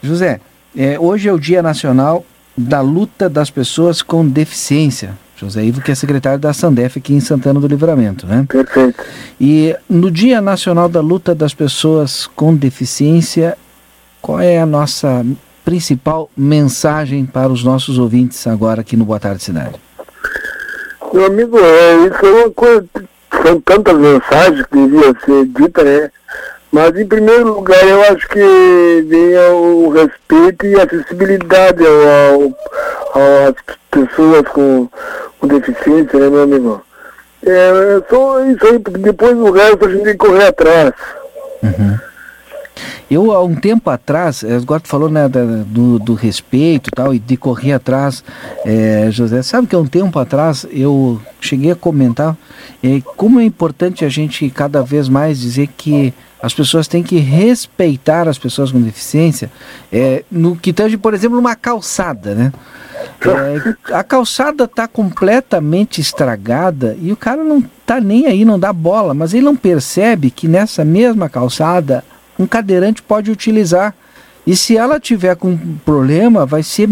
José, 0.00 0.40
é, 0.76 0.98
hoje 0.98 1.28
é 1.28 1.32
o 1.32 1.38
Dia 1.38 1.60
Nacional 1.60 2.24
da 2.56 2.80
Luta 2.80 3.28
das 3.28 3.50
Pessoas 3.50 4.02
com 4.02 4.26
Deficiência. 4.26 5.18
José 5.36 5.64
Ivo, 5.64 5.80
que 5.80 5.90
é 5.90 5.94
secretário 5.96 6.38
da 6.38 6.52
Sandef 6.52 6.98
aqui 6.98 7.12
em 7.12 7.18
Santana 7.18 7.58
do 7.58 7.66
Livramento, 7.66 8.24
né? 8.24 8.46
Perfeito. 8.48 9.02
E 9.40 9.76
no 9.90 10.08
Dia 10.10 10.40
Nacional 10.40 10.88
da 10.88 11.00
Luta 11.00 11.34
das 11.34 11.52
Pessoas 11.52 12.28
com 12.28 12.54
Deficiência, 12.54 13.58
qual 14.22 14.40
é 14.40 14.60
a 14.60 14.66
nossa 14.66 15.26
principal 15.64 16.30
mensagem 16.36 17.26
para 17.26 17.50
os 17.50 17.64
nossos 17.64 17.98
ouvintes 17.98 18.46
agora 18.46 18.82
aqui 18.82 18.96
no 18.96 19.04
Boa 19.04 19.18
Tarde 19.18 19.42
Cidade? 19.42 19.74
Meu 21.12 21.26
amigo, 21.26 21.58
é, 21.58 22.06
isso 22.06 22.26
é 22.26 22.30
uma 22.30 22.50
coisa, 22.50 22.86
são 23.42 23.60
tantas 23.60 23.96
mensagens 23.96 24.66
que 24.66 24.76
deviam 24.76 25.14
ser 25.24 25.46
ditas, 25.46 25.84
né? 25.84 26.10
Mas 26.72 26.96
em 26.96 27.06
primeiro 27.06 27.54
lugar 27.54 27.86
eu 27.86 28.02
acho 28.02 28.28
que 28.28 29.06
vem 29.08 29.38
o 29.52 29.90
respeito 29.90 30.66
e 30.66 30.74
acessibilidade 30.74 31.84
ao, 31.86 32.42
ao, 33.20 33.48
às 33.48 33.76
pessoas 33.90 34.42
com, 34.48 34.88
com 35.38 35.46
deficiência, 35.46 36.18
né, 36.18 36.28
meu 36.28 36.42
amigo? 36.42 36.84
É 37.46 38.02
só 38.10 38.44
isso 38.46 38.66
aí, 38.66 38.78
porque 38.78 38.98
depois 38.98 39.36
o 39.36 39.52
resto 39.52 39.86
a 39.86 39.90
gente 39.90 40.04
tem 40.04 40.12
que 40.12 40.26
correr 40.26 40.46
atrás. 40.46 40.92
Eu, 43.10 43.32
há 43.32 43.42
um 43.44 43.54
tempo 43.54 43.90
atrás, 43.90 44.42
eh, 44.42 44.56
agora 44.56 44.80
tu 44.80 44.88
falou 44.88 45.08
né, 45.08 45.28
do, 45.28 45.98
do 45.98 46.14
respeito 46.14 46.88
e 46.88 46.90
tal, 46.90 47.14
e 47.14 47.18
de 47.18 47.36
correr 47.36 47.72
atrás, 47.72 48.24
eh, 48.64 49.08
José, 49.10 49.42
sabe 49.42 49.66
que 49.66 49.74
há 49.74 49.78
um 49.78 49.86
tempo 49.86 50.18
atrás 50.18 50.66
eu 50.70 51.20
cheguei 51.40 51.70
a 51.70 51.76
comentar 51.76 52.36
eh, 52.82 53.02
como 53.16 53.40
é 53.40 53.44
importante 53.44 54.04
a 54.04 54.08
gente 54.08 54.48
cada 54.50 54.82
vez 54.82 55.08
mais 55.08 55.40
dizer 55.40 55.68
que 55.76 56.14
as 56.42 56.52
pessoas 56.52 56.86
têm 56.86 57.02
que 57.02 57.16
respeitar 57.16 58.28
as 58.28 58.38
pessoas 58.38 58.70
com 58.70 58.80
deficiência, 58.80 59.50
eh, 59.90 60.24
no 60.30 60.54
que 60.54 60.72
tange, 60.72 60.98
por 60.98 61.14
exemplo, 61.14 61.38
uma 61.38 61.56
calçada, 61.56 62.34
né? 62.34 62.52
É, 63.20 63.94
a 63.94 64.04
calçada 64.04 64.64
está 64.64 64.86
completamente 64.86 66.00
estragada 66.00 66.96
e 67.00 67.12
o 67.12 67.16
cara 67.16 67.42
não 67.42 67.62
tá 67.86 68.00
nem 68.00 68.26
aí, 68.26 68.44
não 68.44 68.58
dá 68.58 68.72
bola, 68.72 69.14
mas 69.14 69.32
ele 69.32 69.44
não 69.44 69.56
percebe 69.56 70.30
que 70.30 70.46
nessa 70.46 70.84
mesma 70.84 71.28
calçada 71.28 72.04
um 72.38 72.46
cadeirante 72.46 73.02
pode 73.02 73.30
utilizar. 73.30 73.94
E 74.46 74.54
se 74.54 74.76
ela 74.76 75.00
tiver 75.00 75.34
com 75.36 75.56
problema, 75.84 76.44
vai 76.44 76.62
ser 76.62 76.86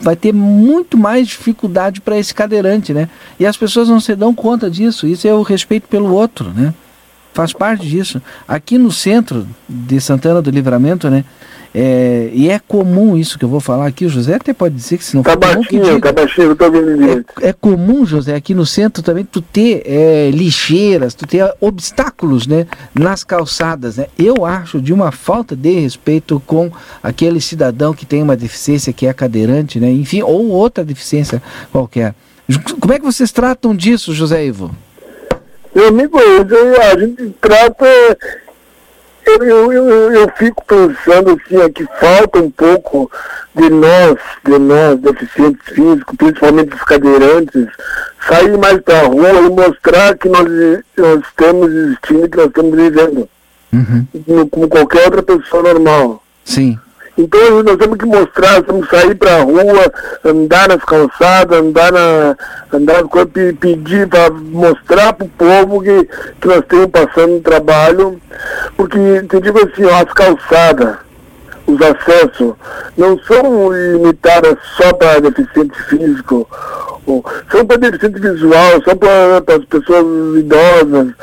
vai 0.00 0.14
ter 0.14 0.34
muito 0.34 0.98
mais 0.98 1.28
dificuldade 1.28 2.00
para 2.00 2.18
esse 2.18 2.34
cadeirante, 2.34 2.92
né? 2.92 3.08
E 3.38 3.46
as 3.46 3.56
pessoas 3.56 3.88
não 3.88 4.00
se 4.00 4.14
dão 4.14 4.34
conta 4.34 4.70
disso. 4.70 5.06
Isso 5.06 5.26
é 5.26 5.32
o 5.32 5.42
respeito 5.42 5.88
pelo 5.88 6.12
outro, 6.12 6.50
né? 6.50 6.74
Faz 7.32 7.52
parte 7.52 7.88
disso. 7.88 8.20
Aqui 8.46 8.76
no 8.76 8.92
centro 8.92 9.46
de 9.66 10.00
Santana 10.00 10.42
do 10.42 10.50
Livramento, 10.50 11.08
né? 11.08 11.24
É, 11.72 12.30
e 12.32 12.50
é 12.50 12.58
comum 12.58 13.16
isso 13.16 13.38
que 13.38 13.44
eu 13.44 13.48
vou 13.48 13.60
falar 13.60 13.86
aqui, 13.86 14.04
o 14.04 14.08
José 14.08 14.34
até 14.34 14.52
pode 14.52 14.74
dizer 14.74 14.98
que 14.98 15.04
se 15.04 15.14
não 15.14 15.22
Tá 15.22 15.32
for 15.32 15.38
comum, 15.38 15.62
que 15.62 15.76
baixinho, 15.78 15.94
diga. 15.94 16.12
tá 16.12 16.20
baixinho, 16.20 16.46
eu 16.48 16.56
tô 16.56 16.64
ouvindo 16.64 16.98
direito. 16.98 17.32
É 17.40 17.52
comum, 17.52 18.04
José, 18.04 18.34
aqui 18.34 18.54
no 18.54 18.66
centro 18.66 19.04
também 19.04 19.24
tu 19.24 19.40
ter 19.40 19.82
é, 19.86 20.30
lixeiras, 20.32 21.14
tu 21.14 21.26
ter 21.28 21.48
obstáculos, 21.60 22.46
né, 22.48 22.66
nas 22.92 23.22
calçadas, 23.22 23.98
né? 23.98 24.06
Eu 24.18 24.44
acho 24.44 24.80
de 24.80 24.92
uma 24.92 25.12
falta 25.12 25.54
de 25.54 25.70
respeito 25.78 26.42
com 26.44 26.72
aquele 27.00 27.40
cidadão 27.40 27.94
que 27.94 28.04
tem 28.04 28.20
uma 28.20 28.36
deficiência 28.36 28.92
que 28.92 29.06
é 29.06 29.12
cadeirante, 29.12 29.78
né? 29.78 29.92
Enfim, 29.92 30.22
ou 30.22 30.48
outra 30.48 30.84
deficiência 30.84 31.40
qualquer. 31.70 32.14
Como 32.80 32.92
é 32.92 32.98
que 32.98 33.04
vocês 33.04 33.30
tratam 33.30 33.76
disso, 33.76 34.12
José 34.12 34.44
Ivo? 34.44 34.74
Meu 35.72 35.86
amigo, 35.86 36.18
eu- 36.18 36.82
a 36.82 36.98
gente 36.98 37.32
trata. 37.40 37.86
Eu, 39.40 39.72
eu, 39.72 40.12
eu, 40.12 40.28
fico 40.36 40.64
pensando 40.66 41.30
assim, 41.44 41.60
é 41.60 41.68
que 41.70 41.84
falta 41.98 42.38
um 42.40 42.50
pouco 42.50 43.10
de 43.54 43.70
nós, 43.70 44.16
de 44.44 44.58
nós, 44.58 44.98
deficientes 45.00 45.60
físicos, 45.74 46.16
principalmente 46.16 46.74
os 46.74 46.82
cadeirantes, 46.82 47.66
sair 48.28 48.56
mais 48.58 48.78
pra 48.82 49.02
rua 49.06 49.30
e 49.30 49.50
mostrar 49.50 50.16
que 50.18 50.28
nós, 50.28 50.46
nós 50.96 51.20
estamos 51.20 51.70
existindo, 51.70 52.28
que 52.28 52.36
nós 52.36 52.46
estamos 52.46 52.76
vivendo. 52.76 53.28
Como- 54.26 54.48
Como 54.48 54.68
qualquer 54.68 55.04
outra 55.04 55.22
pessoa 55.22 55.62
normal. 55.62 56.22
Sim. 56.44 56.78
Então 57.20 57.62
nós 57.62 57.76
temos 57.76 57.98
que 57.98 58.06
mostrar, 58.06 58.62
temos 58.62 58.88
que 58.88 58.96
sair 58.96 59.14
pra 59.14 59.42
rua, 59.42 59.92
andar 60.24 60.68
nas 60.68 60.82
calçadas, 60.84 61.58
andar 61.58 61.92
na. 61.92 62.36
andar 62.72 63.04
pedir 63.60 64.08
para 64.08 64.30
mostrar 64.30 65.12
pro 65.12 65.28
povo 65.28 65.82
que, 65.82 66.08
que 66.40 66.48
nós 66.48 66.58
estamos 66.58 66.86
passando 66.86 67.42
trabalho, 67.42 68.20
porque 68.76 69.22
te 69.28 69.40
digo 69.40 69.58
assim, 69.58 69.84
ó, 69.84 70.02
as 70.02 70.12
calçadas, 70.14 70.96
os 71.66 71.78
acessos, 71.82 72.54
não 72.96 73.18
são 73.20 73.72
limitadas 73.72 74.56
só 74.76 74.92
para 74.94 75.20
deficiente 75.20 75.82
físico, 75.84 76.48
são 77.50 77.66
para 77.66 77.76
deficiente 77.76 78.20
visual, 78.20 78.82
são 78.84 78.96
para 78.96 79.56
as 79.56 79.64
pessoas 79.64 80.38
idosas, 80.38 81.14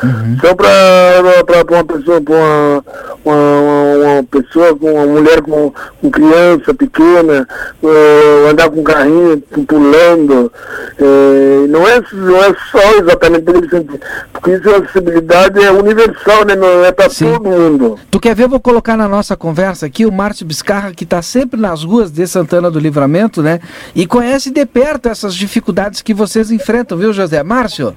são 0.42 0.56
para 0.56 1.74
uma 1.76 1.84
pessoa, 1.84 2.22
pra 2.22 2.36
uma, 2.36 2.84
uma, 3.26 3.87
uma 4.18 4.24
pessoa, 4.24 4.76
com 4.78 4.94
uma 4.94 5.06
mulher 5.06 5.42
com, 5.42 5.74
com 6.02 6.12
criança 6.12 6.74
pequena, 6.74 7.48
eh, 7.84 8.50
andar 8.50 8.70
com 8.70 8.84
carrinho, 8.84 9.42
pulando. 9.68 10.52
eh, 11.00 11.68
não, 11.68 11.88
é, 11.88 12.02
não 12.14 12.38
é 12.44 12.56
só 12.72 12.98
exatamente 13.00 13.44
deficiente, 13.44 14.00
porque 14.34 14.52
isso 14.52 14.70
a 14.70 14.78
acessibilidade 14.78 15.64
é 15.64 15.72
universal, 15.72 16.46
né? 16.46 16.56
Não 16.56 16.86
é 16.86 16.92
para 16.92 17.10
todo 17.10 17.44
mundo. 17.44 18.00
Tu 18.10 18.20
quer 18.20 18.36
ver? 18.36 18.44
Eu 18.44 18.50
vou 18.50 18.60
colocar 18.60 18.96
na 18.96 19.08
nossa 19.08 19.36
conversa 19.36 19.86
aqui 19.86 20.06
o 20.06 20.12
Márcio 20.12 20.46
Biscarra, 20.46 20.94
que 20.94 21.04
está 21.04 21.22
sempre 21.22 21.60
nas 21.60 21.84
ruas 21.84 22.12
de 22.12 22.26
Santana 22.26 22.72
do 22.72 22.80
Livramento, 22.80 23.42
né? 23.44 23.60
E 23.96 24.08
conhece 24.08 24.50
de 24.50 24.66
perto 24.66 25.10
essas 25.10 25.36
dificuldades 25.36 26.02
que 26.02 26.14
vocês 26.14 26.52
enfrentam, 26.52 26.98
viu, 26.98 27.12
José? 27.12 27.44
Márcio? 27.44 27.96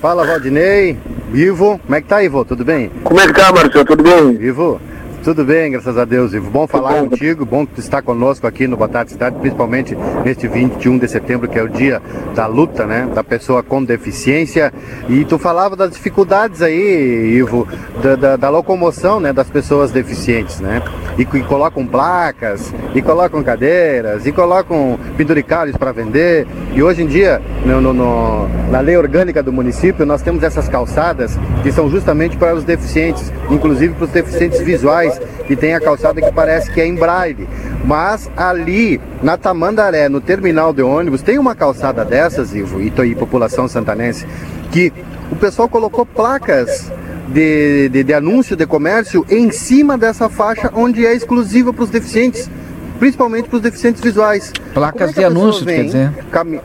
Fala, 0.00 0.24
Valdinei. 0.24 0.96
Ivo, 1.34 1.78
como 1.78 1.94
é 1.94 2.00
que 2.00 2.08
tá, 2.08 2.22
Ivo? 2.22 2.42
Tudo 2.44 2.64
bem? 2.64 2.90
Como 3.04 3.20
é 3.20 3.26
que 3.26 3.34
tá, 3.34 3.52
Marcelo? 3.52 3.84
Tudo 3.84 4.02
bem? 4.02 4.42
Ivo, 4.42 4.80
Tudo 5.22 5.44
bem, 5.44 5.70
graças 5.70 5.98
a 5.98 6.06
Deus, 6.06 6.32
Ivo. 6.32 6.50
Bom 6.50 6.66
falar 6.66 6.94
contigo, 6.94 7.44
bom 7.44 7.66
que 7.66 7.74
tu 7.74 7.80
está 7.80 8.00
conosco 8.00 8.46
aqui 8.46 8.66
no 8.66 8.74
Boa 8.74 8.88
Tarde 8.88 9.12
Cidade, 9.12 9.36
principalmente 9.38 9.94
neste 10.24 10.48
21 10.48 10.96
de 10.96 11.06
setembro, 11.08 11.46
que 11.46 11.58
é 11.58 11.62
o 11.62 11.68
dia 11.68 12.00
da 12.34 12.46
luta, 12.46 12.86
né, 12.86 13.06
da 13.14 13.22
pessoa 13.22 13.62
com 13.62 13.84
deficiência. 13.84 14.72
E 15.10 15.26
tu 15.26 15.38
falava 15.38 15.76
das 15.76 15.90
dificuldades 15.90 16.62
aí, 16.62 17.34
Ivo, 17.36 17.68
da, 18.02 18.16
da, 18.16 18.36
da 18.36 18.48
locomoção, 18.48 19.20
né, 19.20 19.30
das 19.30 19.50
pessoas 19.50 19.90
deficientes, 19.90 20.58
né? 20.58 20.82
E, 21.18 21.22
e 21.22 21.42
colocam 21.42 21.86
placas, 21.86 22.72
e 22.94 23.02
colocam 23.02 23.42
cadeiras, 23.42 24.24
e 24.24 24.32
colocam 24.32 24.98
penduricalhos 25.18 25.76
para 25.76 25.92
vender. 25.92 26.46
E 26.72 26.82
hoje 26.82 27.02
em 27.02 27.06
dia, 27.06 27.42
no, 27.66 27.78
no, 27.78 27.92
no, 27.92 28.48
na 28.70 28.80
lei 28.80 28.96
orgânica 28.96 29.42
do 29.42 29.52
município, 29.52 30.06
nós 30.06 30.22
temos 30.22 30.42
essas 30.42 30.66
calçadas 30.66 31.38
que 31.62 31.70
são 31.70 31.90
justamente 31.90 32.38
para 32.38 32.54
os 32.54 32.64
deficientes, 32.64 33.30
inclusive 33.50 33.92
para 33.92 34.04
os 34.04 34.10
deficientes 34.10 34.60
visuais 34.60 35.09
e 35.48 35.56
tem 35.56 35.74
a 35.74 35.80
calçada 35.80 36.20
que 36.20 36.32
parece 36.32 36.70
que 36.70 36.80
é 36.80 36.86
em 36.86 36.94
braille. 36.94 37.48
Mas 37.84 38.30
ali, 38.36 39.00
na 39.22 39.36
Tamandaré, 39.36 40.08
no 40.08 40.20
terminal 40.20 40.72
de 40.72 40.82
ônibus, 40.82 41.22
tem 41.22 41.38
uma 41.38 41.54
calçada 41.54 42.04
dessas, 42.04 42.54
Ivo, 42.54 42.80
e, 42.80 42.92
e 43.06 43.14
população 43.14 43.66
santanense, 43.66 44.26
que 44.70 44.92
o 45.30 45.36
pessoal 45.36 45.68
colocou 45.68 46.04
placas 46.04 46.90
de, 47.28 47.88
de, 47.88 48.04
de 48.04 48.14
anúncio 48.14 48.56
de 48.56 48.66
comércio 48.66 49.24
em 49.30 49.50
cima 49.50 49.96
dessa 49.96 50.28
faixa 50.28 50.70
onde 50.74 51.06
é 51.06 51.14
exclusiva 51.14 51.72
para 51.72 51.84
os 51.84 51.90
deficientes, 51.90 52.50
principalmente 52.98 53.48
para 53.48 53.56
os 53.56 53.62
deficientes 53.62 54.02
visuais. 54.02 54.52
Placas 54.74 55.10
é 55.10 55.12
de 55.12 55.24
anúncio, 55.24 55.64
quer 55.64 55.84
dizer? 55.84 56.12
Cami... 56.30 56.60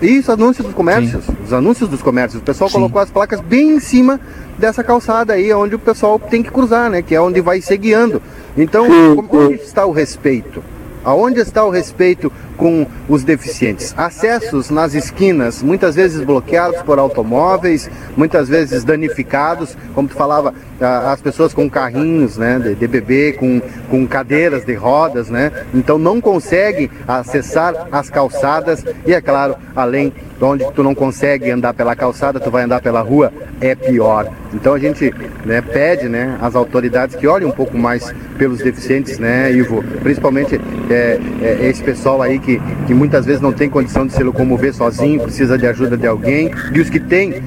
Isso, 0.00 0.30
anúncios 0.30 0.66
dos 0.66 0.74
comércios. 0.74 1.24
Sim. 1.24 1.36
Os 1.44 1.52
anúncios 1.52 1.88
dos 1.88 2.02
comércios. 2.02 2.40
O 2.42 2.44
pessoal 2.44 2.68
Sim. 2.68 2.76
colocou 2.76 3.00
as 3.00 3.10
placas 3.10 3.40
bem 3.40 3.70
em 3.70 3.80
cima 3.80 4.20
dessa 4.58 4.84
calçada 4.84 5.32
aí, 5.32 5.52
onde 5.52 5.74
o 5.74 5.78
pessoal 5.78 6.18
tem 6.18 6.42
que 6.42 6.50
cruzar, 6.50 6.90
né? 6.90 7.02
Que 7.02 7.14
é 7.14 7.20
onde 7.20 7.40
vai 7.40 7.60
ser 7.60 7.76
guiando. 7.78 8.20
Então, 8.56 8.86
onde 9.30 9.54
está 9.54 9.84
o 9.84 9.92
respeito? 9.92 10.62
Aonde 11.06 11.38
está 11.38 11.64
o 11.64 11.70
respeito 11.70 12.32
com 12.56 12.84
os 13.08 13.22
deficientes? 13.22 13.94
Acessos 13.96 14.70
nas 14.70 14.92
esquinas, 14.92 15.62
muitas 15.62 15.94
vezes 15.94 16.20
bloqueados 16.24 16.82
por 16.82 16.98
automóveis, 16.98 17.88
muitas 18.16 18.48
vezes 18.48 18.82
danificados, 18.82 19.78
como 19.94 20.08
tu 20.08 20.14
falava, 20.16 20.52
as 20.80 21.20
pessoas 21.20 21.54
com 21.54 21.70
carrinhos 21.70 22.36
né, 22.36 22.58
de, 22.58 22.88
bebê, 22.88 23.34
com, 23.34 23.62
com 23.88 24.04
cadeiras 24.04 24.64
de 24.64 24.74
rodas, 24.74 25.30
né? 25.30 25.52
Então 25.72 25.96
não 25.96 26.20
conseguem 26.20 26.90
acessar 27.06 27.86
as 27.92 28.10
calçadas 28.10 28.84
e, 29.06 29.14
é 29.14 29.20
claro, 29.20 29.54
além 29.76 30.12
onde 30.40 30.64
tu 30.72 30.82
não 30.82 30.94
consegue 30.94 31.50
andar 31.50 31.74
pela 31.74 31.96
calçada, 31.96 32.40
tu 32.40 32.50
vai 32.50 32.64
andar 32.64 32.80
pela 32.80 33.00
rua, 33.00 33.32
é 33.60 33.74
pior. 33.74 34.28
Então 34.52 34.74
a 34.74 34.78
gente 34.78 35.12
né, 35.44 35.60
pede 35.60 36.08
né, 36.08 36.36
às 36.40 36.54
autoridades 36.54 37.16
que 37.16 37.26
olhem 37.26 37.48
um 37.48 37.52
pouco 37.52 37.76
mais 37.76 38.12
pelos 38.36 38.58
deficientes, 38.58 39.18
né, 39.18 39.52
Ivo? 39.52 39.82
Principalmente 40.02 40.60
é, 40.90 41.18
é, 41.42 41.68
esse 41.68 41.82
pessoal 41.82 42.22
aí 42.22 42.38
que, 42.38 42.60
que 42.86 42.94
muitas 42.94 43.24
vezes 43.24 43.40
não 43.40 43.52
tem 43.52 43.68
condição 43.68 44.06
de 44.06 44.12
se 44.12 44.22
locomover 44.22 44.74
sozinho, 44.74 45.20
precisa 45.20 45.56
de 45.56 45.66
ajuda 45.66 45.96
de 45.96 46.06
alguém, 46.06 46.50
e 46.72 46.80
os 46.80 46.90
que 46.90 47.00
têm 47.00 47.42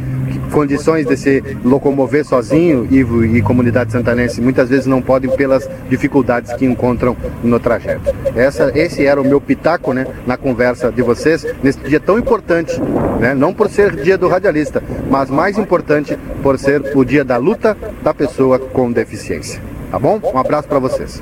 condições 0.49 1.05
de 1.05 1.15
se 1.15 1.43
locomover 1.63 2.25
sozinho, 2.25 2.87
Ivo 2.89 3.23
e 3.23 3.41
comunidade 3.41 3.91
santanense, 3.91 4.41
muitas 4.41 4.69
vezes 4.69 4.85
não 4.85 5.01
podem 5.01 5.29
pelas 5.31 5.69
dificuldades 5.89 6.53
que 6.53 6.65
encontram 6.65 7.15
no 7.43 7.59
trajeto. 7.59 8.13
Essa, 8.35 8.71
esse 8.75 9.05
era 9.05 9.21
o 9.21 9.23
meu 9.23 9.39
pitaco 9.39 9.93
né, 9.93 10.05
na 10.25 10.37
conversa 10.37 10.91
de 10.91 11.01
vocês, 11.01 11.45
nesse 11.63 11.79
dia 11.79 11.99
tão 11.99 12.17
importante, 12.17 12.79
né, 13.19 13.33
não 13.33 13.53
por 13.53 13.69
ser 13.69 13.95
dia 13.95 14.17
do 14.17 14.27
radialista, 14.27 14.83
mas 15.09 15.29
mais 15.29 15.57
importante 15.57 16.17
por 16.41 16.57
ser 16.57 16.95
o 16.95 17.03
dia 17.03 17.23
da 17.23 17.37
luta 17.37 17.77
da 18.03 18.13
pessoa 18.13 18.59
com 18.59 18.91
deficiência. 18.91 19.61
Tá 19.91 19.97
bom? 19.97 20.19
Um 20.33 20.37
abraço 20.37 20.67
para 20.67 20.79
vocês. 20.79 21.21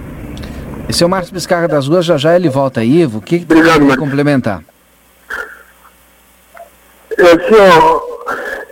Esse 0.89 1.03
é 1.03 1.05
o 1.05 1.09
Márcio 1.09 1.33
Biscarra 1.33 1.67
das 1.67 1.87
Ruas, 1.87 2.05
já 2.05 2.17
já 2.17 2.35
ele 2.35 2.49
volta 2.49 2.81
aí, 2.81 3.01
Ivo. 3.01 3.19
O 3.19 3.21
que, 3.21 3.39
que 3.39 3.45
tu 3.45 3.55
quer 3.55 3.97
complementar? 3.97 4.63
Ó, 7.19 7.23
é, 7.23 8.06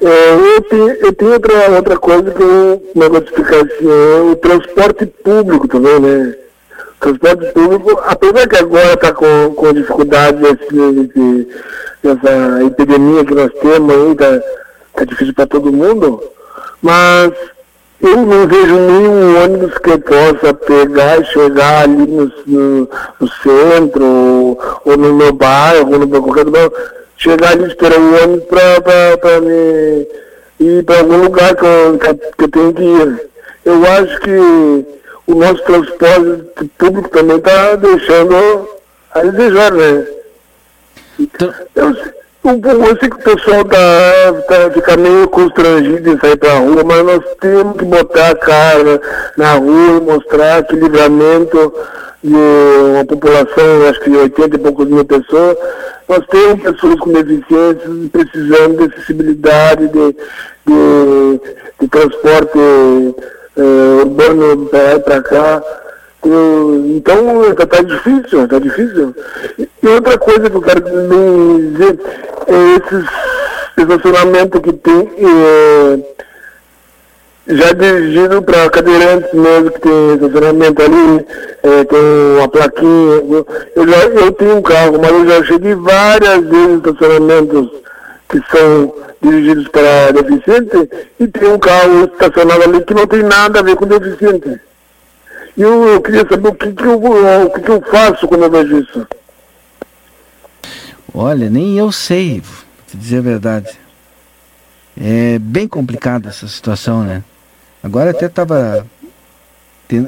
eu, 0.07 0.61
tenho, 0.61 0.89
eu 0.89 1.13
tenho 1.13 1.33
outra, 1.33 1.71
outra 1.71 1.97
coisa 1.97 2.31
que 2.31 2.41
eu 2.41 2.81
não 2.95 3.17
explicar 3.17 3.65
assim, 3.65 3.89
é 3.89 4.21
o 4.21 4.35
transporte 4.35 5.05
público 5.05 5.67
também, 5.67 5.99
né? 5.99 6.35
O 6.97 6.99
transporte 6.99 7.51
público, 7.53 8.01
apesar 8.05 8.47
que 8.47 8.57
agora 8.57 8.93
está 8.93 9.13
com, 9.13 9.53
com 9.55 9.73
dificuldade 9.73 10.37
dessa 12.03 12.63
epidemia 12.65 13.25
que 13.25 13.33
nós 13.33 13.51
temos 13.61 13.95
aí, 13.95 14.15
tá, 14.15 14.41
tá 14.93 15.05
difícil 15.05 15.33
para 15.33 15.47
todo 15.47 15.71
mundo, 15.73 16.23
mas 16.81 17.33
eu 18.01 18.17
não 18.17 18.47
vejo 18.47 18.75
nenhum 18.75 19.43
ônibus 19.43 19.77
que 19.79 19.97
possa 19.97 20.53
pegar 20.53 21.19
e 21.19 21.25
chegar 21.25 21.83
ali 21.83 22.05
no, 22.05 22.31
no, 22.45 22.89
no 23.19 23.27
centro, 23.41 24.05
ou, 24.05 24.59
ou, 24.85 24.97
no 24.97 25.13
meu 25.13 25.33
bairro, 25.33 25.91
ou 25.91 25.99
no 25.99 26.07
qualquer 26.21 26.45
lugar 26.45 26.69
chegar 27.17 27.51
ali 27.51 27.67
esperar 27.67 27.99
o 27.99 28.23
ônibus 28.23 28.45
para 28.45 29.41
me 29.41 30.07
ir 30.59 30.83
para 30.83 30.99
algum 30.99 31.23
lugar 31.23 31.55
que 31.55 31.65
eu, 31.65 31.99
que 32.37 32.43
eu 32.43 32.49
tenho 32.49 32.73
que 32.73 32.83
ir. 32.83 33.29
Eu 33.65 33.85
acho 33.85 34.19
que 34.19 34.85
o 35.27 35.35
nosso 35.35 35.63
transporte 35.63 36.65
público 36.77 37.09
também 37.09 37.37
está 37.37 37.75
deixando 37.75 38.69
a 39.11 39.21
desejar, 39.21 39.71
né? 39.71 40.07
Então... 41.19 41.53
Eu, 41.75 42.61
eu 42.61 42.97
sei 42.99 43.09
que 43.09 43.15
o 43.15 43.35
pessoal 43.35 43.65
tá, 43.65 44.33
tá, 44.47 44.69
fica 44.71 44.95
meio 44.95 45.27
constrangido 45.29 46.11
em 46.11 46.19
sair 46.19 46.37
para 46.37 46.53
a 46.53 46.59
rua, 46.59 46.83
mas 46.83 47.03
nós 47.03 47.23
temos 47.41 47.75
que 47.75 47.85
botar 47.85 48.29
a 48.29 48.35
cara 48.35 49.01
na 49.35 49.53
rua 49.53 49.97
e 49.97 50.01
mostrar 50.01 50.63
que 50.63 50.75
livramento 50.75 51.73
de 52.25 52.91
uma 52.91 53.05
população, 53.05 53.87
acho 53.87 54.01
que 54.01 54.09
80 54.09 54.55
e 54.55 54.59
poucos 54.59 54.87
mil 54.87 55.05
pessoas, 55.05 55.57
nós 56.09 56.25
temos 56.27 56.61
pessoas 56.63 56.99
com 56.99 57.11
deficiências 57.11 58.09
precisando 58.11 58.77
de 58.77 58.93
acessibilidade, 58.93 59.87
de, 59.89 60.15
de, 60.65 61.41
de 61.79 61.87
transporte 61.87 62.57
eh, 63.57 64.01
urbano 64.01 64.67
para 65.03 65.21
cá. 65.21 65.63
Então 66.95 67.51
está 67.51 67.67
tá 67.67 67.81
difícil, 67.83 68.43
está 68.45 68.57
difícil. 68.57 69.15
E 69.59 69.87
outra 69.87 70.17
coisa 70.17 70.49
que 70.49 70.55
eu 70.55 70.61
quero 70.61 70.81
dizer 70.81 71.99
é 72.47 72.75
esses 72.75 73.09
estacionamentos 73.77 74.61
que 74.61 74.73
tem 74.73 75.09
eh, 75.19 76.15
já 77.47 77.73
dirigido 77.73 78.41
para 78.41 78.69
cadeirantes 78.69 79.33
mesmo, 79.33 79.71
que 79.71 79.79
tem 79.79 80.13
estacionamento 80.15 80.81
ali, 80.81 81.25
é, 81.63 81.83
tem 81.83 82.37
uma 82.37 82.47
plaquinha. 82.47 83.45
Eu, 83.75 83.87
já, 83.87 83.97
eu 84.05 84.31
tenho 84.31 84.57
um 84.57 84.61
carro, 84.61 84.99
mas 84.99 85.11
eu 85.11 85.27
já 85.27 85.43
cheguei 85.45 85.75
várias 85.75 86.43
vezes 86.43 86.77
estacionamentos 86.77 87.69
que 88.27 88.41
são 88.49 88.95
dirigidos 89.21 89.67
para 89.67 90.11
deficiente 90.11 90.89
e 91.19 91.27
tem 91.27 91.51
um 91.51 91.59
carro 91.59 92.05
estacionado 92.05 92.63
ali 92.63 92.83
que 92.83 92.93
não 92.93 93.05
tem 93.05 93.21
nada 93.21 93.59
a 93.59 93.63
ver 93.63 93.75
com 93.75 93.85
deficiente. 93.85 94.59
E 95.55 95.61
eu, 95.61 95.87
eu 95.87 96.01
queria 96.01 96.27
saber 96.27 96.49
o 96.49 96.55
que, 96.55 96.71
que, 96.71 96.83
eu, 96.83 96.99
o 96.99 97.49
que, 97.51 97.61
que 97.61 97.69
eu 97.69 97.81
faço 97.81 98.27
quando 98.27 98.43
eu 98.43 98.51
vejo 98.51 98.79
isso. 98.79 99.07
Olha, 101.13 101.49
nem 101.49 101.77
eu 101.77 101.91
sei, 101.91 102.41
te 102.87 102.97
dizer 102.97 103.19
a 103.19 103.21
verdade. 103.21 103.79
É 104.99 105.39
bem 105.39 105.67
complicada 105.67 106.29
essa 106.29 106.47
situação, 106.47 107.03
né? 107.03 107.23
Agora 107.85 108.09
até 108.09 108.25
estava 108.25 108.83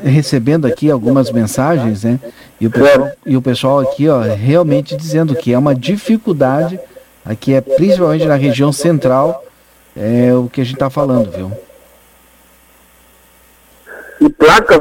recebendo 0.04 0.66
aqui 0.66 0.90
algumas 0.90 1.32
mensagens, 1.32 2.04
né? 2.04 2.20
E 2.60 2.66
o, 2.66 2.72
pessoal, 2.72 3.12
e 3.24 3.38
o 3.38 3.42
pessoal 3.42 3.80
aqui, 3.82 4.10
ó, 4.10 4.20
realmente 4.22 4.98
dizendo 4.98 5.36
que 5.36 5.54
é 5.54 5.58
uma 5.60 5.76
dificuldade, 5.76 6.80
aqui 7.24 7.54
é 7.54 7.62
principalmente 7.62 8.26
na 8.26 8.34
região 8.34 8.72
central, 8.72 9.46
é 9.96 10.34
o 10.34 10.50
que 10.52 10.60
a 10.60 10.64
gente 10.64 10.74
está 10.74 10.90
falando, 10.90 11.30
viu? 11.30 11.52
E 14.22 14.28
placas, 14.28 14.80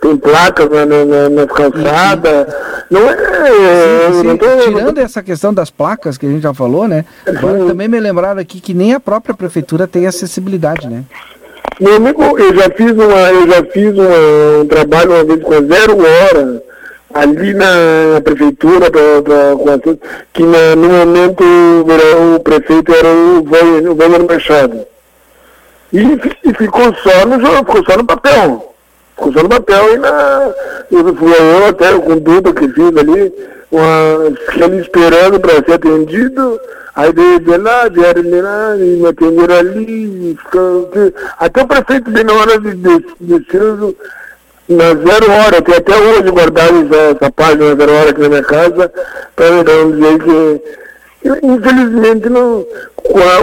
tem 0.00 0.16
placas 0.16 0.70
na, 0.70 0.86
na, 0.86 1.28
na 1.28 1.46
calçada. 1.46 2.56
Não 2.90 3.02
é. 3.02 4.12
Sim, 4.12 4.30
sim. 4.30 4.36
Tô... 4.38 4.46
Tirando 4.64 4.98
essa 4.98 5.22
questão 5.22 5.52
das 5.52 5.68
placas 5.68 6.16
que 6.16 6.24
a 6.24 6.30
gente 6.30 6.42
já 6.42 6.54
falou, 6.54 6.88
né? 6.88 7.04
Agora 7.26 7.66
também 7.66 7.86
me 7.86 8.00
lembraram 8.00 8.40
aqui 8.40 8.62
que 8.62 8.72
nem 8.72 8.94
a 8.94 9.00
própria 9.00 9.34
prefeitura 9.34 9.86
tem 9.86 10.06
acessibilidade, 10.06 10.88
né? 10.88 11.04
Meu 11.78 11.96
amigo, 11.96 12.38
eu 12.38 12.54
já 12.54 12.70
fiz, 12.70 12.92
uma, 12.92 13.30
eu 13.32 13.46
já 13.48 13.64
fiz 13.64 13.92
uma, 13.92 14.62
um 14.62 14.66
trabalho 14.66 15.12
uma 15.12 15.24
vez 15.24 15.42
com 15.42 15.66
zero 15.66 15.98
hora 15.98 16.62
ali 17.12 17.52
na 17.52 18.20
prefeitura, 18.24 18.90
pra, 18.90 19.22
pra, 19.22 19.96
que 20.32 20.42
na, 20.42 20.74
no 20.74 20.88
momento 20.88 21.44
o, 22.34 22.40
prefeito 22.40 22.94
era 22.94 23.08
o 23.08 23.44
Wagner 23.94 24.24
Machado. 24.26 24.86
E, 25.92 25.98
e, 26.44 26.54
ficou 26.54 26.94
só 26.96 27.26
no 27.26 27.38
ficou 27.40 27.84
só 27.84 27.96
no 27.98 28.04
papel. 28.06 28.74
Ficou 29.14 29.32
só 29.34 29.42
no 29.42 29.48
papel 29.48 29.94
e 29.94 29.98
na. 29.98 30.54
Eu 30.90 31.14
fui 31.14 31.32
até 31.68 31.92
com 31.98 32.20
tudo 32.20 32.54
que 32.54 32.68
fiz 32.68 32.96
ali, 32.96 33.32
ali 34.62 34.80
esperando 34.80 35.40
para 35.40 35.64
ser 35.64 35.72
atendido. 35.74 36.60
Aí 36.94 37.12
de, 37.12 37.38
de 37.40 37.56
lá, 37.58 37.88
vieram 37.88 38.22
de 38.22 38.40
lá, 38.40 38.76
e 38.76 38.96
me 38.96 39.06
atenderam 39.06 39.54
ali, 39.54 40.38
até 41.38 41.62
o 41.62 41.66
prefeito, 41.66 42.10
bem 42.10 42.24
na 42.24 42.32
hora 42.32 42.58
de 42.58 42.74
descer, 43.20 43.94
na 44.66 44.94
zero 44.94 45.30
hora, 45.30 45.60
tem 45.62 45.74
até 45.76 45.94
hoje 45.94 46.30
guardado 46.30 46.86
essa, 46.86 47.02
essa 47.16 47.30
página 47.30 47.76
zero 47.76 47.92
hora 47.92 48.10
aqui 48.10 48.20
na 48.22 48.28
minha 48.30 48.42
casa, 48.42 48.92
para 49.36 49.62
não 49.62 49.92
dizer 49.92 50.18
que, 50.18 50.62
infelizmente 51.42 52.28
não, 52.30 52.66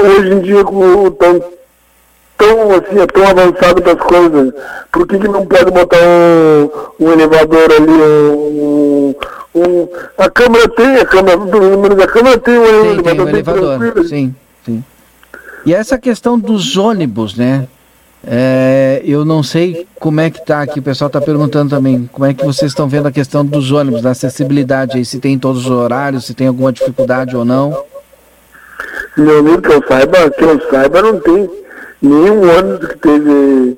hoje 0.03 0.33
em 0.33 0.39
dia 0.41 0.63
com 0.63 1.05
o 1.05 1.11
tão, 1.11 1.39
tão 2.37 2.71
assim, 2.71 2.99
é 2.99 3.07
tão 3.07 3.27
avançado 3.27 3.81
das 3.81 3.95
coisas, 3.95 4.53
por 4.91 5.07
que, 5.07 5.17
que 5.17 5.27
não 5.27 5.45
pode 5.45 5.71
botar 5.71 5.97
um, 5.97 6.69
um 7.05 7.11
elevador 7.11 7.71
ali, 7.71 7.91
um, 7.91 9.15
um, 9.55 9.87
a 10.17 10.29
câmera 10.29 10.69
tem, 10.69 10.97
a 10.97 11.05
câmera, 11.05 11.37
pelo 11.39 11.81
menos 11.81 11.99
a 11.99 12.07
câmera 12.07 12.37
tem 12.39 12.57
um 12.57 12.63
Tem, 12.63 12.91
elevador, 12.91 13.03
tem 13.03 13.25
um 13.25 13.29
elevador. 13.29 14.05
Sim, 14.05 14.35
sim. 14.65 14.83
E 15.65 15.73
essa 15.73 15.97
questão 15.97 16.37
dos 16.37 16.75
ônibus, 16.75 17.35
né? 17.35 17.67
É, 18.25 19.01
eu 19.03 19.25
não 19.25 19.43
sei 19.43 19.85
como 19.99 20.21
é 20.21 20.29
que 20.29 20.45
tá 20.45 20.61
aqui, 20.61 20.79
o 20.79 20.83
pessoal 20.83 21.07
está 21.07 21.19
perguntando 21.19 21.71
também, 21.75 22.09
como 22.11 22.25
é 22.25 22.33
que 22.33 22.45
vocês 22.45 22.71
estão 22.71 22.87
vendo 22.87 23.07
a 23.07 23.11
questão 23.11 23.45
dos 23.45 23.69
ônibus, 23.71 24.01
da 24.01 24.11
acessibilidade 24.11 24.97
aí, 24.97 25.03
se 25.03 25.19
tem 25.19 25.33
em 25.33 25.39
todos 25.39 25.65
os 25.65 25.71
horários, 25.71 26.25
se 26.25 26.33
tem 26.33 26.47
alguma 26.47 26.71
dificuldade 26.71 27.35
ou 27.35 27.43
não. 27.43 27.83
Meu 29.17 29.39
amigo, 29.39 29.61
que 29.61 29.73
eu 29.73 29.83
saiba, 29.87 30.29
que 30.31 30.43
eu 30.43 30.69
saiba, 30.69 31.01
não 31.01 31.19
tem 31.19 31.49
nenhum 32.03 32.41
ônibus 32.57 32.87
que 32.87 32.95
esteja, 32.95 33.75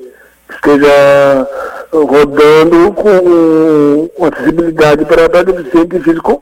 que 0.47 0.55
esteja 0.55 1.47
rodando 1.93 2.91
com, 2.93 4.09
com 4.15 4.25
acessibilidade 4.25 5.05
para, 5.05 5.43
deficiente 5.43 5.99
físico 5.99 6.41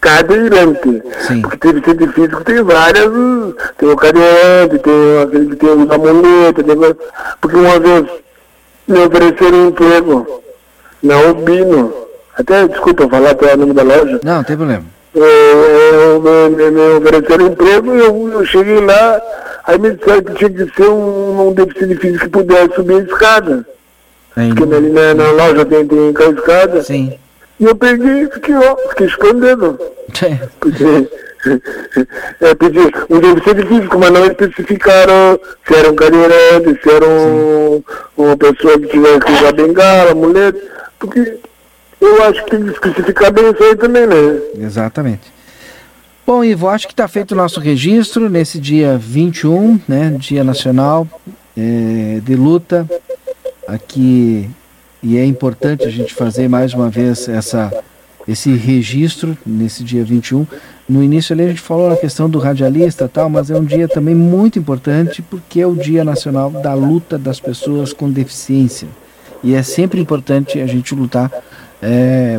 cadeirante. 0.00 1.02
Porque 1.42 1.72
deficiente 1.72 2.12
físico 2.14 2.44
tem 2.44 2.62
várias, 2.62 3.10
tem 3.76 3.88
o 3.88 3.96
cadeirante, 3.96 4.78
tem 4.78 5.22
aquele 5.22 5.46
que 5.50 5.56
tem 5.56 5.70
os 5.70 5.90
amuletos, 5.90 6.64
tem, 6.64 6.96
porque 7.40 7.56
uma 7.56 7.78
vez 7.78 8.06
me 8.88 8.98
ofereceram 9.00 9.68
emprego 9.68 10.42
na 11.02 11.14
Albino, 11.14 11.92
até, 12.36 12.66
desculpa 12.66 13.08
falar 13.08 13.30
até 13.30 13.54
o 13.54 13.56
nome 13.58 13.72
da 13.74 13.82
loja, 13.82 14.20
Não, 14.24 14.36
não 14.36 14.44
tem 14.44 14.56
problema. 14.56 14.84
eu, 15.14 15.24
eu, 15.24 16.20
me, 16.22 16.56
me, 16.56 16.70
me 16.70 16.80
ofereceram 16.96 17.46
emprego 17.46 17.94
e 17.94 18.00
eu, 18.00 18.28
eu 18.32 18.44
cheguei 18.46 18.80
lá, 18.80 19.20
aí 19.68 19.78
me 19.78 19.92
disseram 19.92 20.22
que 20.22 20.34
tinha 20.34 20.50
que 20.50 20.74
ser 20.74 20.88
um, 20.88 21.48
um 21.48 21.52
deficiente 21.52 21.96
físico 21.96 22.24
que 22.24 22.30
pudesse 22.30 22.74
subir 22.74 22.94
a 22.94 23.04
escada. 23.04 23.66
Porque 24.34 24.74
ali 24.74 24.90
na, 24.90 25.14
na 25.14 25.30
loja 25.32 25.64
tem, 25.66 25.86
tem 25.86 26.08
aquela 26.08 26.32
escada. 26.32 26.82
Sim. 26.82 27.18
E 27.60 27.64
eu 27.64 27.76
peguei 27.76 28.22
e 28.22 28.30
fiquei, 28.30 28.54
ó, 28.54 28.76
fiquei 28.90 29.06
escondendo. 29.06 29.78
Porque 30.58 31.08
é, 32.40 32.54
pedi 32.54 32.78
um 33.10 33.20
deficiente 33.20 33.66
físico, 33.66 33.98
mas 33.98 34.10
não 34.10 34.24
especificaram 34.24 35.38
se 35.66 35.74
era 35.74 35.90
um 35.90 35.96
cadeirante, 35.96 36.82
se 36.82 36.90
era 36.90 37.06
um, 37.06 37.82
uma 38.16 38.36
pessoa 38.36 38.78
que 38.80 38.86
tivesse 38.86 39.20
que 39.20 39.32
usar 39.32 39.52
bengala, 39.52 40.14
mulher, 40.14 40.54
porque 40.98 41.38
eu 42.00 42.22
acho 42.24 42.44
que 42.44 42.50
tem 42.52 42.64
que 42.64 42.70
especificar 42.70 43.32
bem 43.32 43.50
isso 43.50 43.62
aí 43.62 43.76
também, 43.76 44.06
né? 44.06 44.40
Exatamente. 44.56 45.37
Bom, 46.28 46.44
Ivo, 46.44 46.68
acho 46.68 46.86
que 46.86 46.92
está 46.92 47.08
feito 47.08 47.32
o 47.32 47.34
nosso 47.34 47.58
registro 47.58 48.28
nesse 48.28 48.60
dia 48.60 48.98
21, 48.98 49.80
né, 49.88 50.14
Dia 50.18 50.44
Nacional 50.44 51.08
eh, 51.56 52.20
de 52.22 52.36
Luta, 52.36 52.86
aqui, 53.66 54.46
e 55.02 55.16
é 55.16 55.24
importante 55.24 55.86
a 55.86 55.90
gente 55.90 56.12
fazer 56.12 56.46
mais 56.46 56.74
uma 56.74 56.90
vez 56.90 57.30
essa, 57.30 57.72
esse 58.28 58.54
registro 58.54 59.38
nesse 59.46 59.82
dia 59.82 60.04
21. 60.04 60.46
No 60.86 61.02
início 61.02 61.32
ali 61.32 61.44
a 61.44 61.48
gente 61.48 61.62
falou 61.62 61.88
na 61.88 61.96
questão 61.96 62.28
do 62.28 62.38
radialista 62.38 63.06
e 63.06 63.08
tal, 63.08 63.30
mas 63.30 63.50
é 63.50 63.56
um 63.56 63.64
dia 63.64 63.88
também 63.88 64.14
muito 64.14 64.58
importante 64.58 65.22
porque 65.22 65.62
é 65.62 65.66
o 65.66 65.74
Dia 65.74 66.04
Nacional 66.04 66.50
da 66.50 66.74
Luta 66.74 67.16
das 67.16 67.40
Pessoas 67.40 67.94
com 67.94 68.10
Deficiência. 68.10 68.86
E 69.42 69.54
é 69.54 69.62
sempre 69.62 69.98
importante 69.98 70.60
a 70.60 70.66
gente 70.66 70.94
lutar 70.94 71.32
eh, 71.80 72.38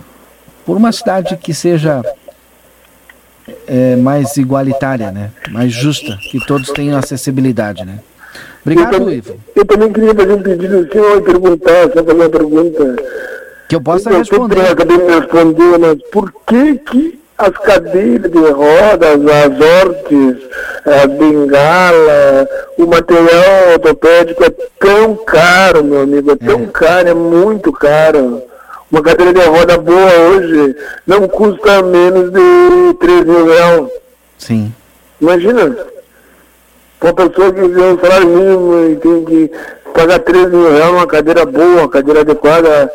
por 0.63 0.77
uma 0.77 0.91
cidade 0.91 1.35
que 1.37 1.55
seja 1.55 2.03
é, 3.67 3.95
mais 3.95 4.35
igualitária, 4.37 5.11
né? 5.11 5.31
Mais 5.49 5.71
justa, 5.71 6.17
que 6.31 6.43
todos 6.45 6.69
tenham 6.71 6.97
acessibilidade, 6.97 7.85
né? 7.85 7.99
Obrigado, 8.61 8.93
eu, 8.93 8.99
tam- 8.99 9.11
Ivo. 9.11 9.35
Eu 9.55 9.65
também 9.65 9.91
queria 9.93 10.13
fazer 10.15 10.33
um 10.33 10.41
pedido 10.41 10.77
ao 10.77 10.87
senhor 10.91 11.17
e 11.17 11.21
perguntar, 11.21 11.83
só 11.93 12.03
fazer 12.03 12.13
uma 12.13 12.29
pergunta. 12.29 12.95
Que 13.67 13.75
eu 13.75 13.81
possa 13.81 14.09
eu 14.09 14.17
responder. 14.17 14.55
sempre 14.55 14.71
acabei 14.71 14.97
de 14.97 15.13
responder, 15.13 15.77
mas 15.79 15.97
por 16.11 16.33
que 16.47 16.75
que 16.79 17.19
as 17.37 17.57
cadeiras 17.57 18.29
de 18.31 18.37
rodas, 18.37 19.21
as 19.25 19.61
hortes, 19.61 20.43
a 20.85 21.07
bengala, 21.07 22.47
o 22.77 22.85
material 22.85 23.71
ortopédico 23.73 24.43
é 24.43 24.49
tão 24.79 25.15
caro, 25.25 25.83
meu 25.83 26.01
amigo, 26.01 26.31
é 26.31 26.35
tão 26.35 26.65
caro, 26.67 27.07
é 27.09 27.13
muito 27.13 27.71
caro. 27.71 28.41
Uma 28.91 29.03
cadeira 29.03 29.33
de 29.33 29.45
roda 29.45 29.77
boa 29.77 30.11
hoje 30.31 30.75
não 31.05 31.27
custa 31.27 31.83
menos 31.83 32.31
de 32.31 32.93
3 32.99 33.25
mil 33.25 33.45
reais. 33.45 33.87
Sim. 34.37 34.73
Imagina, 35.21 35.77
uma 37.01 37.13
pessoa 37.13 37.53
que 37.53 37.67
ganha 37.67 37.93
um 37.93 37.99
salário 37.99 38.27
mínimo 38.27 38.89
e 38.89 38.95
tem 38.95 39.25
que 39.25 39.51
pagar 39.93 40.19
3 40.19 40.49
mil 40.49 40.71
reais 40.71 40.91
numa 40.91 41.07
cadeira 41.07 41.45
boa, 41.45 41.81
uma 41.81 41.89
cadeira 41.89 42.21
adequada. 42.21 42.91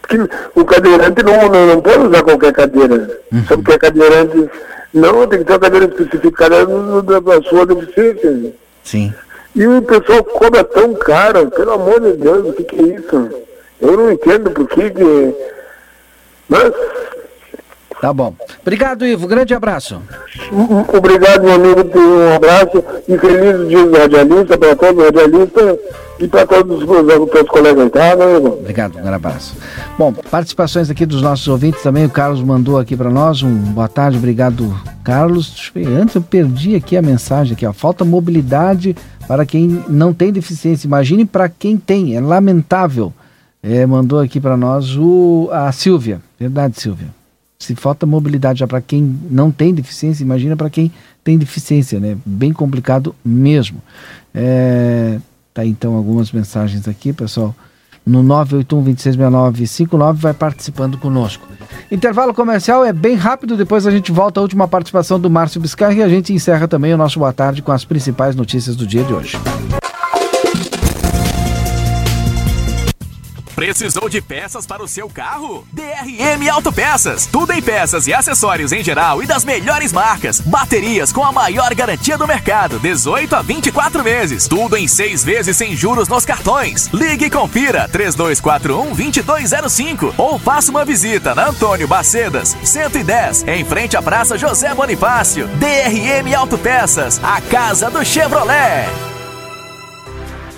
Porque 0.00 0.16
o 0.54 0.64
cadeirante 0.64 1.22
não, 1.24 1.48
não, 1.48 1.66
não 1.66 1.80
pode 1.80 2.06
usar 2.06 2.22
qualquer 2.22 2.52
cadeira. 2.52 3.20
Sabe 3.48 3.62
que 3.64 3.72
é 3.72 3.78
cadeirante? 3.78 4.50
Não, 4.94 5.26
tem 5.26 5.38
que 5.40 5.44
ter 5.44 5.52
uma 5.52 5.58
cadeira 5.58 5.86
especificada 5.86 6.66
da 6.66 7.42
sua 7.48 7.66
deficiência. 7.66 8.52
Sim. 8.84 9.12
E 9.54 9.66
o 9.66 9.82
pessoal 9.82 10.22
cobra 10.24 10.62
tão 10.64 10.94
caro, 10.94 11.50
pelo 11.50 11.72
amor 11.72 12.00
de 12.00 12.12
Deus, 12.12 12.48
o 12.48 12.52
que, 12.52 12.64
que 12.64 12.76
é 12.76 12.94
isso? 12.94 13.30
Eu 13.82 13.96
não 13.96 14.12
entendo 14.12 14.50
por 14.50 14.66
que 14.68 14.90
que... 14.90 15.34
Mas, 16.48 16.72
Tá 18.02 18.12
bom. 18.12 18.34
Obrigado, 18.60 19.06
Ivo. 19.06 19.28
Grande 19.28 19.54
abraço. 19.54 20.02
obrigado, 20.92 21.44
meu 21.44 21.54
amigo, 21.54 21.96
um 21.96 22.34
abraço 22.34 22.82
e 23.06 23.16
feliz 23.16 23.68
dia 23.68 23.86
do 23.86 23.96
radialista, 23.96 24.58
para 24.58 24.74
todos 24.74 24.98
os 24.98 25.04
radialistas 25.04 25.78
e 26.18 26.26
para 26.26 26.44
todos 26.44 26.82
os 26.82 27.30
teus 27.30 27.48
colegas, 27.48 27.90
tá, 27.92 28.16
meu 28.16 28.36
amigo? 28.36 28.48
Obrigado, 28.58 28.98
um 28.98 29.02
grande 29.02 29.14
abraço. 29.14 29.56
Bom, 29.96 30.12
participações 30.12 30.90
aqui 30.90 31.06
dos 31.06 31.22
nossos 31.22 31.46
ouvintes 31.46 31.80
também. 31.80 32.04
O 32.04 32.10
Carlos 32.10 32.42
mandou 32.42 32.76
aqui 32.76 32.96
para 32.96 33.08
nós 33.08 33.40
um 33.40 33.54
boa 33.54 33.86
tarde, 33.86 34.18
obrigado, 34.18 34.74
Carlos. 35.04 35.70
Antes 35.76 36.16
eu 36.16 36.22
perdi 36.22 36.74
aqui 36.74 36.96
a 36.96 37.02
mensagem 37.02 37.52
aqui, 37.52 37.64
ó. 37.64 37.72
Falta 37.72 38.04
mobilidade 38.04 38.96
para 39.28 39.46
quem 39.46 39.84
não 39.88 40.12
tem 40.12 40.32
deficiência. 40.32 40.88
Imagine 40.88 41.24
para 41.24 41.48
quem 41.48 41.76
tem, 41.76 42.16
é 42.16 42.20
lamentável. 42.20 43.12
É, 43.62 43.86
mandou 43.86 44.18
aqui 44.18 44.40
para 44.40 44.56
nós 44.56 44.96
o 44.96 45.48
a 45.52 45.70
Silvia. 45.70 46.20
Verdade, 46.38 46.80
Silvia. 46.80 47.08
Se 47.58 47.76
falta 47.76 48.04
mobilidade 48.04 48.58
já 48.58 48.66
para 48.66 48.80
quem 48.80 49.20
não 49.30 49.52
tem 49.52 49.72
deficiência, 49.72 50.24
imagina 50.24 50.56
para 50.56 50.68
quem 50.68 50.90
tem 51.22 51.38
deficiência, 51.38 52.00
né? 52.00 52.16
Bem 52.26 52.52
complicado 52.52 53.14
mesmo. 53.24 53.80
É, 54.34 55.20
tá 55.54 55.64
então 55.64 55.94
algumas 55.94 56.32
mensagens 56.32 56.88
aqui, 56.88 57.12
pessoal. 57.12 57.54
No 58.04 58.20
981-266959 58.24 60.14
vai 60.14 60.34
participando 60.34 60.98
conosco. 60.98 61.46
Intervalo 61.88 62.34
comercial 62.34 62.84
é 62.84 62.92
bem 62.92 63.14
rápido, 63.14 63.56
depois 63.56 63.86
a 63.86 63.92
gente 63.92 64.10
volta 64.10 64.40
à 64.40 64.42
última 64.42 64.66
participação 64.66 65.20
do 65.20 65.30
Márcio 65.30 65.60
Biscarri 65.60 65.98
e 65.98 66.02
a 66.02 66.08
gente 66.08 66.32
encerra 66.32 66.66
também 66.66 66.92
o 66.92 66.96
nosso 66.96 67.20
Boa 67.20 67.32
Tarde 67.32 67.62
com 67.62 67.70
as 67.70 67.84
principais 67.84 68.34
notícias 68.34 68.74
do 68.74 68.84
dia 68.84 69.04
de 69.04 69.12
hoje. 69.12 69.38
Precisou 73.62 74.08
de 74.08 74.20
peças 74.20 74.66
para 74.66 74.82
o 74.82 74.88
seu 74.88 75.08
carro? 75.08 75.64
DRM 75.72 76.48
Autopeças. 76.50 77.26
Tudo 77.26 77.52
em 77.52 77.62
peças 77.62 78.08
e 78.08 78.12
acessórios 78.12 78.72
em 78.72 78.82
geral 78.82 79.22
e 79.22 79.26
das 79.26 79.44
melhores 79.44 79.92
marcas. 79.92 80.40
Baterias 80.40 81.12
com 81.12 81.22
a 81.22 81.30
maior 81.30 81.72
garantia 81.72 82.18
do 82.18 82.26
mercado. 82.26 82.80
18 82.80 83.36
a 83.36 83.40
24 83.40 84.02
meses. 84.02 84.48
Tudo 84.48 84.76
em 84.76 84.88
seis 84.88 85.22
vezes 85.22 85.56
sem 85.56 85.76
juros 85.76 86.08
nos 86.08 86.24
cartões. 86.24 86.88
Ligue 86.92 87.26
e 87.26 87.30
confira 87.30 87.88
3241-2205 87.90 90.12
ou 90.18 90.40
faça 90.40 90.72
uma 90.72 90.84
visita 90.84 91.32
na 91.32 91.50
Antônio 91.50 91.86
Bacedas, 91.86 92.56
110, 92.64 93.46
em 93.46 93.64
frente 93.64 93.96
à 93.96 94.02
Praça 94.02 94.36
José 94.36 94.74
Bonifácio. 94.74 95.46
DRM 95.46 96.34
Autopeças, 96.36 97.20
a 97.22 97.40
casa 97.40 97.88
do 97.88 98.04
Chevrolet. 98.04 99.11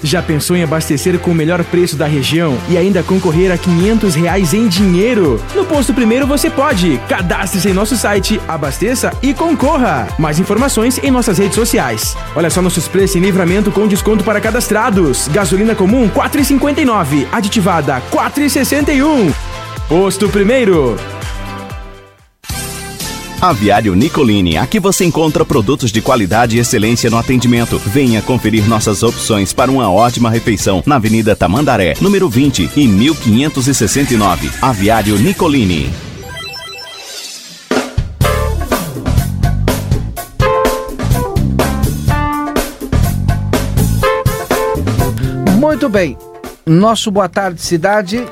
Já 0.05 0.21
pensou 0.21 0.55
em 0.55 0.63
abastecer 0.63 1.19
com 1.19 1.31
o 1.31 1.35
melhor 1.35 1.65
preço 1.65 1.97
da 1.97 2.05
região 2.05 2.59
e 2.69 2.77
ainda 2.77 3.03
concorrer 3.03 3.51
a 3.51 3.57
500 3.57 4.15
reais 4.15 4.53
em 4.53 4.69
dinheiro? 4.69 5.41
No 5.55 5.65
Posto 5.65 5.95
Primeiro 5.95 6.27
você 6.27 6.51
pode. 6.51 7.01
Cadastre-se 7.09 7.71
em 7.71 7.73
nosso 7.73 7.97
site, 7.97 8.39
abasteça 8.47 9.15
e 9.23 9.33
concorra. 9.33 10.07
Mais 10.19 10.39
informações 10.39 10.99
em 11.03 11.11
nossas 11.11 11.39
redes 11.39 11.55
sociais. 11.55 12.15
Olha 12.37 12.51
só 12.51 12.61
nossos 12.61 12.87
preços 12.87 13.17
em 13.17 13.21
livramento 13.21 13.73
com 13.73 13.89
desconto 13.89 14.23
para 14.23 14.43
cadastrados. 14.43 15.27
Gasolina 15.29 15.75
comum 15.75 16.07
4,59, 16.11 17.27
aditivada 17.33 18.03
4,61. 18.13 19.33
Posto 19.89 20.29
Primeiro. 20.29 20.99
Aviário 23.45 23.95
Nicolini, 23.95 24.57
aqui 24.57 24.81
você 24.81 25.05
encontra 25.05 25.45
produtos 25.45 25.93
de 25.93 26.01
qualidade 26.01 26.57
e 26.57 26.61
excelência 26.61 27.11
no 27.11 27.19
atendimento. 27.19 27.77
Venha 27.79 28.23
conferir 28.23 28.66
nossas 28.66 29.03
opções 29.03 29.53
para 29.53 29.71
uma 29.71 29.93
ótima 29.93 30.31
refeição 30.31 30.83
na 30.87 30.97
Avenida 30.97 31.37
Tamandaré, 31.37 31.93
número 32.01 32.27
20 32.27 32.71
e 32.75 32.89
1569. 32.89 34.51
Aviário 34.62 35.19
Nicolini. 35.19 35.93
Muito 45.61 45.91
bem. 45.91 46.16
Nosso 46.66 47.11
Boa 47.11 47.29
Tarde 47.29 47.61
Cidade, 47.61 48.25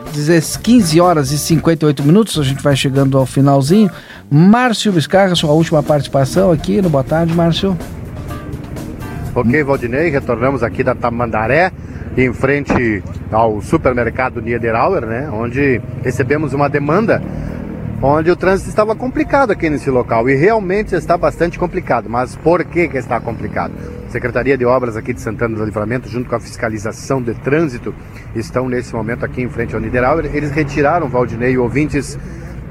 15 0.63 1.01
horas 1.03 1.33
e 1.33 1.39
58 1.39 2.03
minutos, 2.03 2.39
a 2.39 2.43
gente 2.43 2.63
vai 2.63 2.75
chegando 2.75 3.19
ao 3.19 3.27
finalzinho. 3.27 3.91
Márcio 4.35 4.91
Biscarra, 4.91 5.35
sua 5.35 5.53
última 5.53 5.83
participação 5.83 6.51
aqui 6.51 6.81
no 6.81 6.89
Boa 6.89 7.05
Tarde, 7.05 7.35
Márcio. 7.35 7.77
Ok, 9.35 9.63
Valdinei, 9.63 10.09
retornamos 10.09 10.63
aqui 10.63 10.83
da 10.83 10.95
Tamandaré, 10.95 11.71
em 12.17 12.33
frente 12.33 13.03
ao 13.31 13.61
supermercado 13.61 14.41
Niederauer, 14.41 15.05
né? 15.05 15.29
Onde 15.31 15.83
recebemos 16.03 16.55
uma 16.55 16.67
demanda 16.67 17.23
onde 18.01 18.31
o 18.31 18.37
trânsito 18.37 18.71
estava 18.71 18.97
complicado 18.97 19.51
aqui 19.51 19.69
nesse 19.69 19.91
local 19.91 20.27
e 20.31 20.35
realmente 20.35 20.95
está 20.95 21.19
bastante 21.19 21.59
complicado. 21.59 22.09
Mas 22.09 22.35
por 22.35 22.65
que, 22.65 22.89
que 22.89 22.97
está 22.97 23.21
complicado? 23.21 23.75
Secretaria 24.09 24.57
de 24.57 24.65
Obras 24.65 24.97
aqui 24.97 25.13
de 25.13 25.21
Santana 25.21 25.59
do 25.59 25.65
Livramento, 25.65 26.09
junto 26.09 26.31
com 26.31 26.37
a 26.37 26.41
fiscalização 26.41 27.21
de 27.21 27.35
trânsito, 27.35 27.95
estão 28.35 28.67
nesse 28.67 28.95
momento 28.95 29.27
aqui 29.27 29.43
em 29.43 29.51
frente 29.51 29.75
ao 29.75 29.81
Niederauer. 29.81 30.25
Eles 30.35 30.51
retiraram, 30.53 31.07
Valdinei, 31.07 31.59
ouvintes, 31.59 32.19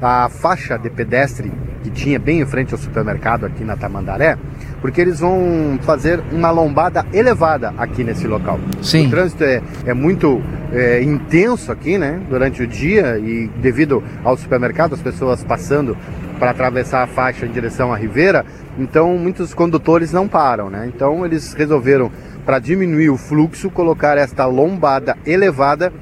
a 0.02 0.28
faixa 0.28 0.76
de 0.76 0.90
pedestre 0.90 1.52
que 1.82 1.90
tinha 1.90 2.18
bem 2.18 2.40
em 2.40 2.46
frente 2.46 2.74
ao 2.74 2.78
supermercado 2.78 3.46
aqui 3.46 3.64
na 3.64 3.76
Tamandaré, 3.76 4.36
porque 4.80 5.00
eles 5.00 5.20
vão 5.20 5.78
fazer 5.82 6.20
uma 6.32 6.50
lombada 6.50 7.06
elevada 7.12 7.72
aqui 7.78 8.02
nesse 8.02 8.26
local. 8.26 8.58
Sim. 8.82 9.06
O 9.06 9.10
trânsito 9.10 9.44
é, 9.44 9.62
é 9.86 9.94
muito 9.94 10.42
é, 10.72 11.02
intenso 11.02 11.70
aqui, 11.70 11.98
né, 11.98 12.20
durante 12.28 12.62
o 12.62 12.66
dia 12.66 13.18
e 13.18 13.48
devido 13.60 14.02
ao 14.24 14.36
supermercado, 14.36 14.94
as 14.94 15.00
pessoas 15.00 15.44
passando 15.44 15.96
para 16.38 16.50
atravessar 16.50 17.04
a 17.04 17.06
faixa 17.06 17.46
em 17.46 17.52
direção 17.52 17.92
à 17.92 17.96
Ribeira, 17.96 18.44
então 18.76 19.16
muitos 19.16 19.54
condutores 19.54 20.12
não 20.12 20.26
param, 20.26 20.68
né? 20.68 20.90
Então 20.92 21.24
eles 21.24 21.52
resolveram 21.52 22.10
para 22.44 22.58
diminuir 22.58 23.10
o 23.10 23.16
fluxo 23.16 23.70
colocar 23.70 24.18
esta 24.18 24.44
lombada 24.46 25.16
elevada 25.24 25.92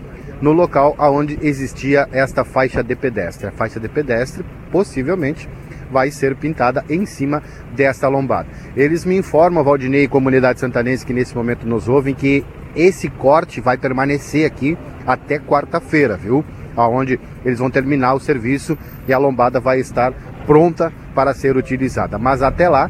no 0.41 0.53
local 0.53 0.95
aonde 0.99 1.39
existia 1.43 2.09
esta 2.13 2.45
faixa 2.45 2.83
de 2.83 2.97
pedestre. 2.97 3.47
A 3.47 3.53
faixa 3.53 3.79
de 3.79 3.89
pedestre 3.89 4.45
possivelmente 4.71 5.49
vai 5.91 6.11
ser 6.11 6.37
pintada 6.37 6.85
em 6.89 7.05
cima 7.05 7.43
desta 7.75 8.09
lombada. 8.09 8.49
Eles 8.77 9.05
me 9.05 9.17
informam, 9.17 9.65
Valdinei 9.65 10.05
e 10.05 10.09
comunidade 10.09 10.61
santanense 10.61 11.05
que 11.05 11.13
nesse 11.13 11.35
momento 11.35 11.67
nos 11.67 11.89
ouvem, 11.89 12.15
que 12.15 12.45
esse 12.75 13.09
corte 13.09 13.61
vai 13.61 13.77
permanecer 13.77 14.47
aqui 14.47 14.79
até 15.07 15.39
quarta-feira, 15.39 16.17
viu? 16.17 16.45
Aonde 16.77 17.19
eles 17.45 17.59
vão 17.59 17.69
terminar 17.69 18.15
o 18.15 18.21
serviço 18.21 18.79
e 19.09 19.13
a 19.13 19.19
lombada 19.19 19.59
vai 19.59 19.81
estar 19.81 20.13
pronta 20.47 20.93
para 21.15 21.35
ser 21.35 21.57
utilizada. 21.57 22.19
Mas 22.19 22.43
até 22.43 22.69
lá, 22.69 22.89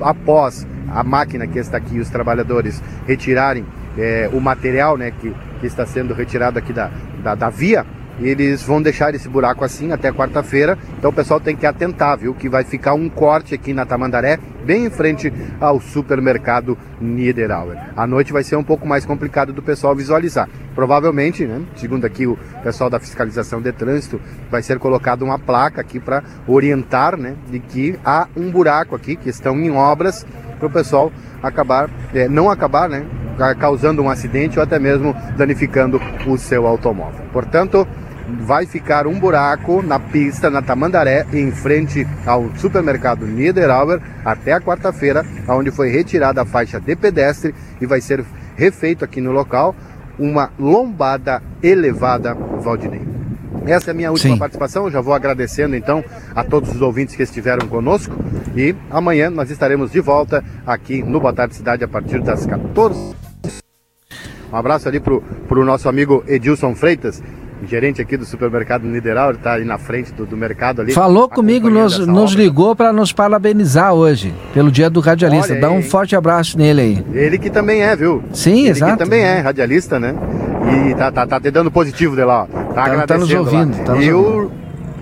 após 0.00 0.66
a 0.88 1.02
máquina 1.02 1.46
que 1.46 1.58
está 1.58 1.78
aqui, 1.78 1.98
os 1.98 2.10
trabalhadores 2.10 2.82
retirarem 3.06 3.64
é, 3.96 4.28
o 4.32 4.40
material 4.40 4.96
né, 4.96 5.10
que, 5.10 5.34
que 5.64 5.68
está 5.68 5.86
sendo 5.86 6.12
retirado 6.12 6.58
aqui 6.58 6.74
da, 6.74 6.90
da, 7.22 7.34
da 7.34 7.48
via, 7.48 7.86
eles 8.20 8.62
vão 8.62 8.82
deixar 8.82 9.14
esse 9.14 9.26
buraco 9.28 9.64
assim 9.64 9.92
até 9.92 10.12
quarta-feira. 10.12 10.78
Então 10.98 11.10
o 11.10 11.12
pessoal 11.12 11.40
tem 11.40 11.56
que 11.56 11.64
atentar, 11.64 12.18
viu? 12.18 12.34
Que 12.34 12.50
vai 12.50 12.64
ficar 12.64 12.92
um 12.92 13.08
corte 13.08 13.54
aqui 13.54 13.72
na 13.72 13.86
Tamandaré, 13.86 14.38
bem 14.62 14.84
em 14.84 14.90
frente 14.90 15.32
ao 15.58 15.80
supermercado 15.80 16.76
Niederauer. 17.00 17.78
À 17.96 18.06
noite 18.06 18.30
vai 18.30 18.44
ser 18.44 18.56
um 18.56 18.62
pouco 18.62 18.86
mais 18.86 19.06
complicado 19.06 19.54
do 19.54 19.62
pessoal 19.62 19.96
visualizar. 19.96 20.50
Provavelmente, 20.74 21.46
né, 21.46 21.62
segundo 21.76 22.04
aqui 22.04 22.26
o 22.26 22.38
pessoal 22.62 22.90
da 22.90 23.00
fiscalização 23.00 23.62
de 23.62 23.72
trânsito, 23.72 24.20
vai 24.50 24.62
ser 24.62 24.78
colocada 24.78 25.24
uma 25.24 25.38
placa 25.38 25.80
aqui 25.80 25.98
para 25.98 26.22
orientar, 26.46 27.16
né, 27.16 27.36
de 27.50 27.58
que 27.58 27.98
há 28.04 28.28
um 28.36 28.50
buraco 28.50 28.94
aqui 28.94 29.16
que 29.16 29.30
estão 29.30 29.56
em 29.56 29.70
obras 29.70 30.26
para 30.58 30.66
o 30.66 30.70
pessoal 30.70 31.10
acabar, 31.42 31.88
é, 32.14 32.28
não 32.28 32.50
acabar, 32.50 32.88
né, 32.88 33.04
causando 33.58 34.02
um 34.02 34.10
acidente 34.10 34.58
ou 34.58 34.62
até 34.62 34.78
mesmo 34.78 35.14
danificando 35.36 36.00
o 36.26 36.36
seu 36.36 36.66
automóvel. 36.66 37.24
Portanto, 37.32 37.86
vai 38.40 38.66
ficar 38.66 39.06
um 39.06 39.18
buraco 39.18 39.82
na 39.82 39.98
pista, 39.98 40.50
na 40.50 40.62
Tamandaré, 40.62 41.26
em 41.32 41.50
frente 41.50 42.06
ao 42.26 42.48
supermercado 42.56 43.26
Niederauer, 43.26 44.00
até 44.24 44.52
a 44.52 44.60
quarta-feira, 44.60 45.24
onde 45.48 45.70
foi 45.70 45.90
retirada 45.90 46.42
a 46.42 46.46
faixa 46.46 46.80
de 46.80 46.96
pedestre 46.96 47.54
e 47.80 47.86
vai 47.86 48.00
ser 48.00 48.24
refeito 48.56 49.04
aqui 49.04 49.20
no 49.20 49.32
local 49.32 49.74
uma 50.18 50.50
lombada 50.58 51.42
elevada, 51.62 52.34
Valdinei. 52.34 53.02
Essa 53.66 53.90
é 53.90 53.92
a 53.92 53.94
minha 53.94 54.10
última 54.10 54.34
Sim. 54.34 54.38
participação. 54.38 54.90
Já 54.90 55.00
vou 55.00 55.14
agradecendo 55.14 55.74
então 55.74 56.04
a 56.34 56.44
todos 56.44 56.70
os 56.74 56.82
ouvintes 56.82 57.16
que 57.16 57.22
estiveram 57.22 57.66
conosco. 57.66 58.14
E 58.54 58.74
amanhã 58.90 59.30
nós 59.30 59.50
estaremos 59.50 59.90
de 59.90 60.00
volta 60.00 60.44
aqui 60.66 61.02
no 61.02 61.18
Boa 61.18 61.32
Tarde 61.32 61.56
Cidade 61.56 61.82
a 61.82 61.88
partir 61.88 62.20
das 62.20 62.44
14. 62.44 63.23
Um 64.54 64.56
abraço 64.56 64.88
ali 64.88 65.00
pro, 65.00 65.20
pro 65.48 65.64
nosso 65.64 65.88
amigo 65.88 66.22
Edilson 66.28 66.76
Freitas, 66.76 67.20
gerente 67.66 68.00
aqui 68.00 68.16
do 68.16 68.24
supermercado 68.24 68.84
Nideral, 68.84 69.30
ele 69.30 69.38
tá 69.38 69.54
aí 69.54 69.64
na 69.64 69.78
frente 69.78 70.12
do, 70.14 70.24
do 70.24 70.36
mercado 70.36 70.80
ali. 70.80 70.92
Falou 70.92 71.28
comigo, 71.28 71.66
acompanhando 71.66 71.98
nos, 71.98 72.06
nos 72.06 72.32
ligou 72.34 72.76
para 72.76 72.92
nos 72.92 73.12
parabenizar 73.12 73.92
hoje, 73.92 74.32
pelo 74.52 74.70
dia 74.70 74.88
do 74.88 75.00
radialista. 75.00 75.54
Olha 75.54 75.60
Dá 75.60 75.70
um 75.72 75.78
aí. 75.78 75.82
forte 75.82 76.14
abraço 76.14 76.56
nele 76.56 76.80
aí. 76.80 77.04
Ele 77.12 77.36
que 77.36 77.50
também 77.50 77.82
é, 77.82 77.96
viu? 77.96 78.22
Sim, 78.32 78.60
Ele 78.60 78.68
exato. 78.68 78.92
que 78.92 78.98
também 78.98 79.22
é 79.22 79.40
radialista, 79.40 79.98
né? 79.98 80.14
E 80.90 80.94
tá, 80.94 81.10
tá, 81.10 81.26
tá 81.26 81.40
te 81.40 81.50
dando 81.50 81.68
positivo 81.72 82.14
de 82.14 82.22
lá, 82.22 82.44
ó. 82.44 82.46
Tá, 82.46 82.84
tá 83.06 83.18
nos 83.18 83.28
agradecendo 83.32 83.38
ouvindo, 83.40 83.78
lá. 83.78 83.84
tá 83.84 83.94
nos 83.96 84.04
e, 84.04 84.12
o, 84.12 84.52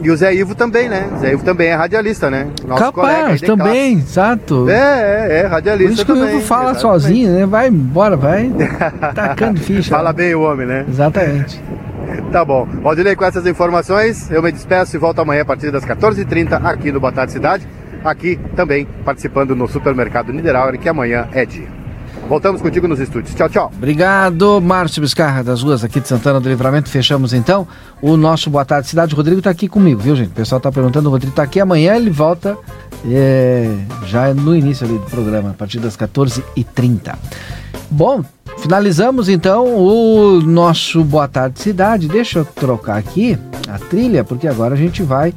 e 0.03 0.11
o 0.11 0.17
Zé 0.17 0.35
Ivo 0.35 0.55
também, 0.55 0.89
né? 0.89 1.09
Zé 1.21 1.33
Ivo 1.33 1.45
também 1.45 1.69
é 1.69 1.75
radialista, 1.75 2.29
né? 2.29 2.49
Nosso 2.67 2.83
Capaz, 2.83 3.41
também, 3.41 3.95
exato. 3.95 4.69
É, 4.69 4.75
é, 4.75 5.41
é, 5.41 5.47
radialista 5.47 5.89
Por 5.89 5.95
isso 5.95 6.07
que 6.07 6.13
o 6.13 6.17
também. 6.17 6.37
Ivo 6.37 6.47
fala 6.47 6.73
exatamente. 6.73 6.81
sozinho, 6.81 7.33
né? 7.33 7.47
Vai 7.47 7.69
embora, 7.69 8.17
vai 8.17 8.51
tacando 9.15 9.61
ficha. 9.61 9.91
Fala 9.91 10.13
bem 10.13 10.35
o 10.35 10.43
homem, 10.43 10.67
né? 10.67 10.85
Exatamente. 10.89 11.63
Tá 12.33 12.45
bom. 12.45 12.67
Valdinei, 12.83 13.15
com 13.15 13.25
essas 13.25 13.47
informações, 13.47 14.31
eu 14.31 14.43
me 14.43 14.51
despeço 14.51 14.97
e 14.97 14.99
volto 14.99 15.21
amanhã 15.21 15.43
a 15.43 15.45
partir 15.45 15.71
das 15.71 15.85
14h30 15.85 16.65
aqui 16.65 16.91
no 16.91 16.99
Boa 16.99 17.13
Tarde 17.13 17.33
Cidade. 17.33 17.67
Aqui 18.05 18.39
também 18.57 18.87
participando 19.05 19.55
no 19.55 19.69
supermercado 19.69 20.33
Niederauer, 20.33 20.79
que 20.79 20.89
amanhã 20.89 21.29
é 21.33 21.47
dia. 21.47 21.82
Voltamos 22.33 22.63
contigo 22.63 22.89
nos 22.89 22.99
estúdios. 22.99 23.35
Tchau, 23.35 23.47
tchau. 23.51 23.73
Obrigado, 23.77 24.59
Márcio 24.59 25.03
Biscarra, 25.03 25.45
das 25.45 25.63
ruas 25.63 25.85
aqui 25.85 26.01
de 26.01 26.09
Santana 26.09 26.41
do 26.41 26.49
Livramento. 26.49 26.89
Fechamos 26.89 27.35
então 27.35 27.69
o 28.01 28.17
nosso 28.17 28.49
Boa 28.49 28.65
Tarde 28.65 28.89
Cidade. 28.89 29.13
O 29.13 29.17
Rodrigo 29.19 29.41
está 29.41 29.51
aqui 29.51 29.69
comigo, 29.69 30.01
viu, 30.01 30.17
gente? 30.17 30.29
O 30.29 30.35
pessoal 30.35 30.57
está 30.57 30.73
perguntando, 30.73 31.11
o 31.11 31.13
Rodrigo 31.13 31.31
está 31.31 31.43
aqui. 31.43 31.61
Amanhã 31.61 31.95
ele 31.95 32.09
volta 32.09 32.57
é, 33.07 33.71
já 34.07 34.33
no 34.33 34.57
início 34.57 34.89
do 34.89 34.99
programa, 35.11 35.51
a 35.51 35.53
partir 35.53 35.79
das 35.79 35.95
14h30. 35.95 37.15
Bom, 37.91 38.25
finalizamos 38.61 39.29
então 39.29 39.67
o 39.67 40.41
nosso 40.41 41.05
Boa 41.05 41.29
Tarde 41.29 41.61
Cidade. 41.61 42.09
Deixa 42.09 42.39
eu 42.39 42.47
trocar 42.47 42.97
aqui 42.97 43.39
a 43.69 43.79
trilha, 43.79 44.25
porque 44.25 44.49
agora 44.49 44.73
a 44.73 44.79
gente 44.79 45.03
vai 45.03 45.35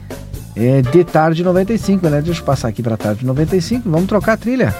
é, 0.56 0.82
de 0.82 1.04
tarde 1.04 1.44
95, 1.44 2.08
né? 2.08 2.22
Deixa 2.22 2.40
eu 2.40 2.46
passar 2.46 2.70
aqui 2.70 2.82
para 2.82 2.96
tarde 2.96 3.26
95. 3.26 3.90
Vamos 3.90 4.08
trocar 4.08 4.32
a 4.32 4.38
trilha. 4.38 4.74